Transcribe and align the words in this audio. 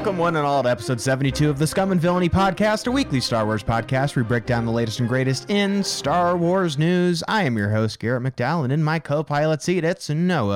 Welcome, 0.00 0.16
one 0.16 0.36
and 0.36 0.46
all, 0.46 0.62
to 0.62 0.70
episode 0.70 0.98
72 0.98 1.50
of 1.50 1.58
the 1.58 1.66
Scum 1.66 1.92
and 1.92 2.00
Villainy 2.00 2.30
Podcast, 2.30 2.86
a 2.86 2.90
weekly 2.90 3.20
Star 3.20 3.44
Wars 3.44 3.62
podcast 3.62 4.16
where 4.16 4.24
we 4.24 4.28
break 4.28 4.46
down 4.46 4.64
the 4.64 4.72
latest 4.72 4.98
and 4.98 5.06
greatest 5.06 5.50
in 5.50 5.84
Star 5.84 6.38
Wars 6.38 6.78
news. 6.78 7.22
I 7.28 7.42
am 7.42 7.58
your 7.58 7.68
host, 7.68 7.98
Garrett 7.98 8.22
McDowell, 8.22 8.64
and 8.64 8.72
in 8.72 8.82
my 8.82 8.98
co 8.98 9.22
pilot 9.22 9.60
seat, 9.60 9.84
it's 9.84 10.08
Noah 10.08 10.48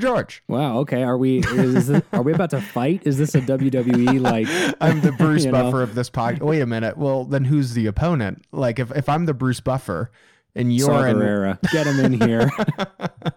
George. 0.00 0.42
Wow. 0.48 0.78
Okay. 0.78 1.04
Are 1.04 1.16
we? 1.16 1.38
Is 1.38 1.86
this, 1.86 2.02
are 2.12 2.22
we 2.22 2.32
about 2.32 2.50
to 2.50 2.60
fight? 2.60 3.02
Is 3.04 3.18
this 3.18 3.36
a 3.36 3.40
WWE 3.40 4.20
like? 4.20 4.48
I'm 4.80 5.00
the 5.00 5.12
Bruce 5.12 5.44
you 5.46 5.52
know? 5.52 5.62
Buffer 5.62 5.82
of 5.82 5.94
this 5.94 6.10
podcast. 6.10 6.40
Wait 6.40 6.60
a 6.60 6.66
minute. 6.66 6.98
Well, 6.98 7.24
then 7.24 7.44
who's 7.44 7.74
the 7.74 7.86
opponent? 7.86 8.42
Like, 8.50 8.80
if, 8.80 8.90
if 8.96 9.08
I'm 9.08 9.26
the 9.26 9.34
Bruce 9.34 9.60
Buffer 9.60 10.10
and 10.58 10.74
you're 10.74 10.86
Saw 10.86 11.04
in. 11.04 11.16
Gerrera. 11.16 11.60
Get 11.72 11.86
him 11.86 12.00
in 12.00 12.20
here. 12.20 12.50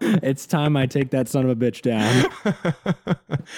it's 0.22 0.46
time 0.46 0.76
I 0.76 0.86
take 0.86 1.10
that 1.10 1.28
son 1.28 1.48
of 1.48 1.50
a 1.50 1.56
bitch 1.56 1.80
down. 1.82 2.26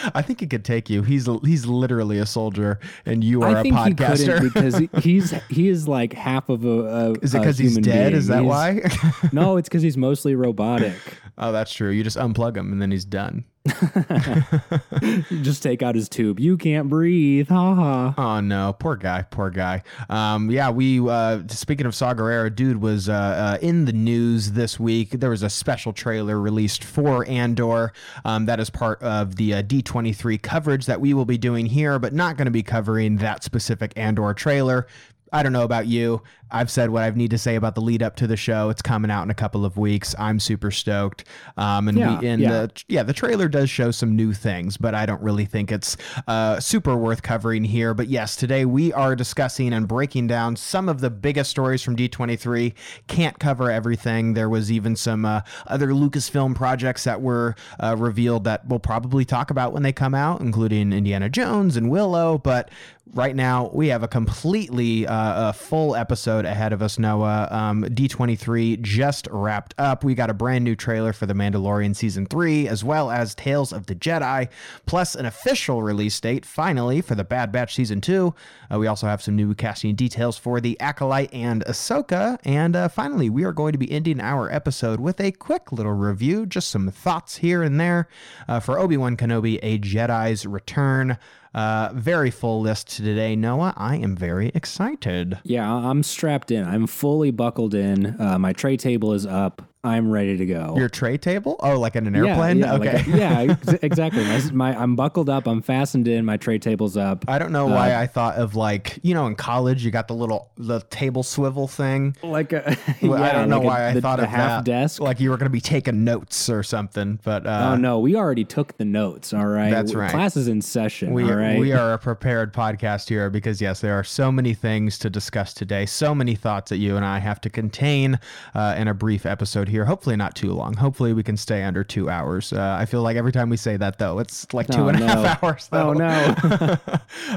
I 0.14 0.22
think 0.22 0.40
he 0.40 0.46
could 0.46 0.64
take 0.64 0.88
you. 0.90 1.02
He's 1.02 1.28
he's 1.44 1.66
literally 1.66 2.18
a 2.18 2.26
soldier, 2.26 2.78
and 3.06 3.24
you 3.24 3.42
are 3.42 3.56
I 3.56 3.60
a 3.60 3.62
think 3.62 3.74
he 3.76 3.80
podcaster. 3.94 4.38
couldn't 4.38 4.52
because 4.54 4.76
he- 4.78 4.90
he's 5.00 5.30
he 5.50 5.68
is 5.68 5.88
like 5.88 6.12
half 6.12 6.48
of 6.48 6.64
a. 6.64 6.68
a 6.68 7.12
Is 7.22 7.34
it 7.34 7.38
because 7.40 7.58
he's 7.58 7.76
dead? 7.78 8.10
being. 8.10 8.18
Is 8.18 8.28
that 8.28 8.42
He's- 8.42 8.48
why? 8.48 9.28
no, 9.32 9.56
it's 9.56 9.68
because 9.68 9.82
he's 9.82 9.96
mostly 9.96 10.34
robotic. 10.34 10.94
oh, 11.38 11.52
that's 11.52 11.72
true. 11.72 11.90
You 11.90 12.04
just 12.04 12.16
unplug 12.18 12.56
him 12.56 12.72
and 12.72 12.80
then 12.80 12.90
he's 12.90 13.04
done. 13.04 13.44
Just 15.42 15.62
take 15.62 15.82
out 15.82 15.94
his 15.94 16.10
tube. 16.10 16.38
You 16.38 16.58
can't 16.58 16.90
breathe. 16.90 17.48
Ha 17.48 17.74
ha. 17.74 18.14
Oh 18.18 18.40
no, 18.40 18.76
poor 18.78 18.94
guy, 18.94 19.22
poor 19.22 19.48
guy. 19.48 19.82
Um, 20.10 20.50
yeah, 20.50 20.70
we 20.70 21.00
uh, 21.00 21.40
speaking 21.48 21.86
of 21.86 21.94
Saw 21.94 22.12
dude 22.12 22.82
was 22.82 23.08
uh, 23.08 23.12
uh, 23.12 23.58
in 23.62 23.86
the 23.86 23.92
news 23.94 24.52
this 24.52 24.78
week. 24.78 25.12
There 25.12 25.30
was 25.30 25.42
a 25.42 25.48
special 25.48 25.94
trailer 25.94 26.38
released 26.38 26.84
for 26.84 27.26
Andor. 27.26 27.94
Um, 28.26 28.44
that 28.46 28.60
is 28.60 28.68
part 28.68 29.00
of 29.02 29.36
the 29.36 29.54
uh, 29.54 29.62
D23 29.62 30.42
coverage 30.42 30.84
that 30.84 31.00
we 31.00 31.14
will 31.14 31.24
be 31.24 31.38
doing 31.38 31.64
here, 31.64 31.98
but 31.98 32.12
not 32.12 32.36
going 32.36 32.46
to 32.46 32.50
be 32.50 32.62
covering 32.62 33.16
that 33.16 33.42
specific 33.44 33.94
Andor 33.96 34.34
trailer. 34.34 34.86
I 35.32 35.42
don't 35.42 35.52
know 35.52 35.64
about 35.64 35.86
you. 35.88 36.22
I've 36.54 36.70
said 36.70 36.90
what 36.90 37.02
I 37.02 37.10
need 37.10 37.32
to 37.32 37.38
say 37.38 37.56
about 37.56 37.74
the 37.74 37.80
lead 37.80 38.00
up 38.00 38.14
to 38.16 38.28
the 38.28 38.36
show. 38.36 38.70
It's 38.70 38.80
coming 38.80 39.10
out 39.10 39.24
in 39.24 39.30
a 39.30 39.34
couple 39.34 39.64
of 39.64 39.76
weeks. 39.76 40.14
I'm 40.18 40.38
super 40.38 40.70
stoked. 40.70 41.24
Um, 41.56 41.88
and 41.88 41.98
Yeah, 41.98 42.20
we, 42.20 42.28
and 42.28 42.40
yeah. 42.40 42.50
the 42.50 42.84
yeah, 42.88 43.02
the 43.02 43.12
trailer 43.12 43.48
does 43.48 43.68
show 43.68 43.90
some 43.90 44.14
new 44.14 44.32
things, 44.32 44.76
but 44.76 44.94
I 44.94 45.04
don't 45.04 45.20
really 45.20 45.46
think 45.46 45.72
it's 45.72 45.96
uh, 46.28 46.60
super 46.60 46.96
worth 46.96 47.22
covering 47.22 47.64
here. 47.64 47.92
But 47.92 48.08
yes, 48.08 48.36
today 48.36 48.64
we 48.64 48.92
are 48.92 49.16
discussing 49.16 49.72
and 49.72 49.88
breaking 49.88 50.28
down 50.28 50.54
some 50.54 50.88
of 50.88 51.00
the 51.00 51.10
biggest 51.10 51.50
stories 51.50 51.82
from 51.82 51.96
D23. 51.96 52.72
Can't 53.08 53.38
cover 53.40 53.70
everything. 53.70 54.34
There 54.34 54.48
was 54.48 54.70
even 54.70 54.94
some 54.94 55.24
uh, 55.24 55.40
other 55.66 55.88
Lucasfilm 55.88 56.54
projects 56.54 57.02
that 57.02 57.20
were 57.20 57.56
uh, 57.82 57.96
revealed 57.98 58.44
that 58.44 58.66
we'll 58.68 58.78
probably 58.78 59.24
talk 59.24 59.50
about 59.50 59.72
when 59.72 59.82
they 59.82 59.92
come 59.92 60.14
out, 60.14 60.40
including 60.40 60.92
Indiana 60.92 61.28
Jones 61.28 61.76
and 61.76 61.90
Willow. 61.90 62.38
But 62.38 62.70
right 63.12 63.36
now 63.36 63.70
we 63.72 63.88
have 63.88 64.02
a 64.02 64.08
completely 64.08 65.06
uh, 65.06 65.50
a 65.50 65.52
full 65.52 65.94
episode 65.94 66.43
ahead 66.46 66.72
of 66.72 66.82
us 66.82 66.98
noah. 66.98 67.48
Um, 67.50 67.84
d23 67.84 68.80
just 68.80 69.28
wrapped 69.30 69.74
up. 69.78 70.04
We 70.04 70.14
got 70.14 70.30
a 70.30 70.34
brand 70.34 70.64
new 70.64 70.76
trailer 70.76 71.12
for 71.12 71.26
the 71.26 71.34
mandalorian 71.34 71.94
season 71.96 72.26
3 72.26 72.68
as 72.68 72.84
well 72.84 73.10
as 73.10 73.34
tales 73.34 73.72
of 73.72 73.86
the 73.86 73.94
jedi 73.94 74.48
plus 74.86 75.14
an 75.14 75.26
official 75.26 75.82
release 75.82 76.18
date 76.20 76.44
finally 76.44 77.00
for 77.00 77.14
the 77.14 77.24
bad 77.24 77.52
batch 77.52 77.74
season 77.74 78.00
2 78.00 78.34
uh, 78.72 78.78
we 78.78 78.86
also 78.86 79.06
have 79.06 79.22
some 79.22 79.36
new 79.36 79.54
casting 79.54 79.94
details 79.94 80.38
for 80.38 80.60
the 80.60 80.78
acolyte 80.80 81.32
and 81.32 81.64
ahsoka. 81.66 82.38
And 82.44 82.76
uh, 82.76 82.88
finally 82.88 83.30
we 83.30 83.44
are 83.44 83.52
going 83.52 83.72
to 83.72 83.78
be 83.78 83.90
ending 83.90 84.20
our 84.20 84.50
episode 84.50 85.00
with 85.00 85.20
a 85.20 85.32
quick 85.32 85.72
little 85.72 85.92
review 85.92 86.46
just 86.46 86.68
some 86.68 86.90
thoughts 86.90 87.36
here 87.36 87.62
and 87.62 87.80
there. 87.80 88.08
Uh, 88.48 88.60
for 88.60 88.78
obi-wan 88.78 89.16
kenobi 89.16 89.58
a 89.62 89.78
jedi's 89.78 90.46
return 90.46 91.18
uh, 91.54 91.90
very 91.94 92.30
full 92.30 92.60
list 92.60 92.88
today, 92.88 93.36
Noah. 93.36 93.74
I 93.76 93.96
am 93.96 94.16
very 94.16 94.50
excited. 94.54 95.38
Yeah, 95.44 95.72
I'm 95.72 96.02
strapped 96.02 96.50
in. 96.50 96.64
I'm 96.64 96.86
fully 96.86 97.30
buckled 97.30 97.74
in. 97.74 98.20
Uh, 98.20 98.38
my 98.38 98.52
tray 98.52 98.76
table 98.76 99.12
is 99.12 99.24
up. 99.26 99.62
I'm 99.84 100.10
ready 100.10 100.36
to 100.38 100.46
go. 100.46 100.74
Your 100.76 100.88
tray 100.88 101.18
table? 101.18 101.56
Oh, 101.60 101.78
like 101.78 101.94
in 101.94 102.06
an 102.06 102.16
airplane? 102.16 102.58
Yeah, 102.58 102.72
like 102.72 102.88
okay. 102.94 103.12
a- 103.12 103.16
yeah, 103.16 103.40
ex- 103.68 103.72
exactly. 103.82 104.24
My, 104.24 104.40
my, 104.52 104.76
I'm 104.82 104.96
buckled 104.96 105.28
up. 105.28 105.46
I'm 105.46 105.60
fastened 105.62 106.08
in. 106.08 106.24
My 106.24 106.36
tray 106.38 106.58
table's 106.58 106.96
up. 106.96 107.24
I 107.28 107.38
don't 107.38 107.52
know 107.52 107.66
why 107.66 107.94
I 107.94 108.06
thought 108.06 108.36
of 108.36 108.56
like 108.56 108.98
you 109.02 109.14
know 109.14 109.26
in 109.26 109.34
college 109.36 109.84
you 109.84 109.90
got 109.90 110.08
the 110.08 110.14
little 110.14 110.50
the 110.56 110.80
table 110.90 111.22
swivel 111.22 111.68
thing. 111.68 112.16
Like 112.22 112.52
a, 112.52 112.76
Well, 113.02 113.22
I 113.22 113.32
don't 113.32 113.48
know 113.50 113.58
like 113.58 113.64
a- 113.64 113.66
why 113.66 113.88
I 113.88 113.92
the- 113.92 114.00
thought 114.00 114.16
the 114.16 114.24
of 114.24 114.30
half 114.30 114.64
that. 114.64 114.70
desk. 114.70 115.00
like 115.00 115.20
you 115.20 115.30
were 115.30 115.36
going 115.36 115.46
to 115.46 115.50
be 115.50 115.60
taking 115.60 116.02
notes 116.04 116.48
or 116.48 116.62
something. 116.62 117.20
But 117.22 117.46
uh, 117.46 117.70
oh 117.72 117.76
no, 117.76 117.98
we 117.98 118.16
already 118.16 118.44
took 118.44 118.76
the 118.78 118.84
notes. 118.86 119.32
All 119.34 119.46
right, 119.46 119.70
That's 119.70 119.94
right. 119.94 120.10
Class 120.10 120.36
is 120.36 120.48
in 120.48 120.62
session. 120.62 121.12
We, 121.12 121.24
all 121.24 121.34
right, 121.36 121.58
we 121.60 121.72
are 121.72 121.92
a 121.92 121.98
prepared 121.98 122.54
podcast 122.54 123.08
here 123.08 123.28
because, 123.28 123.60
yes, 123.60 123.80
there 123.80 123.98
are 123.98 124.04
so 124.04 124.32
many 124.32 124.54
things 124.54 124.98
to 125.00 125.10
discuss 125.10 125.52
today, 125.52 125.84
so 125.84 126.14
many 126.14 126.34
thoughts 126.34 126.70
that 126.70 126.78
you 126.78 126.96
and 126.96 127.04
I 127.04 127.18
have 127.18 127.40
to 127.42 127.50
contain 127.50 128.18
uh, 128.54 128.74
in 128.78 128.88
a 128.88 128.94
brief 128.94 129.26
episode 129.26 129.68
here. 129.68 129.73
Hopefully, 129.82 130.14
not 130.14 130.36
too 130.36 130.52
long. 130.52 130.74
Hopefully, 130.74 131.12
we 131.12 131.22
can 131.24 131.36
stay 131.36 131.62
under 131.64 131.82
two 131.82 132.08
hours. 132.08 132.52
Uh, 132.52 132.76
I 132.78 132.84
feel 132.86 133.02
like 133.02 133.16
every 133.16 133.32
time 133.32 133.48
we 133.50 133.56
say 133.56 133.76
that, 133.76 133.98
though, 133.98 134.20
it's 134.20 134.52
like 134.54 134.68
two 134.68 134.82
Oh, 134.82 134.88
and 134.88 135.00
a 135.02 135.06
half 135.06 135.42
no. 135.42 135.48
hours. 135.48 135.68
Though. 135.68 135.88
Oh 135.88 135.92
no, 135.94 136.34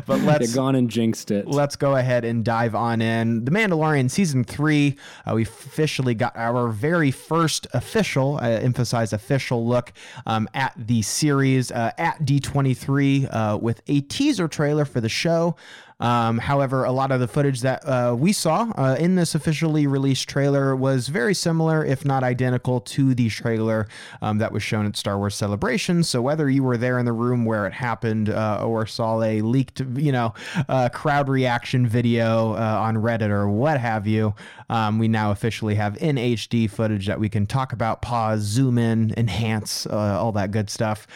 but 0.06 0.20
let's 0.22 0.53
gone 0.53 0.75
and 0.75 0.90
jinxed 0.90 1.31
it. 1.31 1.48
let's 1.48 1.75
go 1.75 1.96
ahead 1.96 2.25
and 2.25 2.44
dive 2.46 2.75
on 2.75 3.02
in. 3.02 3.46
The 3.46 3.52
Mandalorian 3.52 4.12
season 4.12 4.44
three, 4.44 4.98
uh, 5.25 5.34
we 5.36 5.44
officially 5.44 6.14
got 6.14 6.36
our 6.36 6.68
very 6.70 7.12
first 7.12 7.66
official, 7.74 8.38
I 8.42 8.52
emphasize 8.52 9.14
official 9.14 9.66
look 9.66 9.94
um, 10.25 10.48
at 10.54 10.74
the 10.78 11.02
series 11.02 11.72
uh, 11.72 11.92
at 11.98 12.19
D23 12.25 13.28
uh, 13.34 13.58
with 13.58 13.81
a 13.88 14.02
teaser 14.02 14.48
trailer 14.48 14.86
for 14.86 15.02
the 15.02 15.09
show. 15.09 15.56
Um, 16.00 16.38
however, 16.38 16.84
a 16.84 16.91
lot 16.91 17.12
of 17.12 17.19
the 17.19 17.28
footage 17.28 17.62
that 17.62 17.84
uh, 17.88 18.16
we 18.18 18.31
saw 18.31 18.72
uh, 18.78 18.96
in 19.00 19.16
this 19.16 19.34
officially 19.34 19.88
released 19.88 20.30
trailer 20.30 20.75
was 20.75 21.08
very 21.08 21.34
similar, 21.34 21.84
if 21.84 22.06
not 22.06 22.24
identical, 22.24 22.81
to 22.81 23.16
the 23.16 23.30
trailer 23.30 23.88
um, 24.22 24.38
that 24.38 24.52
was 24.52 24.62
shown 24.62 24.86
at 24.86 24.96
Star 24.96 25.18
Wars 25.18 25.34
Celebration. 25.34 26.03
So 26.03 26.22
whether 26.22 26.50
you 26.50 26.62
were 26.63 26.78
there 26.78 27.00
in 27.00 27.06
the 27.06 27.13
room 27.13 27.46
where 27.46 27.66
it 27.66 27.74
happened 27.74 28.30
uh, 28.30 28.63
or 28.63 28.86
saw 28.86 29.22
a 29.24 29.41
leaked, 29.41 29.81
you 29.96 30.12
know, 30.12 30.34
uh, 30.69 30.90
crowd 30.90 31.30
reaction 31.30 31.88
video 31.88 32.53
uh, 32.53 32.80
on 32.81 32.97
Reddit 32.97 33.30
or 33.30 33.50
what 33.50 33.80
have 33.80 34.06
you, 34.06 34.36
um, 34.69 35.00
we 35.00 35.07
now 35.07 35.31
officially 35.31 35.75
have 35.75 35.97
in 35.97 36.18
HD 36.18 36.69
footage 36.69 37.07
that 37.07 37.19
we 37.19 37.30
can 37.30 37.47
talk 37.47 37.74
about, 37.74 38.02
pause, 38.02 38.41
zoom 38.41 38.78
in, 38.78 39.13
enhance, 39.18 39.88
uh, 39.88 39.97
all 39.97 40.31
that 40.34 40.52
good 40.52 40.69
stuff. 40.69 41.07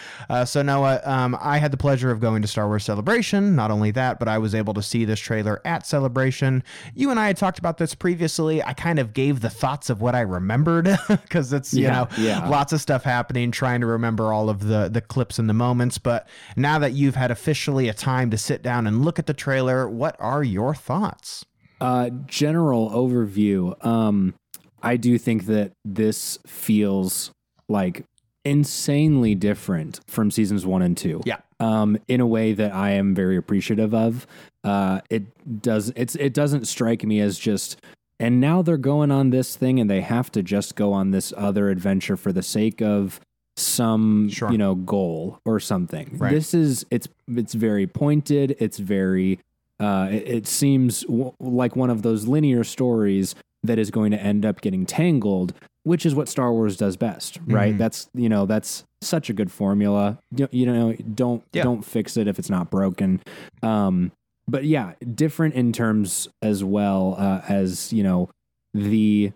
So 0.46 0.62
Noah, 0.62 1.02
um, 1.04 1.38
I 1.40 1.58
had 1.58 1.72
the 1.72 1.78
pleasure 1.78 2.10
of 2.10 2.20
going 2.20 2.42
to 2.42 2.48
Star 2.48 2.68
Wars 2.68 2.84
Celebration. 2.84 3.56
Not 3.56 3.70
only 3.70 3.92
that, 3.92 4.18
but 4.18 4.28
I 4.28 4.38
was 4.38 4.56
able 4.56 4.71
to 4.74 4.82
see 4.82 5.06
this 5.06 5.20
trailer 5.20 5.62
at 5.66 5.86
Celebration. 5.86 6.64
You 6.96 7.12
and 7.12 7.20
I 7.20 7.28
had 7.28 7.38
talked 7.38 7.60
about 7.60 7.78
this 7.78 7.96
previously. 7.96 8.64
I 8.64 8.74
kind 8.74 9.00
of 9.00 9.14
gave 9.14 9.42
the 9.42 9.50
thoughts 9.50 9.90
of 9.90 10.02
what 10.02 10.16
I 10.16 10.22
remembered 10.22 10.90
because 11.10 11.54
it's 11.54 11.74
you 11.74 11.84
Yeah, 11.84 11.92
know 11.92 12.08
yeah. 12.18 12.48
lots 12.50 12.74
of 12.74 12.82
stuff 12.82 13.04
happening, 13.04 13.52
trying 13.52 13.82
to 13.82 13.88
remember 13.88 14.32
all 14.34 14.50
of 14.50 14.68
the 14.68 14.90
the 14.92 15.02
clips 15.02 15.40
and 15.40 15.50
the 15.50 15.54
moments. 15.54 15.98
But 15.98 16.28
now 16.56 16.80
that 16.80 16.94
you've 16.94 17.16
had 17.16 17.32
officially 17.32 17.90
a 17.90 17.94
time 17.94 18.30
to 18.32 18.38
sit 18.38 18.62
down 18.62 18.88
and 18.88 19.04
look 19.06 19.20
at 19.20 19.26
the 19.28 19.34
trailer, 19.34 19.90
what 19.90 20.16
are 20.20 20.44
your 20.44 20.74
thoughts? 20.76 21.46
Uh, 21.80 22.10
general 22.28 22.90
overview. 22.92 23.84
Um, 23.86 24.36
I 24.84 24.98
do 24.98 25.18
think 25.18 25.46
that 25.48 25.72
this 25.84 26.38
feels 26.48 27.32
like 27.68 28.04
insanely 28.44 29.36
different 29.36 30.00
from 30.08 30.32
seasons 30.32 30.66
one 30.66 30.82
and 30.82 30.98
two. 30.98 31.22
Yeah. 31.26 31.38
Um, 31.60 31.98
in 32.08 32.22
a 32.22 32.26
way 32.28 32.54
that 32.54 32.74
I 32.74 32.92
am 32.92 33.14
very 33.14 33.38
appreciative 33.38 33.94
of. 33.94 34.26
Uh, 34.64 35.02
it 35.10 35.62
does. 35.62 35.92
It's 35.96 36.16
it 36.16 36.34
doesn't 36.34 36.66
strike 36.66 37.04
me 37.04 37.20
as 37.20 37.38
just. 37.38 37.78
And 38.20 38.40
now 38.40 38.62
they're 38.62 38.78
going 38.78 39.10
on 39.10 39.32
this 39.32 39.56
thing, 39.56 39.80
and 39.80 39.90
they 39.90 40.02
have 40.02 40.32
to 40.34 40.44
just 40.44 40.76
go 40.76 40.94
on 40.94 41.10
this 41.10 41.34
other 41.36 41.70
adventure 41.70 42.16
for 42.16 42.32
the 42.32 42.44
sake 42.44 42.80
of 42.82 43.20
some 43.58 44.30
Sure. 44.30 44.52
you 44.52 44.58
know 44.58 44.76
goal 44.76 45.40
or 45.46 45.60
something. 45.60 46.18
Right. 46.18 46.32
This 46.32 46.54
is 46.54 46.86
it's 46.92 47.08
it's 47.28 47.54
very 47.54 47.88
pointed. 47.88 48.56
It's 48.60 48.78
very 48.78 49.40
uh, 49.80 50.10
it, 50.12 50.28
it 50.28 50.48
seems 50.48 51.02
w- 51.02 51.34
like 51.40 51.76
one 51.76 51.90
of 51.90 52.02
those 52.04 52.28
linear 52.28 52.64
stories 52.64 53.34
that 53.64 53.78
is 53.80 53.92
going 53.92 54.12
to 54.12 54.22
end 54.22 54.46
up 54.46 54.62
getting 54.62 54.86
tangled, 54.86 55.54
which 55.84 56.06
is 56.06 56.14
what 56.16 56.28
Star 56.30 56.52
Wars 56.52 56.78
does 56.78 56.96
best, 56.98 57.40
right? 57.48 57.74
Mhm. 57.76 57.78
That's 57.78 58.10
you 58.14 58.30
know 58.30 58.46
that's 58.46 58.84
such 59.02 59.30
a 59.30 59.34
good 59.34 59.52
formula. 59.52 60.20
You, 60.36 60.48
you 60.52 60.66
know, 60.66 60.94
don't 60.94 61.44
Yeah. 61.54 61.64
don't 61.64 61.84
fix 61.84 62.18
it 62.18 62.28
if 62.28 62.38
it's 62.40 62.50
not 62.50 62.70
broken. 62.70 63.20
Um, 63.64 64.12
but 64.48 64.66
yeah, 64.66 64.94
different 65.16 65.56
in 65.56 65.72
terms 65.74 66.28
as 66.42 66.64
well 66.64 67.16
uh, 67.18 67.42
as 67.48 67.92
you 67.94 68.04
know 68.04 68.30
the 68.74 69.32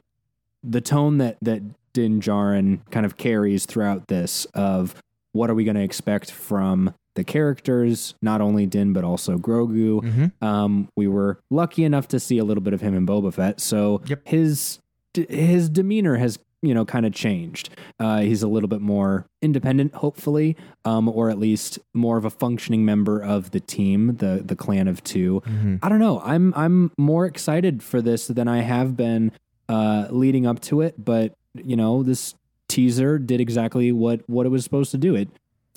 the 0.64 0.82
tone 0.82 1.18
that 1.20 1.38
that 1.42 1.62
Din 1.94 2.20
Djarin 2.20 2.80
kind 2.92 3.06
of 3.06 3.18
carries 3.18 3.66
throughout 3.66 4.08
this 4.08 4.46
of 4.54 4.96
what 5.32 5.50
are 5.50 5.54
we 5.56 5.64
going 5.64 5.76
to 5.76 5.84
expect 5.84 6.32
from 6.32 6.94
the 7.16 7.24
characters, 7.24 8.14
not 8.22 8.42
only 8.42 8.66
Din 8.66 8.92
but 8.94 9.04
also 9.06 9.38
Grogu. 9.38 10.02
Mm-hmm. 10.02 10.46
Um, 10.46 10.90
we 10.98 11.08
were 11.08 11.40
lucky 11.50 11.84
enough 11.86 12.08
to 12.10 12.20
see 12.20 12.38
a 12.38 12.44
little 12.44 12.62
bit 12.64 12.74
of 12.74 12.82
him 12.82 12.94
in 12.94 13.06
Boba 13.08 13.34
Fett, 13.34 13.62
so 13.62 14.02
Yep. 14.08 14.28
his 14.28 14.80
d- 15.16 15.26
his 15.30 15.70
demeanor 15.70 16.18
has 16.18 16.38
you 16.62 16.74
know, 16.74 16.84
kind 16.84 17.06
of 17.06 17.14
changed. 17.14 17.70
Uh, 18.00 18.22
he's 18.22 18.42
a 18.42 18.48
little 18.48 18.68
bit 18.68 18.82
more 18.82 19.28
independent, 19.44 19.94
hopefully, 19.94 20.58
um, 20.84 21.08
or 21.08 21.30
at 21.30 21.38
least 21.38 21.78
more 21.94 22.18
of 22.18 22.26
a 22.26 22.30
functioning 22.32 22.84
member 22.84 23.22
of 23.22 23.52
the 23.52 23.60
team, 23.60 24.16
the 24.16 24.42
the 24.44 24.56
clan 24.56 24.88
of 24.88 25.04
2 25.04 25.42
Mm-hmm. 25.46 25.76
I 25.84 25.90
don't 25.90 26.00
know. 26.00 26.22
I'm 26.22 26.54
I'm 26.56 26.92
more 26.98 27.26
excited 27.26 27.84
for 27.84 28.02
this 28.02 28.28
than 28.28 28.48
I 28.48 28.62
have 28.62 28.98
been 28.98 29.32
uh, 29.70 30.08
leading 30.10 30.48
up 30.48 30.60
to 30.62 30.82
it, 30.82 30.96
but 30.98 31.36
you 31.54 31.76
know, 31.76 32.02
this 32.02 32.34
teaser 32.68 33.20
did 33.20 33.40
exactly 33.40 33.92
what 33.92 34.28
what 34.28 34.48
it 34.48 34.50
was 34.50 34.64
supposed 34.64 34.90
to 34.92 34.98
do. 34.98 35.14
It 35.14 35.30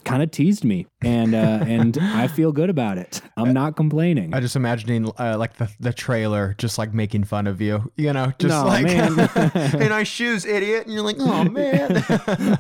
kind 0.09 0.23
of 0.23 0.31
teased 0.31 0.65
me, 0.65 0.87
and 1.03 1.35
uh, 1.35 1.39
and 1.67 1.99
I 2.01 2.27
feel 2.29 2.53
good 2.53 2.71
about 2.71 2.99
it. 2.99 3.21
I'm 3.37 3.53
not 3.53 3.77
complaining. 3.77 4.35
I 4.35 4.41
just 4.41 4.57
imagining 4.57 5.13
uh, 5.19 5.37
like 5.39 5.57
the, 5.57 5.71
the 5.79 5.93
trailer, 5.93 6.55
just 6.59 6.79
like 6.79 6.93
making 6.93 7.25
fun 7.25 7.47
of 7.47 7.61
you, 7.61 7.93
you 7.97 8.13
know, 8.13 8.33
just 8.39 8.53
No, 8.53 8.65
like 8.65 8.87
hey, 9.53 9.89
nice 9.89 10.09
shoes, 10.09 10.45
idiot, 10.45 10.87
and 10.87 10.95
you're 10.95 11.03
like, 11.05 11.17
oh 11.21 11.45
man. 11.45 12.05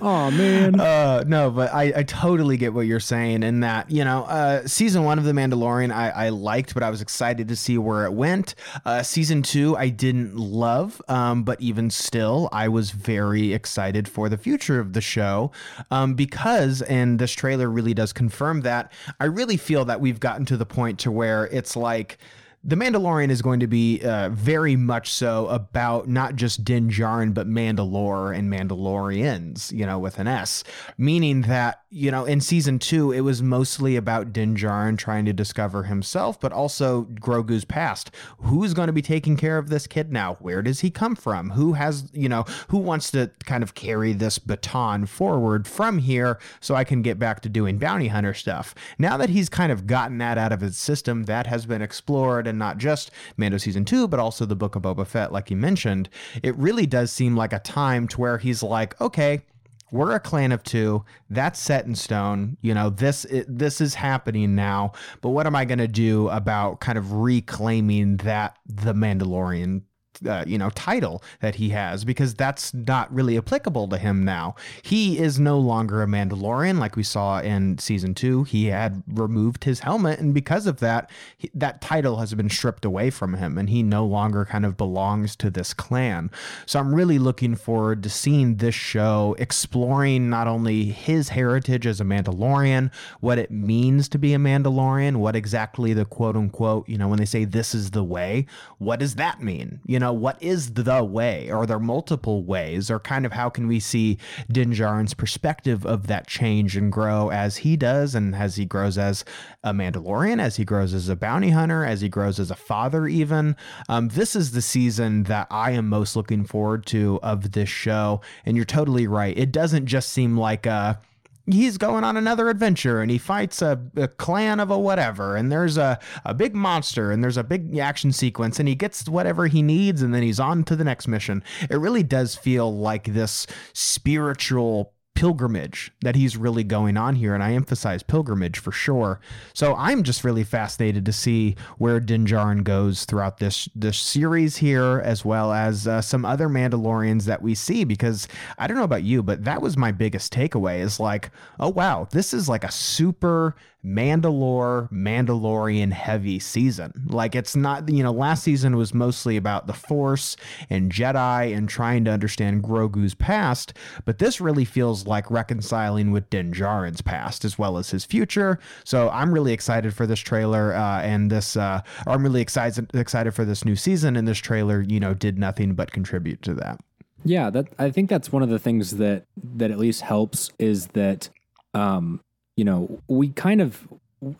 oh 0.00 0.30
man. 0.30 0.78
Uh, 0.80 1.24
no, 1.26 1.50
but 1.50 1.72
I, 1.72 1.92
I 1.96 2.02
totally 2.04 2.56
get 2.56 2.74
what 2.74 2.82
you're 2.82 3.00
saying 3.00 3.42
in 3.42 3.60
that, 3.60 3.90
you 3.90 4.04
know, 4.04 4.24
uh, 4.24 4.66
season 4.66 5.04
one 5.04 5.18
of 5.18 5.24
The 5.24 5.32
Mandalorian 5.32 5.92
I, 5.92 6.10
I 6.10 6.28
liked, 6.28 6.74
but 6.74 6.82
I 6.82 6.90
was 6.90 7.00
excited 7.00 7.48
to 7.48 7.56
see 7.56 7.78
where 7.78 8.04
it 8.04 8.12
went. 8.12 8.54
Uh, 8.84 9.02
season 9.02 9.42
two 9.42 9.76
I 9.76 9.88
didn't 9.88 10.36
love, 10.36 11.00
um, 11.08 11.42
but 11.42 11.60
even 11.60 11.90
still, 11.90 12.48
I 12.52 12.68
was 12.68 12.90
very 12.90 13.52
excited 13.52 14.08
for 14.08 14.28
the 14.28 14.38
future 14.38 14.78
of 14.78 14.92
the 14.92 15.00
show 15.00 15.50
um, 15.90 16.14
because, 16.14 16.82
and 16.82 17.18
this 17.18 17.34
trailer 17.38 17.70
really 17.70 17.94
does 17.94 18.12
confirm 18.12 18.60
that, 18.62 18.92
I 19.20 19.24
really 19.24 19.56
feel 19.56 19.86
that 19.86 20.00
we've 20.00 20.20
gotten 20.20 20.44
to 20.46 20.56
the 20.56 20.66
point 20.66 20.98
to 21.00 21.10
where 21.10 21.46
it's 21.46 21.76
like, 21.76 22.18
the 22.64 22.74
Mandalorian 22.76 23.30
is 23.30 23.40
going 23.40 23.60
to 23.60 23.68
be 23.68 24.00
uh, 24.02 24.30
very 24.30 24.74
much 24.74 25.12
so 25.12 25.46
about 25.46 26.08
not 26.08 26.34
just 26.34 26.64
Din 26.64 26.90
Djarin, 26.90 27.32
but 27.32 27.48
Mandalore 27.48 28.36
and 28.36 28.52
Mandalorians, 28.52 29.72
you 29.72 29.86
know, 29.86 29.98
with 29.98 30.18
an 30.18 30.26
S. 30.26 30.64
Meaning 30.96 31.42
that, 31.42 31.82
you 31.90 32.10
know, 32.10 32.24
in 32.24 32.40
season 32.40 32.80
two, 32.80 33.12
it 33.12 33.20
was 33.20 33.42
mostly 33.42 33.94
about 33.94 34.32
Din 34.32 34.56
Djarin 34.56 34.98
trying 34.98 35.24
to 35.26 35.32
discover 35.32 35.84
himself, 35.84 36.40
but 36.40 36.52
also 36.52 37.04
Grogu's 37.04 37.64
past. 37.64 38.10
Who's 38.38 38.74
going 38.74 38.88
to 38.88 38.92
be 38.92 39.02
taking 39.02 39.36
care 39.36 39.58
of 39.58 39.68
this 39.68 39.86
kid 39.86 40.12
now? 40.12 40.34
Where 40.40 40.60
does 40.60 40.80
he 40.80 40.90
come 40.90 41.14
from? 41.14 41.50
Who 41.50 41.74
has, 41.74 42.10
you 42.12 42.28
know, 42.28 42.44
who 42.68 42.78
wants 42.78 43.12
to 43.12 43.30
kind 43.44 43.62
of 43.62 43.76
carry 43.76 44.12
this 44.12 44.38
baton 44.38 45.06
forward 45.06 45.68
from 45.68 45.98
here 45.98 46.40
so 46.60 46.74
I 46.74 46.82
can 46.82 47.02
get 47.02 47.20
back 47.20 47.40
to 47.42 47.48
doing 47.48 47.78
bounty 47.78 48.08
hunter 48.08 48.34
stuff? 48.34 48.74
Now 48.98 49.16
that 49.16 49.30
he's 49.30 49.48
kind 49.48 49.70
of 49.70 49.86
gotten 49.86 50.18
that 50.18 50.38
out 50.38 50.52
of 50.52 50.60
his 50.60 50.76
system, 50.76 51.24
that 51.24 51.46
has 51.46 51.64
been 51.64 51.82
explored 51.82 52.47
and 52.48 52.58
not 52.58 52.78
just 52.78 53.10
Mando 53.36 53.58
season 53.58 53.84
two, 53.84 54.08
but 54.08 54.20
also 54.20 54.44
the 54.44 54.56
Book 54.56 54.74
of 54.74 54.82
Boba 54.82 55.06
Fett, 55.06 55.32
like 55.32 55.50
you 55.50 55.56
mentioned, 55.56 56.08
it 56.42 56.56
really 56.56 56.86
does 56.86 57.12
seem 57.12 57.36
like 57.36 57.52
a 57.52 57.58
time 57.60 58.08
to 58.08 58.20
where 58.20 58.38
he's 58.38 58.62
like, 58.62 59.00
okay, 59.00 59.42
we're 59.90 60.14
a 60.14 60.20
clan 60.20 60.52
of 60.52 60.62
two. 60.62 61.04
That's 61.30 61.58
set 61.58 61.86
in 61.86 61.94
stone. 61.94 62.56
You 62.60 62.74
know, 62.74 62.90
this 62.90 63.24
it, 63.26 63.46
this 63.48 63.80
is 63.80 63.94
happening 63.94 64.54
now. 64.54 64.92
But 65.20 65.30
what 65.30 65.46
am 65.46 65.56
I 65.56 65.64
going 65.64 65.78
to 65.78 65.88
do 65.88 66.28
about 66.28 66.80
kind 66.80 66.98
of 66.98 67.12
reclaiming 67.12 68.18
that 68.18 68.58
the 68.66 68.92
Mandalorian 68.92 69.82
uh, 70.26 70.44
you 70.46 70.58
know 70.58 70.70
title 70.70 71.22
that 71.40 71.56
he 71.56 71.70
has 71.70 72.04
because 72.04 72.34
that's 72.34 72.74
not 72.74 73.12
really 73.12 73.36
applicable 73.36 73.88
to 73.88 73.98
him 73.98 74.24
now. 74.24 74.54
He 74.82 75.18
is 75.18 75.38
no 75.38 75.58
longer 75.58 76.02
a 76.02 76.06
Mandalorian 76.06 76.78
like 76.78 76.96
we 76.96 77.02
saw 77.02 77.40
in 77.40 77.78
season 77.78 78.14
2. 78.14 78.44
He 78.44 78.66
had 78.66 79.02
removed 79.06 79.64
his 79.64 79.80
helmet 79.80 80.18
and 80.18 80.34
because 80.34 80.66
of 80.66 80.80
that 80.80 81.10
he, 81.36 81.50
that 81.54 81.80
title 81.80 82.16
has 82.16 82.34
been 82.34 82.50
stripped 82.50 82.84
away 82.84 83.10
from 83.10 83.34
him 83.34 83.58
and 83.58 83.70
he 83.70 83.82
no 83.82 84.04
longer 84.04 84.44
kind 84.44 84.64
of 84.64 84.76
belongs 84.76 85.36
to 85.36 85.50
this 85.50 85.72
clan. 85.72 86.30
So 86.66 86.80
I'm 86.80 86.94
really 86.94 87.18
looking 87.18 87.54
forward 87.54 88.02
to 88.02 88.10
seeing 88.10 88.56
this 88.56 88.74
show 88.74 89.36
exploring 89.38 90.28
not 90.30 90.48
only 90.48 90.84
his 90.84 91.30
heritage 91.30 91.86
as 91.86 92.00
a 92.00 92.04
Mandalorian, 92.04 92.90
what 93.20 93.38
it 93.38 93.50
means 93.50 94.08
to 94.10 94.18
be 94.18 94.34
a 94.34 94.38
Mandalorian, 94.38 95.16
what 95.16 95.36
exactly 95.36 95.92
the 95.92 96.04
quote 96.04 96.36
unquote, 96.36 96.88
you 96.88 96.98
know, 96.98 97.08
when 97.08 97.18
they 97.18 97.24
say 97.24 97.44
this 97.44 97.74
is 97.74 97.90
the 97.90 98.04
way, 98.04 98.46
what 98.78 98.98
does 98.98 99.14
that 99.16 99.42
mean? 99.42 99.80
You 99.86 99.98
know, 99.98 100.07
what 100.12 100.42
is 100.42 100.74
the 100.74 101.04
way? 101.04 101.50
Are 101.50 101.66
there 101.66 101.78
multiple 101.78 102.44
ways? 102.44 102.90
Or 102.90 102.98
kind 102.98 103.26
of 103.26 103.32
how 103.32 103.48
can 103.48 103.66
we 103.66 103.80
see 103.80 104.18
Din 104.50 104.72
Djarin's 104.72 105.14
perspective 105.14 105.84
of 105.86 106.06
that 106.06 106.26
change 106.26 106.76
and 106.76 106.90
grow 106.90 107.30
as 107.30 107.58
he 107.58 107.76
does 107.76 108.14
and 108.14 108.34
as 108.34 108.56
he 108.56 108.64
grows 108.64 108.98
as 108.98 109.24
a 109.62 109.72
Mandalorian, 109.72 110.40
as 110.40 110.56
he 110.56 110.64
grows 110.64 110.94
as 110.94 111.08
a 111.08 111.16
bounty 111.16 111.50
hunter, 111.50 111.84
as 111.84 112.00
he 112.00 112.08
grows 112.08 112.38
as 112.38 112.50
a 112.50 112.56
father, 112.56 113.06
even? 113.06 113.56
Um, 113.88 114.08
this 114.08 114.34
is 114.34 114.52
the 114.52 114.62
season 114.62 115.24
that 115.24 115.46
I 115.50 115.72
am 115.72 115.88
most 115.88 116.16
looking 116.16 116.44
forward 116.44 116.86
to 116.86 117.20
of 117.22 117.52
this 117.52 117.68
show. 117.68 118.20
And 118.44 118.56
you're 118.56 118.66
totally 118.66 119.06
right. 119.06 119.36
It 119.36 119.52
doesn't 119.52 119.86
just 119.86 120.10
seem 120.10 120.36
like 120.36 120.66
a 120.66 121.00
he's 121.50 121.78
going 121.78 122.04
on 122.04 122.16
another 122.16 122.48
adventure 122.48 123.00
and 123.00 123.10
he 123.10 123.18
fights 123.18 123.62
a, 123.62 123.80
a, 123.96 124.08
clan 124.08 124.60
of 124.60 124.70
a 124.70 124.78
whatever 124.78 125.36
and 125.36 125.50
there's 125.50 125.76
a, 125.76 125.98
a 126.24 126.34
big 126.34 126.54
monster 126.54 127.10
and 127.10 127.22
there's 127.22 127.36
a 127.36 127.44
big 127.44 127.78
action 127.78 128.12
sequence 128.12 128.58
and 128.58 128.68
he 128.68 128.74
gets 128.74 129.08
whatever 129.08 129.46
he 129.46 129.62
needs 129.62 130.02
and 130.02 130.14
then 130.14 130.22
he's 130.22 130.40
on 130.40 130.64
to 130.64 130.76
the 130.76 130.84
next 130.84 131.08
mission. 131.08 131.42
It 131.70 131.76
really 131.76 132.02
does 132.02 132.34
feel 132.34 132.76
like 132.76 133.04
this 133.04 133.46
spiritual 133.72 134.92
pilgrimage 135.18 135.90
that 136.02 136.14
he's 136.14 136.36
really 136.36 136.62
going 136.62 136.96
on 136.96 137.16
here 137.16 137.34
and 137.34 137.42
I 137.42 137.52
emphasize 137.52 138.04
pilgrimage 138.04 138.60
for 138.60 138.70
sure. 138.70 139.18
So 139.52 139.74
I'm 139.74 140.04
just 140.04 140.22
really 140.22 140.44
fascinated 140.44 141.04
to 141.06 141.12
see 141.12 141.56
where 141.76 141.98
Din 141.98 142.24
Djarin 142.24 142.62
goes 142.62 143.04
throughout 143.04 143.38
this 143.38 143.68
this 143.74 143.98
series 143.98 144.58
here 144.58 145.02
as 145.04 145.24
well 145.24 145.52
as 145.52 145.88
uh, 145.88 146.00
some 146.00 146.24
other 146.24 146.48
Mandalorians 146.48 147.24
that 147.24 147.42
we 147.42 147.56
see 147.56 147.82
because 147.82 148.28
I 148.58 148.68
don't 148.68 148.76
know 148.76 148.84
about 148.84 149.02
you 149.02 149.24
but 149.24 149.42
that 149.42 149.60
was 149.60 149.76
my 149.76 149.90
biggest 149.90 150.32
takeaway 150.32 150.78
is 150.78 151.00
like 151.00 151.32
oh 151.58 151.70
wow 151.70 152.06
this 152.12 152.32
is 152.32 152.48
like 152.48 152.62
a 152.62 152.70
super 152.70 153.56
Mandalore, 153.84 154.90
Mandalorian 154.90 155.92
heavy 155.92 156.38
season. 156.38 156.92
Like 157.06 157.34
it's 157.34 157.54
not, 157.54 157.88
you 157.88 158.02
know, 158.02 158.12
last 158.12 158.42
season 158.42 158.76
was 158.76 158.92
mostly 158.92 159.36
about 159.36 159.66
the 159.66 159.72
Force 159.72 160.36
and 160.68 160.90
Jedi 160.90 161.56
and 161.56 161.68
trying 161.68 162.04
to 162.04 162.10
understand 162.10 162.64
Grogu's 162.64 163.14
past, 163.14 163.72
but 164.04 164.18
this 164.18 164.40
really 164.40 164.64
feels 164.64 165.06
like 165.06 165.30
reconciling 165.30 166.10
with 166.10 166.28
Din 166.28 166.52
Djarin's 166.52 167.02
past 167.02 167.44
as 167.44 167.58
well 167.58 167.78
as 167.78 167.90
his 167.90 168.04
future. 168.04 168.58
So 168.84 169.08
I'm 169.10 169.32
really 169.32 169.52
excited 169.52 169.94
for 169.94 170.06
this 170.06 170.20
trailer 170.20 170.74
uh, 170.74 171.00
and 171.02 171.30
this. 171.30 171.56
Uh, 171.56 171.80
I'm 172.06 172.22
really 172.22 172.40
excited 172.40 172.90
excited 172.94 173.32
for 173.32 173.44
this 173.44 173.64
new 173.64 173.76
season, 173.76 174.16
and 174.16 174.26
this 174.26 174.38
trailer, 174.38 174.82
you 174.82 175.00
know, 175.00 175.14
did 175.14 175.38
nothing 175.38 175.74
but 175.74 175.92
contribute 175.92 176.42
to 176.42 176.54
that. 176.54 176.80
Yeah, 177.24 177.50
that 177.50 177.68
I 177.78 177.90
think 177.90 178.08
that's 178.08 178.32
one 178.32 178.42
of 178.42 178.48
the 178.48 178.58
things 178.58 178.96
that 178.96 179.24
that 179.36 179.70
at 179.70 179.78
least 179.78 180.02
helps 180.02 180.50
is 180.58 180.88
that 180.88 181.30
um, 181.74 182.20
you 182.58 182.64
know, 182.64 182.98
we 183.08 183.28
kind 183.30 183.60
of 183.62 183.86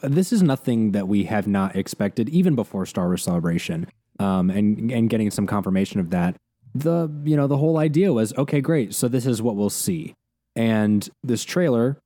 this 0.03 0.33
is 0.33 0.43
nothing 0.43 0.91
that 0.93 1.07
we 1.07 1.25
have 1.25 1.47
not 1.47 1.77
expected 1.77 2.29
even 2.31 2.55
before 2.57 2.85
Star 2.85 3.07
Wars 3.07 3.23
Celebration. 3.23 3.87
Um, 4.21 4.51
and 4.51 4.91
and 4.91 5.09
getting 5.09 5.31
some 5.31 5.47
confirmation 5.47 6.01
of 6.01 6.11
that. 6.11 6.35
The 6.75 7.09
you 7.25 7.37
know, 7.37 7.47
the 7.47 7.57
whole 7.57 7.79
idea 7.79 8.13
was 8.13 8.37
okay, 8.37 8.61
great. 8.61 8.93
So 8.93 9.07
this 9.07 9.25
is 9.27 9.41
what 9.41 9.55
we'll 9.55 9.71
see. 9.71 10.15
And 10.57 11.09
this 11.23 11.45
trailer 11.45 11.99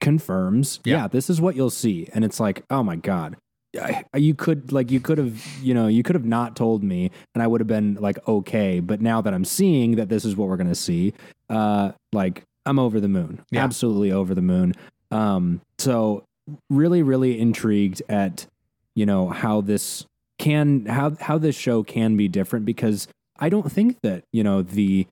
confirms, 0.00 0.80
Yeah. 0.84 0.96
yeah, 0.96 1.08
this 1.08 1.28
is 1.28 1.40
what 1.40 1.56
you'll 1.56 1.70
see. 1.70 2.08
And 2.14 2.24
it's 2.24 2.38
like, 2.40 2.62
oh 2.70 2.82
my 2.84 2.96
god. 2.96 3.36
I, 3.80 4.02
you 4.16 4.34
could 4.34 4.72
like 4.72 4.90
you 4.90 4.98
could 4.98 5.18
have 5.18 5.44
you 5.62 5.74
know 5.74 5.86
you 5.88 6.02
could 6.02 6.14
have 6.16 6.24
not 6.24 6.56
told 6.56 6.82
me 6.82 7.10
and 7.34 7.42
I 7.42 7.46
would 7.46 7.60
have 7.60 7.68
been 7.68 7.94
like 8.00 8.18
okay 8.26 8.80
but 8.80 9.00
now 9.00 9.20
that 9.20 9.32
I'm 9.34 9.44
seeing 9.44 9.96
that 9.96 10.08
this 10.08 10.24
is 10.24 10.34
what 10.36 10.48
we're 10.48 10.56
gonna 10.56 10.74
see 10.74 11.12
uh 11.50 11.92
like 12.12 12.42
I'm 12.66 12.78
over 12.80 12.98
the 12.98 13.08
moon 13.08 13.44
Yeah. 13.52 13.62
absolutely 13.62 14.10
over 14.10 14.34
the 14.34 14.42
moon 14.42 14.74
um 15.10 15.60
so 15.78 16.24
really 16.70 17.02
really 17.02 17.38
intrigued 17.38 18.02
at 18.08 18.46
you 18.94 19.06
know 19.06 19.28
how 19.28 19.60
this 19.60 20.04
can 20.38 20.86
how 20.86 21.14
how 21.20 21.38
this 21.38 21.56
show 21.56 21.82
can 21.82 22.16
be 22.16 22.28
different 22.28 22.64
because 22.64 23.08
I 23.38 23.48
don't 23.48 23.70
think 23.70 24.00
that 24.02 24.24
you 24.32 24.42
know 24.42 24.62
the 24.62 25.06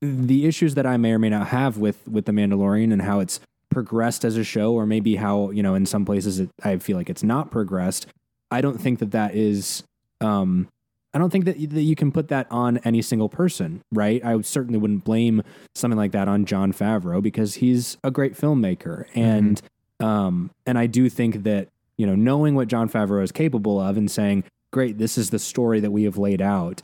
the 0.00 0.46
issues 0.46 0.74
that 0.74 0.86
I 0.86 0.96
may 0.96 1.12
or 1.12 1.18
may 1.18 1.30
not 1.30 1.48
have 1.48 1.78
with 1.78 2.06
with 2.08 2.26
the 2.26 2.32
Mandalorian 2.32 2.92
and 2.92 3.02
how 3.02 3.20
it's 3.20 3.40
progressed 3.70 4.24
as 4.24 4.36
a 4.36 4.44
show 4.44 4.72
or 4.72 4.86
maybe 4.86 5.16
how 5.16 5.50
you 5.50 5.62
know 5.62 5.74
in 5.74 5.86
some 5.86 6.04
places 6.04 6.40
it, 6.40 6.50
I 6.62 6.76
feel 6.78 6.96
like 6.96 7.10
it's 7.10 7.22
not 7.22 7.50
progressed 7.50 8.06
I 8.50 8.60
don't 8.60 8.78
think 8.78 9.00
that 9.00 9.10
that 9.10 9.34
is 9.34 9.82
um 10.20 10.68
I 11.16 11.18
don't 11.18 11.30
think 11.30 11.46
that, 11.46 11.56
that 11.70 11.80
you 11.82 11.96
can 11.96 12.12
put 12.12 12.28
that 12.28 12.46
on 12.50 12.76
any 12.84 13.00
single 13.00 13.30
person, 13.30 13.80
right? 13.90 14.22
I 14.22 14.38
certainly 14.42 14.78
wouldn't 14.78 15.04
blame 15.04 15.42
something 15.74 15.96
like 15.96 16.12
that 16.12 16.28
on 16.28 16.44
Jon 16.44 16.74
Favreau 16.74 17.22
because 17.22 17.54
he's 17.54 17.96
a 18.04 18.10
great 18.10 18.34
filmmaker, 18.34 19.06
and 19.14 19.62
um, 19.98 20.50
and 20.66 20.76
I 20.76 20.86
do 20.86 21.08
think 21.08 21.44
that 21.44 21.68
you 21.96 22.06
know 22.06 22.14
knowing 22.14 22.54
what 22.54 22.68
Jon 22.68 22.90
Favreau 22.90 23.22
is 23.22 23.32
capable 23.32 23.80
of 23.80 23.96
and 23.96 24.10
saying, 24.10 24.44
"Great, 24.74 24.98
this 24.98 25.16
is 25.16 25.30
the 25.30 25.38
story 25.38 25.80
that 25.80 25.90
we 25.90 26.04
have 26.04 26.18
laid 26.18 26.42
out." 26.42 26.82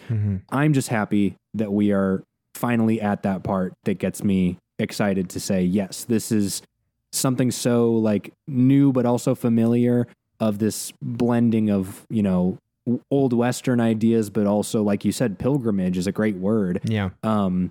I'm 0.49 0.73
just 0.73 0.89
happy 0.89 1.37
that 1.53 1.71
we 1.71 1.93
are 1.93 2.23
finally 2.55 3.03
at 3.03 3.25
that 3.25 3.43
part 3.43 3.75
that 3.85 3.99
gets 3.99 4.25
me 4.25 4.57
excited 4.79 5.29
to 5.29 5.41
say, 5.41 5.63
"Yes, 5.63 6.05
this 6.05 6.33
is 6.33 6.63
something 7.13 7.51
so 7.51 7.93
like 7.93 8.33
new 8.49 8.93
but 8.93 9.05
also 9.05 9.35
familiar." 9.35 10.07
Of 10.41 10.59
this 10.59 10.93
blending 11.01 11.71
of 11.71 12.05
you 12.11 12.21
know 12.21 12.59
old 13.11 13.33
western 13.33 13.81
ideas 13.81 14.29
but 14.31 14.47
also 14.47 14.83
like 14.83 15.05
you 15.05 15.13
said 15.13 15.39
pilgrimage 15.39 15.97
is 15.97 16.07
a 16.07 16.13
great 16.13 16.37
word 16.37 16.81
Yeah. 16.85 17.11
um 17.23 17.71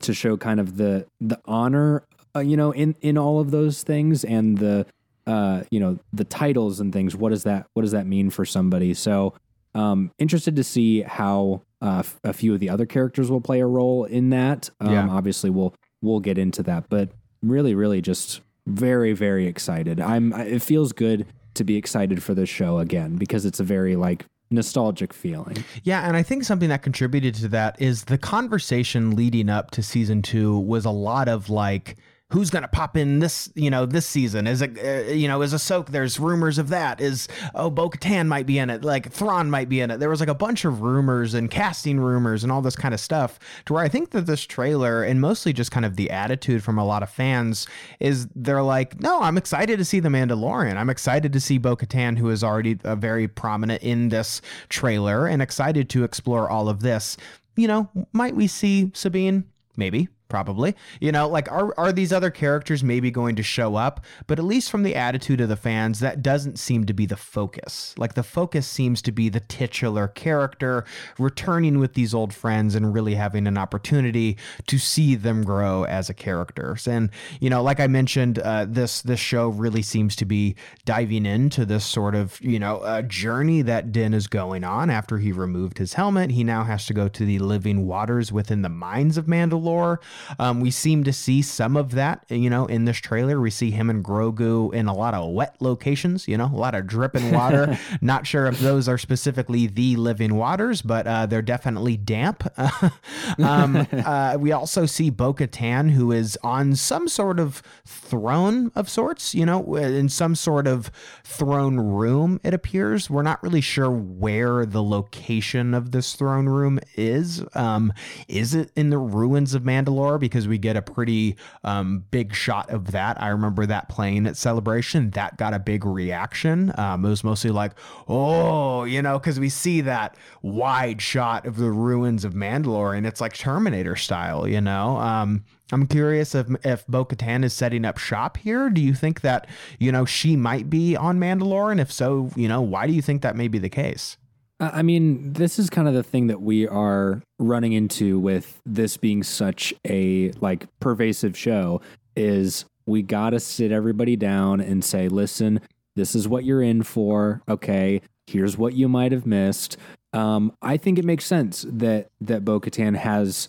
to 0.00 0.12
show 0.14 0.36
kind 0.36 0.60
of 0.60 0.76
the 0.76 1.06
the 1.20 1.40
honor, 1.46 2.02
uh, 2.36 2.40
you 2.40 2.56
know, 2.58 2.72
in 2.72 2.94
in 3.00 3.16
all 3.16 3.40
of 3.40 3.50
those 3.50 3.82
things 3.82 4.22
and 4.22 4.58
the 4.58 4.84
uh, 5.26 5.62
you 5.70 5.80
know 5.80 5.98
the 6.12 6.24
titles 6.24 6.78
and 6.80 6.92
things. 6.92 7.16
What 7.16 7.30
does 7.30 7.44
that 7.44 7.66
what 7.72 7.82
does 7.82 7.92
that 7.92 8.06
mean 8.06 8.28
for 8.28 8.44
somebody? 8.44 8.92
So 8.92 9.32
um, 9.74 10.10
interested 10.18 10.56
to 10.56 10.64
see 10.64 11.00
how 11.02 11.62
uh, 11.80 12.00
f- 12.00 12.20
a 12.22 12.34
few 12.34 12.52
of 12.52 12.60
the 12.60 12.68
other 12.68 12.84
characters 12.84 13.30
will 13.30 13.40
play 13.40 13.60
a 13.60 13.66
role 13.66 14.04
in 14.04 14.28
that. 14.30 14.68
Um, 14.80 14.92
Yeah. 14.92 15.08
Obviously, 15.08 15.48
we'll 15.48 15.74
we'll 16.02 16.20
get 16.20 16.36
into 16.36 16.62
that, 16.64 16.84
but 16.90 17.08
really, 17.42 17.74
really, 17.74 18.02
just 18.02 18.42
very, 18.66 19.14
very 19.14 19.46
excited. 19.46 20.00
I'm. 20.00 20.34
It 20.34 20.60
feels 20.60 20.92
good 20.92 21.24
to 21.54 21.64
be 21.64 21.76
excited 21.76 22.22
for 22.22 22.34
this 22.34 22.50
show 22.50 22.76
again 22.78 23.16
because 23.16 23.46
it's 23.46 23.58
a 23.58 23.64
very 23.64 23.96
like 23.96 24.26
nostalgic 24.50 25.12
feeling. 25.12 25.64
Yeah, 25.82 26.06
and 26.06 26.16
I 26.16 26.22
think 26.22 26.44
something 26.44 26.68
that 26.68 26.82
contributed 26.82 27.34
to 27.36 27.48
that 27.48 27.80
is 27.80 28.04
the 28.04 28.18
conversation 28.18 29.14
leading 29.14 29.48
up 29.48 29.70
to 29.72 29.82
season 29.82 30.22
two 30.22 30.58
was 30.58 30.84
a 30.84 30.90
lot 30.90 31.28
of 31.28 31.50
like. 31.50 31.96
Who's 32.30 32.50
gonna 32.50 32.68
pop 32.68 32.94
in 32.94 33.20
this, 33.20 33.50
you 33.54 33.70
know, 33.70 33.86
this 33.86 34.04
season? 34.04 34.46
Is 34.46 34.60
it, 34.60 34.78
uh, 34.78 35.10
you 35.10 35.26
know, 35.28 35.40
is 35.40 35.54
Ahsoka? 35.54 35.86
There's 35.86 36.20
rumors 36.20 36.58
of 36.58 36.68
that. 36.68 37.00
Is 37.00 37.26
oh, 37.54 37.70
Bo-Katan 37.70 38.26
might 38.26 38.44
be 38.44 38.58
in 38.58 38.68
it. 38.68 38.84
Like 38.84 39.10
Thrawn 39.10 39.48
might 39.48 39.70
be 39.70 39.80
in 39.80 39.90
it. 39.90 39.98
There 39.98 40.10
was 40.10 40.20
like 40.20 40.28
a 40.28 40.34
bunch 40.34 40.66
of 40.66 40.82
rumors 40.82 41.32
and 41.32 41.50
casting 41.50 41.98
rumors 41.98 42.42
and 42.42 42.52
all 42.52 42.60
this 42.60 42.76
kind 42.76 42.92
of 42.92 43.00
stuff. 43.00 43.38
To 43.64 43.72
where 43.72 43.82
I 43.82 43.88
think 43.88 44.10
that 44.10 44.26
this 44.26 44.42
trailer 44.44 45.02
and 45.02 45.22
mostly 45.22 45.54
just 45.54 45.70
kind 45.70 45.86
of 45.86 45.96
the 45.96 46.10
attitude 46.10 46.62
from 46.62 46.76
a 46.76 46.84
lot 46.84 47.02
of 47.02 47.08
fans 47.08 47.66
is 47.98 48.28
they're 48.34 48.62
like, 48.62 49.00
no, 49.00 49.22
I'm 49.22 49.38
excited 49.38 49.78
to 49.78 49.84
see 49.86 49.98
the 49.98 50.10
Mandalorian. 50.10 50.76
I'm 50.76 50.90
excited 50.90 51.32
to 51.32 51.40
see 51.40 51.56
Bo-Katan, 51.56 52.18
who 52.18 52.28
is 52.28 52.44
already 52.44 52.78
uh, 52.84 52.94
very 52.94 53.26
prominent 53.26 53.82
in 53.82 54.10
this 54.10 54.42
trailer, 54.68 55.26
and 55.26 55.40
excited 55.40 55.88
to 55.90 56.04
explore 56.04 56.50
all 56.50 56.68
of 56.68 56.80
this. 56.80 57.16
You 57.56 57.68
know, 57.68 57.88
might 58.12 58.36
we 58.36 58.48
see 58.48 58.90
Sabine? 58.92 59.44
Maybe. 59.78 60.08
Probably, 60.28 60.76
you 61.00 61.10
know, 61.10 61.26
like 61.28 61.50
are 61.50 61.72
are 61.78 61.92
these 61.92 62.12
other 62.12 62.30
characters 62.30 62.84
maybe 62.84 63.10
going 63.10 63.36
to 63.36 63.42
show 63.42 63.76
up? 63.76 64.04
But 64.26 64.38
at 64.38 64.44
least 64.44 64.70
from 64.70 64.82
the 64.82 64.94
attitude 64.94 65.40
of 65.40 65.48
the 65.48 65.56
fans, 65.56 66.00
that 66.00 66.22
doesn't 66.22 66.58
seem 66.58 66.84
to 66.84 66.92
be 66.92 67.06
the 67.06 67.16
focus. 67.16 67.94
Like 67.96 68.14
the 68.14 68.22
focus 68.22 68.66
seems 68.66 69.00
to 69.02 69.12
be 69.12 69.28
the 69.28 69.40
titular 69.40 70.08
character 70.08 70.84
returning 71.18 71.78
with 71.78 71.94
these 71.94 72.12
old 72.12 72.34
friends 72.34 72.74
and 72.74 72.92
really 72.92 73.14
having 73.14 73.46
an 73.46 73.56
opportunity 73.56 74.36
to 74.66 74.78
see 74.78 75.14
them 75.14 75.42
grow 75.44 75.84
as 75.84 76.10
a 76.10 76.14
characters. 76.14 76.86
And 76.86 77.10
you 77.40 77.48
know, 77.48 77.62
like 77.62 77.80
I 77.80 77.86
mentioned, 77.86 78.38
uh, 78.38 78.66
this 78.68 79.02
this 79.02 79.20
show 79.20 79.48
really 79.48 79.82
seems 79.82 80.14
to 80.16 80.24
be 80.24 80.56
diving 80.84 81.24
into 81.24 81.64
this 81.64 81.86
sort 81.86 82.14
of 82.14 82.38
you 82.42 82.58
know 82.58 82.78
uh, 82.78 83.02
journey 83.02 83.62
that 83.62 83.92
Din 83.92 84.12
is 84.12 84.26
going 84.26 84.64
on 84.64 84.90
after 84.90 85.18
he 85.18 85.32
removed 85.32 85.78
his 85.78 85.94
helmet. 85.94 86.32
He 86.32 86.44
now 86.44 86.64
has 86.64 86.86
to 86.86 86.94
go 86.94 87.08
to 87.08 87.24
the 87.24 87.38
living 87.38 87.86
waters 87.86 88.30
within 88.30 88.62
the 88.62 88.68
mines 88.68 89.16
of 89.16 89.26
Mandalore. 89.26 89.98
Um, 90.38 90.60
we 90.60 90.70
seem 90.70 91.04
to 91.04 91.12
see 91.12 91.42
some 91.42 91.76
of 91.76 91.92
that, 91.92 92.24
you 92.28 92.50
know, 92.50 92.66
in 92.66 92.84
this 92.84 92.98
trailer. 92.98 93.40
We 93.40 93.50
see 93.50 93.70
him 93.70 93.90
and 93.90 94.04
Grogu 94.04 94.72
in 94.72 94.86
a 94.86 94.94
lot 94.94 95.14
of 95.14 95.30
wet 95.32 95.56
locations, 95.60 96.28
you 96.28 96.36
know, 96.36 96.46
a 96.46 96.56
lot 96.56 96.74
of 96.74 96.86
dripping 96.86 97.32
water. 97.32 97.78
Not 98.00 98.26
sure 98.26 98.46
if 98.46 98.58
those 98.60 98.88
are 98.88 98.98
specifically 98.98 99.66
the 99.66 99.96
living 99.96 100.34
waters, 100.36 100.82
but 100.82 101.06
uh, 101.06 101.26
they're 101.26 101.42
definitely 101.42 101.96
damp. 101.96 102.46
um, 103.38 103.86
uh, 103.92 104.36
we 104.38 104.52
also 104.52 104.86
see 104.86 105.10
Bo 105.10 105.34
Katan, 105.34 105.90
who 105.90 106.12
is 106.12 106.38
on 106.42 106.74
some 106.74 107.08
sort 107.08 107.38
of 107.38 107.62
throne 107.84 108.70
of 108.74 108.88
sorts, 108.88 109.34
you 109.34 109.46
know, 109.46 109.74
in 109.76 110.08
some 110.08 110.34
sort 110.34 110.66
of 110.66 110.90
throne 111.24 111.78
room, 111.78 112.40
it 112.42 112.54
appears. 112.54 113.10
We're 113.10 113.22
not 113.22 113.42
really 113.42 113.60
sure 113.60 113.90
where 113.90 114.64
the 114.64 114.82
location 114.82 115.74
of 115.74 115.92
this 115.92 116.14
throne 116.14 116.46
room 116.46 116.80
is. 116.96 117.44
Um, 117.54 117.92
is 118.26 118.54
it 118.54 118.70
in 118.76 118.90
the 118.90 118.98
ruins 118.98 119.54
of 119.54 119.62
Mandalore? 119.62 120.07
Because 120.16 120.48
we 120.48 120.56
get 120.56 120.76
a 120.76 120.82
pretty 120.82 121.36
um, 121.64 122.04
big 122.10 122.34
shot 122.34 122.70
of 122.70 122.92
that. 122.92 123.20
I 123.20 123.28
remember 123.28 123.66
that 123.66 123.88
playing 123.88 124.26
at 124.26 124.36
Celebration. 124.36 125.10
That 125.10 125.36
got 125.36 125.52
a 125.52 125.58
big 125.58 125.84
reaction. 125.84 126.72
Um, 126.78 127.04
it 127.04 127.08
was 127.10 127.24
mostly 127.24 127.50
like, 127.50 127.72
oh, 128.08 128.84
you 128.84 129.02
know, 129.02 129.18
because 129.18 129.38
we 129.38 129.48
see 129.48 129.80
that 129.82 130.16
wide 130.40 131.02
shot 131.02 131.46
of 131.46 131.56
the 131.56 131.70
ruins 131.70 132.24
of 132.24 132.32
Mandalore 132.32 132.96
and 132.96 133.06
it's 133.06 133.20
like 133.20 133.34
Terminator 133.34 133.96
style, 133.96 134.46
you 134.46 134.60
know? 134.60 134.96
Um, 134.98 135.44
I'm 135.70 135.86
curious 135.86 136.34
if 136.34 136.46
if 136.64 136.86
Bo 136.86 137.04
Katan 137.04 137.44
is 137.44 137.52
setting 137.52 137.84
up 137.84 137.98
shop 137.98 138.38
here. 138.38 138.70
Do 138.70 138.80
you 138.80 138.94
think 138.94 139.20
that, 139.20 139.46
you 139.78 139.92
know, 139.92 140.04
she 140.06 140.36
might 140.36 140.70
be 140.70 140.96
on 140.96 141.18
Mandalore? 141.18 141.70
And 141.70 141.80
if 141.80 141.92
so, 141.92 142.30
you 142.36 142.48
know, 142.48 142.62
why 142.62 142.86
do 142.86 142.92
you 142.92 143.02
think 143.02 143.22
that 143.22 143.36
may 143.36 143.48
be 143.48 143.58
the 143.58 143.68
case? 143.68 144.16
I 144.60 144.82
mean, 144.82 145.34
this 145.34 145.58
is 145.58 145.70
kind 145.70 145.86
of 145.86 145.94
the 145.94 146.02
thing 146.02 146.26
that 146.26 146.42
we 146.42 146.66
are 146.66 147.22
running 147.38 147.72
into 147.72 148.18
with 148.18 148.60
this 148.66 148.96
being 148.96 149.22
such 149.22 149.72
a 149.86 150.32
like 150.40 150.66
pervasive 150.80 151.36
show 151.36 151.80
is 152.16 152.64
we 152.84 153.02
got 153.02 153.30
to 153.30 153.40
sit 153.40 153.70
everybody 153.70 154.16
down 154.16 154.60
and 154.60 154.84
say, 154.84 155.08
"Listen, 155.08 155.60
this 155.94 156.14
is 156.16 156.26
what 156.26 156.44
you're 156.44 156.62
in 156.62 156.82
for. 156.82 157.40
Okay, 157.48 158.02
here's 158.26 158.58
what 158.58 158.74
you 158.74 158.88
might 158.88 159.12
have 159.12 159.26
missed." 159.26 159.76
Um, 160.12 160.52
I 160.60 160.76
think 160.76 160.98
it 160.98 161.04
makes 161.04 161.24
sense 161.24 161.64
that 161.68 162.08
that 162.20 162.44
Bo-Katan 162.44 162.96
has 162.96 163.48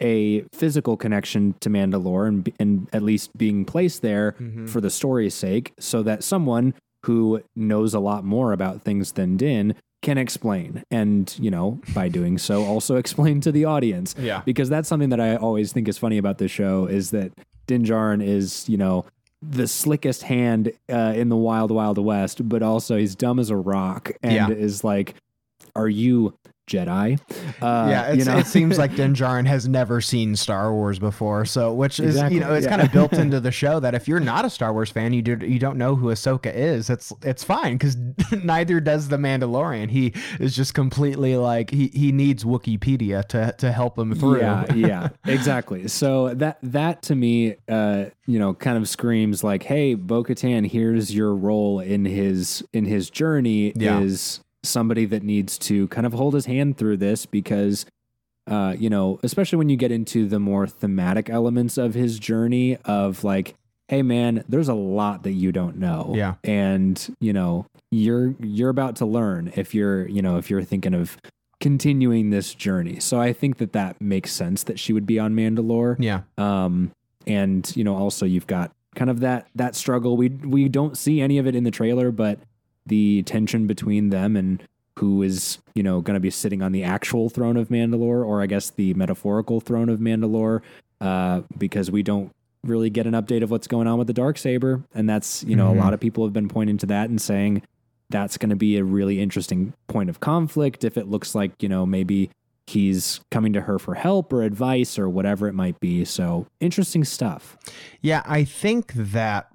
a 0.00 0.42
physical 0.52 0.96
connection 0.96 1.54
to 1.58 1.68
Mandalore 1.68 2.28
and, 2.28 2.52
and 2.60 2.88
at 2.92 3.02
least 3.02 3.36
being 3.36 3.64
placed 3.64 4.02
there 4.02 4.36
for 4.68 4.80
the 4.80 4.90
story's 4.90 5.34
sake, 5.34 5.72
so 5.80 6.04
that 6.04 6.22
someone 6.22 6.74
who 7.06 7.42
knows 7.56 7.94
a 7.94 7.98
lot 7.98 8.24
more 8.24 8.52
about 8.52 8.82
things 8.82 9.12
than 9.12 9.36
Din 9.36 9.74
can 10.02 10.16
explain, 10.18 10.84
and 10.90 11.34
you 11.40 11.50
know, 11.50 11.80
by 11.94 12.08
doing 12.08 12.38
so, 12.38 12.64
also 12.64 12.96
explain 13.04 13.40
to 13.42 13.52
the 13.52 13.64
audience. 13.64 14.14
Yeah. 14.18 14.42
because 14.44 14.68
that's 14.68 14.88
something 14.88 15.08
that 15.10 15.20
I 15.20 15.36
always 15.36 15.72
think 15.72 15.88
is 15.88 15.98
funny 15.98 16.18
about 16.18 16.38
this 16.38 16.50
show 16.50 16.86
is 16.86 17.10
that 17.10 17.32
Din 17.66 17.84
Djarin 17.84 18.24
is, 18.24 18.68
you 18.68 18.76
know. 18.76 19.04
The 19.40 19.68
slickest 19.68 20.24
hand 20.24 20.72
uh, 20.92 21.12
in 21.14 21.28
the 21.28 21.36
wild, 21.36 21.70
wild 21.70 21.96
west, 21.98 22.48
but 22.48 22.60
also 22.60 22.96
he's 22.98 23.14
dumb 23.14 23.38
as 23.38 23.50
a 23.50 23.56
rock 23.56 24.10
and 24.20 24.32
Yeah. 24.34 24.48
is 24.50 24.82
like, 24.82 25.14
"Are 25.76 25.88
you 25.88 26.34
Jedi?" 26.68 27.18
Uh, 27.60 27.88
yeah, 27.90 28.12
you 28.12 28.24
know? 28.24 28.36
it 28.38 28.46
seems 28.46 28.78
like 28.78 28.94
Din 28.96 29.14
Djarin 29.14 29.46
has 29.46 29.66
never 29.66 30.00
seen 30.00 30.36
Star 30.36 30.72
Wars 30.72 30.98
before. 30.98 31.44
So, 31.44 31.72
which 31.72 31.98
is 31.98 32.16
Exactly, 32.16 32.34
you 32.36 32.40
know, 32.40 32.54
it's 32.54 32.64
yeah. 32.64 32.70
kind 32.70 32.82
of 32.82 32.92
built 32.92 33.12
into 33.14 33.40
the 33.48 33.50
show 33.50 33.80
that 33.80 33.94
if 33.94 34.06
you're 34.06 34.20
not 34.20 34.44
a 34.44 34.50
Star 34.50 34.72
Wars 34.72 34.90
fan, 34.90 35.12
you 35.12 35.22
do 35.22 35.36
you 35.46 35.58
don't 35.58 35.78
know 35.78 35.96
who 35.96 36.08
Ahsoka 36.08 36.54
is. 36.54 36.90
It's 36.90 37.12
it's 37.22 37.42
fine 37.42 37.76
because 37.76 37.96
neither 38.44 38.80
does 38.80 39.08
the 39.08 39.16
Mandalorian. 39.16 39.90
He 39.90 40.12
is 40.38 40.54
just 40.54 40.74
completely 40.74 41.36
like 41.36 41.70
he 41.70 41.88
he 41.88 42.12
needs 42.12 42.44
Wikipedia 42.44 43.24
to 43.28 43.54
to 43.58 43.72
help 43.72 43.98
him 43.98 44.14
through. 44.14 44.38
Yeah, 44.40 44.72
yeah, 44.74 45.08
exactly. 45.26 45.88
So 45.88 46.34
that 46.34 46.58
that 46.62 47.02
to 47.02 47.14
me, 47.14 47.56
uh, 47.68 48.06
you 48.26 48.38
know, 48.38 48.54
kind 48.54 48.76
of 48.76 48.88
screams 48.88 49.42
like, 49.42 49.62
"Hey, 49.62 49.94
Bo-Katan, 49.94 50.66
here's 50.70 51.14
your 51.14 51.34
role 51.34 51.80
in 51.80 52.04
his 52.04 52.62
in 52.72 52.84
his 52.84 53.08
journey 53.10 53.72
Yeah. 53.76 54.00
is 54.00 54.40
somebody 54.68 55.04
that 55.06 55.22
needs 55.22 55.58
to 55.58 55.88
kind 55.88 56.06
of 56.06 56.12
hold 56.12 56.34
his 56.34 56.46
hand 56.46 56.76
through 56.76 56.98
this 56.98 57.26
because." 57.26 57.86
Uh, 58.46 58.74
you 58.78 58.88
know, 58.88 59.20
especially 59.22 59.58
when 59.58 59.68
you 59.68 59.76
get 59.76 59.92
into 59.92 60.26
the 60.26 60.38
more 60.38 60.66
thematic 60.66 61.28
elements 61.28 61.76
of 61.76 61.92
his 61.92 62.18
journey 62.18 62.78
of 62.86 63.22
like, 63.22 63.54
hey 63.88 64.00
man, 64.00 64.42
there's 64.48 64.68
a 64.68 64.74
lot 64.74 65.22
that 65.24 65.32
you 65.32 65.52
don't 65.52 65.76
know. 65.76 66.14
Yeah. 66.16 66.36
And, 66.44 67.14
you 67.20 67.34
know, 67.34 67.66
you're 67.90 68.34
you're 68.40 68.70
about 68.70 68.96
to 68.96 69.04
learn 69.04 69.52
if 69.54 69.74
you're, 69.74 70.08
you 70.08 70.22
know, 70.22 70.38
if 70.38 70.48
you're 70.48 70.62
thinking 70.64 70.94
of 70.94 71.18
continuing 71.60 72.30
this 72.30 72.54
journey. 72.54 73.00
So 73.00 73.20
I 73.20 73.34
think 73.34 73.58
that 73.58 73.74
that 73.74 74.00
makes 74.00 74.32
sense 74.32 74.62
that 74.62 74.78
she 74.78 74.94
would 74.94 75.06
be 75.06 75.18
on 75.18 75.34
Mandalore. 75.34 75.96
yeah, 75.98 76.22
Um, 76.38 76.92
and 77.26 77.70
you 77.76 77.84
know, 77.84 77.96
also 77.96 78.24
you've 78.24 78.46
got 78.46 78.72
kind 78.94 79.10
of 79.10 79.20
that 79.20 79.48
that 79.56 79.74
struggle. 79.74 80.16
We 80.16 80.30
we 80.30 80.70
don't 80.70 80.96
see 80.96 81.20
any 81.20 81.36
of 81.36 81.46
it 81.46 81.54
in 81.54 81.64
the 81.64 81.70
trailer, 81.70 82.10
but 82.10 82.38
the 82.88 83.22
tension 83.22 83.66
between 83.66 84.10
them 84.10 84.36
and 84.36 84.62
who 84.98 85.22
is 85.22 85.58
you 85.74 85.82
know 85.82 86.00
going 86.00 86.14
to 86.14 86.20
be 86.20 86.30
sitting 86.30 86.60
on 86.62 86.72
the 86.72 86.82
actual 86.82 87.28
throne 87.28 87.56
of 87.56 87.68
Mandalore, 87.68 88.26
or 88.26 88.42
I 88.42 88.46
guess 88.46 88.70
the 88.70 88.94
metaphorical 88.94 89.60
throne 89.60 89.88
of 89.88 90.00
Mandalore, 90.00 90.60
uh, 91.00 91.42
because 91.56 91.90
we 91.90 92.02
don't 92.02 92.32
really 92.64 92.90
get 92.90 93.06
an 93.06 93.12
update 93.14 93.42
of 93.44 93.50
what's 93.52 93.68
going 93.68 93.86
on 93.86 93.96
with 93.98 94.08
the 94.08 94.12
dark 94.12 94.36
saber, 94.36 94.82
and 94.94 95.08
that's 95.08 95.44
you 95.44 95.54
know 95.54 95.70
Mhm. 95.72 95.76
a 95.76 95.78
lot 95.78 95.94
of 95.94 96.00
people 96.00 96.24
have 96.24 96.32
been 96.32 96.48
pointing 96.48 96.76
to 96.78 96.86
that 96.86 97.08
and 97.08 97.20
saying 97.20 97.62
that's 98.10 98.36
going 98.38 98.50
to 98.50 98.56
be 98.56 98.76
a 98.78 98.82
really 98.84 99.20
interesting 99.20 99.72
point 99.86 100.08
of 100.10 100.18
conflict 100.18 100.82
if 100.82 100.96
it 100.98 101.06
looks 101.08 101.34
like 101.34 101.62
you 101.62 101.68
know 101.68 101.86
maybe 101.86 102.30
he's 102.66 103.20
coming 103.30 103.52
to 103.52 103.60
her 103.62 103.78
for 103.78 103.94
help 103.94 104.30
or 104.32 104.42
advice 104.42 104.98
or 104.98 105.08
whatever 105.08 105.46
it 105.48 105.54
might 105.54 105.78
be. 105.80 106.04
So 106.04 106.46
interesting 106.60 107.04
stuff. 107.04 107.56
yeah. 108.02 108.22
I 108.26 108.44
think 108.44 108.92
that 108.94 109.46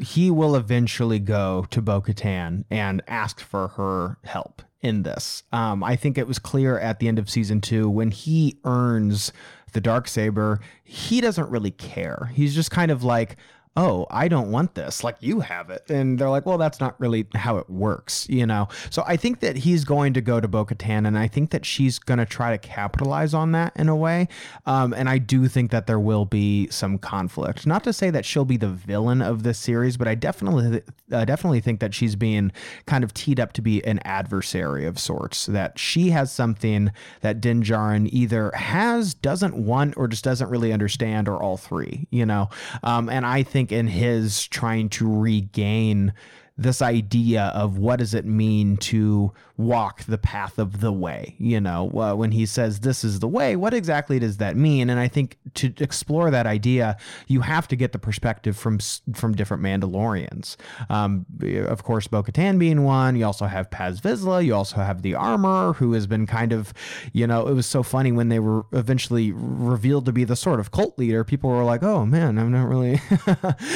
he 0.00 0.30
will 0.30 0.56
eventually 0.56 1.18
go 1.18 1.66
to 1.70 1.82
Bo 1.82 2.00
Katan 2.00 2.64
and 2.70 3.02
ask 3.06 3.40
for 3.40 3.68
her 3.68 4.18
help 4.24 4.62
in 4.80 5.02
this. 5.02 5.42
Um, 5.52 5.84
I 5.84 5.96
think 5.96 6.16
it 6.16 6.26
was 6.26 6.38
clear 6.38 6.78
at 6.78 6.98
the 6.98 7.08
end 7.08 7.18
of 7.18 7.28
season 7.28 7.60
two 7.60 7.88
when 7.88 8.10
he 8.10 8.58
earns 8.64 9.32
the 9.72 9.80
dark 9.80 10.08
saber, 10.08 10.60
he 10.82 11.20
doesn't 11.20 11.50
really 11.50 11.70
care. 11.70 12.30
He's 12.34 12.54
just 12.54 12.70
kind 12.70 12.90
of 12.90 13.04
like, 13.04 13.36
oh, 13.76 14.06
I 14.10 14.26
don't 14.26 14.50
want 14.50 14.74
this. 14.74 15.04
Like 15.04 15.16
you 15.20 15.40
have 15.40 15.70
it. 15.70 15.88
And 15.88 16.18
they're 16.18 16.28
like, 16.28 16.44
well, 16.44 16.58
that's 16.58 16.80
not 16.80 16.98
really 17.00 17.26
how 17.34 17.56
it 17.56 17.70
works, 17.70 18.28
you 18.28 18.44
know? 18.44 18.68
So 18.90 19.04
I 19.06 19.16
think 19.16 19.40
that 19.40 19.56
he's 19.56 19.84
going 19.84 20.12
to 20.14 20.20
go 20.20 20.40
to 20.40 20.48
Bo 20.48 20.64
Katan, 20.64 21.06
and 21.06 21.16
I 21.16 21.28
think 21.28 21.50
that 21.50 21.64
she's 21.64 21.98
going 21.98 22.18
to 22.18 22.26
try 22.26 22.50
to 22.50 22.58
capitalize 22.58 23.32
on 23.32 23.52
that 23.52 23.72
in 23.76 23.88
a 23.88 23.96
way. 23.96 24.28
Um, 24.66 24.92
and 24.92 25.08
I 25.08 25.18
do 25.18 25.46
think 25.46 25.70
that 25.70 25.86
there 25.86 26.00
will 26.00 26.24
be 26.24 26.68
some 26.68 26.98
conflict. 26.98 27.66
Not 27.66 27.84
to 27.84 27.92
say 27.92 28.10
that 28.10 28.24
she'll 28.24 28.44
be 28.44 28.56
the 28.56 28.68
villain 28.68 29.22
of 29.22 29.44
this 29.44 29.58
series, 29.58 29.96
but 29.96 30.08
I 30.08 30.14
definitely, 30.14 30.82
uh, 31.12 31.24
definitely 31.24 31.60
think 31.60 31.80
that 31.80 31.94
she's 31.94 32.16
being 32.16 32.50
kind 32.86 33.04
of 33.04 33.14
teed 33.14 33.38
up 33.38 33.52
to 33.54 33.62
be 33.62 33.84
an 33.84 34.00
adversary 34.04 34.84
of 34.84 34.98
sorts, 34.98 35.46
that 35.46 35.78
she 35.78 36.10
has 36.10 36.32
something 36.32 36.90
that 37.20 37.40
Din 37.40 37.62
Djarin 37.62 38.08
either 38.12 38.50
has, 38.50 39.14
doesn't 39.14 39.54
want, 39.54 39.96
or 39.96 40.08
just 40.08 40.24
doesn't 40.24 40.50
really 40.50 40.72
understand, 40.72 41.28
or 41.28 41.40
all 41.40 41.56
three, 41.56 42.08
you 42.10 42.26
know? 42.26 42.48
Um, 42.82 43.08
and 43.08 43.24
I 43.24 43.44
think 43.44 43.69
in 43.72 43.86
his 43.86 44.46
trying 44.48 44.88
to 44.90 45.10
regain 45.10 46.12
this 46.56 46.82
idea 46.82 47.44
of 47.54 47.78
what 47.78 47.98
does 47.98 48.14
it 48.14 48.24
mean 48.24 48.76
to 48.76 49.32
walk 49.56 50.04
the 50.04 50.18
path 50.18 50.58
of 50.58 50.80
the 50.80 50.92
way 50.92 51.34
you 51.38 51.60
know? 51.60 51.90
Uh, 51.90 52.14
when 52.14 52.32
he 52.32 52.46
says 52.46 52.80
this 52.80 53.04
is 53.04 53.20
the 53.20 53.28
way 53.28 53.56
what 53.56 53.74
exactly 53.74 54.18
does 54.18 54.38
that 54.38 54.56
mean? 54.56 54.90
And 54.90 54.98
i 54.98 55.08
think 55.08 55.38
to 55.54 55.72
explore 55.78 56.30
that 56.30 56.46
idea 56.46 56.96
you 57.26 57.40
have 57.40 57.68
to 57.68 57.76
get 57.76 57.92
the 57.92 57.98
perspective 57.98 58.56
from 58.56 58.78
from 59.14 59.34
different 59.34 59.62
mandalorians. 59.62 60.56
Um, 60.88 61.26
of 61.66 61.82
course 61.84 62.06
bo-katan 62.06 62.58
being 62.58 62.84
one 62.84 63.16
you 63.16 63.24
also 63.24 63.46
have 63.46 63.70
paz 63.70 64.00
vizsla 64.00 64.44
you 64.44 64.54
also 64.54 64.76
have 64.76 65.02
the 65.02 65.14
armor 65.14 65.72
who 65.74 65.92
has 65.92 66.06
been 66.06 66.26
kind 66.26 66.52
of 66.52 66.72
you 67.12 67.26
know 67.26 67.46
it 67.46 67.54
was 67.54 67.66
so 67.66 67.82
funny 67.82 68.12
when 68.12 68.28
they 68.28 68.38
were 68.38 68.64
eventually 68.72 69.32
revealed 69.32 70.04
to 70.06 70.12
be 70.12 70.24
the 70.24 70.36
sort 70.36 70.60
of 70.60 70.70
cult 70.70 70.98
leader 70.98 71.24
people 71.24 71.50
were 71.50 71.64
like 71.64 71.82
oh 71.82 72.04
man 72.04 72.38
i'm 72.38 72.50
not 72.50 72.68
really 72.68 73.00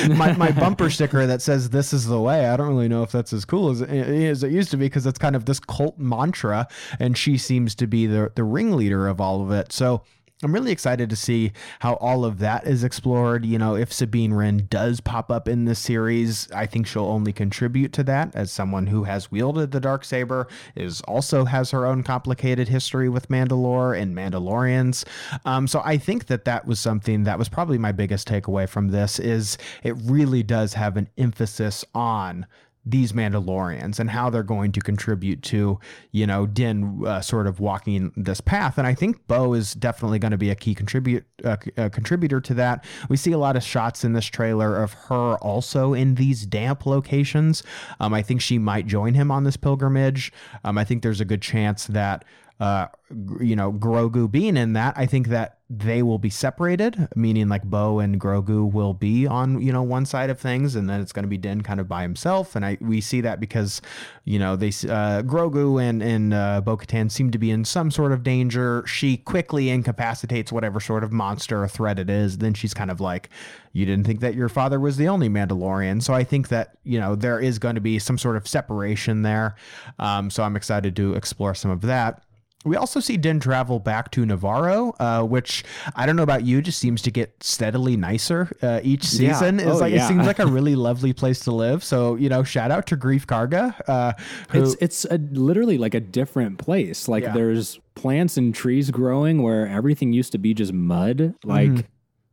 my, 0.17 0.33
my 0.35 0.51
bumper 0.53 0.91
sticker 0.91 1.27
that 1.27 1.41
says 1.41 1.71
this 1.71 1.93
is 1.93 2.07
the 2.07 2.21
way 2.21 2.47
i 2.47 2.57
don't 2.57 2.69
really 2.69 2.74
know 2.89 3.03
if 3.03 3.13
that's 3.13 3.33
as 3.33 3.45
cool 3.45 3.71
as, 3.71 3.83
as 3.83 4.43
it 4.43 4.53
used 4.53 4.71
to 4.73 4.77
be 4.77 4.87
because 4.87 5.07
it's 5.07 5.19
kind 5.19 5.37
of 5.37 5.45
this 5.45 5.61
cult 5.61 5.99
mantra, 5.99 6.69
and 6.99 7.17
she 7.17 7.39
seems 7.39 7.75
to 7.77 7.87
be 7.87 8.07
the 8.07 8.33
the 8.35 8.45
ringleader 8.45 9.09
of 9.09 9.21
all 9.21 9.43
of 9.43 9.51
it. 9.51 9.73
So. 9.73 10.03
I'm 10.43 10.53
really 10.53 10.73
excited 10.73 11.09
to 11.11 11.17
see 11.17 11.53
how 11.79 11.95
all 11.95 12.25
of 12.25 12.39
that 12.41 12.67
is 12.67 12.83
explored. 12.83 13.47
You 13.47 13.57
know, 13.59 13.77
if 13.77 13.93
Sabine 13.93 14.35
Wren 14.35 14.67
does 14.69 15.01
pop 15.01 15.31
up 15.31 15.47
in 15.47 15.65
this 15.65 15.79
series, 15.79 16.51
I 16.51 16.67
think 16.67 16.87
she'll 16.87 17.05
only 17.05 17.33
contribute 17.33 17.93
to 17.95 18.03
that 18.05 18.35
as 18.35 18.51
someone 18.51 18.89
who 18.89 19.05
has 19.05 19.31
wielded 19.31 19.71
the 19.71 19.81
dark 19.81 20.05
saber 20.05 20.49
is 20.75 21.01
also 21.03 21.45
has 21.45 21.71
her 21.71 21.87
own 21.87 22.03
complicated 22.03 22.69
history 22.69 23.09
with 23.09 23.29
Mandalore 23.29 23.99
and 23.99 24.15
Mandalorians. 24.15 25.05
Um, 25.45 25.69
so 25.69 25.81
I 25.85 25.99
think 25.99 26.27
that 26.27 26.45
that 26.47 26.67
was 26.67 26.81
something 26.81 27.25
that 27.25 27.39
was 27.39 27.49
probably 27.49 27.79
my 27.79 27.93
biggest 27.93 28.29
takeaway 28.29 28.69
from 28.69 28.89
this 28.89 29.21
is 29.21 29.57
it 29.85 29.95
really 30.03 30.43
does 30.43 30.75
have 30.75 30.97
an 30.97 31.09
emphasis 31.17 31.85
on 31.95 32.47
these 32.87 33.13
Mandalorians 33.13 33.99
and 33.99 34.11
how 34.11 34.31
they're 34.31 34.43
going 34.43 34.73
to 34.73 34.81
contribute 34.81 35.43
to, 35.43 35.79
you 36.13 36.27
know, 36.27 36.47
Din 36.47 37.03
uh, 37.07 37.21
sort 37.21 37.47
of 37.47 37.61
walking 37.61 38.13
this 38.17 38.41
path. 38.41 38.79
And 38.79 38.87
I 38.87 38.95
think 38.95 39.27
Bo 39.27 39.55
is 39.55 39.75
definitely 39.75 40.19
going 40.19 40.33
to 40.33 40.39
be 40.39 40.51
a 40.51 40.55
key 40.55 40.75
contribute 40.75 41.25
uh, 41.45 41.57
uh, 41.77 41.89
contributor 41.89 42.41
to 42.43 42.55
that. 42.55 42.85
We 43.09 43.17
see 43.17 43.33
a 43.33 43.39
lot 43.39 43.57
of 43.57 43.63
shots 43.63 44.05
in 44.05 44.13
this 44.13 44.27
trailer 44.27 44.83
of 44.83 44.93
her 45.09 45.37
also 45.37 45.95
in 45.95 46.17
these 46.17 46.47
damp 46.47 46.87
locations. 46.87 47.63
Um, 48.01 48.13
I 48.13 48.23
think 48.23 48.41
she 48.41 48.59
might 48.59 48.87
join 48.87 49.15
him 49.15 49.31
on 49.31 49.45
this 49.45 49.57
pilgrimage. 49.57 50.33
Um, 50.65 50.77
I 50.77 50.85
think 50.85 51.03
there's 51.03 51.21
a 51.21 51.25
good 51.25 51.43
chance 51.43 51.87
that 51.87 52.25
uh, 52.61 52.87
you 53.41 53.57
know, 53.57 53.73
Grogu 53.73 54.31
being 54.31 54.57
in 54.57 54.75
that, 54.75 54.95
I 54.97 55.07
think 55.07 55.29
that 55.29 55.59
they 55.71 56.03
will 56.03 56.19
be 56.19 56.31
separated, 56.31 57.09
meaning 57.17 57.49
like 57.49 57.65
Bo 57.65 57.99
and 57.99 58.21
Grogu 58.21 58.71
will 58.71 58.93
be 58.93 59.27
on, 59.27 59.61
you 59.61 59.73
know, 59.73 59.83
one 59.83 60.05
side 60.05 60.31
of 60.31 60.39
things, 60.39 60.77
and 60.77 60.89
then 60.89 61.01
it's 61.01 61.13
going 61.13 61.25
to 61.25 61.29
be 61.29 61.39
Din 61.39 61.63
kind 61.63 61.81
of 61.81 61.89
by 61.89 62.03
himself. 62.03 62.55
And 62.55 62.65
I 62.65 62.77
we 62.81 63.01
see 63.01 63.21
that 63.23 63.41
because, 63.41 63.81
you 64.25 64.39
know, 64.39 64.57
they 64.57 64.69
uh, 64.69 65.23
Grogu 65.23 65.83
and 65.83 66.03
and 66.03 66.35
uh, 66.35 66.61
Bo 66.61 66.77
Katan 66.77 67.11
seem 67.11 67.31
to 67.31 67.39
be 67.39 67.51
in 67.51 67.65
some 67.65 67.91
sort 67.91 68.13
of 68.13 68.23
danger. 68.23 68.85
She 68.87 69.17
quickly 69.17 69.71
incapacitates 69.71 70.53
whatever 70.53 70.81
sort 70.81 71.03
of 71.03 71.13
monster 71.13 71.63
or 71.63 71.69
threat 71.69 71.99
it 71.99 72.11
is. 72.11 72.39
Then 72.39 72.55
she's 72.55 72.75
kind 72.75 72.91
of 72.91 73.01
like, 73.01 73.31
you 73.73 73.87
didn't 73.87 74.07
think 74.07 74.21
that 74.21 74.35
your 74.35 74.49
father 74.49 74.79
was 74.79 74.97
the 74.97 75.09
only 75.09 75.29
Mandalorian. 75.29 76.03
So 76.03 76.15
I 76.15 76.25
think 76.25 76.49
that 76.49 76.77
you 76.85 77.01
know 77.01 77.17
there 77.17 77.41
is 77.41 77.59
going 77.59 77.75
to 77.75 77.81
be 77.81 77.99
some 77.99 78.19
sort 78.19 78.37
of 78.37 78.47
separation 78.47 79.23
there. 79.23 79.57
Um, 79.99 80.31
so 80.31 80.43
I'm 80.43 80.57
excited 80.57 80.95
to 80.97 81.15
explore 81.15 81.55
some 81.55 81.71
of 81.71 81.81
that. 81.83 82.23
We 82.65 82.77
also 82.77 82.99
see 82.99 83.17
Din 83.17 83.41
travel 83.41 83.79
back 83.79 84.11
to 84.13 84.25
Navarro, 84.25 84.95
uh, 84.99 85.23
which 85.23 85.65
I 85.95 86.07
don't 86.07 86.17
know 86.17 86.23
about 86.23 86.45
you, 86.45 86.63
just 86.63 86.79
seems 86.79 87.03
to 87.03 87.11
get 87.11 87.43
steadily 87.43 87.97
nicer 87.97 88.51
uh, 88.63 88.81
each 88.83 89.05
season. 89.05 89.59
Yeah. 89.59 89.67
It's 89.67 89.77
oh, 89.77 89.81
like 89.81 89.93
yeah. 89.93 90.05
it 90.05 90.09
seems 90.09 90.27
like 90.27 90.39
a 90.39 90.47
really 90.55 90.75
lovely 90.75 91.13
place 91.13 91.41
to 91.41 91.53
live. 91.53 91.85
So 91.85 92.15
you 92.15 92.29
know, 92.29 92.43
shout 92.43 92.71
out 92.71 92.87
to 92.87 92.97
Greef 92.97 93.27
Karga. 93.27 93.79
Uh, 93.87 94.13
who, 94.49 94.63
it's 94.63 94.77
it's 94.81 95.05
a, 95.05 95.19
literally 95.19 95.77
like 95.79 95.95
a 95.95 96.01
different 96.01 96.59
place. 96.59 97.07
Like 97.07 97.25
yeah. 97.25 97.33
there's 97.33 97.79
plants 97.95 98.37
and 98.37 98.55
trees 98.55 98.91
growing 98.91 99.43
where 99.43 99.67
everything 99.69 100.13
used 100.13 100.33
to 100.33 100.39
be 100.39 100.55
just 100.55 100.73
mud. 100.73 101.35
Like, 101.45 101.71
mm. 101.71 101.85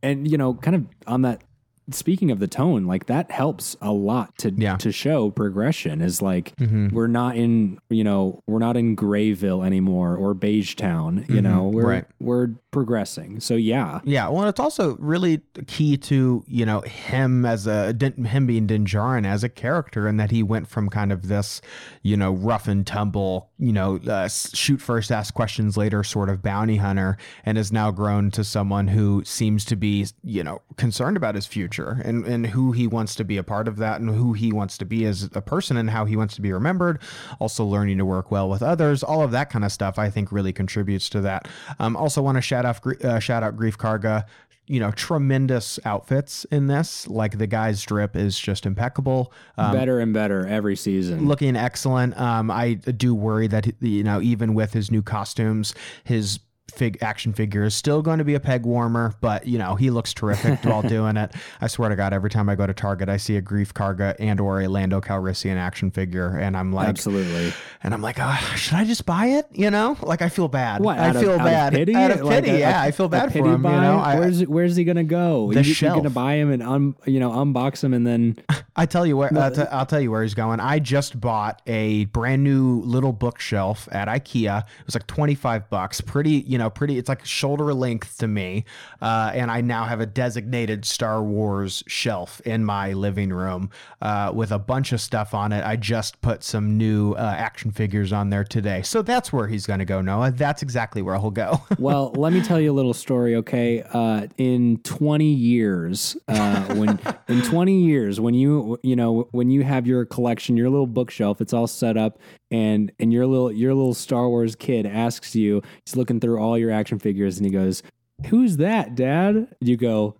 and 0.02 0.30
you 0.30 0.38
know, 0.38 0.54
kind 0.54 0.76
of 0.76 0.86
on 1.06 1.22
that 1.22 1.42
speaking 1.90 2.30
of 2.30 2.38
the 2.38 2.46
tone, 2.46 2.86
like 2.86 3.06
that 3.06 3.30
helps 3.30 3.76
a 3.80 3.92
lot 3.92 4.36
to 4.38 4.50
yeah. 4.50 4.76
to 4.76 4.92
show 4.92 5.30
progression. 5.30 6.00
Is 6.00 6.22
like 6.22 6.54
mm-hmm. 6.56 6.88
we're 6.94 7.06
not 7.06 7.36
in 7.36 7.78
you 7.90 8.04
know 8.04 8.42
we're 8.46 8.58
not 8.58 8.76
in 8.76 8.94
Grayville 8.94 9.62
anymore 9.62 10.16
or 10.16 10.34
Beige 10.34 10.74
Town. 10.74 11.24
You 11.28 11.36
mm-hmm. 11.36 11.42
know 11.42 11.68
we're 11.68 11.88
right. 11.88 12.04
we're 12.20 12.48
progressing. 12.70 13.40
So 13.40 13.54
yeah, 13.54 14.00
yeah. 14.04 14.28
Well, 14.28 14.48
it's 14.48 14.60
also 14.60 14.96
really 14.98 15.40
key 15.66 15.96
to 15.98 16.44
you 16.46 16.66
know 16.66 16.80
him 16.82 17.44
as 17.44 17.66
a 17.66 17.94
him 17.98 18.46
being 18.46 18.66
Din 18.66 18.84
Djarin 18.84 19.26
as 19.26 19.42
a 19.44 19.48
character, 19.48 20.06
and 20.06 20.20
that 20.20 20.30
he 20.30 20.42
went 20.42 20.68
from 20.68 20.88
kind 20.88 21.12
of 21.12 21.28
this 21.28 21.60
you 22.02 22.16
know 22.16 22.32
rough 22.32 22.68
and 22.68 22.86
tumble 22.86 23.50
you 23.62 23.72
know 23.72 24.00
uh, 24.08 24.28
shoot 24.28 24.80
first, 24.80 25.12
ask 25.12 25.32
questions 25.32 25.76
later 25.76 26.02
sort 26.02 26.28
of 26.28 26.42
bounty 26.42 26.76
hunter, 26.76 27.16
and 27.44 27.56
has 27.56 27.70
now 27.70 27.92
grown 27.92 28.30
to 28.32 28.42
someone 28.42 28.88
who 28.88 29.22
seems 29.24 29.64
to 29.66 29.76
be 29.76 30.06
you 30.24 30.42
know 30.42 30.60
concerned 30.76 31.16
about 31.16 31.36
his 31.36 31.46
future 31.46 32.02
and, 32.04 32.26
and 32.26 32.48
who 32.48 32.72
he 32.72 32.88
wants 32.88 33.14
to 33.14 33.24
be 33.24 33.36
a 33.36 33.44
part 33.44 33.68
of 33.68 33.76
that 33.76 34.00
and 34.00 34.10
who 34.10 34.32
he 34.32 34.52
wants 34.52 34.76
to 34.78 34.84
be 34.84 35.04
as 35.04 35.30
a 35.34 35.40
person 35.40 35.76
and 35.76 35.90
how 35.90 36.04
he 36.04 36.16
wants 36.16 36.34
to 36.34 36.42
be 36.42 36.52
remembered. 36.52 37.00
Also, 37.38 37.64
learning 37.64 37.98
to 37.98 38.04
work 38.04 38.32
well 38.32 38.48
with 38.48 38.62
others, 38.62 39.04
all 39.04 39.22
of 39.22 39.30
that 39.30 39.48
kind 39.48 39.64
of 39.64 39.70
stuff, 39.70 39.96
I 39.96 40.10
think 40.10 40.32
really 40.32 40.52
contributes 40.52 41.08
to 41.10 41.20
that. 41.20 41.46
Um, 41.78 41.96
also, 41.96 42.20
want 42.20 42.36
to 42.38 42.42
shout 42.42 42.64
out, 42.64 42.84
uh, 43.04 43.20
shout 43.20 43.44
out 43.44 43.56
Greef 43.56 43.76
Karga 43.76 44.24
you 44.72 44.80
know, 44.80 44.90
tremendous 44.90 45.78
outfits 45.84 46.46
in 46.46 46.66
this. 46.66 47.06
Like 47.06 47.36
the 47.36 47.46
guy's 47.46 47.82
drip 47.82 48.16
is 48.16 48.38
just 48.38 48.64
impeccable. 48.64 49.30
Um, 49.58 49.72
better 49.74 50.00
and 50.00 50.14
better 50.14 50.46
every 50.46 50.76
season. 50.76 51.26
Looking 51.26 51.56
excellent. 51.56 52.18
Um, 52.18 52.50
I 52.50 52.74
do 52.74 53.14
worry 53.14 53.48
that, 53.48 53.70
you 53.82 54.02
know, 54.02 54.22
even 54.22 54.54
with 54.54 54.72
his 54.72 54.90
new 54.90 55.02
costumes, 55.02 55.74
his 56.04 56.40
fig 56.72 56.98
action 57.02 57.32
figure 57.32 57.64
is 57.64 57.74
still 57.74 58.02
going 58.02 58.18
to 58.18 58.24
be 58.24 58.34
a 58.34 58.40
peg 58.40 58.64
warmer, 58.64 59.14
but 59.20 59.46
you 59.46 59.58
know 59.58 59.74
he 59.74 59.90
looks 59.90 60.12
terrific 60.12 60.58
while 60.64 60.82
doing 60.82 61.16
it. 61.16 61.32
I 61.60 61.66
swear 61.66 61.88
to 61.88 61.96
God, 61.96 62.12
every 62.12 62.30
time 62.30 62.48
I 62.48 62.54
go 62.54 62.66
to 62.66 62.74
Target, 62.74 63.08
I 63.08 63.16
see 63.16 63.36
a 63.36 63.42
Greef 63.42 63.72
Karga 63.72 64.16
and 64.18 64.40
or 64.40 64.60
a 64.60 64.68
Lando 64.68 65.00
Calrissian 65.00 65.56
action 65.56 65.90
figure, 65.90 66.36
and 66.36 66.56
I'm 66.56 66.72
like, 66.72 66.88
absolutely. 66.88 67.52
And 67.82 67.94
I'm 67.94 68.02
like, 68.02 68.18
oh, 68.20 68.52
should 68.56 68.74
I 68.74 68.84
just 68.84 69.06
buy 69.06 69.26
it? 69.26 69.46
You 69.52 69.70
know, 69.70 69.96
like 70.02 70.22
I 70.22 70.28
feel 70.28 70.48
bad. 70.48 70.82
What? 70.82 70.98
I 70.98 71.12
feel 71.12 71.32
of, 71.32 71.38
bad. 71.38 71.54
Out 71.54 71.72
of 71.74 71.78
pity? 71.78 71.94
Out 71.94 72.10
of 72.10 72.16
pity. 72.18 72.28
Like 72.28 72.44
a, 72.44 72.58
yeah, 72.58 72.82
a, 72.82 72.86
I 72.86 72.90
feel 72.90 73.08
bad 73.08 73.32
for 73.32 73.38
him. 73.38 73.62
Buy? 73.62 73.74
You 73.74 73.80
know, 73.80 73.98
I, 73.98 74.18
where's 74.18 74.46
where's 74.46 74.76
he 74.76 74.84
gonna 74.84 75.04
go? 75.04 75.52
The 75.52 75.62
you, 75.62 75.74
shelf. 75.74 75.96
You're 75.96 76.02
gonna 76.02 76.14
buy 76.14 76.34
him 76.34 76.50
and 76.50 76.62
un, 76.62 76.96
you 77.06 77.20
know 77.20 77.30
unbox 77.30 77.84
him 77.84 77.94
and 77.94 78.06
then. 78.06 78.36
I 78.76 78.86
tell 78.86 79.06
you 79.06 79.16
where. 79.18 79.36
Uh, 79.36 79.50
t- 79.50 79.62
I'll 79.70 79.84
tell 79.84 80.00
you 80.00 80.10
where 80.10 80.22
he's 80.22 80.34
going. 80.34 80.58
I 80.58 80.78
just 80.78 81.20
bought 81.20 81.60
a 81.66 82.06
brand 82.06 82.42
new 82.42 82.80
little 82.80 83.12
bookshelf 83.12 83.88
at 83.92 84.08
IKEA. 84.08 84.60
It 84.62 84.86
was 84.86 84.94
like 84.94 85.06
25 85.06 85.68
bucks. 85.68 86.00
Pretty, 86.00 86.44
you 86.46 86.56
know, 86.56 86.61
pretty. 86.70 86.98
It's 86.98 87.08
like 87.08 87.24
shoulder 87.24 87.72
length 87.74 88.18
to 88.18 88.28
me, 88.28 88.64
uh, 89.00 89.30
and 89.34 89.50
I 89.50 89.60
now 89.60 89.84
have 89.84 90.00
a 90.00 90.06
designated 90.06 90.84
Star 90.84 91.22
Wars 91.22 91.82
shelf 91.86 92.40
in 92.42 92.64
my 92.64 92.92
living 92.92 93.32
room 93.32 93.70
uh, 94.00 94.32
with 94.34 94.52
a 94.52 94.58
bunch 94.58 94.92
of 94.92 95.00
stuff 95.00 95.34
on 95.34 95.52
it. 95.52 95.64
I 95.64 95.76
just 95.76 96.20
put 96.20 96.42
some 96.42 96.76
new 96.76 97.12
uh, 97.12 97.34
action 97.36 97.70
figures 97.70 98.12
on 98.12 98.30
there 98.30 98.44
today, 98.44 98.82
so 98.82 99.02
that's 99.02 99.32
where 99.32 99.46
he's 99.46 99.66
going 99.66 99.78
to 99.78 99.84
go. 99.84 100.00
Noah, 100.00 100.30
that's 100.32 100.62
exactly 100.62 101.02
where 101.02 101.18
he'll 101.18 101.30
go. 101.30 101.60
well, 101.78 102.12
let 102.16 102.32
me 102.32 102.42
tell 102.42 102.60
you 102.60 102.72
a 102.72 102.74
little 102.74 102.94
story, 102.94 103.36
okay? 103.36 103.82
Uh, 103.92 104.26
in 104.38 104.78
20 104.78 105.24
years, 105.24 106.16
uh, 106.28 106.74
when 106.74 106.98
in 107.28 107.42
20 107.42 107.80
years, 107.80 108.20
when 108.20 108.34
you 108.34 108.78
you 108.82 108.96
know 108.96 109.28
when 109.32 109.50
you 109.50 109.62
have 109.62 109.86
your 109.86 110.04
collection, 110.04 110.56
your 110.56 110.70
little 110.70 110.86
bookshelf, 110.86 111.40
it's 111.40 111.52
all 111.52 111.66
set 111.66 111.96
up 111.96 112.18
and 112.52 112.92
and 113.00 113.12
your 113.12 113.26
little 113.26 113.50
your 113.50 113.74
little 113.74 113.94
Star 113.94 114.28
Wars 114.28 114.54
kid 114.54 114.86
asks 114.86 115.34
you, 115.34 115.62
he's 115.84 115.96
looking 115.96 116.20
through 116.20 116.38
all 116.38 116.56
your 116.56 116.70
action 116.70 116.98
figures, 116.98 117.38
and 117.38 117.46
he 117.46 117.50
goes, 117.50 117.82
"Who's 118.26 118.58
that, 118.58 118.94
Dad?" 118.94 119.48
You 119.60 119.78
go, 119.78 120.16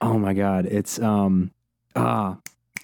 "Oh 0.00 0.18
my 0.18 0.34
God, 0.34 0.66
it's 0.66 0.98
um 0.98 1.52
ah, 1.94 2.36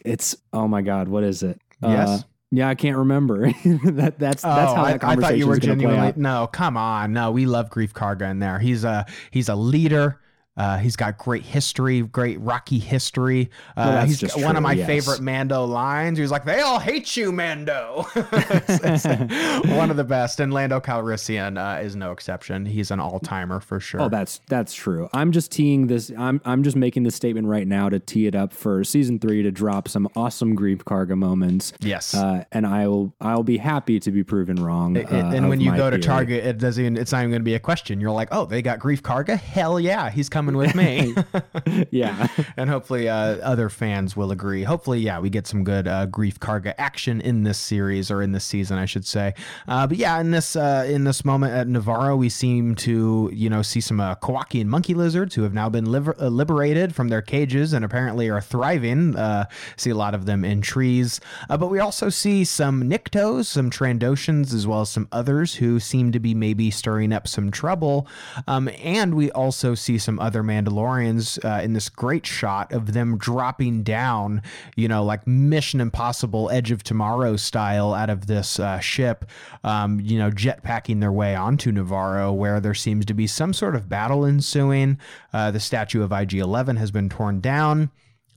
it's 0.05 0.37
oh 0.53 0.68
my 0.68 0.81
God, 0.81 1.09
what 1.09 1.24
is 1.24 1.42
it?" 1.42 1.61
Uh, 1.83 1.88
yes. 1.88 2.09
Uh, 2.09 2.22
yeah, 2.53 2.68
I 2.68 2.77
can't 2.77 2.96
remember. 2.96 3.50
that 3.64 4.14
that's 4.16 4.42
that's 4.42 4.44
oh, 4.44 4.74
how 4.77 4.85
that 4.85 5.03
I, 5.03 5.12
I 5.12 5.16
thought 5.16 5.37
you 5.37 5.48
were 5.48 5.59
genuinely 5.59 6.12
no. 6.14 6.46
Come 6.46 6.77
on, 6.77 7.12
no. 7.12 7.33
We 7.33 7.46
love 7.46 7.68
Greef 7.68 7.92
Karga 7.92 8.31
in 8.31 8.38
there. 8.38 8.61
He's 8.61 8.85
a 8.85 9.07
he's 9.33 9.48
a 9.48 9.57
leader 9.57 10.20
Uh, 10.57 10.79
he's 10.79 10.95
got 10.95 11.19
great 11.19 11.43
history, 11.43 12.03
great 12.03 12.40
Rocky 12.40 12.79
history. 12.79 13.51
Uh, 13.77 14.05
he's 14.07 14.21
just 14.21 14.40
one 14.40 14.55
of 14.57 14.62
my 14.62 14.73
yes. 14.75 14.87
favorite 14.87 15.21
Mando 15.21 15.64
lines. 15.64 16.17
He 16.17 16.23
was 16.23 16.31
like, 16.31 16.45
"They 16.45 16.61
all 16.61 16.79
hate 16.79 17.17
you, 17.17 17.33
Mando." 17.33 18.07
It's- 18.14 19.05
it's 19.07 19.69
one 19.69 19.90
of 19.90 19.97
the 19.97 20.05
best, 20.05 20.38
and 20.38 20.53
Lando 20.53 20.79
Calrissian 20.79 21.59
uh, 21.59 21.81
is 21.83 21.97
no 21.97 22.12
exception. 22.12 22.67
He's 22.67 22.93
an 22.93 23.01
all 23.01 23.19
timer 23.19 23.59
for 23.59 23.81
sure. 23.81 24.03
Oh, 24.03 24.09
that's 24.09 24.40
that's 24.49 24.73
true. 24.75 25.09
I'm 25.12 25.33
just 25.33 25.51
teeing 25.51 25.88
this. 25.88 26.12
I'm 26.17 26.40
I'm 26.45 26.62
just 26.62 26.77
making 26.77 27.03
this 27.03 27.17
statement 27.17 27.49
right 27.49 27.67
now 27.67 27.88
to 27.88 27.99
tee 27.99 28.27
it 28.29 28.37
up 28.37 28.53
for 28.53 28.85
season 28.85 29.19
three 29.19 29.43
to 29.43 29.51
drop 29.51 29.88
some 29.88 30.09
awesome 30.14 30.57
Greef 30.57 30.85
Karga 30.85 31.17
moments. 31.17 31.73
yes. 31.81 32.14
Uh, 32.14 32.45
and 32.53 32.64
I'll 32.67 33.12
I'll 33.21 33.43
be 33.43 33.57
happy 33.57 33.99
to 33.99 34.11
be 34.12 34.23
proven 34.23 34.57
wrong. 34.62 34.95
It- 34.97 35.11
uh, 35.11 35.17
and 35.35 35.49
when 35.49 35.61
you 35.61 35.75
go 35.75 35.90
to. 35.90 36.05
Target, 36.05 36.45
it 36.45 36.59
doesn't. 36.59 36.85
Even, 36.85 36.97
it's 36.99 37.12
not 37.12 37.21
even 37.21 37.31
going 37.31 37.40
to 37.40 37.45
be 37.45 37.55
a 37.55 37.59
question. 37.59 37.99
You're 37.99 38.11
like, 38.11 38.29
oh, 38.31 38.45
they 38.45 38.61
got 38.61 38.79
Greef 38.79 39.01
Karga. 39.01 39.38
Hell 39.38 39.81
yeah, 39.81 40.11
he's 40.11 40.29
coming 40.29 40.44
with 40.53 40.75
me. 40.75 41.15
yeah, 41.91 42.29
and 42.57 42.69
hopefully, 42.69 43.09
uh, 43.09 43.37
other 43.39 43.69
fans 43.69 44.17
will 44.17 44.31
agree. 44.31 44.63
Hopefully, 44.65 45.01
yeah, 45.01 45.19
we 45.19 45.31
get 45.31 45.47
some 45.47 45.65
good 45.65 45.89
uh, 45.89 46.07
Greef 46.07 46.39
Karga 46.39 46.75
action 46.77 47.21
in 47.21 47.43
this 47.45 47.59
series 47.59 48.11
or 48.11 48.21
in 48.23 48.33
this 48.33 48.45
season, 48.45 48.79
I 48.79 48.85
should 48.85 49.07
say. 49.07 49.35
Uh, 49.67 49.87
but 49.87 49.97
yeah, 49.97 50.21
in 50.21 50.31
this 50.31 50.57
uh, 50.57 50.87
in 50.89 51.05
this 51.05 51.25
moment 51.25 51.55
at 51.55 51.69
Navarro, 51.69 52.17
we 52.17 52.29
seem 52.29 52.75
to 52.77 53.31
you 53.33 53.49
know 53.49 53.63
see 53.63 53.81
some 53.81 54.01
uh, 54.01 54.15
Kowakian 54.17 54.67
monkey 54.67 54.95
lizards 54.95 55.35
who 55.35 55.43
have 55.43 55.55
now 55.55 55.69
been 55.69 55.87
liber- 55.87 56.21
uh, 56.21 56.29
liberated 56.29 56.95
from 56.95 57.09
their 57.09 57.23
cages 57.23 57.73
and 57.73 57.85
apparently 57.85 58.29
are 58.29 58.41
thriving. 58.41 59.17
Uh, 59.17 59.47
see 59.77 59.91
a 59.91 59.95
lot 59.95 60.15
of 60.15 60.27
them 60.27 60.45
in 60.45 60.61
trees, 60.61 61.21
uh, 61.49 61.57
but 61.57 61.69
we 61.69 61.79
also 61.79 62.09
see 62.09 62.45
some 62.45 62.83
Niktos, 62.85 63.47
some 63.47 63.71
Trandoshans, 63.71 64.53
as 64.53 64.67
well 64.67 64.83
as 64.83 64.91
some 64.91 65.09
others 65.13 65.55
who 65.55 65.81
seem 65.81 66.13
to 66.13 66.21
be 66.21 66.35
maybe 66.35 66.71
stirring 66.71 67.13
up 67.13 67.29
some 67.29 67.51
trouble. 67.51 68.07
Um, 68.49 68.69
and 68.83 69.15
we 69.15 69.31
also 69.31 69.75
see 69.75 69.99
some 69.99 70.19
other 70.19 70.34
Mandalorians 70.42 71.42
uh, 71.44 71.62
in 71.62 71.73
this 71.73 71.88
great 71.88 72.27
shot 72.27 72.73
of 72.73 72.92
them 72.92 73.18
dropping 73.18 73.83
down, 73.83 74.42
you 74.77 74.88
know, 74.88 75.05
like 75.05 75.27
Mission 75.27 75.81
Impossible 75.81 76.51
Edge 76.51 76.70
of 76.70 76.83
Tomorrow 76.83 77.37
style 77.37 77.94
out 77.94 78.11
of 78.11 78.27
this 78.27 78.59
uh, 78.59 78.81
ship, 78.81 79.25
um, 79.62 80.01
you 80.01 80.18
know, 80.18 80.31
jetpacking 80.31 81.01
their 81.01 81.12
way 81.12 81.35
onto 81.35 81.73
Navarro, 81.73 82.33
where 82.33 82.61
there 82.61 82.75
seems 82.75 83.05
to 83.07 83.14
be 83.14 83.27
some 83.27 83.53
sort 83.53 83.75
of 83.75 83.88
battle 83.88 84.25
ensuing. 84.25 84.99
Uh, 85.33 85.51
the 85.51 85.61
statue 85.61 86.03
of 86.03 86.12
IG 86.12 86.35
11 86.35 86.77
has 86.77 86.90
been 86.90 87.09
torn 87.09 87.40
down. 87.40 87.90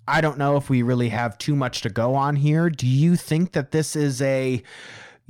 I 0.08 0.22
don't 0.22 0.38
know 0.38 0.56
if 0.56 0.70
we 0.70 0.82
really 0.82 1.10
have 1.10 1.38
too 1.38 1.56
much 1.56 1.82
to 1.82 1.90
go 1.90 2.16
on 2.16 2.38
here. 2.38 2.70
Do 2.70 2.88
you 2.88 3.18
think 3.18 3.52
that 3.52 3.72
this 3.72 3.96
is 3.96 4.22
a, 4.22 4.64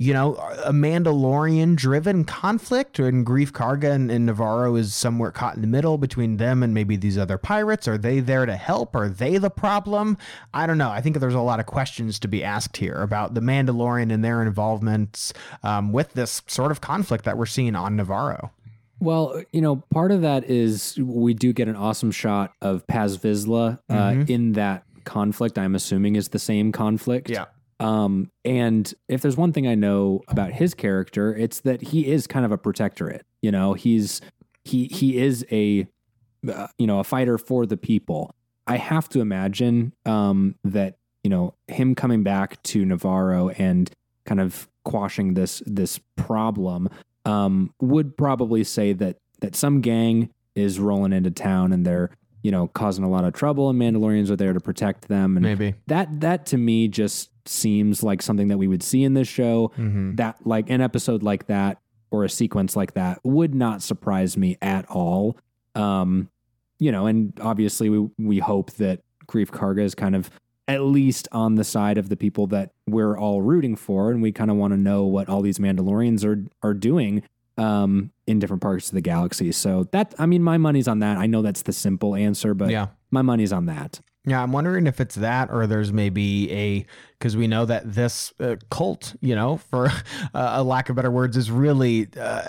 you 0.00 0.12
know, 0.12 0.36
a 0.64 0.72
Mandalorian 0.72 1.74
driven 1.74 2.24
conflict 2.24 3.00
and 3.00 3.26
Greef 3.26 3.50
Karga 3.50 3.90
and, 3.90 4.10
and 4.10 4.26
Navarro 4.26 4.76
is 4.76 4.94
somewhere 4.94 5.32
caught 5.32 5.56
in 5.56 5.60
the 5.60 5.66
middle 5.66 5.98
between 5.98 6.36
them 6.36 6.62
and 6.62 6.72
maybe 6.72 6.94
these 6.96 7.18
other 7.18 7.36
pirates? 7.36 7.88
Are 7.88 7.98
they 7.98 8.20
there 8.20 8.46
to 8.46 8.54
help? 8.54 8.94
Are 8.94 9.08
they 9.08 9.38
the 9.38 9.50
problem? 9.50 10.16
I 10.54 10.68
don't 10.68 10.78
know. 10.78 10.90
I 10.90 11.00
think 11.00 11.18
there's 11.18 11.34
a 11.34 11.40
lot 11.40 11.58
of 11.58 11.66
questions 11.66 12.20
to 12.20 12.28
be 12.28 12.44
asked 12.44 12.76
here 12.76 12.94
about 13.02 13.34
the 13.34 13.40
Mandalorian 13.40 14.12
and 14.12 14.24
their 14.24 14.40
involvements 14.40 15.32
um, 15.64 15.92
with 15.92 16.12
this 16.12 16.42
sort 16.46 16.70
of 16.70 16.80
conflict 16.80 17.24
that 17.24 17.36
we're 17.36 17.46
seeing 17.46 17.74
on 17.74 17.96
Navarro. 17.96 18.52
Well, 19.00 19.42
you 19.52 19.60
know, 19.60 19.76
part 19.92 20.12
of 20.12 20.22
that 20.22 20.44
is 20.44 20.96
we 21.00 21.34
do 21.34 21.52
get 21.52 21.66
an 21.68 21.76
awesome 21.76 22.10
shot 22.12 22.52
of 22.62 22.86
Paz 22.86 23.18
Vizsla 23.18 23.78
uh, 23.88 23.94
Mhm. 23.94 24.30
in 24.30 24.52
that 24.52 24.84
conflict. 25.04 25.58
I'm 25.58 25.74
assuming 25.74 26.16
is 26.16 26.28
the 26.28 26.38
same 26.38 26.70
conflict. 26.72 27.30
Um, 27.80 28.30
and 28.44 28.92
if 29.08 29.22
there's 29.22 29.36
one 29.36 29.52
thing 29.52 29.66
I 29.66 29.74
know 29.74 30.22
about 30.28 30.52
his 30.52 30.74
character, 30.74 31.34
it's 31.34 31.60
that 31.60 31.80
he 31.80 32.06
is 32.06 32.26
kind 32.26 32.44
of 32.44 32.52
a 32.52 32.58
protectorate. 32.58 33.24
You 33.42 33.52
know, 33.52 33.74
he's 33.74 34.20
he 34.64 34.86
he 34.86 35.18
is 35.18 35.46
a 35.50 35.86
uh, 36.52 36.68
you 36.78 36.86
know 36.86 37.00
a 37.00 37.04
fighter 37.04 37.38
for 37.38 37.66
the 37.66 37.76
people. 37.76 38.34
I 38.66 38.76
have 38.76 39.08
to 39.10 39.20
imagine 39.20 39.92
um, 40.04 40.56
that 40.64 40.98
you 41.22 41.30
know 41.30 41.54
him 41.68 41.94
coming 41.94 42.22
back 42.22 42.62
to 42.64 42.84
Navarro 42.84 43.50
and 43.50 43.90
kind 44.24 44.40
of 44.40 44.68
quashing 44.84 45.34
this 45.34 45.62
this 45.66 46.00
problem 46.16 46.88
um, 47.24 47.72
would 47.80 48.16
probably 48.16 48.64
say 48.64 48.92
that 48.94 49.16
that 49.40 49.54
some 49.54 49.80
gang 49.80 50.30
is 50.54 50.80
rolling 50.80 51.12
into 51.12 51.30
town 51.30 51.72
and 51.72 51.86
they're 51.86 52.10
you 52.42 52.50
know 52.50 52.68
causing 52.68 53.04
a 53.04 53.08
lot 53.08 53.24
of 53.24 53.32
trouble 53.32 53.70
and 53.70 53.80
Mandalorians 53.80 54.30
are 54.30 54.36
there 54.36 54.52
to 54.52 54.60
protect 54.60 55.08
them 55.08 55.36
and 55.36 55.44
Maybe. 55.44 55.74
that 55.86 56.20
that 56.20 56.46
to 56.46 56.58
me 56.58 56.88
just 56.88 57.30
seems 57.48 58.02
like 58.02 58.22
something 58.22 58.48
that 58.48 58.58
we 58.58 58.68
would 58.68 58.82
see 58.82 59.02
in 59.04 59.14
this 59.14 59.28
show 59.28 59.72
Mm-hmm. 59.76 60.16
that 60.16 60.36
like 60.46 60.70
an 60.70 60.80
episode 60.80 61.22
like 61.22 61.46
that 61.46 61.78
or 62.10 62.24
a 62.24 62.28
sequence 62.30 62.76
like 62.76 62.94
that 62.94 63.18
would 63.24 63.54
not 63.54 63.82
surprise 63.82 64.36
me 64.36 64.56
at 64.62 64.86
all 64.90 65.36
um 65.74 66.28
you 66.78 66.90
know 66.92 67.06
and 67.06 67.32
obviously 67.40 67.88
we 67.90 68.08
we 68.18 68.38
hope 68.38 68.70
that 68.72 69.00
greef 69.26 69.48
karga 69.50 69.82
is 69.82 69.94
kind 69.94 70.14
of 70.16 70.30
at 70.66 70.82
least 70.82 71.28
on 71.32 71.54
the 71.54 71.64
side 71.64 71.96
of 71.98 72.08
the 72.08 72.16
people 72.16 72.46
that 72.46 72.72
we're 72.86 73.16
all 73.18 73.40
rooting 73.42 73.76
for 73.76 74.10
and 74.10 74.22
we 74.22 74.32
kind 74.32 74.50
of 74.50 74.56
want 74.56 74.72
to 74.72 74.76
know 74.78 75.04
what 75.04 75.28
all 75.28 75.42
these 75.42 75.58
mandalorians 75.58 76.24
are 76.24 76.44
are 76.66 76.74
doing 76.74 77.22
um 77.58 78.10
in 78.26 78.38
different 78.38 78.62
parts 78.62 78.88
of 78.88 78.94
the 78.94 79.00
galaxy 79.00 79.50
so 79.52 79.84
that 79.92 80.14
i 80.18 80.24
mean 80.26 80.42
my 80.42 80.56
money's 80.56 80.88
on 80.88 81.00
that 81.00 81.18
i 81.18 81.26
know 81.26 81.42
that's 81.42 81.62
the 81.62 81.72
simple 81.72 82.14
answer 82.14 82.54
but 82.54 82.70
yeah. 82.70 82.86
my 83.10 83.22
money's 83.22 83.52
on 83.52 83.66
that 83.66 84.00
Yeah, 84.28 84.42
I'm 84.42 84.52
wondering 84.52 84.86
if 84.86 85.00
it's 85.00 85.16
that 85.16 85.50
or 85.50 85.66
there's 85.66 85.92
maybe 85.92 86.52
a 86.52 86.86
because 87.18 87.36
we 87.36 87.46
know 87.46 87.64
that 87.64 87.92
this 87.92 88.32
uh, 88.38 88.56
cult, 88.70 89.14
you 89.20 89.34
know, 89.34 89.56
for 89.56 89.86
uh, 90.34 90.50
a 90.54 90.62
lack 90.62 90.88
of 90.88 90.96
better 90.96 91.10
words, 91.10 91.36
is 91.36 91.50
really 91.50 92.08
uh, 92.18 92.44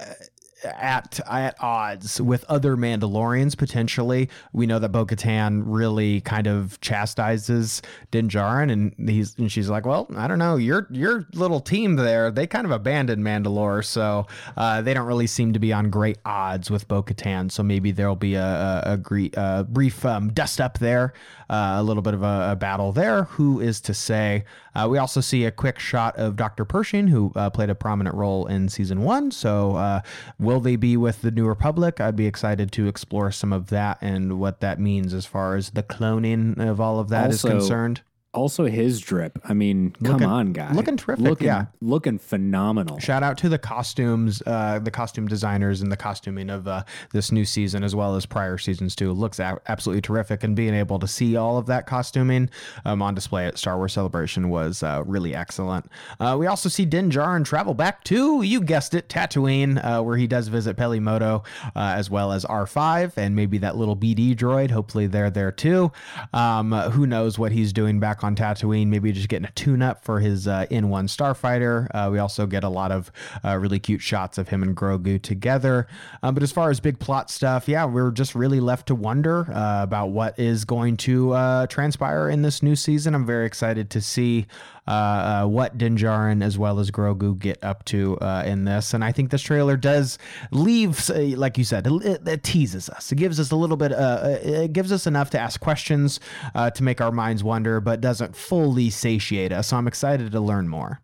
at 0.63 1.19
at 1.29 1.55
odds 1.61 2.19
with 2.21 2.43
other 2.45 2.75
Mandalorians 2.75 3.57
potentially. 3.57 4.29
We 4.53 4.65
know 4.65 4.79
that 4.79 4.89
Bo-Katan 4.89 5.63
really 5.65 6.21
kind 6.21 6.47
of 6.47 6.79
chastises 6.81 7.81
Din 8.11 8.29
Djarin, 8.29 8.71
and 8.71 9.09
he's 9.09 9.37
and 9.37 9.51
she's 9.51 9.69
like, 9.69 9.85
"Well, 9.85 10.07
I 10.15 10.27
don't 10.27 10.39
know, 10.39 10.55
your 10.57 10.87
your 10.91 11.27
little 11.33 11.59
team 11.59 11.95
there, 11.95 12.31
they 12.31 12.47
kind 12.47 12.65
of 12.65 12.71
abandoned 12.71 13.23
Mandalore, 13.23 13.83
so 13.85 14.27
uh, 14.57 14.81
they 14.81 14.93
don't 14.93 15.07
really 15.07 15.27
seem 15.27 15.53
to 15.53 15.59
be 15.59 15.71
on 15.73 15.89
great 15.89 16.17
odds 16.25 16.69
with 16.69 16.87
Bo-Katan. 16.87 17.51
So 17.51 17.63
maybe 17.63 17.91
there'll 17.91 18.15
be 18.15 18.35
a 18.35 18.49
a, 18.49 18.99
a, 19.05 19.29
a 19.35 19.63
brief 19.63 20.05
um, 20.05 20.29
dust 20.33 20.59
up 20.59 20.79
there, 20.79 21.13
uh, 21.49 21.75
a 21.77 21.83
little 21.83 22.03
bit 22.03 22.13
of 22.13 22.23
a, 22.23 22.49
a 22.51 22.55
battle 22.55 22.91
there. 22.91 23.23
Who 23.23 23.59
is 23.59 23.81
to 23.81 23.93
say? 23.93 24.45
Uh, 24.75 24.87
we 24.89 24.97
also 24.97 25.19
see 25.19 25.45
a 25.45 25.51
quick 25.51 25.79
shot 25.79 26.15
of 26.17 26.35
Dr. 26.35 26.63
Pershing, 26.65 27.07
who 27.07 27.31
uh, 27.35 27.49
played 27.49 27.69
a 27.69 27.75
prominent 27.75 28.15
role 28.15 28.45
in 28.45 28.69
season 28.69 29.01
one. 29.01 29.31
So, 29.31 29.75
uh, 29.75 30.01
will 30.37 30.59
they 30.59 30.75
be 30.75 30.95
with 30.95 31.21
the 31.21 31.31
New 31.31 31.47
Republic? 31.47 31.99
I'd 31.99 32.15
be 32.15 32.27
excited 32.27 32.71
to 32.73 32.87
explore 32.87 33.31
some 33.31 33.51
of 33.51 33.69
that 33.69 33.97
and 34.01 34.39
what 34.39 34.59
that 34.61 34.79
means 34.79 35.13
as 35.13 35.25
far 35.25 35.55
as 35.55 35.71
the 35.71 35.83
cloning 35.83 36.59
of 36.59 36.79
all 36.79 36.99
of 36.99 37.09
that 37.09 37.31
is 37.31 37.43
Also, 37.43 37.57
concerned. 37.57 38.01
Also 38.39 38.65
his 38.65 38.99
drip 39.01 39.37
i 39.43 39.53
mean 39.53 39.91
come 40.03 40.13
Looking- 40.13 40.27
on 40.27 40.53
guy 40.53 40.71
looking 40.73 40.97
terrific, 40.97 41.25
looking, 41.25 41.47
yeah. 41.47 41.65
looking 41.81 42.17
phenomenal 42.19 42.97
Shout 42.99 43.21
out 43.23 43.37
to 43.39 43.49
the 43.49 43.57
costumes, 43.57 44.41
uh, 44.45 44.79
the 44.79 44.91
costume 44.91 45.27
designers, 45.27 45.81
and 45.81 45.91
the 45.91 45.97
costuming 45.97 46.49
of 46.49 46.67
uh, 46.67 46.83
this 47.11 47.31
new 47.31 47.45
season, 47.45 47.83
as 47.83 47.95
well 47.95 48.15
as 48.15 48.25
prior 48.25 48.57
seasons 48.57 48.95
too. 48.95 49.11
Looks 49.11 49.39
a- 49.39 49.59
absolutely 49.67 50.01
terrific, 50.01 50.43
and 50.43 50.55
being 50.55 50.73
able 50.73 50.99
to 50.99 51.07
see 51.07 51.35
all 51.35 51.57
of 51.57 51.65
that 51.67 51.85
costuming 51.85 52.49
um, 52.85 53.01
on 53.01 53.13
display 53.15 53.45
at 53.47 53.57
Star 53.57 53.77
Wars 53.77 53.93
Celebration 53.93 54.49
was 54.49 54.83
uh, 54.83 55.03
really 55.05 55.33
excellent. 55.35 55.85
Uh, 56.19 56.35
we 56.39 56.47
also 56.47 56.69
see 56.69 56.85
Din 56.85 57.09
Djarin 57.09 57.43
travel 57.45 57.73
back 57.73 58.03
to, 58.05 58.41
you 58.41 58.61
guessed 58.61 58.93
it, 58.93 59.07
Tatooine, 59.09 59.83
uh, 59.83 60.01
where 60.03 60.17
he 60.17 60.27
does 60.27 60.47
visit 60.47 60.75
Peli 60.77 60.99
Motto, 60.99 61.43
uh, 61.75 61.79
as 61.97 62.09
well 62.09 62.31
as 62.31 62.45
R5, 62.45 63.17
and 63.17 63.35
maybe 63.35 63.57
that 63.59 63.75
little 63.77 63.95
BD 63.95 64.35
droid. 64.35 64.71
Hopefully, 64.71 65.07
they're 65.07 65.29
there 65.31 65.51
too. 65.51 65.91
Um, 66.33 66.71
who 66.71 67.05
knows 67.07 67.37
what 67.39 67.51
he's 67.51 67.71
doing 67.73 67.99
back 67.99 68.23
on 68.23 68.28
Tatooine? 68.35 68.87
Maybe 68.87 69.11
just 69.11 69.29
getting 69.29 69.47
a 69.47 69.51
tune-up 69.51 70.03
for 70.03 70.19
his 70.19 70.47
uh, 70.47 70.65
N1 70.71 71.05
Starfighter. 71.05 71.87
Uh, 71.93 72.09
we 72.11 72.19
also 72.19 72.45
get 72.45 72.63
a 72.63 72.69
lot 72.69 72.91
of 72.91 73.11
uh, 73.43 73.57
really 73.57 73.79
cute 73.79 74.01
shots 74.01 74.37
of 74.37 74.49
him 74.49 74.63
and 74.63 74.75
Grogu 74.75 75.21
together. 75.21 75.87
Um, 76.23 76.33
but 76.33 76.43
as 76.43 76.51
far 76.51 76.69
as 76.69 76.79
big 76.79 76.99
plot 76.99 77.29
stuff, 77.29 77.67
yeah, 77.67 77.85
we're 77.85 78.11
just 78.11 78.35
really 78.35 78.59
left 78.59 78.87
to 78.87 78.95
wonder 78.95 79.51
uh, 79.51 79.83
about 79.83 80.07
what 80.07 80.37
is 80.39 80.65
going 80.65 80.97
to 80.97 81.33
uh, 81.33 81.67
transpire 81.67 82.29
in 82.29 82.41
this 82.41 82.63
new 82.63 82.75
season. 82.75 83.15
I'm 83.15 83.25
very 83.25 83.45
excited 83.45 83.89
to 83.91 84.01
see 84.01 84.47
uh, 84.89 85.43
uh, 85.43 85.47
what 85.47 85.77
Din 85.77 85.95
Djarin 85.95 86.43
as 86.43 86.57
well 86.57 86.79
as 86.79 86.89
Grogu 86.89 87.37
get 87.37 87.63
up 87.63 87.85
to 87.85 88.17
uh, 88.21 88.41
in 88.43 88.65
this. 88.65 88.95
And 88.95 89.03
I 89.03 89.11
think 89.11 89.29
this 89.29 89.43
trailer 89.43 89.77
does 89.77 90.17
leave, 90.49 91.07
uh, 91.11 91.37
like 91.37 91.59
you 91.59 91.63
said, 91.63 91.85
it, 91.85 92.27
it 92.27 92.43
teases 92.43 92.89
us. 92.89 93.11
It 93.11 93.17
gives 93.17 93.39
us 93.39 93.51
a 93.51 93.55
little 93.55 93.77
bit, 93.77 93.91
it 93.91 94.73
gives 94.73 94.91
us 94.91 95.05
enough 95.05 95.29
to 95.31 95.39
ask 95.39 95.61
questions 95.61 96.19
to 96.55 96.83
make 96.83 97.01
our 97.01 97.11
minds 97.11 97.43
wonder, 97.43 97.79
but 97.79 98.01
doesn't 98.09 98.35
fully 98.35 98.89
satiate 98.89 99.51
us. 99.51 99.67
So 99.67 99.77
I'm 99.77 99.87
excited 99.87 100.31
to 100.31 100.39
learn 100.39 100.67
more. 100.67 100.99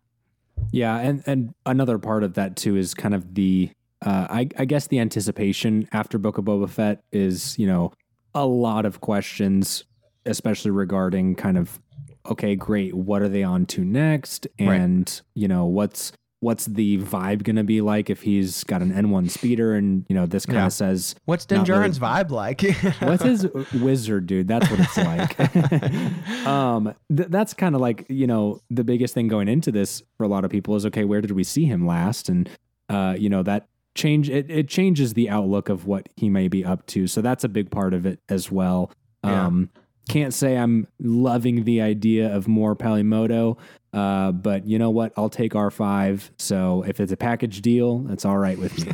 Yeah, 0.72 0.98
and 0.98 1.22
and 1.28 1.54
another 1.68 2.00
part 2.00 2.24
of 2.24 2.34
that 2.34 2.56
too 2.56 2.76
is 2.78 2.96
kind 2.96 3.14
of 3.14 3.36
the 3.36 3.70
uh, 4.04 4.26
I, 4.30 4.50
I 4.58 4.66
guess 4.66 4.88
the 4.88 5.00
anticipation 5.00 5.88
after 5.92 6.18
Book 6.18 6.38
of 6.40 6.46
Boba 6.46 6.68
Fett 6.68 7.04
is 7.12 7.58
you 7.60 7.68
know 7.68 7.92
a 8.34 8.46
lot 8.48 8.86
of 8.88 9.02
questions, 9.02 9.84
especially 10.26 10.72
regarding 10.72 11.36
kind 11.36 11.58
of 11.60 11.80
okay, 12.26 12.56
great, 12.56 12.96
what 12.96 13.22
are 13.22 13.30
they 13.30 13.44
on 13.44 13.68
to 13.68 13.86
next, 13.86 14.48
Right. 14.60 14.82
and 14.82 15.22
you 15.36 15.48
know 15.48 15.66
what's 15.68 16.12
what's 16.46 16.68
the 16.68 17.00
vibe 17.00 17.42
going 17.42 17.56
to 17.56 17.64
be 17.64 17.82
like 17.82 18.08
if 18.12 18.22
he's 18.22 18.64
got 18.66 18.80
an 18.84 18.94
N1 18.94 19.32
speeder 19.32 19.74
and, 19.74 20.06
you 20.08 20.16
know, 20.16 20.28
this 20.28 20.46
kind 20.46 20.60
of 20.60 20.66
Yeah. 20.66 20.68
says, 20.68 21.16
What's 21.26 21.50
Not 21.50 21.68
really. 21.68 21.90
Vibe 21.90 22.30
like? 22.30 22.62
what's 23.00 23.24
his 23.24 23.48
wizard 23.74 24.28
dude? 24.28 24.48
That's 24.48 24.70
what 24.70 24.80
it's 24.80 24.96
like. 24.96 26.46
um, 26.46 26.94
th- 27.16 27.30
that's 27.30 27.56
kind 27.56 27.74
of 27.74 27.82
like, 27.82 28.06
you 28.10 28.28
know, 28.28 28.62
the 28.70 28.84
biggest 28.84 29.16
thing 29.16 29.28
going 29.28 29.48
into 29.48 29.72
this 29.72 30.04
for 30.18 30.24
a 30.24 30.28
lot 30.28 30.46
of 30.46 30.52
people 30.52 30.76
is, 30.76 30.86
okay, 30.86 31.04
where 31.04 31.20
did 31.20 31.32
we 31.32 31.44
see 31.44 31.66
him 31.66 31.88
last? 31.88 32.30
And, 32.30 32.48
uh, 32.90 33.16
you 33.18 33.28
know, 33.28 33.42
that 33.42 33.68
change, 33.96 34.30
it, 34.30 34.52
it 34.52 34.68
changes 34.68 35.16
the 35.16 35.32
outlook 35.32 35.68
of 35.68 35.88
what 35.88 36.10
he 36.16 36.30
may 36.30 36.48
be 36.48 36.64
up 36.64 36.86
to. 36.88 37.08
So 37.08 37.22
that's 37.24 37.44
a 37.44 37.50
big 37.50 37.72
part 37.72 37.96
of 37.96 38.06
it 38.06 38.20
as 38.30 38.52
well. 38.52 38.92
Yeah. 39.24 39.48
Um, 39.48 39.72
can't 40.08 40.36
say 40.36 40.56
I'm 40.58 40.86
loving 41.00 41.64
the 41.64 41.82
idea 41.82 42.32
of 42.32 42.48
more 42.48 42.76
Peli 42.76 43.02
Motto, 43.02 43.58
uh, 43.96 44.34
but 44.34 44.68
you 44.68 44.78
know 44.78 44.90
what? 44.90 45.14
I'll 45.16 45.30
take 45.30 45.54
R5. 45.54 46.32
So 46.38 46.84
if 46.86 47.00
it's 47.00 47.14
a 47.14 47.18
package 47.18 47.62
deal, 47.62 48.00
that's 48.00 48.26
all 48.26 48.38
right 48.38 48.60
with 48.60 48.86
me. 48.86 48.92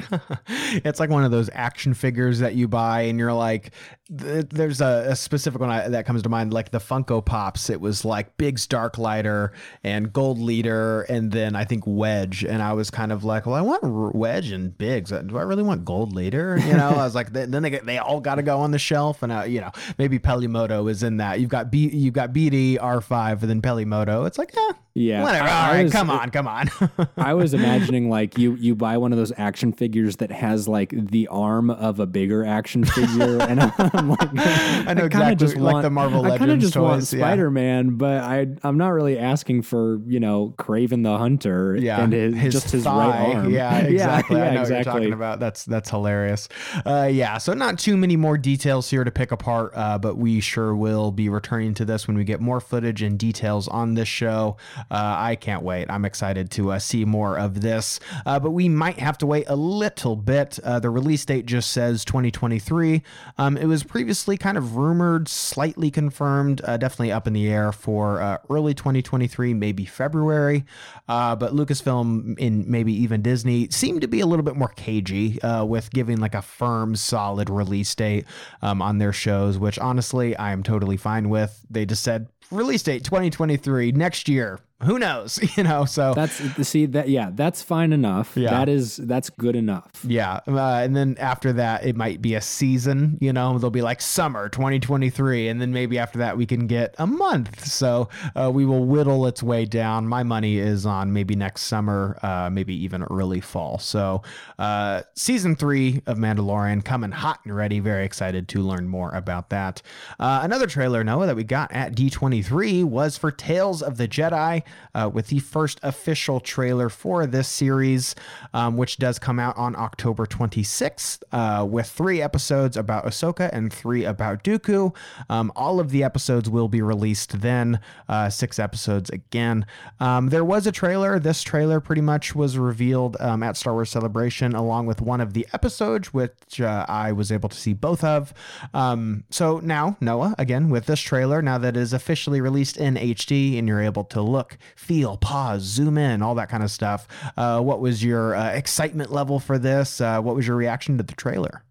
it's 0.86 1.00
like 1.00 1.10
one 1.10 1.24
of 1.24 1.32
those 1.32 1.50
action 1.54 1.96
figures 1.96 2.38
that 2.38 2.54
you 2.54 2.68
buy 2.68 3.02
and 3.02 3.18
you're 3.18 3.34
like 3.34 3.72
th- 4.16 4.50
there's 4.50 4.82
a, 4.82 5.06
a 5.10 5.16
specific 5.16 5.60
one 5.60 5.70
I, 5.70 5.88
that 5.90 6.06
comes 6.06 6.22
to 6.24 6.30
mind 6.30 6.54
like 6.54 6.72
the 6.72 6.80
funko 6.80 7.24
pops. 7.24 7.70
It 7.70 7.82
was 7.82 8.06
like 8.06 8.38
biggs 8.38 8.68
darklighter 8.68 9.52
and 9.84 10.12
gold 10.12 10.40
leader 10.40 11.02
and 11.04 11.32
then 11.32 11.56
i 11.56 11.64
think 11.64 11.84
wedge. 11.88 12.44
And 12.44 12.62
i 12.62 12.74
was 12.74 12.90
kind 12.90 13.12
of 13.12 13.24
like 13.24 13.46
well 13.46 13.56
i 13.56 13.62
want 13.62 14.16
wedge 14.16 14.52
and 14.52 14.78
biggs. 14.78 15.12
Uh, 15.12 15.22
do 15.22 15.38
i 15.38 15.42
really 15.42 15.64
want 15.64 15.86
gold 15.86 16.14
leader? 16.14 16.58
You 16.60 16.74
know 16.74 16.90
i 16.90 17.04
was 17.04 17.16
like 17.16 17.34
then 17.34 17.52
they, 17.52 17.80
they 17.80 17.98
all 17.98 18.20
got 18.20 18.36
to 18.36 18.44
go 18.44 18.60
on 18.60 18.72
the 18.72 18.80
shelf. 18.80 19.24
And 19.24 19.32
uh, 19.32 19.44
you 19.44 19.62
know 19.62 19.72
maybe 19.98 20.20
peli 20.20 20.48
motto 20.48 20.88
is 20.88 21.04
in 21.04 21.18
that. 21.18 21.40
You've 21.40 21.50
got 21.50 21.72
b 21.72 21.90
you've 21.90 22.14
got 22.14 22.34
bd 22.34 22.78
r5 22.78 23.42
and 23.42 23.50
then 23.50 23.62
peli 23.62 23.86
motto. 23.86 24.26
It's 24.26 24.38
like 24.38 24.56
eh, 24.56 24.74
Yeah. 24.94 25.24
whatever 25.24 25.48
I- 25.48 25.52
all 25.66 25.72
I 25.72 25.76
right 25.76 25.84
was- 25.84 25.92
come 25.94 26.10
on 26.10 26.30
come 26.32 26.48
on 26.48 26.70
I 27.18 27.34
was 27.34 27.54
imagining 27.54 28.10
like 28.10 28.38
you 28.38 28.56
you 28.56 28.76
buy 28.76 28.98
one 28.98 29.12
of 29.14 29.18
those 29.18 29.32
action 29.38 29.72
figures 29.72 30.18
that 30.18 30.32
has 30.32 30.68
like 30.68 30.90
the 30.92 31.28
arm 31.28 31.70
of 31.70 32.00
a 32.00 32.06
bigger 32.06 32.46
action 32.46 32.84
figure, 32.84 33.42
and 33.42 33.62
I'm 33.62 34.10
like, 34.10 34.30
I 34.38 34.94
know 34.94 35.08
kinda 35.08 35.32
exactly, 35.32 35.62
like 35.62 35.82
the 35.82 35.90
Marvel 35.90 36.26
I 36.26 36.38
kind 36.38 36.52
of 36.52 36.58
Legends 36.58 36.64
just 36.66 36.74
toys, 36.74 37.14
yeah. 37.14 37.20
Spider 37.20 37.50
Man, 37.50 37.92
but 37.96 38.22
I 38.24 38.48
I'm 38.64 38.78
not 38.78 38.90
really 38.90 39.18
asking 39.18 39.62
for 39.62 40.00
you 40.08 40.20
know 40.20 40.54
Kraven 40.58 41.04
the 41.04 41.18
Hunter 41.18 41.76
yeah, 41.78 42.02
and 42.04 42.12
his, 42.14 42.54
just 42.54 42.72
his 42.72 42.86
right 42.86 43.36
arm. 43.36 43.50
Yeah, 43.52 43.78
exactly. 43.80 44.38
yeah, 44.38 44.44
I 44.44 44.50
know 44.50 44.54
what 44.56 44.62
exactly. 44.62 44.76
you're 44.76 44.84
talking 44.84 45.14
about. 45.14 45.40
That's 45.40 45.64
that's 45.64 45.90
hilarious. 45.90 46.50
Uh, 46.86 47.10
yeah, 47.12 47.38
so 47.38 47.54
not 47.54 47.80
too 47.80 47.96
many 47.98 48.18
more 48.18 48.38
details 48.38 48.90
here 48.90 49.04
to 49.04 49.12
pick 49.12 49.32
apart, 49.32 49.72
uh, 49.76 49.98
but 50.00 50.18
we 50.18 50.40
sure 50.42 50.76
will 50.76 51.12
be 51.12 51.30
returning 51.30 51.74
to 51.76 51.86
this 51.86 52.08
when 52.08 52.18
we 52.18 52.24
get 52.26 52.42
more 52.42 52.60
footage 52.60 53.02
and 53.02 53.18
details 53.18 53.68
on 53.70 53.94
this 53.94 54.08
show. 54.10 54.58
Uh, 54.90 55.16
I 55.18 55.36
can't 55.36 55.64
wait. 55.64 55.90
I'm 55.90 56.06
excited 56.06 56.50
to 56.52 56.72
uh, 56.72 56.80
see 56.80 57.06
more 57.06 57.38
of 57.38 57.62
this, 57.62 58.00
uh, 58.26 58.40
but 58.40 58.52
we 58.52 58.70
might 58.70 59.00
have 59.00 59.18
to 59.20 59.26
wait 59.26 59.46
a 59.48 59.56
little 59.56 60.16
bit. 60.16 60.60
The 60.64 60.90
release 60.90 61.24
date 61.26 61.46
just 61.46 61.72
says 61.72 62.04
2023. 62.06 63.04
Um, 63.38 63.58
it 63.58 63.66
was 63.66 63.84
previously 63.84 64.38
kind 64.38 64.58
of 64.58 64.76
rumored, 64.76 65.28
slightly 65.28 65.92
confirmed, 65.92 66.62
definitely 66.66 67.12
up 67.12 67.28
in 67.28 67.34
the 67.34 67.48
air 67.50 67.72
for 67.72 68.40
early 68.50 68.74
2023, 68.74 69.54
maybe 69.54 69.86
February. 69.86 70.66
But 71.08 71.54
Lucasfilm 71.54 72.40
and 72.40 72.68
maybe 72.68 72.94
even 72.94 73.22
Disney 73.22 73.70
seemed 73.70 74.02
to 74.02 74.08
be 74.08 74.22
a 74.22 74.26
little 74.26 74.44
bit 74.44 74.56
more 74.56 74.70
cagey 74.70 75.40
with 75.64 75.92
giving 75.92 76.18
like 76.18 76.36
a 76.36 76.42
firm, 76.42 76.96
solid 76.96 77.50
release 77.50 77.94
date 77.96 78.26
um, 78.62 78.82
on 78.82 78.98
their 78.98 79.14
shows, 79.14 79.58
which 79.58 79.78
honestly 79.80 80.36
I 80.36 80.52
am 80.52 80.64
totally 80.64 80.98
fine 80.98 81.30
with. 81.30 81.66
They 81.70 81.86
just 81.86 82.04
said 82.04 82.28
release 82.52 82.84
date 82.84 83.04
2023 83.04 83.92
next 83.94 84.28
year. 84.28 84.60
Who 84.84 85.00
knows? 85.00 85.40
You 85.58 85.64
know, 85.64 85.84
so 85.84 86.14
That's 86.14 86.36
see 86.66 86.86
that 86.88 87.10
yeah 87.10 87.30
that's 87.34 87.62
fine 87.62 87.92
enough. 87.92 88.38
Yeah. 88.38 88.52
That 88.52 88.70
is 88.70 88.96
that's 88.96 89.30
good 89.30 89.56
enough. 89.56 89.92
Yeah, 90.08 90.40
uh, 90.48 90.80
and 90.82 90.96
then 90.96 91.18
after 91.20 91.52
that, 91.54 91.86
it 91.86 91.98
might 91.98 92.22
be 92.22 92.36
a 92.36 92.42
season. 92.42 93.18
You 93.20 93.34
know, 93.34 93.60
they'll 93.60 93.70
be 93.70 93.82
like 93.82 94.00
summer 94.02 94.48
2023, 94.48 95.50
and 95.50 95.62
then 95.62 95.74
maybe 95.74 96.00
after 96.00 96.20
that 96.20 96.38
we 96.38 96.46
can 96.46 96.68
get 96.68 96.96
a 96.98 97.06
month. 97.06 97.66
So 97.66 98.08
uh, 98.36 98.50
we 98.52 98.66
will 98.66 98.86
whittle 98.86 99.28
its 99.28 99.44
way 99.44 99.66
down. 99.66 100.08
My 100.08 100.24
money 100.24 100.58
is 100.58 100.86
on 100.86 101.12
maybe 101.12 101.36
next 101.36 101.64
summer, 101.64 102.18
uh, 102.24 102.50
maybe 102.50 102.74
even 102.74 103.04
early 103.04 103.42
fall. 103.42 103.78
So 103.78 104.24
uh, 104.58 105.02
season 105.16 105.56
three 105.56 106.02
of 106.06 106.18
Mandalorian 106.18 106.84
coming 106.86 107.12
hot 107.12 107.40
and 107.44 107.56
ready. 107.56 107.80
Very 107.80 108.06
excited 108.06 108.48
to 108.50 108.62
learn 108.62 108.88
more 108.88 109.12
about 109.12 109.50
that. 109.50 109.82
Uh, 110.20 110.42
another 110.44 110.68
trailer, 110.68 111.04
Noah, 111.04 111.26
that 111.28 111.36
we 111.36 111.44
got 111.44 111.72
at 111.72 111.94
D23 111.96 112.84
was 112.84 113.18
for 113.18 113.32
Tales 113.32 113.82
of 113.82 113.98
the 113.98 114.08
Jedi, 114.08 114.64
uh, 114.94 115.10
with 115.12 115.28
the 115.28 115.40
first 115.40 115.80
official 115.84 116.40
trailer 116.40 116.90
for 116.90 117.26
this 117.26 117.48
series, 117.48 118.16
um, 118.54 118.78
which 118.78 118.98
does 118.98 119.20
come 119.20 119.40
out 119.40 119.58
on 119.58 119.76
October 119.76 120.26
26th, 120.26 121.24
uh, 121.32 121.66
with 121.66 121.88
three 121.88 122.22
episodes 122.22 122.78
about 122.78 123.06
Ahsoka 123.06 123.50
and 123.52 123.74
three 123.74 124.06
about 124.06 124.44
Dooku. 124.44 124.96
Um, 125.30 125.52
all 125.56 125.80
of 125.80 125.92
the 125.92 126.04
episodes 126.04 126.50
will 126.50 126.68
be 126.68 126.82
released 126.82 127.42
then, 127.42 127.80
uh, 128.08 128.30
six 128.30 128.60
episodes 128.60 129.10
again. 129.10 129.66
Um, 130.00 130.30
there 130.30 130.46
was 130.46 130.68
a 130.68 130.72
trailer. 130.72 131.20
This 131.20 131.42
trailer 131.44 131.80
pretty 131.80 132.02
much 132.02 132.36
was 132.36 132.58
revealed 132.58 133.18
um, 133.20 133.44
at 133.44 133.58
Star 133.58 133.74
Wars 133.74 133.90
Celebration, 133.90 134.54
along 134.54 134.86
with 134.86 135.02
one 135.02 135.22
of 135.22 135.34
the 135.34 135.48
episodes, 135.54 136.14
which 136.14 136.62
uh, 136.62 136.86
I 136.88 137.12
was 137.12 137.32
able 137.32 137.50
to 137.50 137.58
see 137.58 137.74
both 137.74 138.04
of. 138.04 138.34
Um, 138.74 139.24
so 139.30 139.60
now, 139.60 139.98
Noah, 140.00 140.36
again, 140.38 140.70
with 140.70 140.86
this 140.86 141.00
trailer, 141.00 141.42
now 141.42 141.58
that 141.58 141.72
it 141.76 141.80
is 141.80 141.94
officially 141.94 142.42
released 142.42 142.78
in 142.78 142.96
HD 142.96 143.58
and 143.58 143.68
you're 143.68 143.82
able 143.82 144.04
to 144.06 144.22
look, 144.22 144.58
feel, 144.76 145.18
pause, 145.18 145.64
zoom 145.64 145.98
in, 145.98 146.22
all 146.22 146.36
that 146.36 146.50
kind 146.50 146.64
of 146.64 146.72
stuff, 146.72 147.08
uh, 147.38 147.60
what 147.60 147.80
was 147.80 148.04
your 148.04 148.36
uh, 148.36 148.52
excitement 148.52 149.12
level 149.12 149.40
for 149.40 149.58
this? 149.58 150.02
Uh, 150.02 150.22
what 150.22 150.36
was 150.36 150.48
your 150.48 150.56
reaction 150.56 150.98
to 150.98 151.04
the 151.04 151.14
trailer? 151.16 151.64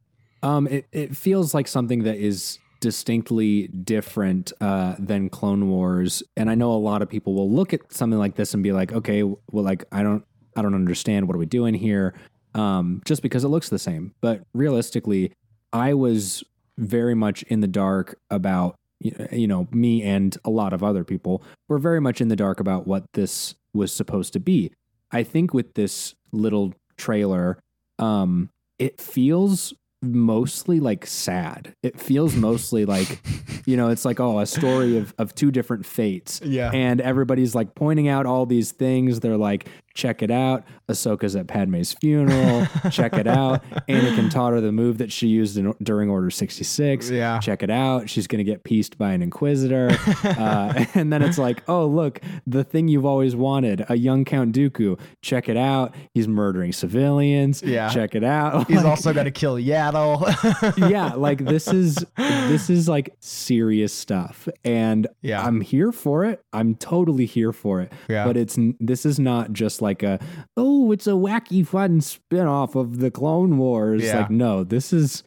Um, 0.43 0.67
it, 0.67 0.87
it 0.93 1.17
feels 1.17 1.55
like 1.55 1.69
something 1.69 2.05
that 2.05 2.17
is 2.17 2.59
distinctly 2.81 3.69
different 3.69 4.53
uh, 4.61 4.97
than 4.99 5.29
Clone 5.29 5.69
Wars, 5.69 6.23
and 6.37 6.51
I 6.51 6.55
know 6.55 6.73
a 6.73 6.75
lot 6.75 7.03
of 7.03 7.09
people 7.09 7.35
will 7.35 7.51
look 7.51 7.75
at 7.75 7.93
something 7.93 8.19
like 8.19 8.37
this 8.37 8.55
and 8.55 8.63
be 8.63 8.73
like, 8.73 8.93
"Okay, 8.93 9.23
well, 9.23 9.39
like 9.53 9.85
I 9.93 10.03
don't, 10.03 10.25
I 10.57 10.63
don't 10.63 10.75
understand. 10.75 11.29
What 11.29 11.37
are 11.37 11.39
we 11.39 11.47
doing 11.47 11.75
here?" 11.75 12.15
Um, 12.55 13.03
just 13.05 13.23
because 13.23 13.45
it 13.45 13.49
looks 13.49 13.69
the 13.69 13.79
same. 13.79 14.15
But 14.21 14.43
realistically, 14.55 15.33
I 15.73 15.95
was 15.95 16.43
very 16.79 17.15
much 17.15 17.43
in 17.45 17.61
the 17.61 17.69
dark 17.69 18.19
about 18.31 18.77
you 19.01 19.47
know 19.47 19.67
me 19.71 20.03
and 20.03 20.37
a 20.45 20.51
lot 20.51 20.73
of 20.73 20.83
other 20.83 21.05
people 21.05 21.43
were 21.69 21.79
very 21.79 22.01
much 22.01 22.21
in 22.21 22.29
the 22.29 22.37
dark 22.37 22.61
about 22.61 22.87
what 22.87 23.05
this 23.15 23.55
was 23.73 23.93
supposed 23.93 24.33
to 24.35 24.41
be. 24.41 24.73
I 25.11 25.23
think 25.23 25.55
with 25.55 25.75
this 25.75 26.15
little 26.33 26.75
trailer, 26.97 27.59
um, 27.99 28.51
it 28.79 29.01
feels 29.01 29.75
mostly 30.03 30.81
like 30.81 31.05
sad. 31.07 31.75
It 31.83 32.01
feels 32.01 32.35
mostly 32.35 32.85
like, 32.85 33.21
you 33.67 33.77
know, 33.77 33.89
it's 33.89 34.05
like, 34.05 34.21
oh, 34.21 34.39
a 34.39 34.47
story 34.47 34.97
of, 34.97 35.15
of 35.19 35.35
two 35.35 35.51
different 35.51 35.85
fates. 35.85 36.41
Yeah. 36.43 36.71
And 36.73 37.01
everybody's 37.01 37.55
like 37.55 37.75
pointing 37.75 38.09
out 38.09 38.27
all 38.27 38.47
these 38.47 38.73
things. 38.73 39.21
They're 39.21 39.37
like, 39.37 39.69
check 39.95 40.23
it 40.23 40.31
out. 40.31 40.65
Ahsoka's 40.89 41.37
at 41.37 41.47
Padme's 41.47 41.93
funeral. 41.93 42.67
check 42.91 43.15
it 43.15 43.27
out. 43.27 43.63
Anakin 43.89 44.31
taught 44.31 44.53
her 44.53 44.61
the 44.61 44.73
move 44.73 44.99
that 44.99 45.13
she 45.13 45.29
used 45.29 45.57
in, 45.57 45.75
during 45.83 46.11
Order 46.11 46.31
66. 46.31 47.11
Yeah. 47.11 47.39
Check 47.41 47.63
it 47.63 47.71
out. 47.71 48.09
She's 48.11 48.27
going 48.27 48.39
to 48.39 48.45
get 48.45 48.65
pieced 48.65 48.99
by 48.99 49.13
an 49.13 49.23
Inquisitor. 49.23 49.91
uh, 50.25 50.85
and 50.95 51.13
then 51.13 51.23
it's 51.23 51.39
like, 51.39 51.63
oh, 51.69 51.87
look, 51.87 52.21
the 52.47 52.65
thing 52.65 52.89
you've 52.89 53.05
always 53.07 53.35
wanted, 53.37 53.85
a 53.89 53.97
young 53.97 54.25
Count 54.25 54.55
Dooku. 54.55 54.99
Check 55.23 55.49
it 55.49 55.57
out. 55.57 55.95
He's 56.15 56.27
murdering 56.29 56.73
civilians. 56.73 57.63
Yeah. 57.63 57.89
Check 57.91 58.15
it 58.15 58.25
out. 58.25 58.67
He's 58.69 58.79
Like, 58.79 58.87
also 58.87 59.13
going 59.13 59.27
to 59.27 59.31
kill 59.31 59.57
Yaddle. 59.57 60.91
yeah, 60.91 61.15
like 61.15 61.45
this 61.45 61.69
is 61.69 61.97
this 62.17 62.71
is 62.71 62.89
like 62.89 63.15
serious 63.21 63.93
stuff, 63.93 64.49
and 64.65 65.07
Yeah. 65.23 65.43
I'm 65.43 65.61
here 65.61 65.93
for 65.93 66.25
it. 66.25 66.43
I'm 66.53 66.75
totally 66.75 67.27
here 67.27 67.53
for 67.53 67.81
it. 67.81 67.93
Yeah. 68.09 68.25
But 68.25 68.37
it's 68.37 68.59
this 68.81 69.05
is 69.07 69.19
not 69.19 69.53
just 69.53 69.80
like 69.81 70.03
a 70.03 70.19
oh, 70.57 70.93
it's 70.93 71.07
a 71.07 71.11
wacky 71.13 71.67
fun 71.67 72.01
spin-off 72.01 72.75
of 72.75 72.99
the 72.99 73.11
Clone 73.11 73.59
Wars. 73.59 74.05
Yeah. 74.05 74.21
Like 74.21 74.31
no, 74.31 74.65
this 74.65 74.93
is 74.93 75.23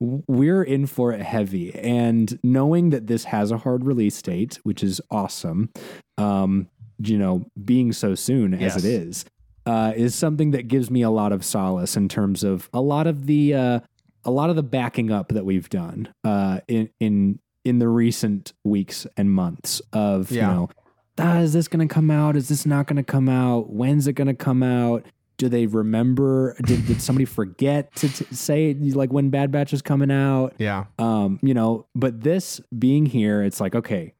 we're 0.00 0.62
in 0.62 0.86
for 0.86 1.12
it 1.12 1.20
heavy, 1.22 1.74
and 1.74 2.38
knowing 2.44 2.90
that 2.90 3.06
this 3.08 3.24
has 3.24 3.50
a 3.50 3.58
hard 3.58 3.84
release 3.84 4.20
date, 4.22 4.58
which 4.62 4.82
is 4.84 5.00
awesome. 5.10 5.70
Um, 6.16 6.68
you 7.00 7.18
know, 7.18 7.46
being 7.64 7.92
so 7.92 8.14
soon 8.14 8.54
as 8.54 8.60
Yes. 8.60 8.76
it 8.78 8.84
is. 8.84 9.24
Uh, 9.66 9.92
is 9.96 10.14
something 10.14 10.52
that 10.52 10.66
gives 10.66 10.90
me 10.90 11.02
a 11.02 11.10
lot 11.10 11.30
of 11.30 11.44
solace 11.44 11.94
in 11.96 12.08
terms 12.08 12.42
of 12.42 12.70
a 12.72 12.80
lot 12.80 13.06
of 13.06 13.26
the 13.26 13.52
uh, 13.52 13.80
a 14.24 14.30
lot 14.30 14.48
of 14.50 14.56
the 14.56 14.62
backing 14.62 15.10
up 15.10 15.28
that 15.28 15.44
we've 15.44 15.68
done 15.68 16.08
uh, 16.24 16.60
in 16.68 16.88
in 17.00 17.38
in 17.66 17.78
the 17.78 17.88
recent 17.88 18.54
weeks 18.64 19.06
and 19.18 19.30
months 19.30 19.82
of 19.92 20.30
Yeah. 20.30 20.48
you 20.48 20.54
know 20.54 20.70
ah, 21.20 21.38
is 21.40 21.52
this 21.52 21.68
going 21.68 21.86
to 21.86 21.92
come 21.92 22.10
out? 22.10 22.36
Is 22.36 22.48
this 22.48 22.64
not 22.66 22.86
going 22.86 22.96
to 22.96 23.02
come 23.02 23.28
out? 23.28 23.70
When's 23.70 24.06
it 24.06 24.14
going 24.14 24.28
to 24.28 24.34
come 24.34 24.62
out? 24.62 25.04
Do 25.36 25.48
they 25.48 25.66
remember? 25.66 26.56
Did, 26.64 26.86
did 26.86 27.00
somebody 27.00 27.24
forget 27.24 27.94
to, 27.96 28.08
to 28.08 28.34
say 28.34 28.74
like 28.74 29.12
when 29.12 29.30
bad 29.30 29.52
batch 29.52 29.72
is 29.72 29.82
coming 29.82 30.10
out? 30.10 30.54
Yeah. 30.58 30.86
um 30.98 31.38
you 31.42 31.54
know 31.54 31.86
but 31.94 32.22
this 32.22 32.60
being 32.76 33.06
here 33.06 33.42
it's 33.44 33.60
like 33.60 33.74
okay 33.76 34.14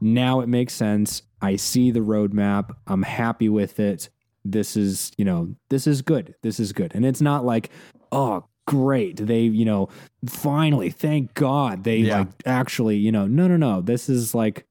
now 0.00 0.40
it 0.40 0.48
makes 0.48 0.72
sense. 0.72 1.22
I 1.42 1.56
see 1.56 1.90
the 1.90 2.00
roadmap. 2.00 2.74
I'm 2.86 3.02
happy 3.02 3.48
with 3.50 3.78
it. 3.80 4.08
This 4.44 4.76
is 4.76 5.10
you 5.18 5.24
know 5.24 5.54
this 5.70 5.86
is 5.86 6.02
good. 6.02 6.34
This 6.42 6.60
is 6.60 6.72
good. 6.72 6.92
And 6.94 7.04
it's 7.04 7.20
not 7.20 7.44
like 7.44 7.70
oh 8.12 8.44
great. 8.66 9.16
They 9.16 9.40
you 9.42 9.64
know 9.64 9.88
finally 10.26 10.90
thank 10.90 11.34
god 11.34 11.82
they 11.84 11.96
Yeah. 11.96 12.18
like 12.20 12.28
actually 12.46 12.96
you 12.96 13.10
know 13.10 13.26
no 13.26 13.48
no 13.48 13.56
no. 13.56 13.80
This 13.80 14.08
is 14.08 14.34
like 14.36 14.66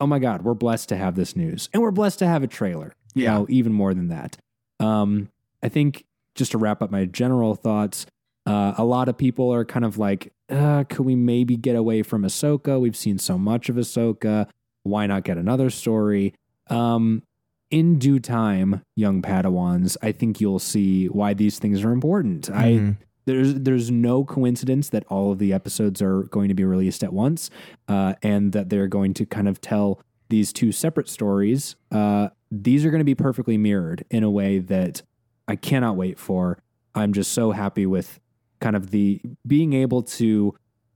oh 0.00 0.06
my 0.06 0.18
god 0.18 0.42
we're 0.42 0.54
blessed 0.54 0.88
to 0.90 0.96
have 0.96 1.14
this 1.14 1.36
news. 1.36 1.68
And 1.72 1.82
we're 1.82 1.90
blessed 1.90 2.18
to 2.20 2.26
have 2.26 2.42
a 2.42 2.46
trailer 2.46 2.94
you 3.14 3.24
Yeah. 3.24 3.34
know 3.34 3.46
even 3.48 3.72
more 3.72 3.94
than 3.94 4.08
that. 4.08 4.36
Um 4.78 5.28
i 5.62 5.68
think 5.68 6.04
just 6.34 6.52
to 6.52 6.58
wrap 6.58 6.80
up 6.82 6.90
my 6.90 7.04
general 7.04 7.54
thoughts 7.54 8.06
uh, 8.46 8.72
a 8.78 8.84
lot 8.84 9.08
of 9.08 9.18
people 9.18 9.52
are 9.52 9.64
kind 9.64 9.84
of 9.84 9.98
like 9.98 10.32
uh, 10.48 10.82
could 10.88 11.04
we 11.04 11.14
maybe 11.14 11.56
get 11.56 11.76
away 11.76 12.02
from 12.02 12.22
ahsoka? 12.22 12.80
We've 12.80 12.96
seen 12.96 13.18
so 13.18 13.38
much 13.38 13.68
of 13.68 13.76
ahsoka. 13.76 14.48
Why 14.82 15.06
not 15.06 15.22
get 15.24 15.36
another 15.38 15.70
story? 15.70 16.34
Um 16.68 17.22
in 17.70 17.98
due 18.00 18.18
time 18.18 18.82
young 18.96 19.22
padawans 19.22 19.96
i 20.02 20.10
think 20.10 20.40
you'll 20.40 20.58
see 20.58 21.06
why 21.06 21.34
these 21.34 21.58
things 21.60 21.84
are 21.84 21.92
important. 21.92 22.50
I 22.50 22.72
Mhm. 22.72 22.96
There's 23.26 23.54
there's 23.54 23.90
no 23.90 24.24
coincidence 24.24 24.88
that 24.90 25.04
all 25.08 25.32
of 25.32 25.38
the 25.38 25.52
episodes 25.52 26.00
are 26.02 26.22
going 26.24 26.48
to 26.48 26.54
be 26.54 26.64
released 26.64 27.02
at 27.04 27.12
once, 27.12 27.50
uh, 27.88 28.14
and 28.22 28.52
that 28.52 28.70
they're 28.70 28.88
going 28.88 29.14
to 29.14 29.26
kind 29.26 29.48
of 29.48 29.60
tell 29.60 30.00
these 30.28 30.52
two 30.52 30.72
separate 30.72 31.08
stories. 31.08 31.76
Uh, 31.90 32.28
these 32.50 32.84
are 32.84 32.90
going 32.90 33.00
to 33.00 33.04
be 33.04 33.14
perfectly 33.14 33.56
mirrored 33.58 34.04
in 34.10 34.22
a 34.22 34.30
way 34.30 34.58
that 34.58 35.02
I 35.48 35.56
cannot 35.56 35.96
wait 35.96 36.18
for. 36.18 36.58
I'm 36.94 37.12
just 37.12 37.32
so 37.32 37.52
happy 37.52 37.86
with 37.86 38.20
kind 38.60 38.76
of 38.76 38.90
the 38.90 39.20
being 39.46 39.72
able 39.72 40.02
to 40.02 40.54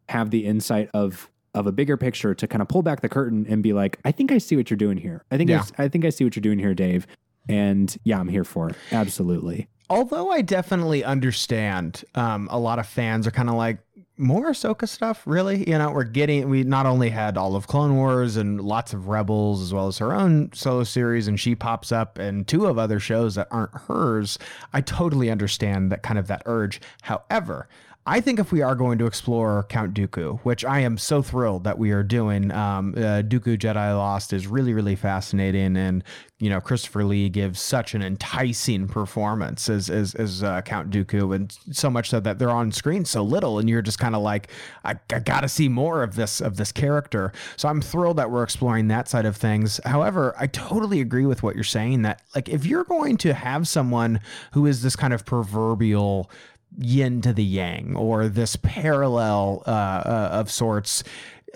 have 0.08 0.30
the 0.30 0.44
insight 0.46 0.90
of 0.94 1.30
of 1.54 1.66
a 1.68 1.72
bigger 1.72 1.96
picture 1.96 2.34
to 2.34 2.48
kind 2.48 2.60
of 2.60 2.68
pull 2.68 2.82
back 2.82 3.00
the 3.00 3.08
curtain 3.08 3.46
and 3.48 3.62
be 3.62 3.72
like, 3.72 3.98
I 4.04 4.10
think 4.10 4.32
I 4.32 4.38
see 4.38 4.56
what 4.56 4.70
you're 4.70 4.76
doing 4.76 4.96
here. 4.96 5.24
I 5.30 5.36
think 5.36 5.50
Yeah. 5.50 5.64
I, 5.78 5.84
I 5.84 5.88
think 5.88 6.04
I 6.04 6.10
see 6.10 6.24
what 6.24 6.34
you're 6.34 6.40
doing 6.40 6.58
here, 6.58 6.74
Dave. 6.74 7.06
And 7.48 7.96
yeah, 8.04 8.18
I'm 8.18 8.28
here 8.28 8.42
for 8.42 8.70
it. 8.70 8.76
Absolutely. 8.90 9.68
Although 9.90 10.30
I 10.30 10.40
definitely 10.40 11.04
understand, 11.04 12.04
um, 12.14 12.48
a 12.50 12.58
lot 12.58 12.78
of 12.78 12.86
fans 12.86 13.26
are 13.26 13.30
kind 13.30 13.50
of 13.50 13.54
like 13.56 13.78
more 14.16 14.50
Ahsoka 14.50 14.88
stuff. 14.88 15.22
Really, 15.26 15.68
you 15.68 15.76
know, 15.76 15.90
we're 15.90 16.04
getting. 16.04 16.48
We 16.48 16.62
not 16.62 16.86
only 16.86 17.10
had 17.10 17.36
all 17.36 17.56
of 17.56 17.66
Clone 17.66 17.96
Wars 17.96 18.36
and 18.36 18.60
lots 18.60 18.92
of 18.92 19.08
Rebels, 19.08 19.62
as 19.62 19.74
well 19.74 19.86
as 19.86 19.98
her 19.98 20.14
own 20.14 20.50
solo 20.54 20.84
series, 20.84 21.28
and 21.28 21.38
she 21.38 21.54
pops 21.54 21.92
up 21.92 22.18
in 22.18 22.44
two 22.44 22.66
of 22.66 22.78
other 22.78 23.00
shows 23.00 23.34
that 23.34 23.48
aren't 23.50 23.74
hers. 23.74 24.38
I 24.72 24.80
totally 24.80 25.30
understand 25.30 25.92
that 25.92 26.02
kind 26.02 26.18
of 26.18 26.26
that 26.28 26.42
urge. 26.46 26.80
However. 27.02 27.68
I 28.06 28.20
think 28.20 28.38
if 28.38 28.52
we 28.52 28.60
are 28.60 28.74
going 28.74 28.98
to 28.98 29.06
explore 29.06 29.64
Count 29.70 29.94
Dooku, 29.94 30.40
which 30.40 30.62
I 30.62 30.80
am 30.80 30.98
so 30.98 31.22
thrilled 31.22 31.64
that 31.64 31.78
we 31.78 31.90
are 31.92 32.02
doing, 32.02 32.50
um, 32.52 32.92
uh, 32.98 33.22
Dooku 33.22 33.56
Jedi 33.56 33.96
Lost 33.96 34.34
is 34.34 34.46
really, 34.46 34.74
really 34.74 34.94
fascinating, 34.94 35.74
and 35.78 36.04
you 36.38 36.50
know 36.50 36.60
Christopher 36.60 37.04
Lee 37.04 37.30
gives 37.30 37.60
such 37.60 37.94
an 37.94 38.02
enticing 38.02 38.88
performance 38.88 39.70
as 39.70 39.88
as, 39.88 40.14
as 40.16 40.42
uh, 40.42 40.60
Count 40.60 40.90
Dooku, 40.90 41.34
and 41.34 41.56
so 41.72 41.88
much 41.88 42.10
so 42.10 42.20
that 42.20 42.38
they're 42.38 42.50
on 42.50 42.72
screen 42.72 43.06
so 43.06 43.22
little, 43.22 43.58
and 43.58 43.70
you're 43.70 43.80
just 43.80 43.98
kind 43.98 44.14
of 44.14 44.20
like, 44.20 44.50
I, 44.84 44.96
I 45.10 45.20
got 45.20 45.40
to 45.40 45.48
see 45.48 45.70
more 45.70 46.02
of 46.02 46.14
this 46.14 46.42
of 46.42 46.58
this 46.58 46.72
character. 46.72 47.32
So 47.56 47.70
I'm 47.70 47.80
thrilled 47.80 48.18
that 48.18 48.30
we're 48.30 48.44
exploring 48.44 48.88
that 48.88 49.08
side 49.08 49.24
of 49.24 49.34
things. 49.34 49.80
However, 49.86 50.34
I 50.38 50.46
totally 50.48 51.00
agree 51.00 51.24
with 51.24 51.42
what 51.42 51.54
you're 51.54 51.64
saying 51.64 52.02
that 52.02 52.20
like 52.34 52.50
if 52.50 52.66
you're 52.66 52.84
going 52.84 53.16
to 53.18 53.32
have 53.32 53.66
someone 53.66 54.20
who 54.52 54.66
is 54.66 54.82
this 54.82 54.94
kind 54.94 55.14
of 55.14 55.24
proverbial 55.24 56.30
yin 56.78 57.20
to 57.22 57.32
the 57.32 57.44
yang 57.44 57.96
or 57.96 58.28
this 58.28 58.56
parallel 58.56 59.62
uh, 59.66 59.70
uh, 59.70 60.28
of 60.32 60.50
sorts. 60.50 61.04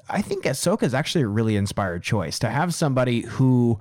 I 0.08 0.22
think 0.22 0.44
Ahsoka 0.44 0.84
is 0.84 0.94
actually 0.94 1.22
a 1.22 1.28
really 1.28 1.56
inspired 1.56 2.02
choice 2.02 2.38
to 2.38 2.48
have 2.48 2.74
somebody 2.74 3.22
who 3.22 3.78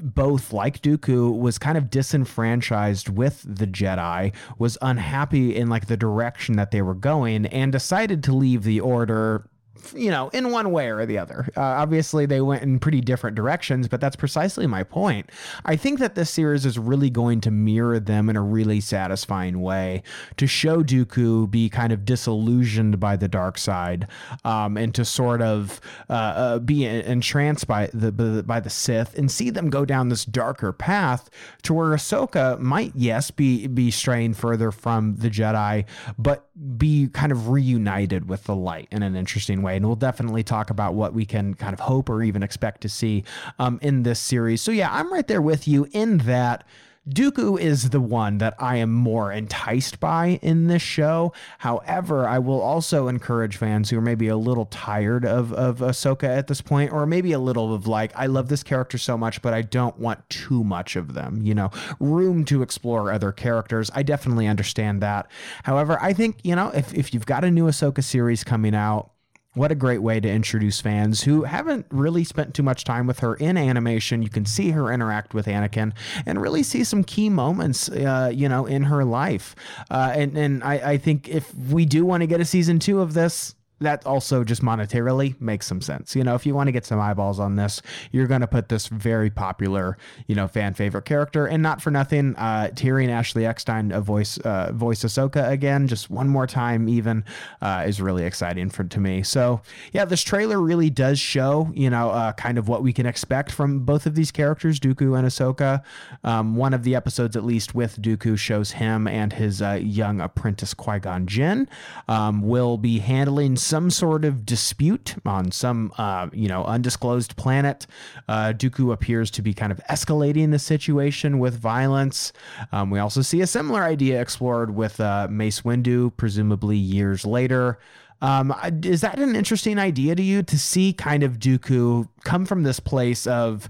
both 0.00 0.52
like 0.52 0.82
Dooku 0.82 1.38
was 1.38 1.58
kind 1.58 1.78
of 1.78 1.90
disenfranchised 1.90 3.08
with 3.08 3.44
the 3.46 3.66
Jedi, 3.66 4.34
was 4.58 4.76
unhappy 4.82 5.54
in 5.54 5.68
like 5.68 5.86
the 5.86 5.96
direction 5.96 6.56
that 6.56 6.70
they 6.70 6.82
were 6.82 6.94
going, 6.94 7.46
and 7.46 7.72
decided 7.72 8.22
to 8.24 8.32
leave 8.32 8.64
the 8.64 8.80
Order. 8.80 9.48
You 9.94 10.10
know, 10.10 10.28
in 10.28 10.50
one 10.50 10.70
way 10.70 10.90
or 10.90 11.04
the 11.04 11.18
other. 11.18 11.48
Uh, 11.56 11.60
obviously, 11.60 12.26
they 12.26 12.40
went 12.40 12.62
in 12.62 12.78
pretty 12.78 13.00
different 13.00 13.36
directions, 13.36 13.88
but 13.88 14.00
that's 14.00 14.16
precisely 14.16 14.66
my 14.66 14.82
point. 14.82 15.30
I 15.64 15.76
think 15.76 15.98
that 15.98 16.14
this 16.14 16.30
series 16.30 16.64
is 16.64 16.78
really 16.78 17.10
going 17.10 17.40
to 17.42 17.50
mirror 17.50 18.00
them 18.00 18.28
in 18.30 18.36
a 18.36 18.42
really 18.42 18.80
satisfying 18.80 19.60
way 19.60 20.02
to 20.36 20.46
show 20.46 20.82
Dooku 20.82 21.50
be 21.50 21.68
kind 21.68 21.92
of 21.92 22.04
disillusioned 22.04 22.98
by 23.00 23.16
the 23.16 23.28
dark 23.28 23.58
side, 23.58 24.08
um, 24.44 24.76
and 24.76 24.94
to 24.94 25.04
sort 25.04 25.42
of 25.42 25.80
uh, 26.08 26.12
uh, 26.12 26.58
be 26.60 26.86
entranced 26.86 27.66
by 27.66 27.90
the 27.92 28.12
by 28.46 28.60
the 28.60 28.70
Sith 28.70 29.18
and 29.18 29.30
see 29.30 29.50
them 29.50 29.70
go 29.70 29.84
down 29.84 30.08
this 30.08 30.24
darker 30.24 30.72
path 30.72 31.30
to 31.62 31.74
where 31.74 31.90
Ahsoka 31.90 32.58
might, 32.58 32.92
yes, 32.94 33.30
be 33.30 33.66
be 33.66 33.90
straying 33.90 34.34
further 34.34 34.70
from 34.70 35.16
the 35.16 35.30
Jedi, 35.30 35.84
but 36.18 36.48
be 36.76 37.08
kind 37.08 37.32
of 37.32 37.48
reunited 37.48 38.28
with 38.28 38.44
the 38.44 38.54
light 38.54 38.88
in 38.90 39.02
an 39.02 39.16
interesting 39.16 39.62
way. 39.62 39.76
And 39.76 39.86
we'll 39.86 39.96
definitely 39.96 40.44
talk 40.44 40.70
about 40.70 40.94
what 40.94 41.12
we 41.12 41.26
can 41.26 41.54
kind 41.54 41.74
of 41.74 41.80
hope 41.80 42.08
or 42.08 42.22
even 42.22 42.42
expect 42.42 42.80
to 42.82 42.88
see 42.88 43.24
um, 43.58 43.78
in 43.82 44.04
this 44.04 44.20
series. 44.20 44.62
So 44.62 44.70
yeah, 44.70 44.92
I'm 44.92 45.12
right 45.12 45.26
there 45.26 45.42
with 45.42 45.66
you 45.66 45.88
in 45.92 46.18
that. 46.18 46.64
Dooku 47.08 47.60
is 47.60 47.90
the 47.90 48.00
one 48.00 48.38
that 48.38 48.54
I 48.58 48.76
am 48.76 48.90
more 48.90 49.30
enticed 49.30 50.00
by 50.00 50.38
in 50.40 50.68
this 50.68 50.80
show. 50.80 51.34
However, 51.58 52.26
I 52.26 52.38
will 52.38 52.62
also 52.62 53.08
encourage 53.08 53.58
fans 53.58 53.90
who 53.90 53.98
are 53.98 54.02
maybe 54.02 54.28
a 54.28 54.38
little 54.38 54.64
tired 54.66 55.26
of, 55.26 55.52
of 55.52 55.80
Ahsoka 55.80 56.24
at 56.24 56.46
this 56.46 56.62
point, 56.62 56.92
or 56.92 57.04
maybe 57.04 57.32
a 57.32 57.38
little 57.38 57.74
of 57.74 57.86
like, 57.86 58.12
I 58.16 58.24
love 58.24 58.48
this 58.48 58.62
character 58.62 58.96
so 58.96 59.18
much, 59.18 59.42
but 59.42 59.52
I 59.52 59.60
don't 59.60 59.98
want 59.98 60.26
too 60.30 60.64
much 60.64 60.96
of 60.96 61.12
them, 61.12 61.42
you 61.42 61.54
know, 61.54 61.70
room 62.00 62.44
to 62.46 62.62
explore 62.62 63.12
other 63.12 63.32
characters. 63.32 63.90
I 63.94 64.02
definitely 64.02 64.46
understand 64.46 65.02
that. 65.02 65.30
However, 65.64 65.98
I 66.00 66.14
think, 66.14 66.38
you 66.42 66.56
know, 66.56 66.70
if, 66.70 66.94
if 66.94 67.12
you've 67.12 67.26
got 67.26 67.44
a 67.44 67.50
new 67.50 67.66
Ahsoka 67.66 68.02
series 68.02 68.44
coming 68.44 68.74
out, 68.74 69.10
what 69.54 69.70
a 69.70 69.74
great 69.74 70.02
way 70.02 70.20
to 70.20 70.28
introduce 70.28 70.80
fans 70.80 71.22
who 71.22 71.44
haven't 71.44 71.86
really 71.90 72.24
spent 72.24 72.54
too 72.54 72.62
much 72.62 72.84
time 72.84 73.06
with 73.06 73.20
her 73.20 73.34
in 73.36 73.56
animation. 73.56 74.22
You 74.22 74.28
can 74.28 74.44
see 74.44 74.70
her 74.70 74.92
interact 74.92 75.32
with 75.32 75.46
Anakin 75.46 75.92
and 76.26 76.40
really 76.40 76.62
see 76.62 76.84
some 76.84 77.04
key 77.04 77.28
moments, 77.28 77.88
uh, 77.88 78.30
you 78.34 78.48
know, 78.48 78.66
in 78.66 78.84
her 78.84 79.04
life. 79.04 79.54
Uh, 79.90 80.12
and 80.14 80.36
and 80.36 80.64
I, 80.64 80.92
I 80.92 80.98
think 80.98 81.28
if 81.28 81.54
we 81.54 81.86
do 81.86 82.04
want 82.04 82.22
to 82.22 82.26
get 82.26 82.40
a 82.40 82.44
season 82.44 82.78
two 82.78 83.00
of 83.00 83.14
this, 83.14 83.54
that 83.84 84.04
also 84.06 84.44
just 84.44 84.62
monetarily 84.62 85.40
makes 85.40 85.66
some 85.66 85.80
sense. 85.80 86.14
You 86.14 86.24
know, 86.24 86.34
if 86.34 86.46
you 86.46 86.54
want 86.54 86.68
to 86.68 86.72
get 86.72 86.84
some 86.84 87.00
eyeballs 87.00 87.40
on 87.40 87.56
this, 87.56 87.82
you're 88.12 88.26
going 88.26 88.40
to 88.40 88.46
put 88.46 88.68
this 88.68 88.86
very 88.88 89.30
popular, 89.30 89.96
you 90.26 90.34
know, 90.34 90.48
fan 90.48 90.74
favorite 90.74 91.04
character, 91.04 91.46
and 91.46 91.62
not 91.62 91.82
for 91.82 91.90
nothing, 91.90 92.34
uh, 92.36 92.68
Tyrion 92.74 93.10
Ashley 93.10 93.46
Eckstein 93.46 93.92
a 93.92 94.00
voice 94.00 94.38
uh, 94.38 94.70
voice 94.72 95.04
Ahsoka 95.04 95.50
again, 95.50 95.88
just 95.88 96.10
one 96.10 96.28
more 96.28 96.46
time, 96.46 96.88
even 96.88 97.24
uh, 97.60 97.84
is 97.86 98.00
really 98.00 98.24
exciting 98.24 98.70
for 98.70 98.84
to 98.84 99.00
me. 99.00 99.22
So 99.22 99.60
yeah, 99.92 100.04
this 100.04 100.22
trailer 100.22 100.60
really 100.60 100.90
does 100.90 101.18
show, 101.18 101.70
you 101.74 101.90
know, 101.90 102.10
uh, 102.10 102.32
kind 102.32 102.58
of 102.58 102.68
what 102.68 102.82
we 102.82 102.92
can 102.92 103.06
expect 103.06 103.50
from 103.50 103.80
both 103.80 104.06
of 104.06 104.14
these 104.14 104.30
characters, 104.30 104.78
Dooku 104.78 105.18
and 105.18 105.26
Ahsoka. 105.26 105.82
Um, 106.22 106.54
one 106.56 106.74
of 106.74 106.84
the 106.84 106.94
episodes, 106.94 107.36
at 107.36 107.44
least 107.44 107.74
with 107.74 108.00
Dooku, 108.00 108.38
shows 108.38 108.72
him 108.72 109.08
and 109.08 109.32
his 109.32 109.60
uh, 109.60 109.78
young 109.82 110.20
apprentice 110.20 110.74
Qui 110.74 111.00
Gon 111.00 111.26
Jinn 111.26 111.68
um, 112.08 112.42
will 112.42 112.78
be 112.78 112.98
handling 112.98 113.56
some 113.56 113.73
sort 113.90 114.24
of 114.24 114.46
dispute 114.46 115.14
on 115.26 115.50
some, 115.50 115.92
uh, 115.98 116.28
you 116.32 116.48
know, 116.48 116.64
undisclosed 116.64 117.36
planet. 117.36 117.86
Uh, 118.28 118.52
Dooku 118.56 118.92
appears 118.92 119.30
to 119.32 119.42
be 119.42 119.54
kind 119.54 119.72
of 119.72 119.80
escalating 119.90 120.50
the 120.50 120.58
situation 120.58 121.38
with 121.38 121.58
violence. 121.58 122.32
Um, 122.72 122.90
we 122.90 122.98
also 122.98 123.22
see 123.22 123.40
a 123.40 123.46
similar 123.46 123.82
idea 123.82 124.20
explored 124.20 124.74
with 124.74 125.00
uh, 125.00 125.28
Mace 125.30 125.62
Windu, 125.62 126.16
presumably 126.16 126.76
years 126.76 127.24
later. 127.24 127.78
Um, 128.20 128.54
is 128.82 129.02
that 129.02 129.18
an 129.18 129.36
interesting 129.36 129.78
idea 129.78 130.14
to 130.14 130.22
you 130.22 130.42
to 130.44 130.58
see 130.58 130.92
kind 130.92 131.22
of 131.22 131.38
Dooku 131.38 132.08
come 132.24 132.46
from 132.46 132.62
this 132.62 132.80
place 132.80 133.26
of 133.26 133.68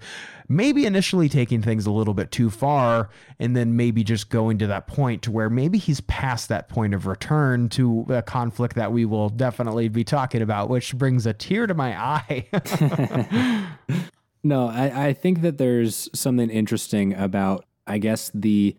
maybe 0.48 0.86
initially 0.86 1.28
taking 1.28 1.62
things 1.62 1.86
a 1.86 1.90
little 1.90 2.14
bit 2.14 2.30
too 2.30 2.50
far 2.50 3.08
and 3.38 3.56
then 3.56 3.76
maybe 3.76 4.04
just 4.04 4.28
going 4.28 4.58
to 4.58 4.66
that 4.66 4.86
point 4.86 5.22
to 5.22 5.30
where 5.30 5.50
maybe 5.50 5.78
he's 5.78 6.00
past 6.02 6.48
that 6.48 6.68
point 6.68 6.94
of 6.94 7.06
return 7.06 7.68
to 7.70 8.06
a 8.08 8.22
conflict 8.22 8.76
that 8.76 8.92
we 8.92 9.04
will 9.04 9.28
definitely 9.28 9.88
be 9.88 10.04
talking 10.04 10.42
about, 10.42 10.68
which 10.68 10.94
brings 10.96 11.26
a 11.26 11.32
tear 11.32 11.66
to 11.66 11.74
my 11.74 11.98
eye. 11.98 13.68
No, 14.44 14.68
I, 14.68 15.06
I 15.06 15.12
think 15.14 15.40
that 15.40 15.56
there's 15.56 16.10
something 16.12 16.50
interesting 16.50 17.14
about, 17.14 17.64
I 17.86 17.98
guess, 17.98 18.30
the 18.34 18.76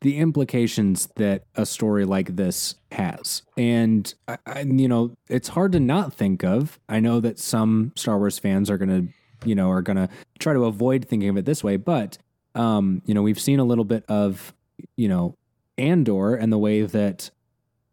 the 0.00 0.18
implications 0.18 1.08
that 1.16 1.42
a 1.56 1.66
story 1.66 2.04
like 2.04 2.36
this 2.36 2.76
has. 2.92 3.42
And, 3.56 4.14
I, 4.28 4.38
I, 4.46 4.60
you 4.60 4.86
know, 4.86 5.16
it's 5.28 5.48
hard 5.48 5.72
to 5.72 5.80
not 5.80 6.14
think 6.14 6.44
of. 6.44 6.78
I 6.88 7.00
know 7.00 7.18
that 7.18 7.40
some 7.40 7.92
Star 7.96 8.16
Wars 8.16 8.38
fans 8.38 8.70
are 8.70 8.78
going 8.78 9.08
to, 9.08 9.12
you 9.44 9.54
know, 9.54 9.70
are 9.70 9.82
going 9.82 9.96
to 9.96 10.08
try 10.38 10.52
to 10.52 10.64
avoid 10.64 11.06
thinking 11.06 11.28
of 11.28 11.36
it 11.36 11.44
this 11.44 11.62
way. 11.62 11.76
But, 11.76 12.18
um, 12.54 13.02
you 13.04 13.14
know, 13.14 13.22
we've 13.22 13.40
seen 13.40 13.58
a 13.58 13.64
little 13.64 13.84
bit 13.84 14.04
of, 14.08 14.54
you 14.96 15.08
know, 15.08 15.36
Andor 15.76 16.34
and 16.34 16.52
the 16.52 16.58
way 16.58 16.82
that 16.82 17.30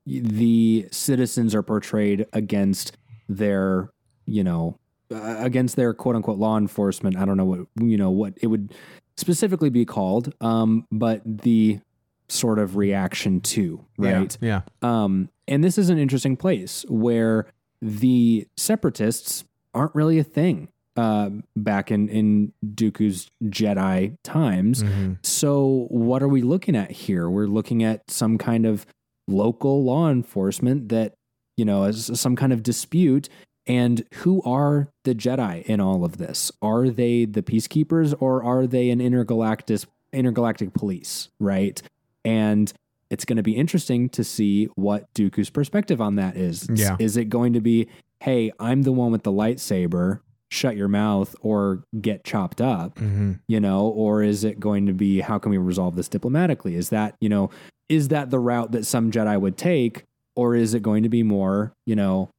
the 0.05 0.87
citizens 0.91 1.55
are 1.55 1.63
portrayed 1.63 2.25
against 2.33 2.97
their, 3.27 3.89
you 4.25 4.43
know, 4.43 4.79
uh, 5.11 5.37
against 5.39 5.75
their 5.75 5.93
quote 5.93 6.15
unquote 6.15 6.37
law 6.37 6.57
enforcement. 6.57 7.17
I 7.17 7.25
don't 7.25 7.37
know 7.37 7.45
what, 7.45 7.59
you 7.79 7.97
know, 7.97 8.09
what 8.09 8.33
it 8.41 8.47
would 8.47 8.73
specifically 9.17 9.69
be 9.69 9.85
called, 9.85 10.33
um, 10.41 10.87
but 10.91 11.21
the 11.25 11.79
sort 12.27 12.59
of 12.59 12.75
reaction 12.75 13.39
to, 13.39 13.85
right? 13.97 14.35
Yeah. 14.41 14.61
Um, 14.81 15.29
and 15.47 15.63
this 15.63 15.77
is 15.77 15.89
an 15.89 15.97
interesting 15.97 16.35
place 16.35 16.83
where 16.87 17.47
the 17.81 18.47
separatists 18.57 19.43
aren't 19.73 19.93
really 19.93 20.17
a 20.17 20.23
thing 20.23 20.69
uh, 20.95 21.29
back 21.55 21.91
in, 21.91 22.07
in 22.09 22.53
Dooku's 22.65 23.29
Jedi 23.43 24.15
times. 24.23 24.83
Mhm. 24.83 25.17
So, 25.25 25.87
what 25.89 26.23
are 26.23 26.27
we 26.27 26.41
looking 26.41 26.75
at 26.75 26.91
here? 26.91 27.29
We're 27.29 27.47
looking 27.47 27.83
at 27.83 28.09
some 28.09 28.37
kind 28.37 28.65
of 28.65 28.85
local 29.27 29.83
law 29.83 30.09
enforcement 30.09 30.89
that, 30.89 31.15
you 31.57 31.65
know, 31.65 31.83
is 31.83 32.11
some 32.19 32.35
kind 32.35 32.53
of 32.53 32.63
dispute. 32.63 33.27
And 33.67 34.05
who 34.15 34.41
are 34.43 34.89
the 35.05 35.15
Jedi 35.15 35.63
in 35.63 35.81
all 35.81 36.05
of 36.05 36.17
this? 36.17 36.51
Are 36.61 36.89
they 36.89 37.25
the 37.25 37.41
peacekeepers 37.41 38.13
or 38.19 38.43
are 38.43 38.67
they 38.67 38.89
an 38.91 39.01
intergalactic 39.01 39.81
intergalactic 40.13 40.73
police, 40.73 41.29
right? 41.39 41.81
And 42.23 42.71
it's 43.09 43.25
going 43.25 43.37
to 43.37 43.43
be 43.43 43.55
interesting 43.55 44.07
to 44.09 44.23
see 44.23 44.65
what 44.75 45.13
Dooku's 45.13 45.49
perspective 45.49 45.99
on 45.99 46.15
that 46.15 46.37
is. 46.37 46.67
Yeah. 46.73 46.95
Is 46.99 47.17
it 47.17 47.25
going 47.25 47.53
to 47.53 47.59
be, 47.61 47.87
hey, 48.21 48.51
I'm 48.59 48.83
the 48.83 48.91
one 48.91 49.11
with 49.11 49.23
the 49.23 49.31
lightsaber, 49.31 50.21
shut 50.55 50.75
your 50.77 50.87
mouth 50.87 51.35
or 51.41 51.83
get 52.01 52.23
chopped 52.23 52.61
up? 52.61 52.95
Mhm. 52.95 53.39
you 53.47 53.59
know 53.59 53.87
or 53.87 54.23
is 54.23 54.43
it 54.43 54.59
going 54.59 54.85
to 54.87 54.93
be 54.93 55.19
how 55.19 55.37
can 55.37 55.51
we 55.51 55.57
resolve 55.57 55.95
this 55.95 56.07
diplomatically 56.09 56.75
is 56.75 56.89
that 56.89 57.15
you 57.21 57.29
know 57.29 57.49
is 57.89 58.07
that 58.07 58.31
the 58.31 58.39
route 58.39 58.71
that 58.71 58.85
some 58.85 59.11
jedi 59.11 59.39
would 59.39 59.57
take 59.57 60.03
or 60.35 60.55
is 60.55 60.73
it 60.73 60.81
going 60.81 61.03
to 61.03 61.09
be 61.09 61.21
more 61.23 61.73
you 61.85 61.95
know 61.95 62.29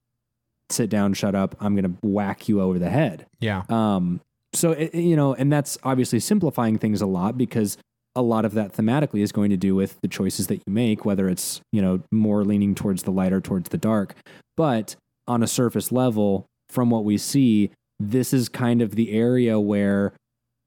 sit 0.71 0.91
down 0.91 1.14
shut 1.14 1.35
up 1.35 1.55
i'm 1.61 1.75
going 1.77 1.85
to 1.85 1.99
whack 2.07 2.49
you 2.49 2.61
over 2.61 2.79
the 2.79 2.91
head 2.91 3.27
Yeah. 3.41 3.62
um 3.69 4.21
so 4.53 4.73
it, 4.73 4.95
you 4.95 5.14
know 5.17 5.35
and 5.35 5.53
that's 5.53 5.79
obviously 5.85 6.19
simplifying 6.19 6.79
things 6.79 7.01
a 7.03 7.07
lot 7.07 7.37
because 7.39 7.77
a 8.17 8.23
lot 8.23 8.45
of 8.47 8.55
that 8.55 8.73
thematically 8.73 9.21
is 9.21 9.31
going 9.31 9.51
to 9.51 9.57
do 9.59 9.75
with 9.75 10.01
the 10.01 10.09
choices 10.09 10.47
that 10.49 10.57
you 10.57 10.73
make 10.73 11.05
whether 11.05 11.29
it's 11.29 11.61
you 11.73 11.83
know 11.83 12.01
more 12.11 12.45
leaning 12.45 12.75
towards 12.75 13.03
the 13.05 13.11
light 13.12 13.33
or 13.33 13.41
towards 13.41 13.69
the 13.69 13.79
dark 13.79 14.14
but 14.57 14.97
on 15.29 15.43
a 15.43 15.47
surface 15.47 15.93
level 15.93 16.47
from 16.69 16.91
what 16.91 17.05
we 17.05 17.17
see 17.19 17.71
this 17.99 18.33
is 18.33 18.49
kind 18.49 18.83
of 18.83 18.95
the 18.95 19.13
area 19.13 19.59
where 19.59 20.13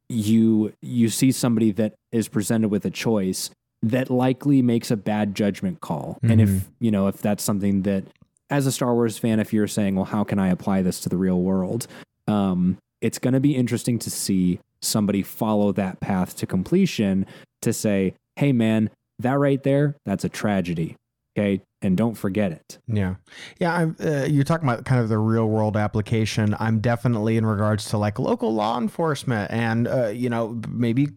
you 0.10 0.74
you 0.82 1.10
see 1.10 1.32
somebody 1.32 1.72
that 1.72 1.94
is 2.12 2.28
presented 2.28 2.70
with 2.70 2.86
a 2.86 2.90
choice 2.90 3.52
that 3.82 4.10
likely 4.10 4.62
makes 4.62 4.92
a 4.92 4.98
bad 4.98 5.36
judgment 5.36 5.80
call. 5.80 6.18
And 6.24 6.42
if 6.42 6.70
you 6.80 6.92
know 6.92 7.08
if 7.08 7.22
that's 7.22 7.44
something 7.44 7.84
that 7.84 8.06
as 8.50 8.66
a 8.66 8.72
Star 8.72 8.94
Wars 8.94 9.18
fan 9.18 9.40
if 9.40 9.54
you're 9.54 9.68
saying 9.68 9.96
well 9.96 10.06
how 10.06 10.24
can 10.24 10.40
I 10.40 10.50
apply 10.50 10.82
this 10.82 11.00
to 11.02 11.10
the 11.10 11.18
real 11.18 11.42
world? 11.42 11.88
Um 12.28 12.78
it's 13.02 13.20
going 13.20 13.34
to 13.34 13.40
be 13.40 13.56
interesting 13.56 13.98
to 14.00 14.12
see 14.12 14.60
somebody 14.82 15.24
follow 15.24 15.72
that 15.72 16.02
path 16.02 16.36
to 16.36 16.46
completion 16.46 17.26
to 17.62 17.72
say 17.72 18.16
hey 18.36 18.52
man 18.52 18.90
that 19.20 19.38
right 19.38 19.62
there 19.64 19.96
that's 20.06 20.24
a 20.24 20.30
tragedy. 20.30 20.96
Okay 21.38 21.62
and 21.82 21.96
don't 21.96 22.16
forget 22.16 22.52
it 22.52 22.78
Yeah, 22.88 23.16
yeah. 23.60 23.92
Uh, 24.00 24.26
you're 24.26 24.44
talking 24.44 24.68
about 24.68 24.86
kind 24.86 25.02
of 25.02 25.10
the 25.10 25.18
real 25.18 25.48
world 25.48 25.78
application. 25.78 26.56
I'm 26.60 26.80
definitely 26.80 27.38
in 27.38 27.46
regards 27.46 27.86
to 27.90 27.98
like 27.98 28.20
local 28.20 28.54
law 28.54 28.78
enforcement 28.78 29.52
and 29.52 29.88
uh, 29.88 30.08
you 30.08 30.30
know 30.30 30.60
maybe 30.68 31.10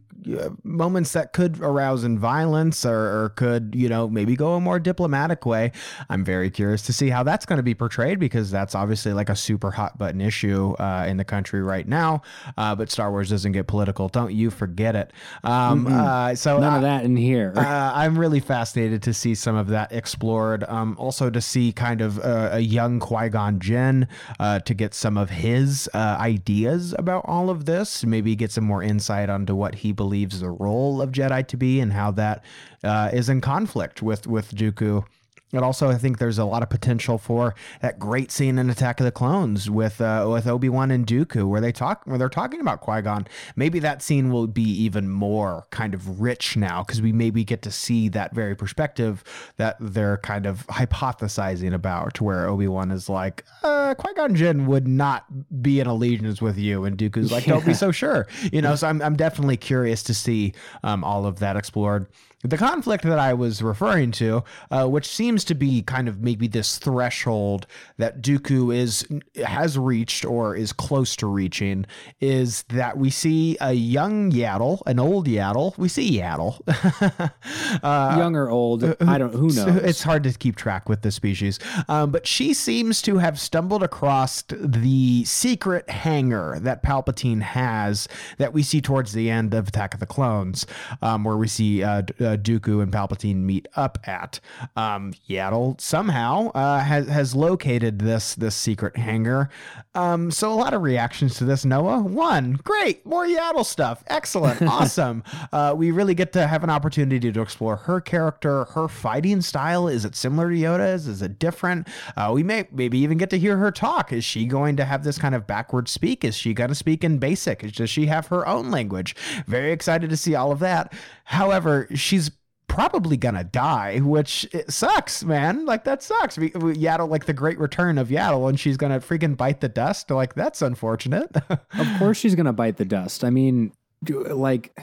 moments 0.63 1.13
that 1.13 1.33
could 1.33 1.61
arouse 1.61 2.05
in 2.05 2.19
violence 2.19 2.85
or, 2.85 3.25
or 3.25 3.29
could 3.31 3.75
you 3.77 3.89
know 3.89 4.09
maybe 4.09 4.37
go 4.37 4.55
a 4.55 4.61
more 4.61 4.79
diplomatic 4.79 5.45
way. 5.47 5.73
I'm 6.09 6.25
very 6.25 6.51
curious 6.51 6.83
to 6.83 6.93
see 6.93 7.09
how 7.09 7.23
that's 7.23 7.47
going 7.47 7.57
to 7.57 7.63
be 7.63 7.75
portrayed 7.75 8.19
because 8.19 8.51
that's 8.51 8.75
obviously 8.75 9.13
like 9.13 9.29
a 9.29 9.37
super 9.37 9.71
hot 9.71 9.99
button 9.99 10.21
issue 10.21 10.73
uh, 10.75 11.07
in 11.09 11.17
the 11.17 11.25
country 11.25 11.63
right 11.63 11.87
now. 11.87 12.23
Uh, 12.57 12.75
but 12.75 12.91
Star 12.91 13.11
Wars 13.11 13.31
doesn't 13.31 13.53
get 13.53 13.67
political. 13.67 14.09
Don't 14.09 14.33
you 14.33 14.51
forget 14.51 14.95
it. 14.95 15.13
Um, 15.45 15.87
uh, 15.87 16.35
so 16.35 16.59
none 16.59 16.75
uh, 16.75 16.77
of 16.77 16.83
that 16.83 17.05
in 17.05 17.17
here 17.17 17.53
uh, 17.57 17.93
I'm 17.95 18.19
really 18.19 18.41
fascinated 18.41 19.03
to 19.03 19.15
see 19.15 19.35
some 19.35 19.57
of 19.57 19.69
that 19.69 19.93
explored. 19.93 20.65
Um, 20.65 20.97
also 20.99 21.31
to 21.31 21.41
see 21.41 21.73
kind 21.73 22.01
of 22.01 22.19
uh, 22.19 22.51
a 22.53 22.61
young 22.61 23.01
Qui 23.01 23.29
Gon 23.29 23.59
Jinn 23.61 24.09
uh, 24.39 24.61
to 24.61 24.75
get 24.75 24.95
some 24.95 25.17
of 25.17 25.31
his 25.31 25.89
uh, 25.95 26.17
ideas 26.21 26.95
about 26.99 27.25
all 27.27 27.51
of 27.51 27.65
this. 27.65 28.05
Maybe 28.05 28.37
get 28.37 28.53
some 28.53 28.65
more 28.65 28.83
insight 28.83 29.31
onto 29.31 29.55
what 29.55 29.77
he 29.77 29.93
believes 29.93 30.02
the 30.41 30.51
role 30.51 31.01
of 31.03 31.13
Jedi 31.13 31.47
to 31.49 31.57
be 31.57 31.81
and 31.81 31.93
how 31.93 32.11
that 32.13 32.45
uh, 32.85 33.11
is 33.13 33.29
in 33.29 33.41
conflict 33.41 34.03
with 34.03 34.27
with 34.27 34.55
Dooku. 34.55 35.05
And 35.53 35.63
also, 35.65 35.91
I 35.91 35.97
think 35.97 36.19
there's 36.19 36.39
a 36.39 36.47
lot 36.47 36.63
of 36.63 36.71
potential 36.71 37.19
for 37.19 37.55
that 37.83 37.99
great 37.99 38.31
scene 38.31 38.59
in 38.59 38.71
Attack 38.71 39.01
of 39.01 39.05
the 39.05 39.13
Clones 39.13 39.69
with 39.69 40.01
uh, 40.01 40.27
with 40.31 40.47
Obi 40.47 40.71
Wan 40.71 40.91
and 40.91 41.07
Dooku, 41.07 41.47
where 41.47 41.61
they 41.61 41.73
talk, 41.73 42.03
where 42.07 42.17
they're 42.17 42.31
talking 42.31 42.61
about 42.61 42.81
Qui 42.81 43.03
Gon. 43.03 43.27
Maybe 43.55 43.79
that 43.81 44.03
scene 44.03 44.33
will 44.33 44.47
be 44.47 44.63
even 44.63 45.11
more 45.11 45.67
kind 45.71 45.93
of 45.93 46.21
rich 46.23 46.57
now 46.57 46.83
because 46.83 47.03
we 47.03 47.13
maybe 47.13 47.45
get 47.45 47.61
to 47.63 47.71
see 47.71 48.09
that 48.11 48.35
very 48.35 48.55
perspective 48.55 49.23
that 49.59 49.77
they're 49.79 50.17
kind 50.19 50.47
of 50.47 50.67
hypothesizing 50.69 51.75
about, 51.75 52.21
where 52.21 52.47
Obi 52.47 52.69
Wan 52.69 52.91
is 52.91 53.11
like, 53.11 53.45
uh, 53.63 53.95
Qui 53.95 54.15
Gon 54.15 54.35
Jinn 54.35 54.67
would 54.67 54.89
not 54.89 55.27
be 55.63 55.81
in 55.81 55.87
allegiance 55.87 56.41
with 56.41 56.57
you, 56.57 56.85
and 56.85 56.97
Dooku's 56.97 57.31
like, 57.31 57.45
don't 57.45 57.67
be 57.67 57.75
so 57.75 57.93
sure, 57.93 58.27
you 58.53 58.63
know. 58.63 58.75
So 58.75 58.89
I'm 58.89 59.03
I'm 59.03 59.17
definitely 59.17 59.59
curious 59.59 60.03
to 60.05 60.15
see 60.15 60.55
um, 60.83 61.05
all 61.05 61.27
of 61.27 61.41
that 61.41 61.57
explored. 61.57 62.07
The 62.45 62.59
conflict 62.59 63.05
that 63.05 63.19
I 63.19 63.35
was 63.35 63.63
referring 63.63 64.11
to, 64.13 64.43
uh, 64.71 64.89
which 64.89 65.07
seems 65.07 65.45
to 65.45 65.55
be 65.55 65.83
kind 65.83 66.09
of 66.09 66.21
maybe 66.23 66.49
this 66.49 66.79
threshold 66.79 67.67
that 67.99 68.21
Dooku 68.21 68.75
is 68.75 69.07
has 69.45 69.79
reached 69.79 70.25
or 70.25 70.57
is 70.57 70.73
close 70.73 71.15
to 71.17 71.27
reaching, 71.27 71.87
is 72.21 72.65
that 72.65 72.99
we 72.99 73.11
see 73.11 73.57
a 73.61 73.73
young 73.73 74.33
Yaddle, 74.33 74.81
an 74.87 74.99
old 74.99 75.29
Yaddle. 75.29 75.77
We 75.79 75.89
see 75.89 76.19
Yaddle. 76.19 76.61
uh, 77.83 78.17
young 78.19 78.35
or 78.35 78.51
old 78.51 78.85
i 79.01 79.19
don't 79.19 79.35
who 79.35 79.47
knows 79.55 79.77
it's 79.77 80.03
hard 80.03 80.25
to 80.25 80.33
keep 80.33 80.57
track 80.57 80.89
with 80.89 81.03
the 81.03 81.11
species. 81.11 81.59
Um, 81.89 82.11
but 82.11 82.27
she 82.27 82.55
seems 82.55 83.03
to 83.03 83.19
have 83.19 83.39
stumbled 83.39 83.83
across 83.83 84.43
the 84.49 85.25
secret 85.25 85.89
hangar 85.89 86.59
that 86.61 86.83
Palpatine 86.83 87.43
has 87.43 88.09
that 88.39 88.53
we 88.53 88.63
see 88.63 88.81
towards 88.81 89.13
the 89.13 89.31
end 89.31 89.55
of 89.55 89.69
Attack 89.69 89.95
of 89.95 90.01
the 90.01 90.07
Clones, 90.07 90.67
um, 91.01 91.25
where 91.25 91.37
we 91.37 91.49
see 91.49 91.83
uh, 91.83 92.03
D- 92.03 92.15
uh, 92.33 92.37
Dooku 92.37 92.83
and 92.83 92.93
Palpatine 92.93 93.37
meet 93.37 93.69
up 93.77 93.99
at. 94.05 94.41
Um, 94.77 95.13
Yaddle 95.29 95.81
somehow 95.81 96.51
uh, 96.53 96.81
has 96.81 97.09
has 97.09 97.35
located 97.35 97.99
this 97.99 98.35
this 98.35 98.55
secret 98.55 98.97
hangar. 98.97 99.51
Um, 99.95 100.31
so 100.31 100.53
a 100.53 100.55
lot 100.55 100.73
of 100.73 100.83
reactions 100.83 101.37
to 101.37 101.45
this. 101.45 101.65
Noah, 101.65 102.01
one, 102.01 102.59
great, 102.65 103.05
more 103.05 103.27
Yaddle 103.27 103.65
stuff, 103.65 104.03
excellent, 104.07 104.63
awesome. 104.63 105.23
Uh, 105.53 105.75
we 105.77 105.91
really 105.91 106.15
get 106.15 106.33
to 106.33 106.47
have 106.47 106.65
an 106.65 106.71
opportunity 106.71 107.31
to 107.31 107.41
explore 107.41 107.77
her 107.77 108.01
character, 108.01 108.65
her 108.67 108.89
fighting 108.89 109.43
style. 109.43 109.89
Is 109.89 110.05
it 110.05 110.17
similar 110.17 110.51
to 110.51 110.57
Yoda's? 110.57 111.07
Is 111.07 111.21
it 111.21 111.39
different? 111.39 111.89
Uh, 112.17 112.31
we 112.35 112.43
may 112.43 112.67
maybe 112.73 112.99
even 112.99 113.19
get 113.19 113.31
to 113.31 113.39
hear 113.39 113.59
her 113.59 113.71
talk. 113.71 114.13
Is 114.13 114.25
she 114.25 114.47
going 114.47 114.77
to 114.77 114.85
have 114.85 115.05
this 115.05 115.19
kind 115.19 115.35
of 115.35 115.47
backward 115.47 115.89
speak? 115.89 116.25
Is 116.25 116.35
she 116.35 116.55
going 116.55 116.69
to 116.69 116.75
speak 116.75 117.05
in 117.05 117.19
basic? 117.19 117.61
Does 117.73 117.91
she 117.91 118.07
have 118.07 118.29
her 118.29 118.47
own 118.47 118.71
language? 118.71 119.15
Very 119.47 119.73
excited 119.73 120.09
to 120.11 120.17
see 120.17 120.35
all 120.35 120.53
of 120.53 120.59
that. 120.61 120.93
However, 121.25 121.89
she's 121.95 122.31
probably 122.69 123.17
gonna 123.17 123.45
die, 123.45 123.99
which 123.99 124.49
it 124.53 124.73
sucks, 124.73 125.23
man. 125.25 125.67
Like 125.67 125.85
that 125.85 126.03
sucks. 126.03 126.39
We, 126.39 126.53
we, 126.55 126.75
Yaddle, 126.75 127.09
like 127.09 127.27
the 127.27 127.33
great 127.35 127.59
return 127.59 127.99
of 127.99 128.09
Yaddle, 128.09 128.49
and 128.49 128.59
she's 128.59 128.77
gonna 128.77 129.01
freaking 129.01 129.37
bite 129.37 129.61
the 129.61 129.69
dust. 129.69 130.11
Like 130.11 130.35
that's 130.35 130.63
unfortunate. 130.63 131.31
of 131.51 131.99
course 131.99 132.17
she's 132.19 132.35
gonna 132.35 132.53
bite 132.53 132.77
the 132.77 132.85
dust 132.85 133.25
i 133.25 133.31
mean 133.31 133.73
do- 134.05 134.25
like 134.25 134.77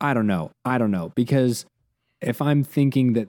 i 0.00 0.12
don't 0.14 0.26
know 0.26 0.50
i 0.64 0.78
don't 0.78 0.90
know 0.90 1.12
because 1.14 1.64
if 2.20 2.40
i'm 2.42 2.62
thinking 2.64 3.12
that 3.14 3.28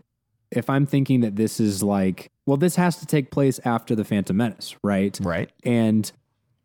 if 0.51 0.69
i'm 0.69 0.85
thinking 0.85 1.21
that 1.21 1.35
this 1.35 1.59
is 1.59 1.83
like 1.83 2.31
well 2.45 2.57
this 2.57 2.75
has 2.75 2.97
to 2.97 3.05
take 3.05 3.31
place 3.31 3.59
after 3.65 3.95
the 3.95 4.03
phantom 4.03 4.37
menace 4.37 4.75
right 4.83 5.17
right. 5.21 5.51
and 5.63 6.11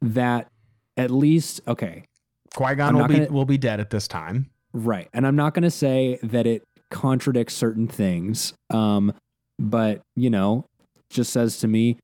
that 0.01 0.49
at 0.97 1.11
least 1.11 1.61
okay 1.69 2.05
Qui 2.55 2.75
Gon 2.75 2.97
will 2.97 3.07
be 3.07 3.15
gonna- 3.19 3.31
will 3.33 3.45
be 3.45 3.59
dead 3.59 3.81
at 3.81 3.91
this 3.91 4.09
time. 4.09 4.51
Right 4.73 5.09
and 5.13 5.27
i'm 5.27 5.37
not 5.37 5.55
gonna 5.55 5.71
say 5.71 6.19
that 6.23 6.47
it 6.47 6.63
contradicts 6.91 7.55
certain 7.55 7.87
things 7.87 8.53
um 8.71 9.13
but 9.59 10.01
you 10.17 10.31
know 10.31 10.65
just 11.11 11.33
says 11.33 11.59
to 11.59 11.69
me 11.69 11.99